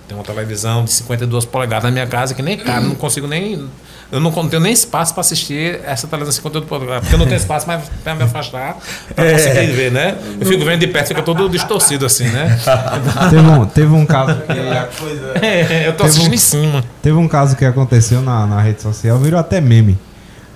tem 0.09 0.17
uma 0.17 0.23
televisão 0.23 0.83
de 0.83 0.91
52 0.91 1.45
polegadas 1.45 1.83
na 1.83 1.91
minha 1.91 2.07
casa 2.07 2.33
que 2.33 2.41
nem 2.41 2.57
cabe, 2.57 2.87
não 2.87 2.95
consigo 2.95 3.27
nem. 3.27 3.69
Eu 4.11 4.19
não 4.19 4.31
tenho 4.49 4.59
nem 4.59 4.73
espaço 4.73 5.13
para 5.13 5.21
assistir 5.21 5.79
essa 5.85 6.07
televisão 6.07 6.31
de 6.31 6.35
52 6.37 6.67
polegadas, 6.67 7.01
porque 7.01 7.13
eu 7.13 7.19
não 7.19 7.27
tenho 7.27 7.37
espaço 7.37 7.67
mais 7.67 7.83
para 8.03 8.15
me 8.15 8.23
afastar 8.23 8.75
para 9.15 9.23
É. 9.25 9.31
conseguir 9.33 9.67
ver, 9.71 9.91
né? 9.91 10.17
Eu 10.41 10.47
fico 10.47 10.65
vendo 10.65 10.79
de 10.79 10.87
perto, 10.87 11.09
fica 11.09 11.21
todo 11.21 11.47
distorcido 11.47 12.07
assim, 12.07 12.27
né? 12.27 12.59
Teve 13.29 13.47
um, 13.47 13.65
teve 13.67 13.93
um 13.93 14.05
caso 14.07 14.33
que, 14.41 15.45
É, 15.45 15.87
eu 15.87 15.91
tô 15.91 15.97
Teve 16.05 16.09
assistindo 16.09 16.31
um- 16.31 16.33
em 16.33 16.37
cima. 16.39 16.83
teve 17.03 17.15
um 17.17 17.27
caso 17.27 17.55
que 17.55 17.63
aconteceu 17.63 18.19
na, 18.23 18.47
na 18.47 18.59
rede 18.59 18.81
social, 18.81 19.19
virou 19.19 19.39
até 19.39 19.61
meme. 19.61 19.95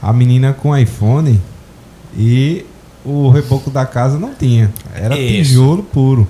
A 0.01 0.11
menina 0.11 0.51
com 0.51 0.75
iPhone 0.75 1.39
e 2.17 2.65
o 3.05 3.29
reboco 3.29 3.69
da 3.69 3.85
casa 3.85 4.17
não 4.17 4.33
tinha. 4.33 4.71
Era 4.95 5.15
Isso. 5.15 5.49
tijolo 5.51 5.83
puro. 5.83 6.27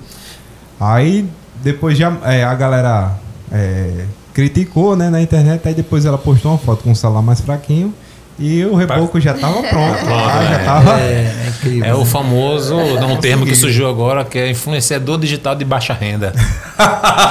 Aí 0.78 1.26
depois 1.64 1.96
já 1.96 2.16
é, 2.24 2.44
a 2.44 2.54
galera 2.54 3.12
é, 3.50 4.04
criticou 4.34 4.94
né, 4.94 5.08
na 5.08 5.22
internet, 5.22 5.66
aí 5.66 5.74
depois 5.74 6.04
ela 6.04 6.18
postou 6.18 6.52
uma 6.52 6.58
foto 6.58 6.84
com 6.84 6.90
um 6.90 6.94
celular 6.94 7.22
mais 7.22 7.40
fraquinho 7.40 7.92
e 8.38 8.64
o 8.64 8.74
reboco 8.74 9.20
já 9.20 9.34
tava 9.34 9.62
pronto. 9.68 9.98
Pronto, 10.04 10.12
Ah, 10.24 10.44
já 10.44 10.54
é. 10.54 10.64
tava. 10.64 11.00
É, 11.00 11.04
é. 11.04 11.44
É 11.88 11.94
o 11.94 12.04
famoso, 12.04 12.76
um 12.76 13.16
termo 13.16 13.46
que 13.46 13.54
surgiu 13.54 13.88
agora, 13.88 14.22
que 14.22 14.38
é 14.38 14.50
influenciador 14.50 15.18
digital 15.18 15.54
de 15.54 15.64
baixa 15.64 15.94
renda. 15.94 16.32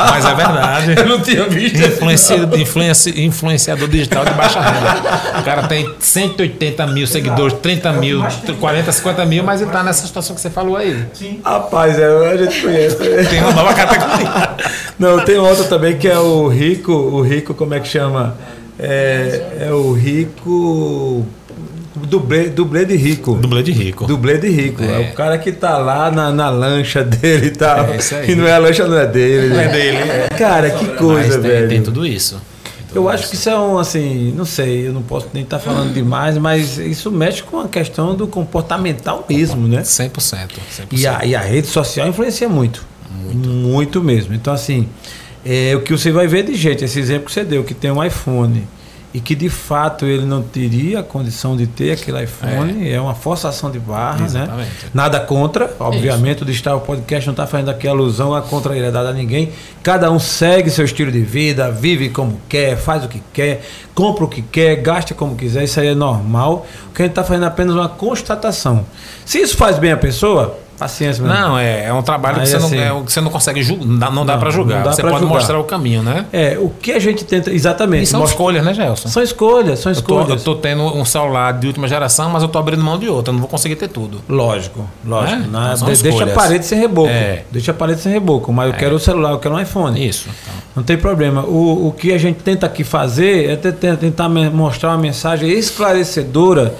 Mas 0.09 0.25
é 0.25 0.33
verdade. 0.33 0.95
Eu 0.97 1.05
não 1.07 1.19
tinha 1.19 1.47
visto. 1.47 1.77
Influenci- 1.79 2.33
influenci- 2.57 3.21
influenciador 3.21 3.87
digital 3.87 4.25
de 4.25 4.31
baixa 4.33 4.59
renda. 4.59 5.39
O 5.39 5.43
cara 5.43 5.63
tem 5.67 5.87
180 5.99 6.87
mil 6.87 7.05
seguidores, 7.05 7.57
30 7.61 7.93
mil, 7.93 8.23
40, 8.59 8.91
50 8.91 9.25
mil, 9.25 9.43
mas 9.43 9.61
ele 9.61 9.69
tá 9.69 9.83
nessa 9.83 10.07
situação 10.07 10.35
que 10.35 10.41
você 10.41 10.49
falou 10.49 10.77
aí. 10.77 11.05
Rapaz, 11.43 11.99
é, 11.99 12.05
a 12.31 12.37
gente 12.37 12.61
conhece. 12.61 12.95
Tem 13.29 13.39
uma 13.41 13.51
nova 13.51 13.73
categoria. 13.75 14.49
Não, 14.97 15.19
tem 15.23 15.37
outra 15.37 15.65
também 15.65 15.95
que 15.97 16.07
é 16.07 16.17
o 16.17 16.47
rico, 16.47 16.91
o 16.91 17.21
rico, 17.21 17.53
como 17.53 17.73
é 17.75 17.79
que 17.79 17.87
chama? 17.87 18.35
É, 18.79 19.67
é 19.67 19.71
o 19.71 19.93
rico. 19.93 21.25
Dublê, 21.95 22.49
dublê 22.49 22.85
de 22.85 22.95
rico. 22.95 23.35
Dublê 23.35 23.63
de 23.63 23.71
rico. 23.71 24.05
Dublê 24.05 24.37
de 24.37 24.49
rico. 24.49 24.83
É. 24.83 25.03
É. 25.03 25.11
o 25.11 25.13
cara 25.13 25.37
que 25.37 25.51
tá 25.51 25.77
lá 25.77 26.09
na, 26.09 26.31
na 26.31 26.49
lancha 26.49 27.03
dele 27.03 27.47
e 27.47 27.51
tal. 27.51 27.85
É 27.85 27.97
isso 27.97 28.15
aí. 28.15 28.31
E 28.31 28.35
não 28.35 28.47
é 28.47 28.53
a 28.53 28.57
lancha, 28.57 28.87
não 28.87 28.97
é 28.97 29.05
dele. 29.05 29.53
Não 29.53 29.59
é 29.59 29.67
dele. 29.67 29.97
Cara, 30.37 30.71
que 30.71 30.87
coisa, 30.95 31.39
tem, 31.39 31.51
velho. 31.51 31.69
tem 31.69 31.81
tudo 31.81 32.05
isso. 32.05 32.41
Eu 32.93 33.09
acho 33.09 33.29
que 33.29 33.35
isso 33.35 33.49
é 33.49 33.57
um, 33.57 33.79
assim, 33.79 34.31
não 34.35 34.45
sei, 34.45 34.87
eu 34.87 34.93
não 34.93 35.01
posso 35.01 35.27
nem 35.33 35.41
estar 35.41 35.57
falando 35.57 35.91
demais, 35.93 36.37
mas 36.37 36.77
isso 36.77 37.11
mexe 37.11 37.41
com 37.41 37.59
a 37.59 37.67
questão 37.67 38.15
do 38.15 38.27
comportamental 38.27 39.25
mesmo, 39.27 39.67
né? 39.67 39.81
100%. 39.81 40.11
100%. 40.11 40.49
E 40.91 41.07
a, 41.07 41.25
e 41.25 41.35
a 41.35 41.41
rede 41.41 41.67
social 41.67 42.07
influencia 42.07 42.47
muito. 42.47 42.85
Muito. 43.23 43.49
Muito 43.49 44.03
mesmo. 44.03 44.35
Então, 44.35 44.53
assim, 44.53 44.87
é, 45.45 45.75
o 45.75 45.81
que 45.81 45.91
você 45.91 46.11
vai 46.11 46.27
ver 46.27 46.43
de 46.43 46.55
gente, 46.55 46.83
esse 46.83 46.99
exemplo 46.99 47.25
que 47.25 47.31
você 47.31 47.43
deu, 47.43 47.63
que 47.63 47.73
tem 47.73 47.91
um 47.91 48.03
iPhone 48.03 48.65
e 49.13 49.19
que 49.19 49.35
de 49.35 49.47
fato 49.47 50.05
ele 50.05 50.25
não 50.25 50.41
teria 50.41 51.01
a 51.01 51.03
condição 51.03 51.55
de 51.55 51.67
ter 51.67 51.91
aquele 51.91 52.23
iPhone, 52.23 52.87
é, 52.87 52.93
é 52.93 53.01
uma 53.01 53.13
forçação 53.13 53.69
de 53.69 53.77
barra, 53.77 54.21
né? 54.21 54.25
Exatamente. 54.25 54.85
né? 54.85 54.89
Nada 54.91 55.19
contra, 55.19 55.71
obviamente, 55.79 56.41
o 56.41 56.45
Digital 56.45 56.81
Podcast 56.81 57.27
não 57.27 57.33
está 57.33 57.45
fazendo 57.45 57.69
aqui 57.69 57.87
alusão 57.87 58.33
à 58.33 58.41
contrariedade 58.41 59.07
a 59.07 59.13
ninguém. 59.13 59.51
Cada 59.83 60.09
um 60.09 60.17
segue 60.17 60.71
seu 60.71 60.83
estilo 60.83 61.11
de 61.11 61.21
vida, 61.21 61.69
vive 61.69 62.09
como 62.09 62.41
quer, 62.49 62.75
faz 62.75 63.05
o 63.05 63.07
que 63.07 63.21
quer, 63.31 63.63
compra 63.93 64.23
o 64.25 64.27
que 64.27 64.41
quer, 64.41 64.77
gasta 64.77 65.13
como 65.13 65.35
quiser, 65.35 65.63
isso 65.63 65.79
aí 65.79 65.89
é 65.89 65.95
normal. 65.95 66.65
O 66.89 66.93
que 66.93 67.03
a 67.03 67.05
gente 67.05 67.11
está 67.11 67.23
fazendo 67.23 67.43
é 67.43 67.47
apenas 67.47 67.75
uma 67.75 67.89
constatação. 67.89 68.83
Se 69.23 69.37
isso 69.39 69.55
faz 69.55 69.77
bem 69.77 69.91
a 69.91 69.97
pessoa, 69.97 70.57
Paciência, 70.77 71.23
mesmo. 71.23 71.39
Não, 71.39 71.57
é, 71.57 71.85
é 71.85 71.93
um 71.93 72.01
trabalho 72.01 72.41
que 72.41 72.47
você, 72.47 72.57
assim, 72.57 72.75
não, 72.75 72.99
é, 72.99 73.03
que 73.03 73.11
você 73.11 73.21
não 73.21 73.29
consegue 73.29 73.61
julgar, 73.61 74.11
não 74.11 74.25
dá, 74.25 74.37
para 74.37 74.49
julgar. 74.49 74.83
Você 74.83 75.01
pode 75.01 75.19
julgar. 75.19 75.35
mostrar 75.35 75.59
o 75.59 75.63
caminho, 75.63 76.01
né? 76.01 76.25
É, 76.33 76.57
o 76.59 76.69
que 76.69 76.91
a 76.91 76.99
gente 76.99 77.23
tenta. 77.23 77.51
Exatamente. 77.51 78.03
E 78.03 78.07
são 78.07 78.19
mostra... 78.19 78.33
escolhas, 78.33 78.65
né, 78.65 78.73
Gelson? 78.73 79.07
São 79.09 79.21
escolhas, 79.21 79.79
são 79.79 79.91
escolhas. 79.91 80.29
Eu 80.29 80.35
tô, 80.37 80.51
eu 80.51 80.55
tô, 80.55 80.61
tendo 80.61 80.83
um 80.83 81.05
celular 81.05 81.53
de 81.53 81.67
última 81.67 81.87
geração, 81.87 82.29
mas 82.29 82.41
eu 82.41 82.49
tô 82.49 82.57
abrindo 82.57 82.83
mão 82.83 82.97
de 82.97 83.07
outro. 83.07 83.31
Eu 83.31 83.33
não 83.33 83.41
vou 83.41 83.49
conseguir 83.49 83.75
ter 83.75 83.87
tudo. 83.87 84.21
Lógico, 84.27 84.89
lógico. 85.05 85.39
Né? 85.41 85.47
Na, 85.49 85.73
então, 85.73 85.91
de, 85.91 86.03
deixa 86.03 86.23
a 86.23 86.27
parede 86.27 86.65
sem 86.65 86.79
reboco. 86.79 87.09
É. 87.09 87.43
Deixa 87.51 87.71
a 87.71 87.73
parede 87.73 88.01
sem 88.01 88.11
reboco. 88.11 88.51
Mas 88.51 88.69
eu 88.69 88.73
é. 88.73 88.77
quero 88.77 88.95
o 88.95 88.99
celular, 88.99 89.31
eu 89.31 89.39
quero 89.39 89.55
um 89.55 89.59
iPhone. 89.59 90.07
Isso. 90.07 90.27
Então. 90.29 90.53
Não 90.75 90.83
tem 90.83 90.97
problema. 90.97 91.43
O, 91.43 91.87
o 91.87 91.91
que 91.91 92.11
a 92.11 92.17
gente 92.17 92.39
tenta 92.39 92.65
aqui 92.65 92.83
fazer 92.83 93.49
é 93.49 93.95
tentar 93.95 94.27
mostrar 94.27 94.89
uma 94.89 94.97
mensagem 94.97 95.49
esclarecedora 95.49 96.73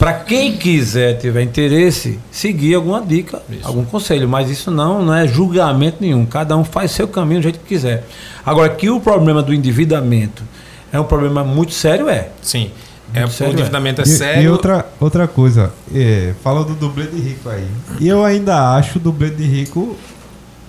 para 0.00 0.14
quem 0.14 0.56
quiser, 0.56 1.18
tiver 1.18 1.42
interesse, 1.42 2.18
seguir 2.32 2.74
alguma 2.74 3.02
dica, 3.02 3.42
isso. 3.50 3.68
algum 3.68 3.84
conselho. 3.84 4.26
Mas 4.26 4.48
isso 4.48 4.70
não, 4.70 5.04
não 5.04 5.14
é 5.14 5.28
julgamento 5.28 5.98
nenhum. 6.00 6.24
Cada 6.24 6.56
um 6.56 6.64
faz 6.64 6.92
seu 6.92 7.06
caminho 7.06 7.40
do 7.40 7.42
jeito 7.42 7.58
que 7.58 7.66
quiser. 7.66 8.06
Agora, 8.44 8.70
que 8.70 8.88
o 8.88 8.98
problema 8.98 9.42
do 9.42 9.52
endividamento 9.52 10.42
é 10.90 10.98
um 10.98 11.04
problema 11.04 11.44
muito 11.44 11.74
sério, 11.74 12.08
é. 12.08 12.30
Sim. 12.40 12.70
É, 13.12 13.26
sério, 13.26 13.52
o 13.52 13.54
endividamento 13.54 14.00
é, 14.00 14.04
é 14.04 14.06
sério. 14.06 14.42
E, 14.42 14.44
e, 14.46 14.48
outra, 14.48 14.86
outra 14.98 15.28
coisa, 15.28 15.70
é, 15.94 16.32
fala 16.42 16.64
do 16.64 16.72
dublê 16.72 17.04
de 17.06 17.20
rico 17.20 17.50
aí. 17.50 17.68
E 18.00 18.08
eu 18.08 18.24
ainda 18.24 18.74
acho 18.76 18.98
o 18.98 19.02
dublê 19.02 19.28
de 19.28 19.44
rico. 19.44 19.98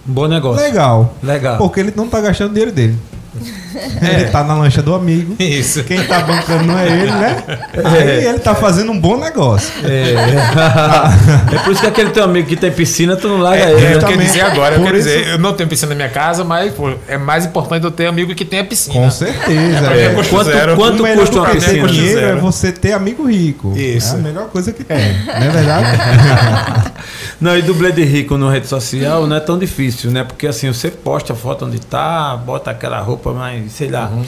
Bom 0.05 0.27
negócio. 0.27 0.61
Legal. 0.61 1.15
Legal. 1.23 1.57
Porque 1.57 1.79
ele 1.79 1.93
não 1.95 2.03
está 2.03 2.19
gastando 2.19 2.49
dinheiro 2.51 2.73
dele. 2.73 2.97
Ele 3.33 4.25
tá 4.25 4.43
na 4.43 4.55
lancha 4.55 4.81
do 4.81 4.93
amigo. 4.93 5.35
Isso. 5.39 5.83
Quem 5.85 6.03
tá 6.03 6.19
bancando 6.21 6.65
não 6.65 6.77
é 6.77 6.87
ele, 6.87 7.11
né? 7.11 7.43
Aí 7.85 8.25
é. 8.25 8.29
ele 8.29 8.39
tá 8.39 8.53
fazendo 8.53 8.91
um 8.91 8.99
bom 8.99 9.17
negócio. 9.17 9.71
É. 9.85 11.55
é 11.55 11.59
por 11.59 11.71
isso 11.71 11.81
que 11.81 11.87
aquele 11.87 12.09
teu 12.09 12.25
amigo 12.25 12.47
que 12.47 12.57
tem 12.57 12.71
piscina, 12.71 13.15
tu 13.15 13.29
não 13.29 13.37
larga 13.37 13.63
é, 13.63 13.71
ele. 13.71 13.95
Eu 13.95 13.99
quero 13.99 14.17
dizer 14.17 14.41
agora, 14.41 14.75
eu 14.75 14.83
quero 14.83 14.97
isso... 14.97 15.07
dizer, 15.07 15.27
eu 15.27 15.39
não 15.39 15.53
tenho 15.53 15.69
piscina 15.69 15.89
na 15.89 15.95
minha 15.95 16.09
casa, 16.09 16.43
mas 16.43 16.73
pô, 16.73 16.93
é 17.07 17.17
mais 17.17 17.45
importante 17.45 17.85
eu 17.85 17.91
ter 17.91 18.07
amigo 18.07 18.35
que 18.35 18.43
tenha 18.43 18.65
piscina. 18.65 18.95
Com 18.95 19.09
certeza. 19.09 19.93
É, 19.93 20.05
é. 20.05 20.23
Quanto, 20.29 20.51
zero. 20.51 20.75
quanto 20.75 21.03
custa 21.03 21.39
uma 21.39 21.49
piscina? 21.49 21.87
Dinheiro 21.87 22.25
é 22.25 22.35
você 22.35 22.71
ter 22.71 22.91
amigo 22.91 23.29
rico. 23.29 23.73
Isso. 23.77 24.15
É 24.15 24.19
a 24.19 24.21
melhor 24.21 24.47
coisa 24.47 24.73
que 24.73 24.83
tem. 24.83 24.97
Não 25.25 25.33
é 25.33 25.49
verdade? 25.49 26.91
não, 27.39 27.57
e 27.57 27.61
dublê 27.61 27.91
de 27.91 28.03
rico 28.03 28.37
na 28.37 28.51
rede 28.51 28.67
social 28.67 29.25
não 29.25 29.35
é 29.35 29.39
tão 29.39 29.57
difícil, 29.57 30.11
né? 30.11 30.23
Porque 30.23 30.47
assim, 30.47 30.67
você 30.67 30.89
posta 30.89 31.33
a 31.33 31.35
foto 31.35 31.65
onde 31.65 31.79
tá, 31.79 32.35
bota 32.37 32.71
aquela 32.71 32.99
roupa 32.99 33.20
mais, 33.29 33.71
sei 33.71 33.89
lá. 33.89 34.09
Uhum. 34.09 34.25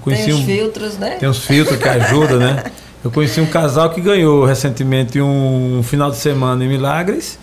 Conheci 0.00 0.24
tem 0.24 0.34
os 0.34 0.40
um, 0.40 0.44
filtros, 0.44 0.98
né? 0.98 1.16
Tem 1.18 1.28
uns 1.28 1.38
filtros 1.38 1.78
que 1.78 1.88
ajudam, 1.88 2.38
né? 2.38 2.64
Eu 3.02 3.10
conheci 3.10 3.40
um 3.40 3.46
casal 3.46 3.90
que 3.90 4.00
ganhou 4.00 4.44
recentemente 4.44 5.20
um 5.20 5.82
final 5.82 6.10
de 6.10 6.16
semana 6.16 6.64
em 6.64 6.68
Milagres. 6.68 7.38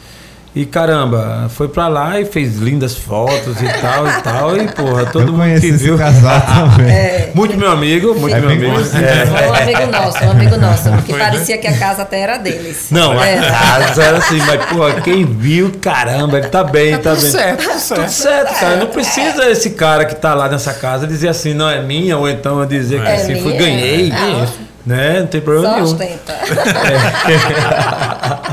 E 0.54 0.66
caramba, 0.66 1.50
foi 1.50 1.70
pra 1.70 1.88
lá 1.88 2.20
e 2.20 2.26
fez 2.26 2.58
lindas 2.58 2.94
fotos 2.94 3.62
e 3.62 3.80
tal 3.80 4.06
e 4.06 4.22
tal. 4.22 4.58
E 4.58 4.68
porra, 4.68 5.06
todo 5.06 5.30
eu 5.30 5.34
mundo 5.34 5.62
que 5.62 5.72
viu. 5.72 5.98
casal 5.98 6.42
também. 6.42 6.92
É. 6.92 7.32
Muito 7.34 7.58
meu 7.58 7.72
amigo, 7.72 8.14
muito 8.16 8.36
é 8.36 8.42
meu 8.42 8.50
amigo. 8.50 8.66
É. 8.66 9.50
Um 9.50 9.56
amigo 9.56 9.86
nosso, 9.92 10.26
um 10.26 10.32
amigo 10.32 10.58
nosso. 10.58 10.90
Porque 10.90 11.14
foi, 11.14 11.20
né? 11.20 11.26
parecia 11.26 11.56
né? 11.56 11.62
que 11.62 11.68
a 11.68 11.78
casa 11.78 12.02
até 12.02 12.20
era 12.20 12.38
deles. 12.38 12.88
Não, 12.92 13.14
é. 13.24 13.40
a 13.40 13.52
casa 13.52 14.04
era 14.04 14.18
assim, 14.18 14.40
mas 14.40 14.66
porra, 14.66 15.00
quem 15.00 15.26
viu, 15.26 15.72
caramba, 15.80 16.40
ele 16.40 16.50
tá 16.50 16.66
bem, 16.66 16.98
tá, 16.98 17.12
tá 17.12 17.16
tudo 17.16 17.22
bem. 17.22 17.32
Certo, 17.32 17.64
tudo 17.64 17.80
certo. 17.80 18.02
Tudo 18.02 18.12
certo, 18.12 18.60
cara. 18.60 18.76
Não 18.76 18.88
precisa 18.88 19.50
esse 19.50 19.70
cara 19.70 20.04
que 20.04 20.16
tá 20.16 20.34
lá 20.34 20.50
nessa 20.50 20.74
casa 20.74 21.08
dizer 21.08 21.30
assim, 21.30 21.54
não 21.54 21.70
é 21.70 21.82
minha, 21.82 22.18
ou 22.18 22.30
então 22.30 22.60
eu 22.60 22.66
dizer 22.66 23.02
que 23.02 23.08
é 23.08 23.16
assim, 23.16 23.42
fui, 23.42 23.54
ganhei. 23.54 24.12
É. 24.12 24.48
Né? 24.86 25.22
Não 25.22 25.28
tem 25.28 25.40
problema 25.40 25.70
Só 25.70 25.76
nenhum. 25.76 25.94
Ostenta. 25.94 26.34
É. 26.34 26.42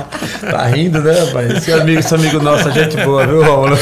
tá 0.41 0.66
rindo, 0.66 1.01
né, 1.03 1.20
rapaz? 1.20 1.51
Esse 1.51 1.72
amigo, 1.72 2.01
esse 2.01 2.14
amigo 2.14 2.41
nosso, 2.41 2.68
a 2.68 2.70
gente 2.70 2.97
boa, 3.05 3.26
viu, 3.26 3.43
Rômulo? 3.43 3.76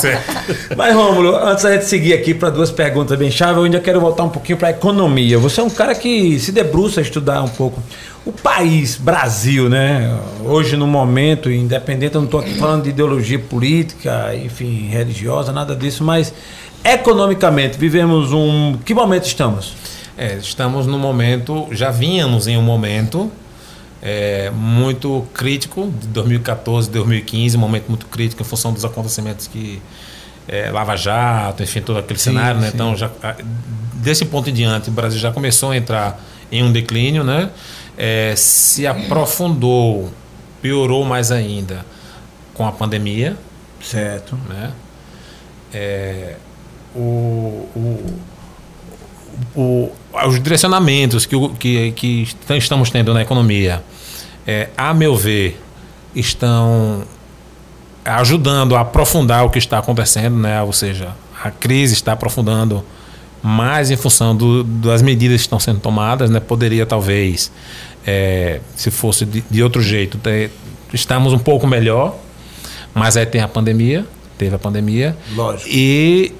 certo. 0.00 0.76
Mas, 0.76 0.94
Rômulo, 0.94 1.36
antes 1.36 1.64
da 1.64 1.72
gente 1.72 1.86
seguir 1.86 2.12
aqui 2.12 2.34
para 2.34 2.50
duas 2.50 2.70
perguntas 2.70 3.18
bem 3.18 3.30
chave, 3.30 3.58
eu 3.58 3.64
ainda 3.64 3.80
quero 3.80 4.00
voltar 4.00 4.24
um 4.24 4.28
pouquinho 4.28 4.58
para 4.58 4.68
a 4.68 4.70
economia. 4.70 5.38
Você 5.38 5.60
é 5.60 5.64
um 5.64 5.70
cara 5.70 5.94
que 5.94 6.38
se 6.38 6.52
debruça 6.52 7.00
a 7.00 7.02
estudar 7.02 7.42
um 7.42 7.48
pouco 7.48 7.82
o 8.24 8.32
país, 8.32 8.96
Brasil, 8.96 9.68
né? 9.68 10.18
Hoje, 10.44 10.76
no 10.76 10.86
momento, 10.86 11.50
independente, 11.50 12.14
eu 12.14 12.20
não 12.20 12.26
estou 12.26 12.40
aqui 12.40 12.54
falando 12.54 12.84
de 12.84 12.90
ideologia 12.90 13.38
política, 13.38 14.34
enfim, 14.34 14.88
religiosa, 14.88 15.52
nada 15.52 15.76
disso, 15.76 16.02
mas 16.02 16.32
economicamente, 16.82 17.78
vivemos 17.78 18.32
um. 18.32 18.76
Que 18.84 18.94
momento 18.94 19.26
estamos? 19.26 19.74
É, 20.16 20.34
estamos 20.34 20.86
no 20.86 20.98
momento, 20.98 21.66
já 21.72 21.90
vínhamos 21.90 22.46
em 22.46 22.56
um 22.56 22.62
momento 22.62 23.30
é, 24.04 24.50
muito 24.50 25.26
crítico, 25.32 25.90
de 25.98 26.08
2014, 26.08 26.90
2015, 26.90 27.56
um 27.56 27.60
momento 27.60 27.88
muito 27.88 28.04
crítico 28.06 28.42
em 28.42 28.44
função 28.44 28.70
dos 28.70 28.84
acontecimentos 28.84 29.46
que 29.46 29.80
é, 30.46 30.70
Lava 30.70 30.94
Jato, 30.94 31.62
enfim, 31.62 31.80
todo 31.80 31.98
aquele 31.98 32.18
sim, 32.18 32.24
cenário, 32.30 32.60
né? 32.60 32.70
Então, 32.72 32.94
já, 32.94 33.10
desse 33.94 34.26
ponto 34.26 34.50
em 34.50 34.52
diante, 34.52 34.90
o 34.90 34.92
Brasil 34.92 35.18
já 35.18 35.32
começou 35.32 35.70
a 35.70 35.76
entrar 35.76 36.22
em 36.52 36.62
um 36.62 36.70
declínio, 36.70 37.24
né? 37.24 37.48
É, 37.96 38.34
se 38.36 38.86
aprofundou, 38.86 40.12
piorou 40.60 41.02
mais 41.06 41.32
ainda 41.32 41.86
com 42.52 42.66
a 42.66 42.72
pandemia. 42.72 43.38
Certo. 43.80 44.38
Né? 44.48 44.72
É, 45.72 46.36
o, 46.94 47.68
o 47.74 48.14
o, 49.54 49.90
os 50.26 50.42
direcionamentos 50.42 51.26
que, 51.26 51.36
que, 51.58 51.92
que 51.92 52.28
estamos 52.56 52.90
tendo 52.90 53.12
na 53.12 53.22
economia, 53.22 53.82
é, 54.46 54.68
a 54.76 54.92
meu 54.92 55.16
ver, 55.16 55.60
estão 56.14 57.02
ajudando 58.04 58.76
a 58.76 58.80
aprofundar 58.80 59.44
o 59.44 59.50
que 59.50 59.58
está 59.58 59.78
acontecendo, 59.78 60.36
né? 60.36 60.60
ou 60.62 60.72
seja, 60.72 61.14
a 61.42 61.50
crise 61.50 61.94
está 61.94 62.12
aprofundando 62.12 62.84
mais 63.42 63.90
em 63.90 63.96
função 63.96 64.36
do, 64.36 64.64
das 64.64 65.02
medidas 65.02 65.38
que 65.40 65.46
estão 65.46 65.60
sendo 65.60 65.80
tomadas. 65.80 66.30
Né? 66.30 66.40
Poderia, 66.40 66.84
talvez, 66.84 67.50
é, 68.06 68.60
se 68.76 68.90
fosse 68.90 69.24
de, 69.24 69.44
de 69.50 69.62
outro 69.62 69.82
jeito, 69.82 70.18
ter, 70.18 70.50
estamos 70.92 71.32
um 71.32 71.38
pouco 71.38 71.66
melhor, 71.66 72.16
mas 72.94 73.16
aí 73.16 73.26
tem 73.26 73.40
a 73.40 73.48
pandemia, 73.48 74.06
teve 74.38 74.54
a 74.54 74.58
pandemia. 74.58 75.16
Lógico. 75.34 75.68
E 75.70 76.34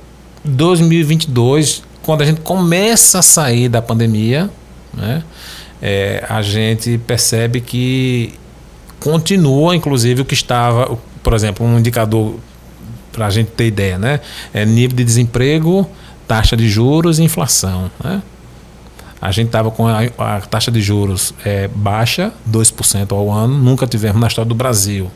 2022 0.45 1.83
quando 2.05 2.23
a 2.23 2.25
gente 2.25 2.43
começa 2.43 3.19
a 3.19 3.23
sair 3.23 3.69
da 3.69 3.83
pandemia, 3.83 4.51
né, 4.93 5.25
é, 5.83 6.25
a 6.29 6.43
gente 6.43 6.99
percebe 6.99 7.61
que 7.61 8.35
continua, 9.01 9.77
inclusive, 9.77 10.23
o 10.23 10.25
que 10.25 10.35
estava, 10.35 10.97
por 11.23 11.35
exemplo, 11.35 11.67
um 11.67 11.79
indicador 11.79 12.37
para 13.13 13.27
a 13.27 13.31
gente 13.31 13.51
ter 13.51 13.67
ideia, 13.67 13.99
né, 13.99 14.21
é 14.53 14.65
nível 14.65 14.97
de 14.97 15.05
desemprego, 15.05 15.89
taxa 16.27 16.57
de 16.57 16.69
juros 16.69 17.19
e 17.19 17.23
inflação. 17.23 17.91
Né? 18.03 18.23
A 19.21 19.31
gente 19.31 19.47
estava 19.47 19.71
com 19.71 19.87
a, 19.87 20.01
a, 20.19 20.41
taxa 20.41 20.71
de 20.71 20.81
juros 20.81 21.33
é, 21.45 21.69
baixa, 21.69 22.33
2% 22.51 23.13
ao 23.13 23.31
ano, 23.31 23.57
nunca 23.57 23.87
tivemos 23.87 24.21
na 24.21 24.27
história 24.27 24.49
do 24.49 24.55
Brasil. 24.55 25.11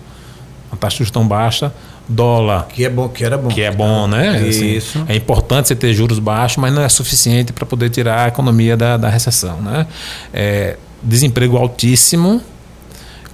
Uma 0.70 0.78
taxa 0.78 0.94
de 0.94 0.98
juros 0.98 1.10
tão 1.10 1.26
baixa, 1.26 1.72
dólar. 2.08 2.66
Que 2.68 2.84
é 2.84 2.90
bom, 2.90 3.08
que 3.08 3.24
era 3.24 3.36
bom. 3.36 3.48
Que 3.48 3.62
é 3.62 3.70
bom, 3.70 4.06
né? 4.06 4.30
Assim, 4.48 4.76
Isso. 4.76 5.04
é 5.06 5.14
importante 5.14 5.68
você 5.68 5.74
ter 5.74 5.92
juros 5.92 6.18
baixos, 6.18 6.56
mas 6.56 6.72
não 6.72 6.82
é 6.82 6.88
suficiente 6.88 7.52
para 7.52 7.66
poder 7.66 7.90
tirar 7.90 8.24
a 8.24 8.28
economia 8.28 8.76
da, 8.76 8.96
da 8.96 9.08
recessão, 9.08 9.60
né? 9.60 9.86
É, 10.32 10.76
desemprego 11.02 11.56
altíssimo, 11.56 12.40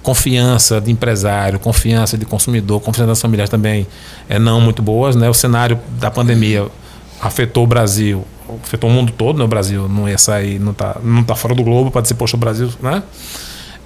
confiança 0.03 0.81
de 0.81 0.91
empresário, 0.91 1.59
confiança 1.59 2.17
de 2.17 2.25
consumidor, 2.25 2.81
confiança 2.81 3.07
das 3.07 3.21
famílias 3.21 3.49
também 3.49 3.87
é 4.27 4.37
não 4.37 4.59
muito 4.59 4.81
boas, 4.81 5.15
né? 5.15 5.29
O 5.29 5.33
cenário 5.33 5.79
da 5.99 6.11
pandemia 6.11 6.67
afetou 7.21 7.63
o 7.63 7.67
Brasil, 7.67 8.25
afetou 8.61 8.89
o 8.89 8.93
mundo 8.93 9.11
todo, 9.11 9.39
né? 9.39 9.45
O 9.45 9.47
Brasil 9.47 9.87
não 9.87 10.07
ia 10.07 10.17
sair, 10.17 10.59
não 10.59 10.73
está 10.73 10.97
não 11.01 11.23
tá 11.23 11.33
fora 11.33 11.55
do 11.55 11.63
globo 11.63 11.89
para 11.91 12.01
dizer, 12.01 12.15
poxa, 12.15 12.35
o 12.35 12.39
Brasil, 12.39 12.69
né? 12.81 13.01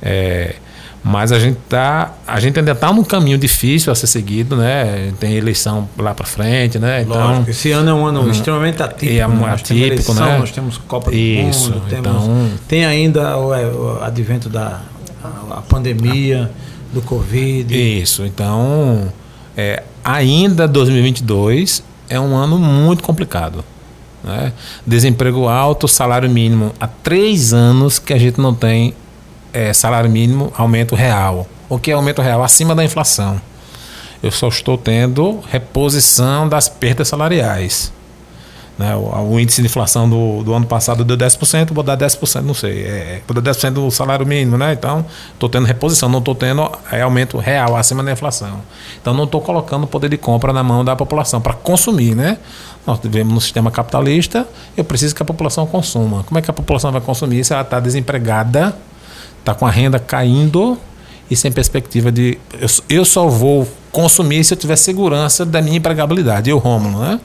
É, 0.02 0.56
Mas 1.04 1.32
a 1.32 1.40
gente 1.40 1.58
tá, 1.70 2.14
a 2.28 2.40
gente 2.40 2.60
ainda 2.60 2.74
está 2.74 2.92
num 2.92 3.04
caminho 3.04 3.38
difícil 3.38 3.92
a 3.92 3.96
ser 3.96 4.08
seguido, 4.08 4.56
né? 4.58 5.14
Tem 5.20 5.34
eleição 5.34 5.88
lá 5.98 6.14
para 6.14 6.26
frente, 6.26 6.78
né? 6.78 7.04
Então, 7.04 7.16
Lógico, 7.16 7.52
esse 7.52 7.72
ano 7.72 7.90
é 7.90 7.94
um 7.94 8.06
ano 8.06 8.30
extremamente 8.30 8.84
atípico. 8.84 9.20
É 9.20 9.26
um 9.26 9.38
né? 9.38 9.52
atípico, 9.52 9.86
eleição, 9.86 10.16
né? 10.16 10.38
Nós 10.38 10.52
temos 10.52 10.78
Copa 10.78 11.10
do 11.10 11.16
Isso, 11.16 11.72
Mundo, 11.72 11.86
temos, 11.90 12.08
então, 12.08 12.50
tem 12.68 12.86
ainda 12.86 13.38
o, 13.38 13.54
é, 13.54 13.66
o 13.66 14.04
advento 14.04 14.50
da 14.50 14.82
a, 15.24 15.58
a 15.58 15.62
pandemia, 15.62 16.52
do 16.92 17.02
Covid. 17.02 17.74
Isso, 18.02 18.26
então 18.26 19.12
é, 19.56 19.84
ainda 20.04 20.68
2022 20.68 21.84
é 22.10 22.20
um 22.20 22.36
ano 22.36 22.58
muito 22.58 23.04
complicado. 23.04 23.64
Né? 24.24 24.52
Desemprego 24.86 25.48
alto, 25.48 25.88
salário 25.88 26.30
mínimo. 26.30 26.74
Há 26.80 26.88
três 26.88 27.54
anos 27.54 28.00
que 28.00 28.14
a 28.14 28.18
gente 28.18 28.40
não 28.40 28.54
tem 28.54 28.94
é, 29.54 29.74
salário 29.74 30.10
mínimo 30.10 30.52
aumento 30.58 30.96
real. 30.96 31.48
O 31.68 31.78
que 31.78 31.92
é 31.92 31.94
aumento 31.94 32.22
real? 32.22 32.44
Acima 32.44 32.74
da 32.76 32.84
inflação. 32.84 33.42
Eu 34.22 34.32
só 34.32 34.48
estou 34.48 34.78
tendo 34.78 35.40
reposição 35.50 36.48
das 36.50 36.68
perdas 36.68 37.08
salariais. 37.08 37.92
Né? 38.80 38.96
O, 38.96 39.34
o, 39.34 39.40
índice 39.40 39.62
de 39.62 39.68
inflação 39.68 40.10
do, 40.10 40.42
do 40.42 40.54
ano 40.54 40.66
passado 40.66 41.04
deu 41.04 41.18
10%, 41.18 41.74
vou 41.74 41.84
dar 41.84 41.98
10%, 41.98 42.42
não 42.42 42.54
sei. 42.54 42.86
É, 42.86 43.22
vou 43.28 43.40
dar 43.40 43.52
10% 43.52 43.72
do 43.72 43.92
salário 43.92 44.26
mínimo, 44.26 44.58
né? 44.58 44.72
Então, 44.72 45.06
estou 45.34 45.50
tendo 45.50 45.66
reposição, 45.66 46.08
não 46.08 46.20
estou 46.20 46.34
tendo 46.34 46.72
é, 46.90 47.02
aumento 47.02 47.38
real 47.38 47.76
acima 47.76 48.02
da 48.02 48.14
inflação. 48.14 48.62
Então, 49.02 49.14
não 49.14 49.26
estou 49.26 49.42
colocando 49.42 49.84
o 49.84 49.88
poder 49.88 50.08
de 50.08 50.18
compra 50.18 50.54
na 50.54 50.64
mão 50.64 50.86
da 50.86 50.96
população 50.96 51.42
para 51.42 51.54
consumir, 51.54 52.16
né? 52.16 52.38
Nós 52.88 53.00
vivemos 53.00 53.34
no 53.34 53.42
sistema 53.42 53.70
capitalista, 53.70 54.48
eu 54.78 54.86
preciso 54.86 55.14
que 55.14 55.22
a 55.22 55.26
população 55.26 55.68
consuma. 55.68 56.24
Como 56.24 56.40
é 56.40 56.42
que 56.42 56.50
a 56.50 56.54
população 56.54 56.90
vai 56.90 57.02
consumir 57.02 57.44
se 57.44 57.52
ela 57.52 57.64
está 57.64 57.82
desempregada? 57.82 58.74
Está 59.40 59.54
com 59.54 59.66
a 59.66 59.72
renda 59.72 60.00
caindo 60.00 60.78
e 61.30 61.36
sem 61.36 61.52
perspectiva 61.52 62.12
de. 62.12 62.38
Eu, 62.60 62.68
eu 62.90 63.06
só 63.06 63.28
vou 63.28 63.68
consumir 63.92 64.44
se 64.44 64.54
eu 64.54 64.58
tiver 64.58 64.76
segurança 64.76 65.46
da 65.46 65.62
minha 65.62 65.78
empregabilidade. 65.78 66.50
Eu, 66.50 66.58
Rômulo, 66.58 67.00
né? 67.00 67.20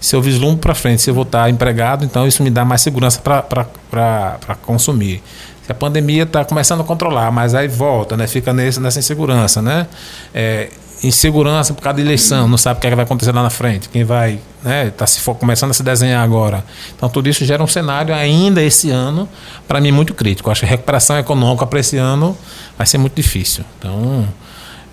Se 0.00 0.14
eu 0.14 0.20
vislumbro 0.20 0.58
para 0.58 0.74
frente, 0.74 1.00
se 1.00 1.08
eu 1.08 1.14
vou 1.14 1.22
estar 1.22 1.48
empregado, 1.48 2.04
então 2.04 2.26
isso 2.26 2.42
me 2.42 2.50
dá 2.50 2.64
mais 2.64 2.82
segurança 2.82 3.20
para 3.20 4.54
consumir. 4.62 5.22
Se 5.64 5.72
a 5.72 5.74
pandemia 5.74 6.24
está 6.24 6.44
começando 6.44 6.82
a 6.82 6.84
controlar, 6.84 7.30
mas 7.30 7.54
aí 7.54 7.68
volta, 7.68 8.14
né? 8.16 8.26
Fica 8.26 8.52
nesse, 8.52 8.78
nessa 8.80 8.98
insegurança, 8.98 9.62
né? 9.62 9.86
É, 10.34 10.68
insegurança 11.06 11.74
por 11.74 11.82
causa 11.82 11.96
da 11.96 12.02
eleição, 12.02 12.48
não 12.48 12.56
sabe 12.56 12.78
o 12.78 12.80
que, 12.80 12.86
é 12.86 12.90
que 12.90 12.96
vai 12.96 13.04
acontecer 13.04 13.32
lá 13.32 13.42
na 13.42 13.50
frente, 13.50 13.88
quem 13.88 14.04
vai, 14.04 14.40
né, 14.62 14.90
tá 14.90 15.06
se 15.06 15.20
for, 15.20 15.34
começando 15.34 15.70
a 15.70 15.74
se 15.74 15.82
desenhar 15.82 16.22
agora. 16.22 16.64
Então 16.96 17.08
tudo 17.08 17.28
isso 17.28 17.44
gera 17.44 17.62
um 17.62 17.66
cenário 17.66 18.14
ainda 18.14 18.62
esse 18.62 18.90
ano 18.90 19.28
para 19.68 19.80
mim 19.80 19.92
muito 19.92 20.14
crítico. 20.14 20.50
Acho 20.50 20.60
que 20.60 20.66
a 20.66 20.70
recuperação 20.70 21.18
econômica 21.18 21.66
para 21.66 21.80
esse 21.80 21.96
ano 21.96 22.36
vai 22.76 22.86
ser 22.86 22.98
muito 22.98 23.14
difícil. 23.14 23.64
Então 23.78 24.26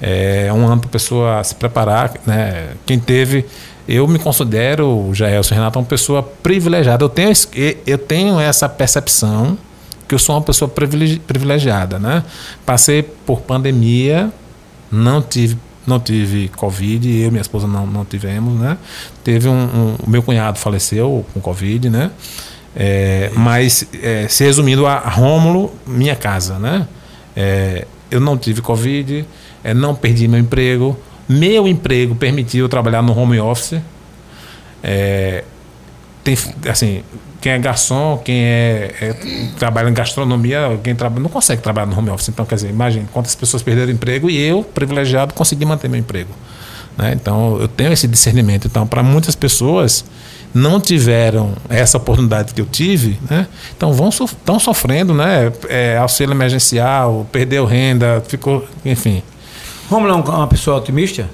é 0.01 0.51
um 0.53 0.67
ano 0.67 0.81
para 0.81 0.89
a 0.89 0.91
pessoa 0.91 1.43
se 1.43 1.55
preparar, 1.55 2.13
né? 2.25 2.71
Quem 2.85 2.99
teve 2.99 3.45
eu 3.88 4.07
me 4.07 4.19
considero, 4.19 5.09
Jaelson 5.13 5.55
Renato, 5.55 5.79
uma 5.79 5.85
pessoa 5.85 6.23
privilegiada. 6.23 7.03
Eu 7.03 7.09
tenho, 7.09 7.31
eu 7.85 7.97
tenho 7.97 8.39
essa 8.39 8.69
percepção 8.69 9.57
que 10.07 10.15
eu 10.15 10.19
sou 10.19 10.35
uma 10.35 10.41
pessoa 10.41 10.69
privilegiada, 10.69 11.97
né? 11.97 12.23
Passei 12.65 13.01
por 13.01 13.41
pandemia, 13.41 14.31
não 14.91 15.21
tive 15.21 15.57
não 15.85 15.99
tive 15.99 16.47
Covid, 16.49 17.09
eu 17.09 17.27
e 17.27 17.31
minha 17.31 17.41
esposa 17.41 17.67
não, 17.67 17.85
não 17.87 18.05
tivemos, 18.05 18.59
né? 18.59 18.77
Teve 19.23 19.47
um, 19.47 19.53
um 19.53 19.95
o 20.05 20.09
meu 20.09 20.21
cunhado 20.21 20.59
faleceu 20.59 21.25
com 21.33 21.39
Covid, 21.39 21.89
né? 21.89 22.11
É, 22.75 23.31
mas, 23.35 23.85
é, 24.01 24.27
se 24.27 24.43
resumindo 24.43 24.85
a 24.85 24.99
Rômulo, 24.99 25.73
minha 25.85 26.15
casa, 26.15 26.57
né? 26.57 26.87
É, 27.35 27.85
eu 28.09 28.19
não 28.19 28.37
tive 28.37 28.61
Covid, 28.61 29.25
é, 29.63 29.73
não 29.73 29.95
perdi 29.95 30.27
meu 30.27 30.39
emprego, 30.39 30.97
meu 31.27 31.67
emprego 31.67 32.15
permitiu 32.15 32.67
trabalhar 32.69 33.01
no 33.01 33.17
home 33.17 33.39
office. 33.39 33.81
É, 34.83 35.43
tem, 36.23 36.37
assim, 36.69 37.03
quem 37.41 37.53
é 37.53 37.57
garçom, 37.57 38.22
quem 38.23 38.35
é, 38.35 38.95
é, 39.01 39.13
trabalha 39.57 39.89
em 39.89 39.93
gastronomia, 39.93 40.80
quem 40.84 40.95
trabalha, 40.95 41.23
não 41.23 41.30
consegue 41.30 41.59
trabalhar 41.59 41.88
no 41.88 41.97
home 41.97 42.11
office. 42.11 42.30
Então, 42.30 42.45
quer 42.45 42.55
dizer, 42.55 42.69
imagine 42.69 43.07
quantas 43.11 43.34
pessoas 43.34 43.63
perderam 43.63 43.91
emprego 43.91 44.30
e 44.30 44.39
eu, 44.39 44.63
privilegiado, 44.63 45.34
consegui 45.34 45.65
manter 45.65 45.89
meu 45.89 45.99
emprego. 45.99 46.30
Né? 46.95 47.13
Então, 47.13 47.57
eu 47.59 47.68
tenho 47.68 47.91
esse 47.91 48.07
discernimento. 48.07 48.68
Então, 48.68 48.85
para 48.85 49.01
muitas 49.01 49.35
pessoas 49.35 50.05
não 50.53 50.80
tiveram 50.80 51.53
essa 51.68 51.97
oportunidade 51.97 52.53
que 52.53 52.61
eu 52.61 52.65
tive, 52.65 53.18
né? 53.30 53.47
então 53.76 53.91
vão 53.93 54.09
estão 54.09 54.59
sofrendo, 54.59 55.13
né? 55.13 55.51
É, 55.69 55.97
auxílio 55.97 56.34
emergencial, 56.34 57.26
perdeu 57.31 57.65
renda, 57.65 58.22
ficou, 58.27 58.68
enfim. 58.84 59.23
Romulo 59.89 60.11
é 60.11 60.15
uma 60.15 60.47
pessoa 60.47 60.77
otimista? 60.77 61.30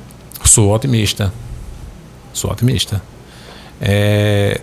Sou 0.45 0.73
otimista. 0.73 1.33
Sou 2.31 2.51
otimista. 2.51 3.01
É, 3.81 4.61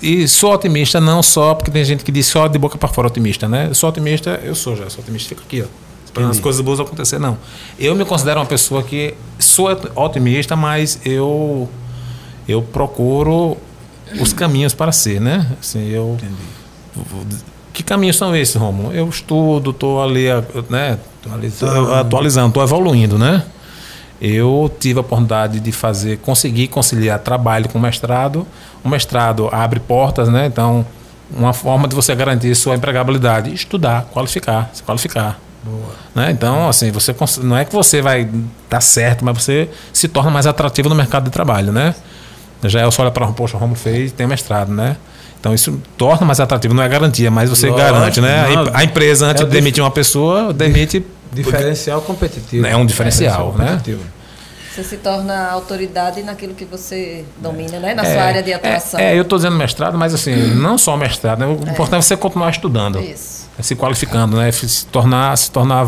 e 0.00 0.26
sou 0.28 0.52
otimista 0.52 1.00
não 1.00 1.22
só 1.22 1.54
porque 1.54 1.70
tem 1.70 1.84
gente 1.84 2.04
que 2.04 2.12
diz 2.12 2.26
só 2.26 2.46
de 2.48 2.58
boca 2.58 2.78
para 2.78 2.88
fora 2.88 3.08
otimista, 3.08 3.48
né? 3.48 3.68
Eu 3.68 3.74
sou 3.74 3.88
otimista, 3.88 4.40
eu 4.42 4.54
sou 4.54 4.76
já, 4.76 4.88
sou 4.88 5.02
otimista, 5.02 5.28
fica 5.28 5.42
aqui, 5.42 5.62
ó. 5.62 5.66
Esperando 6.04 6.30
as 6.30 6.40
coisas 6.40 6.60
boas 6.60 6.78
acontecer, 6.78 7.18
não. 7.18 7.38
Eu 7.78 7.94
me 7.94 8.04
considero 8.04 8.40
uma 8.40 8.46
pessoa 8.46 8.82
que 8.82 9.14
sou 9.38 9.68
otimista, 9.94 10.54
mas 10.54 11.00
eu 11.04 11.68
eu 12.46 12.60
procuro 12.60 13.56
os 14.20 14.32
caminhos 14.32 14.74
para 14.74 14.92
ser, 14.92 15.20
né? 15.20 15.50
Assim, 15.60 15.88
eu 15.88 16.18
Entendi. 16.18 17.42
Que 17.72 17.82
caminhos 17.82 18.16
são 18.16 18.36
esses, 18.36 18.54
Romulo? 18.54 18.92
Eu 18.92 19.08
estudo, 19.08 19.70
estou 19.70 20.02
ali, 20.02 20.26
né? 20.68 20.98
Atualizando, 21.24 21.94
atualizando, 21.94 22.48
estou 22.48 22.62
evoluindo, 22.62 23.18
né? 23.18 23.42
eu 24.24 24.70
tive 24.78 24.98
a 24.98 25.00
oportunidade 25.00 25.58
de 25.58 25.72
fazer, 25.72 26.18
conseguir 26.18 26.68
conciliar 26.68 27.18
trabalho 27.18 27.68
com 27.68 27.76
mestrado. 27.76 28.46
O 28.84 28.88
mestrado 28.88 29.48
abre 29.52 29.80
portas, 29.80 30.28
né? 30.28 30.46
Então, 30.46 30.84
uma 31.30 31.52
forma 31.52 31.88
de 31.88 31.94
você 31.94 32.14
garantir 32.14 32.54
sua 32.54 32.74
empregabilidade, 32.74 33.52
estudar, 33.52 34.06
qualificar, 34.12 34.70
se 34.72 34.82
qualificar. 34.82 35.38
Né? 36.14 36.30
Então, 36.32 36.68
assim, 36.68 36.90
você 36.90 37.14
não 37.42 37.56
é 37.56 37.64
que 37.64 37.72
você 37.72 38.02
vai 38.02 38.28
dar 38.68 38.80
certo, 38.80 39.24
mas 39.24 39.42
você 39.42 39.68
se 39.92 40.08
torna 40.08 40.30
mais 40.30 40.46
atrativo 40.46 40.88
no 40.88 40.94
mercado 40.94 41.24
de 41.24 41.30
trabalho, 41.30 41.72
né? 41.72 41.94
Já 42.64 42.80
é 42.80 42.90
só 42.90 43.02
olha 43.02 43.10
para, 43.10 43.26
poxa, 43.28 43.56
o 43.56 43.60
Romulo 43.60 43.78
fez, 43.78 44.12
tem 44.12 44.26
mestrado, 44.26 44.72
né? 44.72 44.96
Então 45.40 45.54
isso 45.54 45.80
torna 45.96 46.26
mais 46.26 46.38
atrativo, 46.38 46.74
não 46.74 46.82
é 46.82 46.88
garantia, 46.88 47.30
mas 47.30 47.50
você 47.50 47.68
Lógico, 47.68 47.92
garante, 47.92 48.20
né? 48.20 48.48
Não, 48.54 48.70
a 48.72 48.84
empresa 48.84 49.26
antes 49.26 49.42
é 49.42 49.44
de 49.44 49.50
demitir 49.50 49.82
uma 49.82 49.90
pessoa, 49.90 50.52
demite 50.52 51.04
Diferencial 51.32 52.02
competitivo. 52.02 52.66
É 52.66 52.76
um 52.76 52.84
diferencial, 52.84 53.54
né? 53.56 53.80
Você 54.74 54.82
se 54.82 54.96
torna 54.96 55.50
autoridade 55.50 56.22
naquilo 56.22 56.54
que 56.54 56.64
você 56.64 57.26
domina, 57.36 57.78
né? 57.78 57.94
Na 57.94 58.04
é, 58.04 58.14
sua 58.14 58.22
área 58.22 58.42
de 58.42 58.54
atuação. 58.54 58.98
É, 58.98 59.12
é 59.12 59.18
eu 59.18 59.22
estou 59.22 59.36
dizendo 59.36 59.54
mestrado, 59.54 59.98
mas 59.98 60.14
assim, 60.14 60.34
não 60.54 60.78
só 60.78 60.96
mestrado. 60.96 61.40
Né? 61.40 61.46
O 61.46 61.68
é. 61.68 61.72
importante 61.72 62.00
é 62.00 62.02
você 62.02 62.16
continuar 62.16 62.50
estudando. 62.50 62.98
Isso. 62.98 63.50
É 63.58 63.62
se 63.62 63.76
qualificando, 63.76 64.36
né? 64.38 64.50
Se 64.50 64.86
tornar, 64.86 65.36
se 65.36 65.50
tornar 65.50 65.86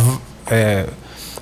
é, 0.51 0.85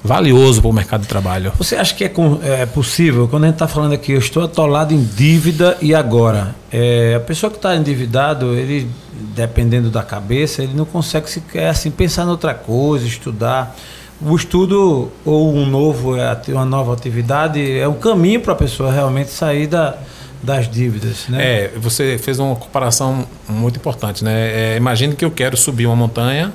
valioso 0.04 0.60
para 0.60 0.70
o 0.70 0.72
mercado 0.72 1.02
de 1.02 1.08
trabalho. 1.08 1.52
Você 1.58 1.74
acha 1.74 1.92
que 1.94 2.04
é, 2.04 2.12
é 2.60 2.66
possível, 2.66 3.26
quando 3.26 3.44
a 3.44 3.46
gente 3.48 3.56
está 3.56 3.66
falando 3.66 3.92
aqui, 3.92 4.12
eu 4.12 4.18
estou 4.18 4.44
atolado 4.44 4.94
em 4.94 5.02
dívida 5.02 5.76
e 5.80 5.94
agora? 5.94 6.54
É, 6.70 7.14
a 7.16 7.20
pessoa 7.20 7.50
que 7.50 7.56
está 7.56 7.74
endividado, 7.74 8.54
ele, 8.54 8.88
dependendo 9.34 9.90
da 9.90 10.04
cabeça, 10.04 10.62
ele 10.62 10.74
não 10.74 10.84
consegue 10.84 11.28
sequer 11.28 11.70
assim, 11.70 11.90
pensar 11.90 12.24
em 12.24 12.28
outra 12.28 12.54
coisa, 12.54 13.04
estudar. 13.04 13.76
O 14.24 14.36
estudo 14.36 15.10
ou 15.24 15.54
um 15.54 15.66
novo, 15.66 16.16
é, 16.16 16.40
uma 16.48 16.64
nova 16.64 16.92
atividade 16.92 17.78
é 17.78 17.88
um 17.88 17.94
caminho 17.94 18.40
para 18.40 18.52
a 18.52 18.56
pessoa 18.56 18.92
realmente 18.92 19.30
sair 19.30 19.66
da, 19.66 19.96
das 20.42 20.68
dívidas, 20.70 21.26
né? 21.28 21.44
É, 21.44 21.72
você 21.76 22.18
fez 22.18 22.38
uma 22.38 22.54
comparação 22.54 23.26
muito 23.48 23.76
importante, 23.76 24.22
né? 24.22 24.74
É, 24.74 24.76
imagine 24.76 25.16
que 25.16 25.24
eu 25.24 25.30
quero 25.30 25.56
subir 25.56 25.86
uma 25.86 25.96
montanha 25.96 26.52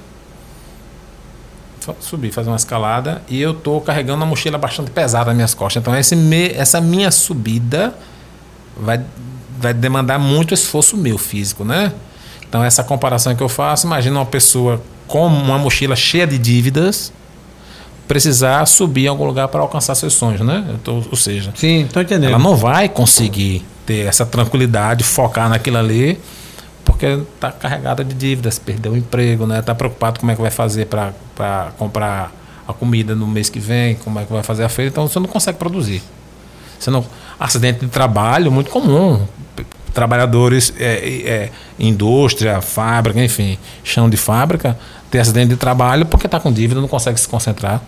subir, 2.00 2.32
fazer 2.32 2.50
uma 2.50 2.58
escalada 2.58 3.22
e 3.30 3.42
eu 3.42 3.52
estou 3.52 3.80
carregando 3.82 4.18
uma 4.18 4.26
mochila 4.26 4.58
bastante 4.58 4.92
pesada 4.92 5.28
nas 5.28 5.36
minhas 5.36 5.54
costas. 5.54 5.82
Então 5.82 5.96
esse 5.96 6.16
me, 6.16 6.50
essa 6.50 6.82
minha 6.82 7.12
subida 7.12 7.94
vai, 8.76 9.02
vai 9.60 9.74
demandar 9.74 10.20
muito 10.20 10.54
esforço 10.54 10.98
meu 10.98 11.18
físico, 11.18 11.64
né? 11.64 11.92
Então 12.48 12.64
essa 12.64 12.84
comparação 12.84 13.36
que 13.36 13.44
eu 13.44 13.50
faço, 13.50 13.86
imagina 13.86 14.20
uma 14.20 14.26
pessoa 14.26 14.82
com 15.08 15.26
uma 15.28 15.58
mochila 15.58 15.96
cheia 15.96 16.28
de 16.28 16.38
dívidas 16.38 17.14
precisar 18.08 18.66
subir 18.66 19.06
em 19.06 19.08
algum 19.08 19.26
lugar 19.26 19.48
para 19.48 19.62
alcançar 19.62 19.96
seus 19.96 20.14
sonhos, 20.14 20.42
né? 20.42 20.66
Tô, 20.84 21.04
ou 21.12 21.16
seja, 21.16 21.52
Sim, 21.56 21.88
tô 21.92 22.00
entendendo. 22.00 22.30
ela 22.30 22.40
não 22.40 22.56
vai 22.56 22.88
conseguir 22.88 23.66
ter 23.86 24.06
essa 24.06 24.26
tranquilidade, 24.26 25.04
focar 25.04 25.50
naquilo 25.50 25.78
ali 25.78 26.20
porque 26.88 27.06
está 27.06 27.52
carregada 27.52 28.02
de 28.02 28.16
dívidas, 28.16 28.58
perdeu 28.58 28.94
o 28.94 28.98
emprego, 28.98 29.46
né? 29.46 29.60
Está 29.60 29.76
preocupado 29.76 30.22
como 30.22 30.32
é 30.32 30.36
que 30.36 30.42
vai 30.42 30.50
fazer 30.50 30.86
para 30.86 31.72
comprar 31.78 32.34
a 32.66 32.74
comida 32.74 33.14
no 33.14 33.28
mês 33.28 33.50
que 33.50 33.60
vem, 33.60 33.96
como 33.96 34.20
é 34.20 34.24
que 34.24 34.32
vai 34.32 34.42
fazer 34.42 34.64
a 34.64 34.70
feira, 34.70 34.90
então 34.90 35.08
você 35.08 35.20
não 35.20 35.28
consegue 35.28 35.58
produzir. 35.58 36.02
Você 36.80 36.90
não, 36.90 37.06
acidente 37.38 37.82
de 37.82 37.88
trabalho 37.88 38.52
muito 38.52 38.72
comum. 38.72 39.26
trabalhadores, 39.94 40.74
é, 40.80 41.22
é, 41.26 41.52
indústria, 41.78 42.62
fábrica, 42.62 43.22
enfim, 43.24 43.58
chão 43.84 44.10
de 44.10 44.16
fábrica, 44.16 44.78
ter 45.12 45.20
acidente 45.20 45.50
de 45.50 45.58
trabalho 45.58 46.06
porque 46.06 46.28
está 46.28 46.40
com 46.40 46.52
dívida, 46.52 46.80
não 46.80 46.88
consegue 46.88 47.20
se 47.20 47.28
concentrar. 47.28 47.82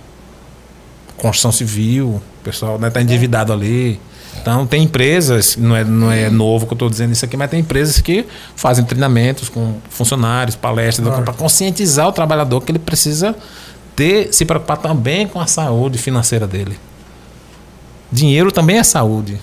Construção 1.22 1.52
civil, 1.52 2.08
o 2.08 2.44
pessoal 2.44 2.76
está 2.76 2.88
né, 2.88 2.92
tá 2.92 3.02
endividado 3.02 3.52
ali. 3.52 4.00
Então, 4.42 4.66
tem 4.66 4.84
empresas, 4.84 5.58
não 5.58 5.76
é, 5.76 5.84
não 5.84 6.12
é 6.12 6.30
novo 6.30 6.66
que 6.66 6.74
eu 6.74 6.76
estou 6.76 6.90
dizendo 6.90 7.12
isso 7.12 7.26
aqui, 7.26 7.36
mas 7.36 7.50
tem 7.50 7.60
empresas 7.60 8.00
que 8.00 8.26
fazem 8.56 8.86
treinamentos 8.86 9.50
com 9.50 9.76
funcionários, 9.90 10.56
palestras, 10.56 11.08
claro. 11.08 11.24
para 11.24 11.34
conscientizar 11.34 12.08
o 12.08 12.12
trabalhador 12.12 12.62
que 12.62 12.72
ele 12.72 12.80
precisa 12.80 13.36
ter, 13.96 14.34
se 14.34 14.46
preocupar 14.46 14.78
também 14.78 15.28
com 15.28 15.40
a 15.40 15.48
saúde 15.48 15.98
financeira 15.98 16.48
dele. 16.48 16.80
Dinheiro 18.12 18.52
também 18.52 18.78
é 18.78 18.84
saúde. 18.84 19.40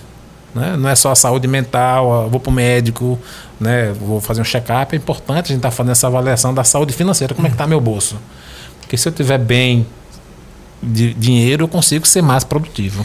Né? 0.55 0.74
Não 0.78 0.89
é 0.89 0.94
só 0.94 1.12
a 1.12 1.15
saúde 1.15 1.47
mental, 1.47 2.31
vou 2.31 2.40
para 2.40 2.51
o 2.51 2.53
médico, 2.53 3.19
né? 3.61 3.93
vou 3.93 4.20
fazer 4.20 4.40
um 4.40 4.44
check-up. 4.44 4.94
É 4.94 4.97
importante 4.97 5.47
a 5.47 5.48
gente 5.48 5.59
estar 5.59 5.69
tá 5.69 5.74
fazendo 5.74 5.93
essa 5.93 6.07
avaliação 6.07 6.55
da 6.55 6.65
saúde 6.65 6.94
financeira. 6.94 7.35
Como 7.35 7.47
é 7.47 7.51
que 7.51 7.55
está 7.55 7.66
meu 7.66 7.81
bolso? 7.81 8.16
Porque 8.81 8.97
se 8.97 9.07
eu 9.07 9.12
tiver 9.12 9.39
bem 9.39 9.86
de 10.82 11.15
dinheiro, 11.15 11.65
eu 11.65 11.69
consigo 11.69 12.07
ser 12.07 12.23
mais 12.23 12.44
produtivo. 12.44 13.05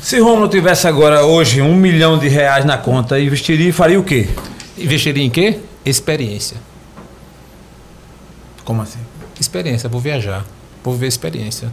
Se 0.00 0.18
Romulo 0.18 0.48
tivesse 0.48 0.88
agora, 0.88 1.24
hoje, 1.24 1.60
um 1.60 1.74
milhão 1.74 2.18
de 2.18 2.28
reais 2.28 2.64
na 2.64 2.78
conta, 2.78 3.20
investiria 3.20 3.68
e 3.68 3.72
faria 3.72 4.00
o 4.00 4.04
quê? 4.04 4.28
Investiria 4.78 5.24
em 5.24 5.30
quê? 5.30 5.58
Experiência. 5.84 6.56
Como 8.64 8.82
assim? 8.82 8.98
Experiência, 9.38 9.88
vou 9.88 10.00
viajar. 10.00 10.44
Vou 10.82 10.94
viver 10.94 11.06
experiência. 11.06 11.70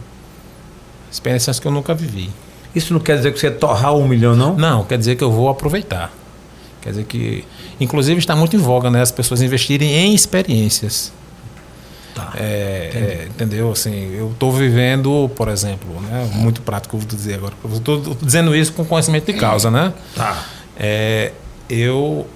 Experiências 1.10 1.58
que 1.58 1.66
eu 1.66 1.72
nunca 1.72 1.94
vivi. 1.94 2.30
Isso 2.74 2.92
não 2.92 3.00
quer 3.00 3.16
dizer 3.16 3.32
que 3.32 3.40
você 3.40 3.50
torrar 3.50 3.94
um 3.94 4.06
milhão, 4.06 4.36
não? 4.36 4.54
Não, 4.54 4.84
quer 4.84 4.98
dizer 4.98 5.16
que 5.16 5.24
eu 5.24 5.32
vou 5.32 5.48
aproveitar. 5.48 6.12
Quer 6.80 6.90
dizer 6.90 7.04
que. 7.04 7.44
Inclusive 7.80 8.18
está 8.18 8.36
muito 8.36 8.54
em 8.56 8.58
voga 8.58 8.90
né, 8.90 9.00
as 9.00 9.10
pessoas 9.10 9.42
investirem 9.42 9.90
em 9.90 10.14
experiências. 10.14 11.12
Tá. 12.14 12.32
É, 12.36 12.42
é, 12.42 13.26
entendeu? 13.28 13.70
Assim, 13.70 14.14
eu 14.14 14.30
estou 14.30 14.52
vivendo, 14.52 15.30
por 15.36 15.48
exemplo, 15.48 16.00
né, 16.00 16.28
muito 16.34 16.62
prático, 16.62 16.96
vou 16.98 17.06
dizer 17.06 17.34
agora. 17.34 17.54
Estou 17.72 18.16
dizendo 18.20 18.54
isso 18.54 18.72
com 18.72 18.84
conhecimento 18.84 19.26
de 19.26 19.34
causa, 19.34 19.70
né? 19.70 19.92
Tá. 20.14 20.44
É, 20.76 21.32
eu 21.68 22.26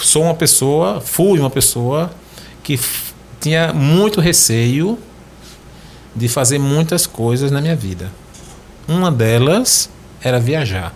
sou 0.00 0.24
uma 0.24 0.34
pessoa, 0.34 1.00
fui 1.00 1.38
uma 1.38 1.50
pessoa 1.50 2.10
que 2.62 2.78
tinha 3.40 3.72
muito 3.72 4.20
receio 4.20 4.98
de 6.14 6.28
fazer 6.28 6.58
muitas 6.58 7.06
coisas 7.06 7.50
na 7.50 7.60
minha 7.60 7.76
vida. 7.76 8.10
Uma 8.88 9.10
delas 9.10 9.88
era 10.22 10.40
viajar. 10.40 10.94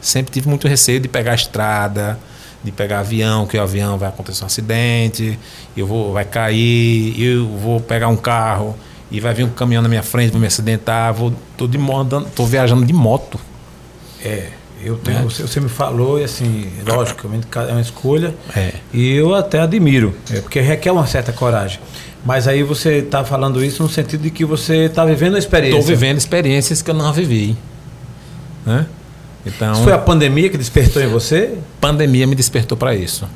Sempre 0.00 0.32
tive 0.32 0.48
muito 0.48 0.66
receio 0.66 0.98
de 0.98 1.08
pegar 1.08 1.32
a 1.32 1.34
estrada, 1.34 2.18
de 2.62 2.70
pegar 2.70 3.00
avião, 3.00 3.46
que 3.46 3.56
o 3.56 3.62
avião 3.62 3.96
vai 3.96 4.08
acontecer 4.08 4.42
um 4.44 4.46
acidente, 4.46 5.38
eu 5.76 5.86
vou, 5.86 6.12
vai 6.12 6.24
cair, 6.24 7.20
eu 7.20 7.46
vou 7.46 7.80
pegar 7.80 8.08
um 8.08 8.16
carro 8.16 8.76
e 9.10 9.18
vai 9.18 9.34
vir 9.34 9.44
um 9.44 9.50
caminhão 9.50 9.82
na 9.82 9.88
minha 9.88 10.02
frente, 10.02 10.30
vou 10.30 10.40
me 10.40 10.46
acidentar, 10.46 11.12
vou 11.12 11.32
tô 11.56 11.66
de 11.66 11.78
moto, 11.78 12.26
tô 12.34 12.44
viajando 12.44 12.84
de 12.84 12.92
moto. 12.92 13.40
É, 14.22 14.48
eu 14.82 14.96
tenho, 14.96 15.18
é. 15.18 15.22
você, 15.22 15.42
você, 15.42 15.60
me 15.60 15.68
falou 15.68 16.20
e 16.20 16.24
assim, 16.24 16.70
logicamente 16.86 17.46
é 17.54 17.72
uma 17.72 17.80
escolha. 17.80 18.34
É. 18.54 18.72
E 18.92 19.14
eu 19.14 19.34
até 19.34 19.60
admiro, 19.60 20.14
é, 20.30 20.40
porque 20.40 20.60
requer 20.60 20.92
uma 20.92 21.06
certa 21.06 21.32
coragem. 21.32 21.80
Mas 22.24 22.46
aí 22.46 22.62
você 22.62 22.98
está 22.98 23.24
falando 23.24 23.64
isso 23.64 23.82
no 23.82 23.88
sentido 23.88 24.22
de 24.22 24.30
que 24.30 24.44
você 24.44 24.84
está 24.84 25.04
vivendo 25.04 25.36
a 25.36 25.38
experiência. 25.38 25.78
Estou 25.78 25.94
vivendo 25.94 26.18
experiências 26.18 26.82
que 26.82 26.90
eu 26.90 26.94
não 26.94 27.12
vivi. 27.12 27.56
Né? 28.66 28.86
Então, 29.44 29.72
isso 29.72 29.82
foi 29.82 29.92
a 29.92 29.98
pandemia 29.98 30.50
que 30.50 30.58
despertou 30.58 31.02
em 31.02 31.06
você? 31.06 31.58
Pandemia 31.80 32.26
me 32.26 32.34
despertou 32.34 32.76
para 32.76 32.94
isso. 32.94 33.26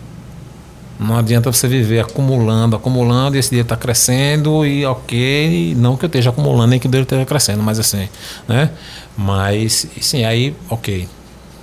Não 0.98 1.16
adianta 1.16 1.50
você 1.50 1.66
viver 1.66 2.00
acumulando, 2.00 2.76
acumulando 2.76 3.36
e 3.36 3.38
esse 3.38 3.50
dinheiro 3.50 3.66
está 3.66 3.76
crescendo 3.76 4.64
e 4.64 4.86
ok, 4.86 5.74
não 5.76 5.96
que 5.96 6.04
eu 6.04 6.06
esteja 6.06 6.30
acumulando 6.30 6.68
nem 6.68 6.78
que 6.78 6.86
o 6.86 6.90
dinheiro 6.90 7.04
esteja 7.04 7.24
crescendo, 7.26 7.62
mas 7.62 7.80
assim, 7.80 8.08
né? 8.46 8.70
Mas, 9.16 9.88
sim, 10.00 10.24
aí, 10.24 10.54
ok, 10.70 11.08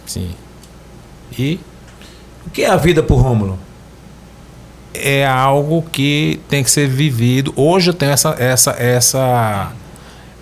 sim. 0.06 0.32
E? 1.38 1.60
O 2.46 2.50
que 2.50 2.64
é 2.64 2.70
a 2.70 2.76
vida 2.76 3.02
por 3.02 3.22
Rômulo? 3.22 3.58
É 4.94 5.26
algo 5.26 5.82
que 5.82 6.42
tem 6.50 6.62
que 6.62 6.70
ser 6.70 6.88
vivido. 6.88 7.54
Hoje 7.56 7.92
eu 7.92 7.94
tenho 7.94 8.12
essa, 8.12 8.36
essa, 8.38 8.72
essa, 8.72 9.72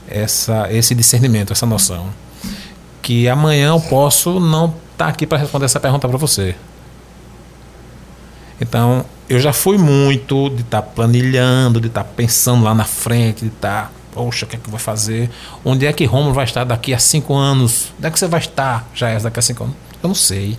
essa, 0.10 0.68
esse 0.72 0.96
discernimento, 0.96 1.54
essa 1.54 1.68
noção 1.68 2.08
que 3.10 3.28
amanhã 3.28 3.70
eu 3.70 3.82
posso 3.82 4.40
não 4.40 4.66
estar 4.66 4.78
tá 4.98 5.08
aqui 5.08 5.26
para 5.26 5.40
responder 5.40 5.66
essa 5.66 5.80
pergunta 5.80 6.08
para 6.08 6.16
você. 6.16 6.56
Então, 8.62 9.04
eu 9.28 9.40
já 9.40 9.52
fui 9.52 9.80
muito 9.80 10.52
de 10.52 10.62
estar 10.62 10.84
tá 10.84 10.88
planilhando, 10.88 11.82
de 11.82 11.88
estar 11.88 12.04
tá 12.04 12.10
pensando 12.16 12.64
lá 12.64 12.76
na 12.76 12.84
frente, 12.84 13.42
de 13.42 13.48
estar, 13.48 13.86
tá, 13.86 13.92
poxa, 14.12 14.46
o 14.46 14.48
que 14.48 14.58
é 14.58 14.60
que 14.60 14.70
vai 14.70 14.80
fazer? 14.80 15.28
Onde 15.66 15.88
é 15.88 15.92
que 15.92 16.06
Romulo 16.06 16.36
vai 16.36 16.44
estar 16.44 16.64
daqui 16.64 16.94
a 16.94 17.00
cinco 17.00 17.34
anos? 17.34 17.92
Onde 17.98 18.06
é 18.06 18.12
que 18.12 18.20
você 18.20 18.28
vai 18.28 18.42
estar, 18.42 18.88
já 18.94 19.10
é 19.10 19.18
daqui 19.18 19.40
a 19.40 19.42
cinco 19.42 19.64
anos? 19.64 19.76
Eu 20.04 20.08
não 20.08 20.14
sei. 20.14 20.56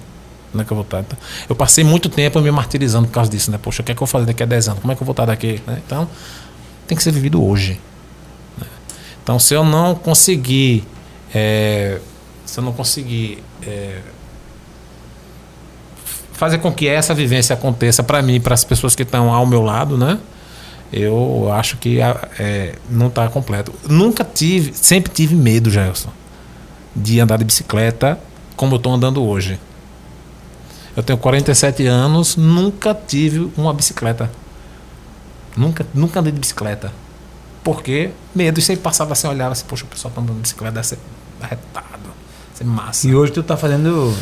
Onde 0.53 0.65
é 0.65 0.67
que 0.67 0.73
eu 0.73 0.75
vou 0.75 0.83
estar? 0.83 0.99
Então, 1.03 1.17
eu 1.49 1.55
passei 1.55 1.85
muito 1.85 2.09
tempo 2.09 2.41
me 2.41 2.51
martirizando 2.51 3.07
por 3.07 3.15
causa 3.15 3.31
disso, 3.31 3.53
né? 3.53 3.61
Poxa, 3.63 3.81
o 3.81 3.85
que 3.85 3.93
é 3.93 3.95
que 3.95 4.03
eu 4.03 4.07
vou 4.07 4.11
fazer 4.11 4.27
daqui 4.27 4.43
a 4.43 4.47
dez 4.47 4.67
anos? 4.67 4.81
Como 4.81 4.93
é 4.93 4.97
que 4.97 5.03
eu 5.03 5.07
vou 5.07 5.13
estar 5.13 5.27
daqui? 5.27 5.63
Né? 5.69 5.81
Então, 5.87 6.09
tem 6.89 6.99
que 6.99 7.05
ser 7.05 7.13
vivido 7.13 7.45
hoje. 7.45 7.79
Né? 8.59 8.67
Então, 9.23 9.39
se 9.39 9.55
eu 9.55 9.63
não 9.63 9.95
conseguir 9.95 10.83
é, 11.33 12.01
se 12.51 12.59
eu 12.59 12.65
não 12.65 12.73
conseguir 12.73 13.45
é, 13.63 14.01
fazer 16.33 16.59
com 16.59 16.73
que 16.73 16.89
essa 16.89 17.15
vivência 17.15 17.55
aconteça 17.55 18.03
para 18.03 18.21
mim, 18.21 18.41
para 18.41 18.55
as 18.55 18.65
pessoas 18.65 18.97
que 18.97 19.05
estão 19.05 19.33
ao 19.33 19.47
meu 19.47 19.63
lado, 19.63 19.97
né? 19.97 20.19
Eu 20.93 21.49
acho 21.53 21.77
que 21.77 22.01
é, 22.01 22.75
não 22.91 23.07
está 23.07 23.29
completo. 23.29 23.73
Nunca 23.89 24.25
tive, 24.25 24.73
sempre 24.75 25.13
tive 25.13 25.37
medo, 25.37 25.71
Gelson, 25.71 26.11
de 26.95 27.21
andar 27.21 27.37
de 27.37 27.45
bicicleta 27.45 28.19
como 28.57 28.75
eu 28.75 28.79
estou 28.79 28.93
andando 28.93 29.25
hoje. 29.25 29.61
Eu 30.97 31.05
tenho 31.05 31.21
47 31.21 31.87
anos, 31.87 32.35
nunca 32.35 32.93
tive 32.93 33.49
uma 33.57 33.73
bicicleta. 33.73 34.29
Nunca, 35.57 35.87
nunca 35.95 36.19
andei 36.19 36.33
de 36.33 36.41
bicicleta. 36.41 36.93
Porque 37.63 38.11
medo 38.35 38.59
e 38.59 38.63
sempre 38.63 38.83
passava 38.83 39.13
assim, 39.13 39.29
olhava 39.29 39.53
assim, 39.53 39.67
poxa, 39.69 39.85
o 39.85 39.87
pessoal 39.87 40.11
está 40.11 40.21
andando 40.21 40.35
de 40.35 40.43
bicicleta, 40.43 40.75
deve 40.75 40.87
ser 40.89 40.99
ser 42.61 42.65
massa. 42.65 43.09
E 43.09 43.15
hoje 43.15 43.33
tu 43.33 43.43
tá 43.43 43.57
fazendo. 43.57 44.15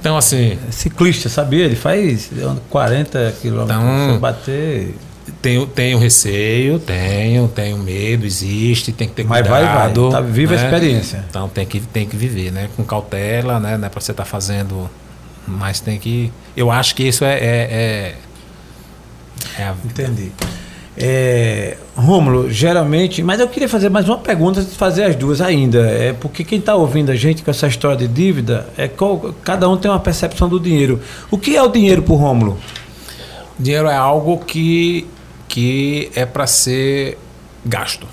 Então, 0.00 0.16
assim. 0.16 0.58
Ciclista, 0.70 1.28
sabia? 1.28 1.64
Ele 1.64 1.76
faz 1.76 2.30
40 2.70 3.34
quilômetros. 3.40 3.80
Então, 3.80 4.18
bater. 4.18 4.94
Tenho, 5.40 5.66
tenho 5.66 5.98
receio, 5.98 6.80
tenho, 6.80 7.46
tenho 7.46 7.78
medo, 7.78 8.26
existe, 8.26 8.90
tem 8.90 9.08
que 9.08 9.14
ter 9.14 9.24
Mas 9.24 9.46
cuidado. 9.46 9.52
Mas 9.52 9.92
vai, 9.92 9.94
vai, 9.94 10.10
tá 10.10 10.20
viva 10.20 10.56
né? 10.56 10.60
a 10.60 10.64
experiência. 10.64 11.24
Então 11.30 11.48
tem 11.48 11.64
que, 11.64 11.80
tem 11.80 12.08
que 12.08 12.16
viver, 12.16 12.50
né? 12.50 12.68
Com 12.76 12.82
cautela, 12.82 13.60
né? 13.60 13.78
Não 13.78 13.86
é 13.86 13.88
para 13.88 14.00
você 14.00 14.10
estar 14.10 14.24
tá 14.24 14.28
fazendo, 14.28 14.90
mas 15.46 15.78
tem 15.78 15.96
que... 15.96 16.32
Eu 16.56 16.72
acho 16.72 16.96
que 16.96 17.04
isso 17.04 17.24
é... 17.24 17.34
é, 17.34 17.36
é, 17.38 18.16
é 19.58 19.62
a... 19.62 19.74
Entendi. 19.84 20.32
É, 20.96 21.78
Rômulo, 21.96 22.50
geralmente, 22.50 23.22
mas 23.22 23.40
eu 23.40 23.48
queria 23.48 23.68
fazer 23.68 23.88
mais 23.88 24.08
uma 24.08 24.18
pergunta 24.18 24.62
fazer 24.62 25.04
as 25.04 25.16
duas 25.16 25.40
ainda. 25.40 25.80
É 25.90 26.12
porque 26.12 26.44
quem 26.44 26.58
está 26.58 26.74
ouvindo 26.74 27.10
a 27.10 27.16
gente 27.16 27.42
com 27.42 27.50
essa 27.50 27.66
história 27.66 27.96
de 27.96 28.08
dívida, 28.08 28.68
é 28.76 28.88
qual, 28.88 29.34
cada 29.42 29.68
um 29.68 29.76
tem 29.76 29.90
uma 29.90 30.00
percepção 30.00 30.48
do 30.48 30.60
dinheiro. 30.60 31.00
O 31.30 31.38
que 31.38 31.56
é 31.56 31.62
o 31.62 31.68
dinheiro 31.68 32.02
para 32.02 32.12
o 32.12 32.16
Rômulo? 32.16 32.58
Dinheiro 33.58 33.88
é 33.88 33.96
algo 33.96 34.38
que, 34.38 35.06
que 35.48 36.10
é 36.14 36.26
para 36.26 36.46
ser 36.46 37.18
gasto. 37.64 38.06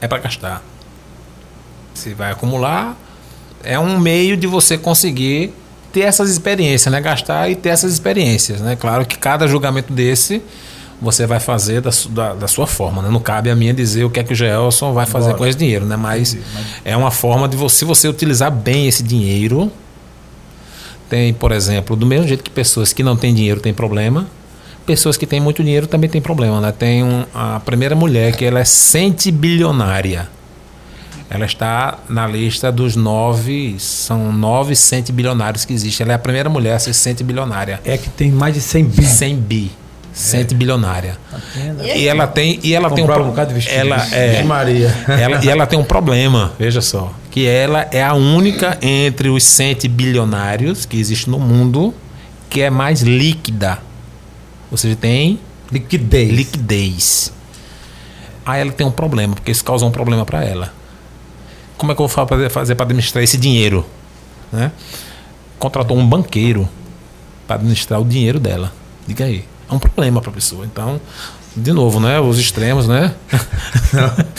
É 0.00 0.08
para 0.08 0.18
gastar. 0.18 0.62
Você 1.94 2.14
vai 2.14 2.32
acumular, 2.32 2.96
é 3.62 3.78
um 3.78 4.00
meio 4.00 4.36
de 4.36 4.46
você 4.46 4.76
conseguir 4.76 5.52
ter 5.92 6.00
essas 6.00 6.30
experiências, 6.30 6.90
né? 6.90 7.00
Gastar 7.00 7.50
e 7.50 7.54
ter 7.54 7.68
essas 7.68 7.92
experiências, 7.92 8.60
né? 8.60 8.76
Claro 8.76 9.04
que 9.04 9.18
cada 9.18 9.46
julgamento 9.46 9.92
desse 9.92 10.42
você 11.02 11.26
vai 11.26 11.40
fazer 11.40 11.80
da, 11.80 11.90
da, 12.10 12.34
da, 12.34 12.48
sua 12.48 12.66
forma. 12.66 13.02
Né? 13.02 13.10
Não 13.10 13.18
cabe 13.18 13.50
a 13.50 13.56
mim 13.56 13.74
dizer 13.74 14.04
o 14.04 14.10
que 14.10 14.20
é 14.20 14.22
que 14.22 14.32
o 14.32 14.36
Gelson 14.36 14.92
vai 14.92 15.04
fazer 15.04 15.26
Bora. 15.26 15.38
com 15.38 15.46
esse 15.46 15.58
dinheiro, 15.58 15.84
né? 15.84 15.96
Mas, 15.96 16.34
mas, 16.54 16.64
é 16.84 16.96
uma 16.96 17.10
forma 17.10 17.48
de 17.48 17.56
você, 17.56 17.84
você 17.84 18.06
utilizar 18.06 18.52
bem 18.52 18.86
esse 18.86 19.02
dinheiro. 19.02 19.70
Tem, 21.10 21.34
por 21.34 21.50
exemplo, 21.50 21.96
do 21.96 22.06
mesmo 22.06 22.28
jeito 22.28 22.44
que 22.44 22.50
pessoas 22.50 22.92
que 22.92 23.02
não 23.02 23.16
têm 23.16 23.34
dinheiro 23.34 23.60
têm 23.60 23.74
problema, 23.74 24.28
pessoas 24.86 25.16
que 25.16 25.26
têm 25.26 25.40
muito 25.40 25.62
dinheiro 25.62 25.88
também 25.88 26.08
têm 26.08 26.22
problema. 26.22 26.60
Né? 26.60 26.72
Tem 26.72 27.02
um, 27.02 27.24
a 27.34 27.58
primeira 27.60 27.96
mulher 27.96 28.36
que 28.36 28.44
ela 28.44 28.60
é 28.60 28.64
centibilionária. 28.64 30.28
Ela 31.28 31.46
está 31.46 31.98
na 32.08 32.26
lista 32.26 32.70
dos 32.70 32.94
nove, 32.94 33.74
são 33.78 34.32
nove 34.32 34.76
centibilionários 34.76 35.64
que 35.64 35.72
existem. 35.72 36.04
Ela 36.04 36.12
é 36.12 36.16
a 36.16 36.18
primeira 36.18 36.48
mulher 36.48 36.74
a 36.74 36.78
ser 36.78 36.92
centibilionária. 36.92 37.80
É 37.84 37.98
que 37.98 38.08
tem 38.08 38.30
mais 38.30 38.54
de 38.54 38.60
100 38.60 38.84
bi. 38.84 39.04
100 39.04 39.36
bi. 39.36 39.81
Cente 40.12 40.54
bilionária. 40.54 41.16
E 41.82 42.06
ela 42.06 42.26
tem 42.26 42.60
e 42.62 42.74
ela 42.74 42.90
tem 42.90 43.02
um, 43.02 43.10
um 43.10 43.24
bocado 43.30 43.48
de 43.48 43.54
vestido. 43.54 43.74
ela 43.74 44.06
é 44.14 44.40
de 44.40 44.44
Maria. 44.44 44.94
ela, 45.08 45.40
e 45.44 45.48
ela 45.48 45.66
tem 45.66 45.78
um 45.78 45.84
problema, 45.84 46.52
veja 46.58 46.82
só, 46.82 47.12
que 47.30 47.46
ela 47.46 47.88
é 47.90 48.02
a 48.02 48.12
única 48.12 48.76
entre 48.82 49.30
os 49.30 49.42
100 49.42 49.88
bilionários 49.88 50.84
que 50.84 50.98
existe 50.98 51.30
no 51.30 51.38
mundo 51.38 51.94
que 52.50 52.60
é 52.60 52.68
mais 52.68 53.00
líquida. 53.00 53.78
Ou 54.70 54.76
seja, 54.76 54.94
tem 54.94 55.38
Liquidez. 55.70 56.30
liquidez. 56.30 57.32
Aí 58.44 58.60
ela 58.60 58.72
tem 58.72 58.86
um 58.86 58.90
problema, 58.90 59.34
porque 59.34 59.50
isso 59.50 59.64
causou 59.64 59.88
um 59.88 59.92
problema 59.92 60.26
para 60.26 60.44
ela. 60.44 60.72
Como 61.78 61.90
é 61.90 61.94
que 61.94 62.02
eu 62.02 62.06
vou 62.06 62.26
fazer, 62.26 62.50
fazer 62.50 62.74
para 62.74 62.84
administrar 62.84 63.24
esse 63.24 63.38
dinheiro? 63.38 63.86
Né? 64.52 64.70
Contratou 65.58 65.96
um 65.96 66.06
banqueiro 66.06 66.68
para 67.46 67.56
administrar 67.56 68.00
o 68.00 68.04
dinheiro 68.04 68.38
dela. 68.38 68.72
Diga 69.06 69.24
aí. 69.24 69.44
É 69.72 69.74
um 69.74 69.78
problema 69.78 70.20
para 70.20 70.30
a 70.30 70.34
pessoa. 70.34 70.64
Então, 70.66 71.00
de 71.56 71.72
novo, 71.72 71.98
né? 71.98 72.20
Os 72.20 72.38
extremos, 72.38 72.86
né? 72.86 73.12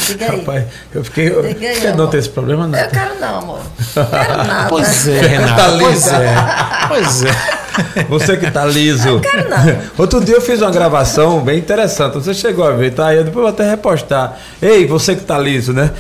Diga 0.07 0.31
aí. 0.31 0.39
Rapaz, 0.39 0.64
eu 0.93 1.03
fiquei. 1.03 1.30
Diga 1.30 1.68
aí, 1.69 1.76
Você 1.76 1.88
não 1.88 1.93
amor. 1.95 2.07
tem 2.10 2.19
esse 2.19 2.30
problema, 2.30 2.68
não? 2.68 2.77
Eu 2.80 2.89
quero 2.89 3.19
não, 3.19 3.38
amor. 3.39 3.60
Não 3.95 4.05
quero 4.05 4.38
nada. 4.38 4.69
Pois 4.69 5.07
é, 5.07 5.19
Tá 5.22 5.27
Renato. 5.27 5.77
pois 5.80 5.93
lisa. 5.95 6.15
é. 6.18 6.35
Pois 6.88 7.23
é. 7.26 8.03
Você 8.07 8.38
que 8.38 8.51
tá 8.51 8.65
liso. 8.65 9.19
quero 9.19 9.49
não. 9.49 9.57
Outro 9.97 10.23
dia 10.23 10.35
eu 10.35 10.41
fiz 10.41 10.61
uma 10.61 10.72
gravação 10.72 11.41
bem 11.41 11.57
interessante. 11.60 12.14
Você 12.15 12.34
chegou 12.34 12.65
a 12.65 12.72
ver, 12.72 12.93
tá? 12.93 13.14
Eu 13.14 13.23
depois 13.23 13.43
vou 13.43 13.49
até 13.51 13.68
repostar. 13.69 14.38
Ei, 14.61 14.85
você 14.85 15.15
que 15.15 15.23
tá 15.23 15.38
liso, 15.39 15.73
né? 15.73 15.91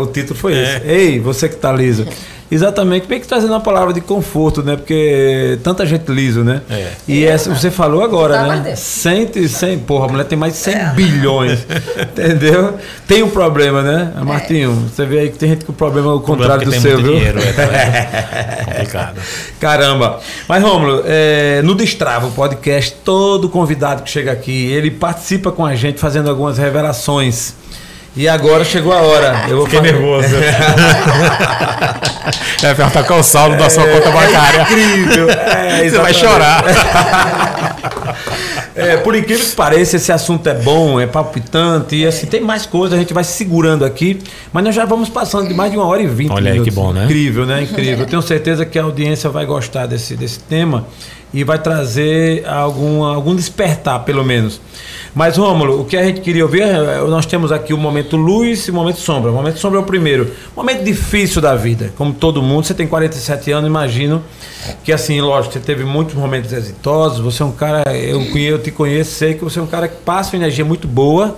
O 0.00 0.06
título 0.06 0.38
foi 0.38 0.54
esse. 0.54 0.86
Ei, 0.86 1.20
você 1.20 1.48
que 1.48 1.56
tá 1.56 1.72
liso. 1.72 2.06
Exatamente, 2.50 3.06
bem 3.06 3.20
que 3.20 3.28
trazendo 3.28 3.52
uma 3.52 3.60
palavra 3.60 3.92
de 3.94 4.00
conforto, 4.00 4.62
né? 4.62 4.76
Porque 4.76 5.58
tanta 5.62 5.86
gente 5.86 6.10
liso, 6.10 6.42
né? 6.42 6.62
É. 6.68 6.88
E 7.06 7.24
essa 7.24 7.54
você 7.54 7.70
falou 7.70 8.02
agora, 8.02 8.34
Tá 8.34 8.46
né? 8.46 8.60
dentro. 8.64 8.80
100, 8.80 9.48
100, 9.48 9.78
porra, 9.80 10.06
a 10.06 10.08
mulher 10.08 10.24
tem 10.24 10.36
mais 10.36 10.54
de 10.54 10.58
100 10.58 10.94
bilhões. 10.94 11.60
Entendeu? 12.00 12.74
Tem 13.06 13.22
um 13.22 13.30
problema, 13.30 13.82
né? 13.82 14.12
Martinho, 14.24 14.72
você 14.72 15.06
vê 15.06 15.20
aí 15.20 15.30
que 15.30 15.38
tem 15.38 15.50
gente 15.50 15.64
com 15.64 15.72
problema 15.72 16.10
ao 16.10 16.20
contrário 16.20 16.64
do 16.64 16.70
Porque 16.72 16.80
tem 16.80 16.80
seu, 16.80 16.98
muito 17.00 17.06
viu? 17.06 17.16
dinheiro, 17.16 17.38
é, 17.40 18.60
é 18.60 18.64
complicado. 18.64 19.20
Caramba. 19.60 20.18
Mas, 20.48 20.62
Rômulo, 20.62 21.02
é, 21.06 21.60
no 21.62 21.74
Destrava, 21.74 22.26
o 22.26 22.32
podcast, 22.32 22.96
todo 23.04 23.48
convidado 23.48 24.02
que 24.02 24.10
chega 24.10 24.32
aqui, 24.32 24.66
ele 24.72 24.90
participa 24.90 25.52
com 25.52 25.64
a 25.64 25.76
gente 25.76 26.00
fazendo 26.00 26.28
algumas 26.28 26.58
revelações. 26.58 27.54
E 28.16 28.28
agora 28.28 28.64
chegou 28.64 28.92
a 28.92 28.96
hora. 29.02 29.44
Eu 29.48 29.58
vou 29.58 29.66
Fiquei 29.66 29.80
fazer- 29.80 29.92
nervoso. 29.92 30.28
É 32.62 32.74
perguntar 32.74 33.04
qual 33.04 33.18
é 33.18 33.22
o 33.22 33.24
saldo 33.24 33.56
da 33.56 33.70
sua 33.70 33.86
conta 33.86 34.10
bancária. 34.10 34.62
Incrível. 34.62 35.28
É, 35.80 35.88
Você 35.88 35.98
vai 35.98 36.12
chorar. 36.14 36.62
É, 38.74 38.96
por 38.98 39.14
incrível 39.16 39.44
que 39.44 39.52
pareça, 39.56 39.96
esse 39.96 40.10
assunto 40.12 40.46
é 40.48 40.54
bom, 40.54 40.98
é 40.98 41.06
palpitante, 41.06 41.96
e 41.96 42.06
assim, 42.06 42.26
tem 42.26 42.40
mais 42.40 42.64
coisas, 42.64 42.96
a 42.96 43.00
gente 43.00 43.12
vai 43.12 43.22
se 43.24 43.32
segurando 43.32 43.84
aqui, 43.84 44.20
mas 44.52 44.64
nós 44.64 44.74
já 44.74 44.84
vamos 44.86 45.08
passando 45.10 45.48
de 45.48 45.54
mais 45.54 45.70
de 45.70 45.76
uma 45.76 45.86
hora 45.86 46.00
e 46.00 46.06
vinte 46.06 46.30
Olha 46.32 46.52
aí, 46.52 46.60
que 46.62 46.70
bom, 46.70 46.92
né? 46.92 47.04
Incrível, 47.04 47.44
né? 47.44 47.62
Incrível. 47.62 47.98
Eu 48.00 48.06
tenho 48.06 48.22
certeza 48.22 48.64
que 48.64 48.78
a 48.78 48.84
audiência 48.84 49.28
vai 49.28 49.44
gostar 49.44 49.86
desse, 49.86 50.16
desse 50.16 50.38
tema 50.38 50.86
e 51.32 51.44
vai 51.44 51.58
trazer 51.58 52.46
algum, 52.46 53.04
algum 53.04 53.34
despertar, 53.34 54.00
pelo 54.04 54.24
menos. 54.24 54.60
Mas, 55.14 55.36
Rômulo, 55.36 55.80
o 55.80 55.84
que 55.84 55.96
a 55.96 56.04
gente 56.04 56.20
queria 56.20 56.44
ouvir, 56.44 56.62
é, 56.62 57.00
nós 57.08 57.26
temos 57.26 57.50
aqui 57.50 57.74
o 57.74 57.78
momento 57.78 58.16
luz 58.16 58.68
e 58.68 58.70
o 58.70 58.74
momento 58.74 59.00
sombra. 59.00 59.30
O 59.30 59.34
momento 59.34 59.58
sombra 59.58 59.80
é 59.80 59.82
o 59.82 59.84
primeiro. 59.84 60.30
Momento 60.56 60.84
difícil 60.84 61.42
da 61.42 61.56
vida, 61.56 61.92
como 61.96 62.12
todo 62.12 62.40
mundo. 62.40 62.64
Você 62.64 62.74
tem 62.74 62.86
47 62.86 63.50
anos, 63.50 63.68
imagino 63.68 64.22
que, 64.84 64.92
assim, 64.92 65.20
lógico, 65.20 65.54
você 65.54 65.60
teve 65.60 65.84
muitos 65.84 66.14
momentos 66.14 66.52
exitosos. 66.52 67.18
Você 67.20 67.42
é 67.42 67.46
um 67.46 67.52
cara, 67.52 67.82
eu, 67.92 68.22
eu 68.36 68.62
te 68.62 68.70
conheço, 68.70 69.12
sei 69.12 69.34
que 69.34 69.42
você 69.42 69.58
é 69.58 69.62
um 69.62 69.66
cara 69.66 69.88
que 69.88 69.96
passa 69.96 70.36
uma 70.36 70.44
energia 70.44 70.64
muito 70.64 70.86
boa. 70.86 71.36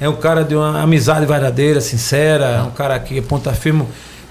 É 0.00 0.08
um 0.08 0.16
cara 0.16 0.42
de 0.42 0.56
uma 0.56 0.80
amizade 0.80 1.26
verdadeira, 1.26 1.80
sincera. 1.80 2.46
É 2.46 2.62
um 2.62 2.70
cara 2.70 2.98
que 2.98 3.20
ponta 3.20 3.52
firme. 3.52 3.86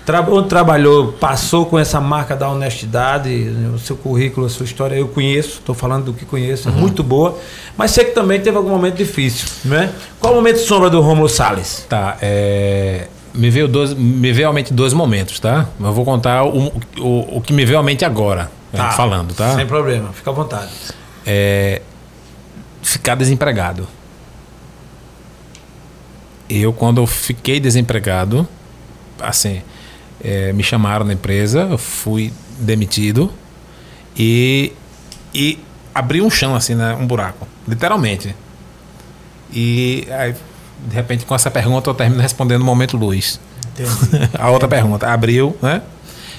Tra 0.06 0.22
onde 0.22 0.50
trabalhou, 0.50 1.14
passou 1.14 1.66
com 1.68 1.78
essa 1.78 2.02
marca 2.02 2.36
da 2.36 2.50
honestidade, 2.50 3.30
né, 3.30 3.70
o 3.74 3.78
seu 3.78 3.96
currículo, 3.96 4.48
a 4.48 4.50
sua 4.50 4.64
história, 4.64 4.96
eu 4.96 5.08
conheço, 5.08 5.60
estou 5.60 5.76
falando 5.76 6.06
do 6.06 6.14
que 6.14 6.26
conheço, 6.26 6.70
é 6.70 6.72
muito 6.72 7.04
boa, 7.04 7.38
mas 7.78 7.92
sei 7.92 8.06
que 8.06 8.12
também 8.12 8.40
teve 8.42 8.58
algum 8.58 8.70
momento 8.70 8.96
difícil, 8.96 9.48
né? 9.64 9.92
Qual 10.20 10.34
o 10.34 10.36
momento 10.38 10.58
sombra 10.58 10.90
do 10.90 11.00
Romulo 11.02 11.30
Salles? 11.30 11.86
Tá, 11.88 12.18
é, 12.20 13.08
me 13.34 13.50
veio 13.52 13.68
dois, 13.68 13.94
me 13.94 14.34
veio 14.34 14.50
à 14.50 14.54
mente 14.54 14.74
dois 14.74 14.92
momentos, 14.92 15.40
tá? 15.40 15.68
Eu 15.80 15.94
vou 15.94 16.04
contar 16.04 16.46
o, 16.46 16.72
o, 16.98 17.38
o 17.38 17.42
que 17.42 17.54
me 17.54 17.64
veio 17.64 17.78
à 17.78 17.84
mente 17.84 18.04
agora, 18.04 18.50
né, 18.74 18.92
falando, 18.96 19.36
tá? 19.36 19.56
Sem 19.56 19.68
problema, 19.68 20.12
fica 20.14 20.32
à 20.32 20.34
vontade. 20.34 20.72
É, 21.26 21.82
ficar 22.82 23.14
desempregado. 23.14 23.88
Eu, 26.50 26.74
quando 26.74 27.00
eu 27.00 27.08
fiquei 27.08 27.60
desempregado, 27.60 28.48
assim, 29.22 29.62
é, 30.24 30.54
me 30.54 30.64
chamaram 30.64 31.06
na 31.06 31.14
empresa, 31.14 31.68
eu 31.72 31.78
fui 31.78 32.32
demitido 32.60 33.32
e, 34.18 34.74
e 35.34 35.60
abri 35.94 36.22
um 36.22 36.30
chão, 36.30 36.56
assim, 36.56 36.76
né, 36.76 36.96
um 37.00 37.08
buraco, 37.08 37.48
literalmente. 37.68 38.36
E 39.54 40.08
aí, 40.12 40.36
de 40.88 40.96
repente, 40.96 41.26
com 41.26 41.36
essa 41.36 41.52
pergunta, 41.52 41.90
eu 41.90 41.94
termino 41.94 42.22
respondendo 42.22 42.60
no 42.60 42.66
momento 42.66 42.98
luz. 42.98 43.40
Entendi. 43.74 44.30
A 44.38 44.50
outra 44.50 44.68
pergunta, 44.68 45.08
abriu, 45.08 45.56
né? 45.62 45.82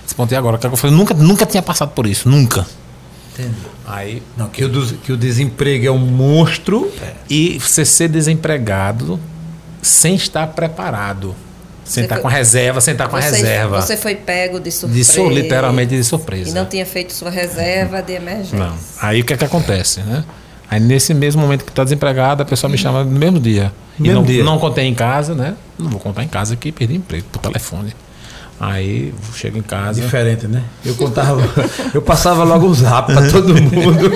Respondi 0.02 0.34
agora, 0.34 0.56
o 0.56 0.58
que 0.58 0.66
é 0.66 0.68
que 0.68 0.74
eu 0.74 0.78
falei? 0.78 0.96
Nunca, 0.96 1.14
nunca 1.14 1.46
tinha 1.46 1.62
passado 1.62 1.90
por 1.90 2.06
isso, 2.06 2.28
nunca. 2.28 2.66
Entendi. 3.32 3.56
Aí 3.86 4.22
Não, 4.36 4.48
que 4.48 4.64
o, 4.64 4.86
que 4.98 5.12
o 5.12 5.16
desemprego 5.16 5.86
é 5.86 5.90
um 5.90 5.98
monstro. 5.98 6.90
E 7.28 7.58
você 7.58 7.84
ser 7.84 8.08
desempregado 8.08 9.18
sem 9.80 10.14
estar 10.14 10.46
preparado. 10.48 11.34
Sem 11.84 12.06
Você 12.06 12.16
com 12.20 12.28
a 12.28 12.30
reserva, 12.30 12.80
sem 12.80 12.92
estar 12.92 13.08
com 13.08 13.16
a 13.16 13.20
Você- 13.20 13.36
reserva. 13.36 13.80
Você 13.82 13.96
foi 13.96 14.14
pego 14.14 14.60
de 14.60 14.70
surpresa. 14.70 14.98
De 14.98 15.04
sur- 15.04 15.30
literalmente 15.32 15.96
de 15.96 16.04
surpresa. 16.04 16.50
E 16.50 16.52
não 16.52 16.64
tinha 16.64 16.86
feito 16.86 17.12
sua 17.12 17.28
reserva 17.30 18.00
de 18.00 18.12
emergência. 18.12 18.56
Não. 18.58 18.74
Aí 19.00 19.20
o 19.20 19.24
que 19.24 19.32
é 19.32 19.36
que 19.36 19.44
acontece, 19.44 20.00
né? 20.00 20.24
Aí 20.70 20.78
nesse 20.80 21.12
mesmo 21.12 21.42
momento 21.42 21.64
que 21.64 21.70
está 21.70 21.82
desempregado, 21.84 22.42
a 22.42 22.46
pessoa 22.46 22.70
me 22.70 22.78
chama 22.78 23.04
no 23.04 23.10
mesmo 23.18 23.38
dia. 23.40 23.72
No 23.98 24.06
e 24.06 24.08
mesmo 24.08 24.20
não, 24.22 24.26
dia. 24.26 24.44
não 24.44 24.58
contei 24.58 24.86
em 24.86 24.94
casa, 24.94 25.34
né? 25.34 25.54
Não 25.78 25.90
vou 25.90 26.00
contar 26.00 26.22
em 26.22 26.28
casa 26.28 26.56
que 26.56 26.70
perdi 26.72 26.94
emprego 26.94 27.26
por 27.32 27.40
telefone. 27.40 27.94
Aí 28.64 29.12
chego 29.34 29.58
em 29.58 29.62
casa. 29.62 30.00
Diferente, 30.00 30.46
né? 30.46 30.62
Eu 30.86 30.94
contava, 30.94 31.42
eu 31.92 32.00
passava 32.00 32.44
logo 32.44 32.68
um 32.68 32.72
zap 32.72 33.12
pra 33.12 33.28
todo 33.28 33.60
mundo. 33.60 34.08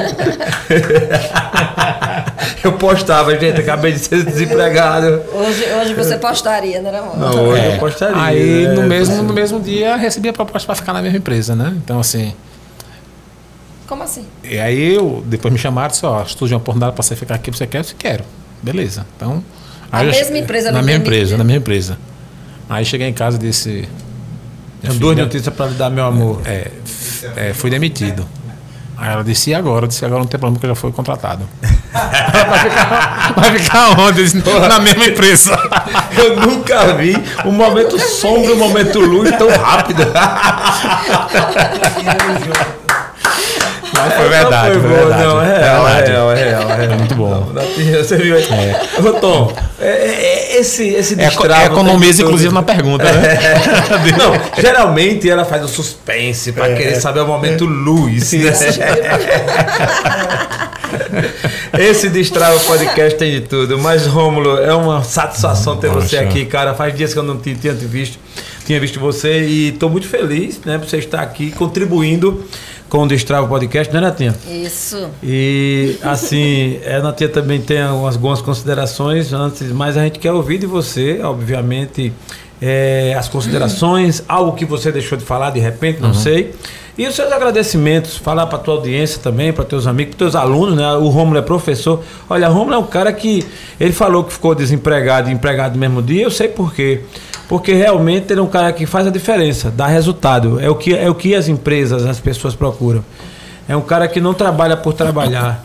eu 2.62 2.72
postava, 2.74 3.36
gente, 3.36 3.60
acabei 3.60 3.90
de 3.90 3.98
ser 3.98 4.22
desempregado. 4.24 5.20
Hoje, 5.32 5.64
hoje 5.80 5.94
você 5.94 6.16
postaria, 6.16 6.80
né, 6.80 6.96
amor? 6.96 7.18
Não, 7.18 7.48
hoje 7.48 7.60
É. 7.60 7.74
eu 7.74 7.78
postaria. 7.80 8.22
Aí 8.22 8.68
né? 8.68 8.74
no, 8.74 8.82
mesmo, 8.84 9.20
no 9.24 9.34
mesmo 9.34 9.58
dia 9.58 9.96
recebi 9.96 10.28
a 10.28 10.32
proposta 10.32 10.64
para 10.64 10.76
ficar 10.76 10.92
na 10.92 11.02
mesma 11.02 11.18
empresa, 11.18 11.56
né? 11.56 11.72
Então 11.84 11.98
assim. 11.98 12.32
Como 13.88 14.04
assim? 14.04 14.26
E 14.44 14.60
aí 14.60 14.94
eu, 14.94 15.24
depois 15.26 15.52
me 15.52 15.58
chamaram 15.58 15.88
e 15.88 15.90
disse, 15.90 16.06
ó, 16.06 16.24
surgiu 16.24 16.56
uma 16.56 16.60
oportunidade 16.60 16.94
para 16.94 17.02
você 17.02 17.16
ficar 17.16 17.34
aqui, 17.34 17.50
você 17.50 17.66
quer? 17.66 17.78
Eu 17.78 17.82
disse, 17.82 17.96
quero. 17.96 18.22
Beleza. 18.62 19.04
Então. 19.16 19.42
A 19.90 19.98
aí 19.98 20.06
eu 20.06 20.12
mesma 20.12 20.38
empresa 20.38 20.70
Na 20.70 20.78
lhe 20.80 20.86
mesma 20.86 20.98
demitiu? 21.02 21.18
empresa, 21.18 21.36
na 21.36 21.42
mesma 21.44 21.58
empresa. 21.58 21.98
Aí 22.68 22.84
cheguei 22.84 23.08
em 23.08 23.12
casa 23.12 23.36
e 23.36 23.40
disse. 23.40 23.88
Tenho 24.86 24.94
"Minha 24.94 25.00
duas 25.00 25.14
filha, 25.14 25.24
notícias 25.24 25.54
pra 25.54 25.66
lhe 25.66 25.74
dar, 25.74 25.90
meu 25.90 26.06
amor. 26.06 26.40
É, 26.44 26.70
é, 27.36 27.54
fui 27.54 27.70
demitido. 27.70 28.26
Aí 28.98 29.12
ela 29.12 29.22
disse, 29.22 29.50
e 29.50 29.54
agora? 29.54 29.84
Eu 29.84 29.88
disse, 29.88 30.02
agora 30.06 30.20
não 30.20 30.26
tem 30.26 30.40
problema, 30.40 30.54
porque 30.58 30.66
eu 30.66 30.74
já 30.74 30.80
fui 30.80 30.90
contratado. 30.90 31.46
vai, 31.92 32.60
ficar, 32.60 33.32
vai 33.36 33.58
ficar 33.58 34.00
onde? 34.00 34.24
Disse, 34.24 34.42
na 34.68 34.78
mesma 34.78 35.04
empresa. 35.04 35.54
Eu 36.16 36.40
nunca 36.40 36.94
vi 36.94 37.14
um 37.44 37.52
momento 37.52 37.98
sombra, 37.98 38.54
um 38.54 38.56
momento 38.56 38.98
luz 38.98 39.30
tão 39.36 39.50
rápido. 39.50 40.02
Mas 44.04 44.14
foi 44.14 44.28
verdade, 44.28 44.74
Não 44.74 44.80
foi 44.80 44.90
boa, 44.90 45.00
verdade. 45.00 45.22
Não, 45.24 45.42
é 45.42 45.58
real, 45.58 45.88
é 45.88 46.04
real, 46.06 46.32
é 46.32 46.34
real. 46.34 46.70
É 46.70 46.86
real. 46.86 46.98
muito 46.98 47.14
bom. 47.14 47.30
Não, 47.30 47.52
não, 47.62 48.04
Você 48.04 48.16
viu 48.16 48.36
aí? 48.36 48.46
Ô, 49.04 49.12
Tom, 49.14 49.52
é, 49.80 49.86
é, 49.86 50.56
é, 50.56 50.60
esse, 50.60 50.88
esse 50.88 51.14
É, 51.14 51.16
destravo... 51.16 51.62
é 51.62 51.66
economiza, 51.66 52.22
inclusive, 52.22 52.52
na 52.54 52.62
pergunta, 52.62 53.04
né? 53.04 53.38
Não, 54.16 54.62
geralmente 54.62 55.28
ela 55.28 55.44
faz 55.44 55.64
o 55.64 55.68
suspense 55.68 56.52
pra 56.52 56.72
querer 56.74 56.96
saber 57.00 57.20
o 57.20 57.26
momento 57.26 57.64
luz. 57.64 58.32
né? 58.32 58.52
Esse 61.78 62.08
Destrava 62.08 62.58
Podcast 62.60 63.18
tem 63.18 63.32
de 63.32 63.40
tudo. 63.42 63.78
Mas, 63.78 64.06
Rômulo, 64.06 64.58
é 64.58 64.74
uma 64.74 65.02
satisfação 65.02 65.76
ter 65.76 65.88
você 65.90 66.18
aqui, 66.18 66.46
cara. 66.46 66.74
Faz 66.74 66.94
dias 66.96 67.12
que 67.12 67.18
eu 67.18 67.22
não 67.22 67.36
ti- 67.36 67.54
tinha 67.54 67.74
te 67.74 67.84
visto, 67.84 68.18
tinha 68.64 68.80
visto 68.80 68.98
você 68.98 69.40
e 69.42 69.68
estou 69.70 69.90
muito 69.90 70.08
feliz, 70.08 70.60
né, 70.64 70.78
por 70.78 70.88
você 70.88 70.98
estar 70.98 71.20
aqui 71.20 71.50
contribuindo 71.52 72.44
com 72.96 73.02
o 73.02 73.06
Destrava 73.06 73.46
Podcast, 73.46 73.92
né, 73.92 74.00
Natinha? 74.00 74.34
Isso. 74.48 75.10
E 75.22 75.98
assim, 76.02 76.78
a 76.88 77.02
Natinha 77.02 77.28
também 77.28 77.60
tem 77.60 77.82
algumas, 77.82 78.14
algumas 78.14 78.40
considerações 78.40 79.34
antes, 79.34 79.70
mas 79.70 79.98
a 79.98 80.04
gente 80.04 80.18
quer 80.18 80.32
ouvir 80.32 80.56
de 80.56 80.64
você, 80.64 81.20
obviamente, 81.22 82.10
é, 82.58 83.14
as 83.14 83.28
considerações, 83.28 84.24
algo 84.26 84.52
que 84.52 84.64
você 84.64 84.90
deixou 84.90 85.18
de 85.18 85.24
falar 85.26 85.50
de 85.50 85.60
repente, 85.60 86.00
não 86.00 86.14
sei. 86.14 86.54
E 86.96 87.06
os 87.06 87.14
seus 87.14 87.30
agradecimentos, 87.30 88.16
falar 88.16 88.46
para 88.46 88.58
tua 88.58 88.76
audiência 88.76 89.20
também, 89.22 89.52
para 89.52 89.66
teus 89.66 89.86
amigos, 89.86 90.14
para 90.14 90.24
teus 90.24 90.34
alunos, 90.34 90.74
né? 90.74 90.94
O 90.94 91.08
Romulo 91.08 91.36
é 91.36 91.42
professor. 91.42 92.02
Olha, 92.30 92.48
o 92.48 92.54
Romulo 92.54 92.76
é 92.76 92.78
um 92.78 92.86
cara 92.86 93.12
que 93.12 93.44
ele 93.78 93.92
falou 93.92 94.24
que 94.24 94.32
ficou 94.32 94.54
desempregado 94.54 95.28
e 95.28 95.34
empregado 95.34 95.74
no 95.74 95.78
mesmo 95.78 96.00
dia, 96.00 96.22
eu 96.22 96.30
sei 96.30 96.48
por 96.48 96.72
quê. 96.72 97.02
Porque 97.48 97.72
realmente 97.72 98.32
ele 98.32 98.40
é 98.40 98.42
um 98.42 98.48
cara 98.48 98.72
que 98.72 98.86
faz 98.86 99.06
a 99.06 99.10
diferença, 99.10 99.70
dá 99.70 99.86
resultado. 99.86 100.58
É 100.60 100.68
o 100.68 100.74
que, 100.74 100.94
é 100.94 101.08
o 101.08 101.14
que 101.14 101.34
as 101.34 101.48
empresas, 101.48 102.04
as 102.04 102.18
pessoas 102.18 102.54
procuram. 102.54 103.04
É 103.68 103.76
um 103.76 103.82
cara 103.82 104.08
que 104.08 104.20
não 104.20 104.34
trabalha 104.34 104.76
por 104.76 104.92
trabalhar. 104.92 105.64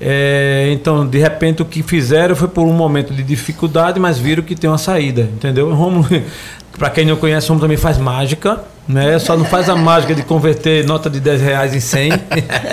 É, 0.00 0.68
então, 0.72 1.06
de 1.06 1.18
repente, 1.18 1.60
o 1.62 1.64
que 1.64 1.82
fizeram 1.82 2.36
foi 2.36 2.48
por 2.48 2.64
um 2.64 2.72
momento 2.72 3.12
de 3.12 3.22
dificuldade, 3.22 3.98
mas 3.98 4.18
viram 4.18 4.42
que 4.42 4.54
tem 4.54 4.70
uma 4.70 4.78
saída, 4.78 5.22
entendeu? 5.22 5.72
Romulo, 5.74 6.06
para 6.78 6.90
quem 6.90 7.04
não 7.04 7.16
conhece, 7.16 7.46
o 7.46 7.48
Romulo 7.48 7.62
também 7.62 7.76
faz 7.76 7.98
mágica, 7.98 8.60
né? 8.86 9.18
Só 9.18 9.36
não 9.36 9.44
faz 9.44 9.68
a 9.68 9.74
mágica 9.74 10.14
de 10.14 10.22
converter 10.22 10.86
nota 10.86 11.10
de 11.10 11.20
10 11.20 11.42
reais 11.42 11.74
em 11.74 11.80
100. 11.80 12.12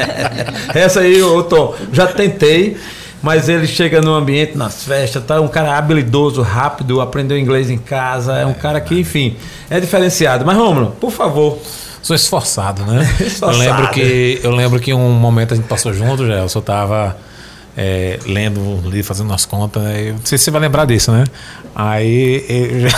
Essa 0.74 1.00
aí, 1.00 1.18
eu 1.18 1.44
tô, 1.44 1.74
já 1.92 2.06
tentei, 2.06 2.78
mas 3.26 3.50
ele 3.50 3.66
chega 3.66 4.02
no 4.02 4.14
ambiente, 4.14 4.56
nas 4.56 4.84
festas, 4.84 5.24
tá? 5.24 5.42
Um 5.42 5.48
cara 5.48 5.76
habilidoso, 5.76 6.44
rápido, 6.44 7.02
aprendeu 7.02 7.38
inglês 7.38 7.72
em 7.72 7.78
casa, 7.78 8.38
é 8.38 8.46
um 8.46 8.54
cara 8.54 8.80
que, 8.80 9.00
enfim, 9.00 9.36
é 9.68 9.80
diferenciado. 9.80 10.46
Mas, 10.46 10.56
Romulo, 10.56 10.92
por 11.02 11.12
favor, 11.12 11.60
Sou 12.04 12.16
esforçado, 12.16 12.86
né? 12.86 13.02
esforçado. 13.20 13.54
Eu 13.54 13.58
lembro 13.58 13.90
que 13.90 14.40
eu 14.44 14.52
lembro 14.52 14.80
que 14.80 14.94
um 14.94 15.10
momento 15.10 15.56
a 15.56 15.58
gente 15.58 15.66
passou 15.66 15.92
junto, 15.92 16.28
já. 16.28 16.36
Eu 16.36 16.50
só 16.50 16.62
tava 16.62 17.18
é, 17.76 18.20
lendo 18.28 18.60
um 18.60 18.88
livro, 18.88 19.04
fazendo 19.04 19.34
as 19.34 19.44
contas. 19.44 19.82
Né? 19.82 20.12
Não 20.12 20.24
sei 20.24 20.38
se 20.38 20.44
você 20.44 20.52
vai 20.52 20.62
lembrar 20.62 20.86
disso, 20.86 21.12
né? 21.12 21.24
Aí 21.74 22.46
eu 22.48 22.82
já 22.82 22.98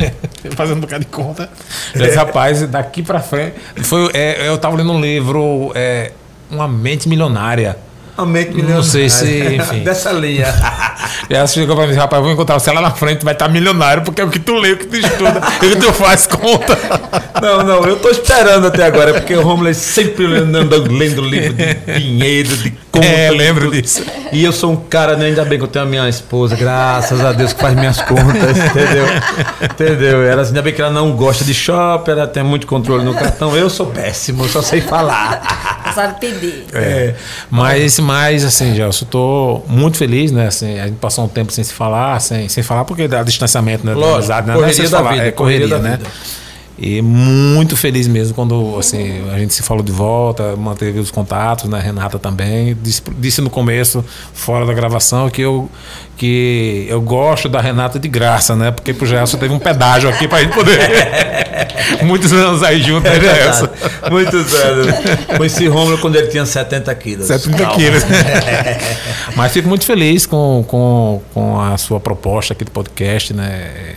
fazendo 0.56 0.78
um 0.78 0.80
bocado 0.80 1.04
de 1.04 1.10
conta. 1.10 1.50
Já 1.94 2.06
disse, 2.06 2.16
rapaz, 2.16 2.66
daqui 2.66 3.02
para 3.02 3.20
frente. 3.20 3.56
Foi, 3.82 4.10
é, 4.14 4.48
eu 4.48 4.56
tava 4.56 4.74
lendo 4.74 4.90
um 4.90 5.02
livro, 5.02 5.70
é, 5.74 6.12
Uma 6.50 6.66
Mente 6.66 7.10
Milionária. 7.10 7.76
Uma 8.16 8.26
mente 8.26 8.50
milionária. 8.50 8.76
Não 8.76 8.82
sei 8.82 9.08
se, 9.10 9.26
enfim. 9.56 9.84
Dessa 9.84 10.12
linha. 10.12 10.46
E 11.28 11.34
ela 11.34 11.46
chegou 11.46 11.74
pra 11.74 11.86
mim, 11.86 11.94
rapaz, 11.94 12.22
vou 12.22 12.32
encontrar 12.32 12.58
você 12.58 12.70
lá 12.70 12.80
na 12.80 12.90
frente, 12.90 13.24
vai 13.24 13.34
estar 13.34 13.48
milionário, 13.48 14.02
porque 14.02 14.20
é 14.20 14.24
o 14.24 14.30
que 14.30 14.38
tu 14.38 14.54
lê, 14.54 14.72
o 14.72 14.76
que 14.76 14.86
tu 14.86 14.96
estuda, 14.96 15.40
o 15.40 15.60
que 15.60 15.76
tu 15.76 15.92
faz 15.92 16.26
conta. 16.26 16.78
Não, 17.40 17.62
não, 17.62 17.84
eu 17.84 17.96
tô 17.96 18.08
esperando 18.08 18.66
até 18.66 18.84
agora, 18.84 19.12
porque 19.12 19.34
o 19.34 19.42
Romulo 19.42 19.68
é 19.68 19.74
sempre 19.74 20.26
lendo, 20.26 20.58
lendo 20.90 21.20
livro 21.20 21.28
de 21.28 21.74
dinheiro, 21.98 22.48
de 22.56 22.70
conta. 22.90 23.06
É, 23.06 23.30
lembro 23.30 23.70
disso. 23.70 24.02
E 24.32 24.42
eu 24.42 24.52
sou 24.52 24.72
um 24.72 24.76
cara, 24.76 25.16
né, 25.16 25.26
ainda 25.26 25.44
bem 25.44 25.58
que 25.58 25.64
eu 25.64 25.68
tenho 25.68 25.84
a 25.84 25.88
minha 25.88 26.08
esposa, 26.08 26.56
graças 26.56 27.20
a 27.20 27.32
Deus, 27.32 27.52
que 27.52 27.60
faz 27.60 27.74
minhas 27.74 28.00
contas, 28.00 28.56
entendeu? 28.56 29.06
Entendeu? 29.62 30.22
Ela, 30.22 30.44
ainda 30.44 30.62
bem 30.62 30.72
que 30.72 30.80
ela 30.80 30.90
não 30.90 31.12
gosta 31.12 31.44
de 31.44 31.52
shopping, 31.52 32.12
ela 32.12 32.26
tem 32.26 32.42
muito 32.42 32.66
controle 32.66 33.04
no 33.04 33.12
cartão. 33.12 33.54
Eu 33.54 33.68
sou 33.68 33.84
péssimo, 33.84 34.44
eu 34.44 34.48
só 34.48 34.62
sei 34.62 34.80
falar. 34.80 35.85
Sabe 35.96 36.20
pedir. 36.20 36.66
É. 36.74 37.14
Mas, 37.50 37.98
mas 37.98 38.44
assim, 38.44 38.74
Gelson, 38.74 39.06
eu 39.06 39.08
tô 39.08 39.62
muito 39.66 39.96
feliz, 39.96 40.30
né? 40.30 40.48
Assim, 40.48 40.78
a 40.78 40.86
gente 40.86 40.98
passou 40.98 41.24
um 41.24 41.28
tempo 41.28 41.50
sem 41.50 41.64
se 41.64 41.72
falar, 41.72 42.20
sem, 42.20 42.50
sem 42.50 42.62
falar, 42.62 42.84
porque 42.84 43.08
dá 43.08 43.22
distanciamento, 43.22 43.86
né? 43.86 43.94
Lógico, 43.94 44.16
amizade, 44.16 44.46
né? 44.46 44.54
correria 44.54 44.76
Não 44.76 44.84
é 44.84 44.90
da 44.90 44.98
falar, 44.98 45.10
vida, 45.12 45.26
é 45.26 45.30
correria, 45.30 45.68
correria 45.68 45.82
da 45.82 45.82
né? 45.82 45.96
vida. 45.96 46.10
E 46.78 47.00
muito 47.00 47.74
feliz 47.74 48.06
mesmo 48.06 48.34
quando 48.34 48.76
assim, 48.78 49.26
a 49.32 49.38
gente 49.38 49.54
se 49.54 49.62
falou 49.62 49.82
de 49.82 49.92
volta, 49.92 50.54
manteve 50.56 50.98
os 50.98 51.10
contatos, 51.10 51.70
né? 51.70 51.80
Renata 51.80 52.18
também. 52.18 52.76
Disse, 52.82 53.02
disse 53.18 53.40
no 53.40 53.48
começo, 53.48 54.04
fora 54.34 54.66
da 54.66 54.74
gravação, 54.74 55.30
que 55.30 55.40
eu, 55.40 55.70
que 56.18 56.86
eu 56.86 57.00
gosto 57.00 57.48
da 57.48 57.62
Renata 57.62 57.98
de 57.98 58.08
graça, 58.08 58.54
né? 58.54 58.70
Porque 58.70 58.92
pro 58.92 59.06
Gelson 59.06 59.38
teve 59.38 59.54
um 59.54 59.58
pedágio 59.58 60.10
aqui 60.10 60.28
pra 60.28 60.42
gente 60.42 60.52
poder. 60.52 60.78
Muitos 62.04 62.30
anos 62.32 62.62
aí 62.62 62.82
junto, 62.82 63.08
né, 63.08 63.20
Gelson? 63.20 63.68
Muitos 64.10 64.54
anos. 64.54 64.86
Conheci 65.34 65.66
Romulo 65.68 65.96
quando 65.96 66.16
ele 66.16 66.26
tinha 66.26 66.44
70 66.44 66.94
quilos. 66.96 67.26
70 67.26 67.56
Calma. 67.56 67.74
quilos. 67.74 68.02
Mas 69.34 69.50
fico 69.50 69.66
muito 69.66 69.86
feliz 69.86 70.26
com, 70.26 70.62
com, 70.68 71.22
com 71.32 71.58
a 71.58 71.78
sua 71.78 71.98
proposta 71.98 72.52
aqui 72.52 72.64
do 72.64 72.70
podcast, 72.70 73.32
né? 73.32 73.96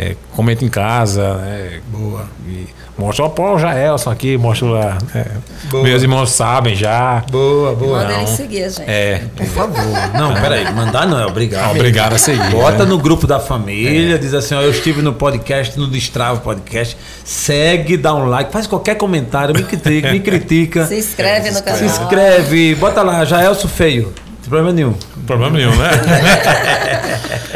É, 0.00 0.14
comenta 0.30 0.64
em 0.64 0.68
casa, 0.68 1.34
né? 1.38 1.80
Boa. 1.88 2.24
E 2.46 2.68
mostra 2.96 3.24
ó, 3.24 3.28
pô, 3.28 3.56
o 3.56 3.58
Jaelson 3.58 4.10
aqui, 4.10 4.38
mostra 4.38 4.68
lá. 4.68 4.98
é, 5.12 5.26
meus 5.72 6.02
irmãos 6.02 6.30
sabem 6.30 6.76
já. 6.76 7.24
Boa, 7.28 7.74
boa. 7.74 7.98
Manda 8.02 8.12
ele 8.12 8.20
não. 8.20 8.26
seguir 8.28 8.62
a 8.62 8.68
gente. 8.68 8.88
É. 8.88 9.22
Por 9.36 9.46
favor. 9.46 9.84
Não, 10.14 10.34
peraí, 10.34 10.72
mandar 10.72 11.04
não, 11.04 11.18
é 11.18 11.26
obrigado. 11.26 11.72
Obrigado 11.72 12.12
a 12.12 12.18
seguir. 12.18 12.48
Bota 12.52 12.84
né? 12.84 12.90
no 12.90 12.98
grupo 12.98 13.26
da 13.26 13.40
família, 13.40 14.16
diz 14.20 14.32
assim, 14.32 14.54
ó, 14.54 14.62
eu 14.62 14.70
estive 14.70 15.02
no 15.02 15.12
podcast, 15.12 15.76
no 15.76 15.88
Destravo 15.88 16.42
Podcast. 16.42 16.96
Segue, 17.24 17.96
dá 17.96 18.14
um 18.14 18.26
like, 18.26 18.52
faz 18.52 18.68
qualquer 18.68 18.94
comentário, 18.94 19.52
me 19.52 19.64
critica, 19.64 20.12
me 20.12 20.20
critica. 20.22 20.86
Se 20.86 20.96
inscreve 20.96 21.50
no 21.50 21.60
canal. 21.60 21.76
Se 21.76 21.84
inscreve, 21.84 22.76
bota 22.76 23.02
lá, 23.02 23.24
Jaelso 23.24 23.66
Feio. 23.66 24.14
Problema 24.48 24.72
nenhum. 24.72 24.94
Problema 25.26 25.56
nenhum, 25.58 25.76
né? 25.76 25.90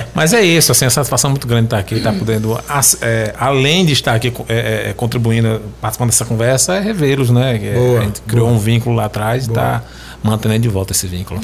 Mas 0.15 0.33
é 0.35 0.43
isso, 0.43 0.73
assim, 0.73 0.85
a 0.85 0.91
satisfação 0.91 1.31
muito 1.31 1.47
grande 1.47 1.65
estar 1.65 1.79
aqui, 1.79 1.95
estar 1.95 2.13
podendo, 2.13 2.59
é, 3.01 3.35
além 3.39 3.87
de 3.87 3.93
estar 3.93 4.15
aqui 4.15 4.33
é, 4.49 4.91
é, 4.91 4.93
contribuindo, 4.93 5.63
participando 5.81 6.11
dessa 6.11 6.25
conversa, 6.25 6.75
é 6.75 6.81
revê-los, 6.81 7.31
né? 7.31 7.57
É, 7.57 7.75
Boa, 7.75 8.01
a 8.01 8.05
gente 8.05 8.21
criou 8.23 8.49
um 8.49 8.59
vínculo 8.59 8.95
lá 8.95 9.07
atrás 9.07 9.47
e 9.47 9.49
está 9.49 9.83
mantendo 10.23 10.59
de 10.59 10.69
volta 10.69 10.93
esse 10.93 11.07
vínculo. 11.07 11.41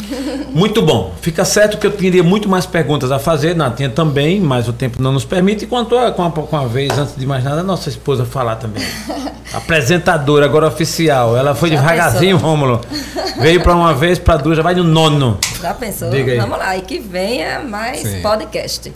Muito 0.55 0.81
bom. 0.83 1.15
Fica 1.21 1.45
certo 1.45 1.79
que 1.79 1.87
eu 1.87 1.91
teria 1.91 2.23
muito 2.23 2.49
mais 2.49 2.65
perguntas 2.65 3.11
a 3.11 3.19
fazer, 3.19 3.55
Natinha 3.55 3.91
também, 3.91 4.41
mas 4.41 4.69
o 4.69 4.73
tempo 4.73 5.03
não 5.03 5.13
nos 5.13 5.25
permite. 5.25 5.65
E 5.65 5.67
quanto 5.67 5.97
a, 5.97 6.13
com, 6.13 6.25
a, 6.25 6.31
com 6.31 6.57
a 6.57 6.67
vez, 6.67 6.97
antes 6.97 7.17
de 7.17 7.27
mais 7.27 7.43
nada, 7.43 7.61
a 7.61 7.65
nossa 7.65 7.89
esposa 7.89 8.25
falar 8.25 8.57
também. 8.57 8.85
Apresentadora, 9.53 10.45
agora 10.45 10.67
oficial. 10.67 11.37
Ela 11.37 11.55
foi 11.55 11.71
Já 11.71 11.81
devagarzinho, 11.81 12.37
pensou? 12.37 12.51
Rômulo. 12.51 12.81
Veio 13.41 13.63
para 13.63 13.75
uma 13.75 13.95
vez, 13.95 14.19
para 14.19 14.37
duas, 14.37 14.57
já 14.57 14.63
vai 14.63 14.75
no 14.75 14.85
nono. 14.85 15.39
Já 15.61 15.75
pensou? 15.75 16.11
Diga 16.11 16.33
aí. 16.33 16.39
Vamos 16.39 16.59
lá, 16.59 16.77
e 16.77 16.83
que 16.83 16.99
venha 16.99 17.61
mais 17.61 18.01
Sim. 18.01 18.21
podcast. 18.23 18.93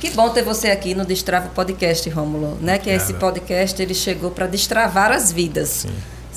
Que 0.00 0.10
bom 0.10 0.28
ter 0.30 0.42
você 0.42 0.68
aqui 0.68 0.94
no 0.94 1.04
Destrava 1.04 1.48
Podcast, 1.48 2.08
Rômulo, 2.08 2.56
né? 2.60 2.78
Que 2.78 2.88
esse 2.90 3.14
podcast 3.14 3.82
ele 3.82 3.94
chegou 3.94 4.30
para 4.30 4.46
destravar 4.46 5.10
as 5.10 5.32
vidas. 5.32 5.86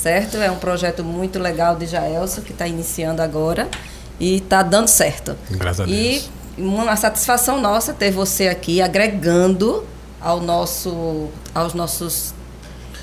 Certo? 0.02 0.38
É 0.38 0.50
um 0.50 0.56
projeto 0.58 1.04
muito 1.04 1.38
legal 1.38 1.76
de 1.76 1.86
Jaelso 1.86 2.42
que 2.42 2.52
está 2.52 2.68
iniciando 2.68 3.22
agora 3.22 3.70
e 4.20 4.38
está 4.38 4.64
dando 4.64 4.88
certo. 4.88 5.36
Graças 5.52 5.82
a 5.82 5.90
E 5.90 6.14
Deus. 6.14 6.30
uma 6.58 6.96
satisfação 6.96 7.62
nossa 7.62 7.94
ter 7.94 8.10
você 8.12 8.48
aqui 8.48 8.82
agregando 8.82 9.86
ao 10.20 10.40
nosso 10.42 11.28
aos 11.54 11.74
nossos 11.74 12.34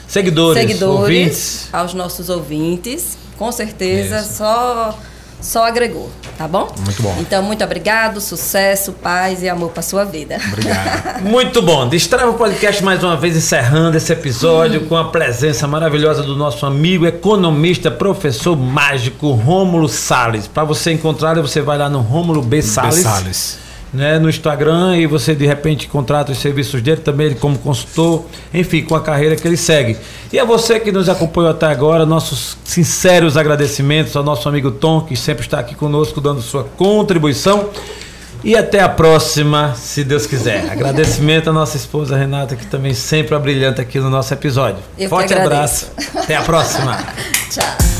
Seguidores, 0.09 0.61
seguidores, 0.63 1.01
ouvintes. 1.01 1.69
aos 1.73 1.95
nossos 1.95 2.29
ouvintes. 2.31 3.17
Com 3.37 3.53
certeza, 3.53 4.19
Isso. 4.21 4.39
só, 4.39 4.99
só 5.41 5.65
agregou, 5.67 6.11
tá 6.37 6.49
bom? 6.49 6.69
Muito 6.85 7.03
bom. 7.03 7.17
Então, 7.21 7.43
muito 7.43 7.63
obrigado, 7.63 8.21
sucesso, 8.21 8.93
paz 8.93 9.43
e 9.43 9.49
amor 9.49 9.71
para 9.71 9.83
sua 9.83 10.05
vida. 10.05 10.39
Obrigado. 10.53 11.23
Muito 11.23 11.63
bom. 11.63 11.89
Destrava 11.89 12.31
o 12.31 12.35
podcast 12.35 12.83
mais 12.83 13.03
uma 13.03 13.17
vez 13.17 13.37
encerrando 13.37 13.97
esse 13.97 14.13
episódio 14.13 14.87
com 14.87 14.97
a 14.97 15.11
presença 15.11 15.67
maravilhosa 15.67 16.23
do 16.23 16.37
nosso 16.37 16.65
amigo 16.67 17.07
economista, 17.07 17.91
professor 17.91 18.57
mágico 18.57 19.33
Rômulo 19.33 19.89
Salles. 19.89 20.47
Para 20.47 20.65
você 20.65 20.93
encontrar, 20.93 21.41
você 21.41 21.61
vai 21.61 21.79
lá 21.79 21.89
no 21.89 22.01
Rômulo 22.01 22.43
B 22.43 22.63
Salles. 22.63 23.03
Salles. 23.03 23.68
Né, 23.93 24.19
no 24.19 24.29
Instagram 24.29 24.97
e 24.97 25.07
você 25.07 25.35
de 25.35 25.47
repente 25.47 25.89
contrata 25.89 26.33
os 26.33 26.39
serviços 26.39 26.83
dele 26.83 27.01
também 27.01 27.29
ele 27.29 27.35
como 27.37 27.59
consultor, 27.59 28.25
enfim, 28.53 28.83
com 28.83 28.95
a 28.95 29.01
carreira 29.01 29.37
que 29.37 29.47
ele 29.47 29.57
segue. 29.57 29.97
E 30.33 30.39
a 30.39 30.45
você 30.45 30.79
que 30.79 30.93
nos 30.93 31.09
acompanhou 31.09 31.51
até 31.51 31.67
agora, 31.67 32.05
nossos 32.05 32.57
sinceros 32.65 33.37
agradecimentos 33.37 34.15
ao 34.17 34.23
nosso 34.23 34.49
amigo 34.49 34.71
Tom, 34.71 35.01
que 35.01 35.17
sempre 35.17 35.45
está 35.45 35.59
aqui 35.59 35.75
conosco 35.75 36.21
dando 36.21 36.43
sua 36.43 36.65
contribuição. 36.65 37.71
E 38.45 38.57
até 38.57 38.81
a 38.81 38.89
próxima, 38.89 39.75
se 39.75 40.05
Deus 40.05 40.27
quiser. 40.27 40.69
Agradecimento 40.71 41.51
à 41.51 41.53
nossa 41.53 41.77
esposa 41.77 42.17
Renata, 42.17 42.55
que 42.55 42.67
também 42.67 42.95
sempre 42.95 43.35
é 43.35 43.39
brilhante 43.39 43.81
aqui 43.81 43.99
no 43.99 44.09
nosso 44.09 44.33
episódio. 44.33 44.79
Eu 44.97 45.09
Forte 45.09 45.35
abraço. 45.35 45.91
Até 46.15 46.37
a 46.37 46.43
próxima. 46.43 46.97
Tchau. 47.51 47.98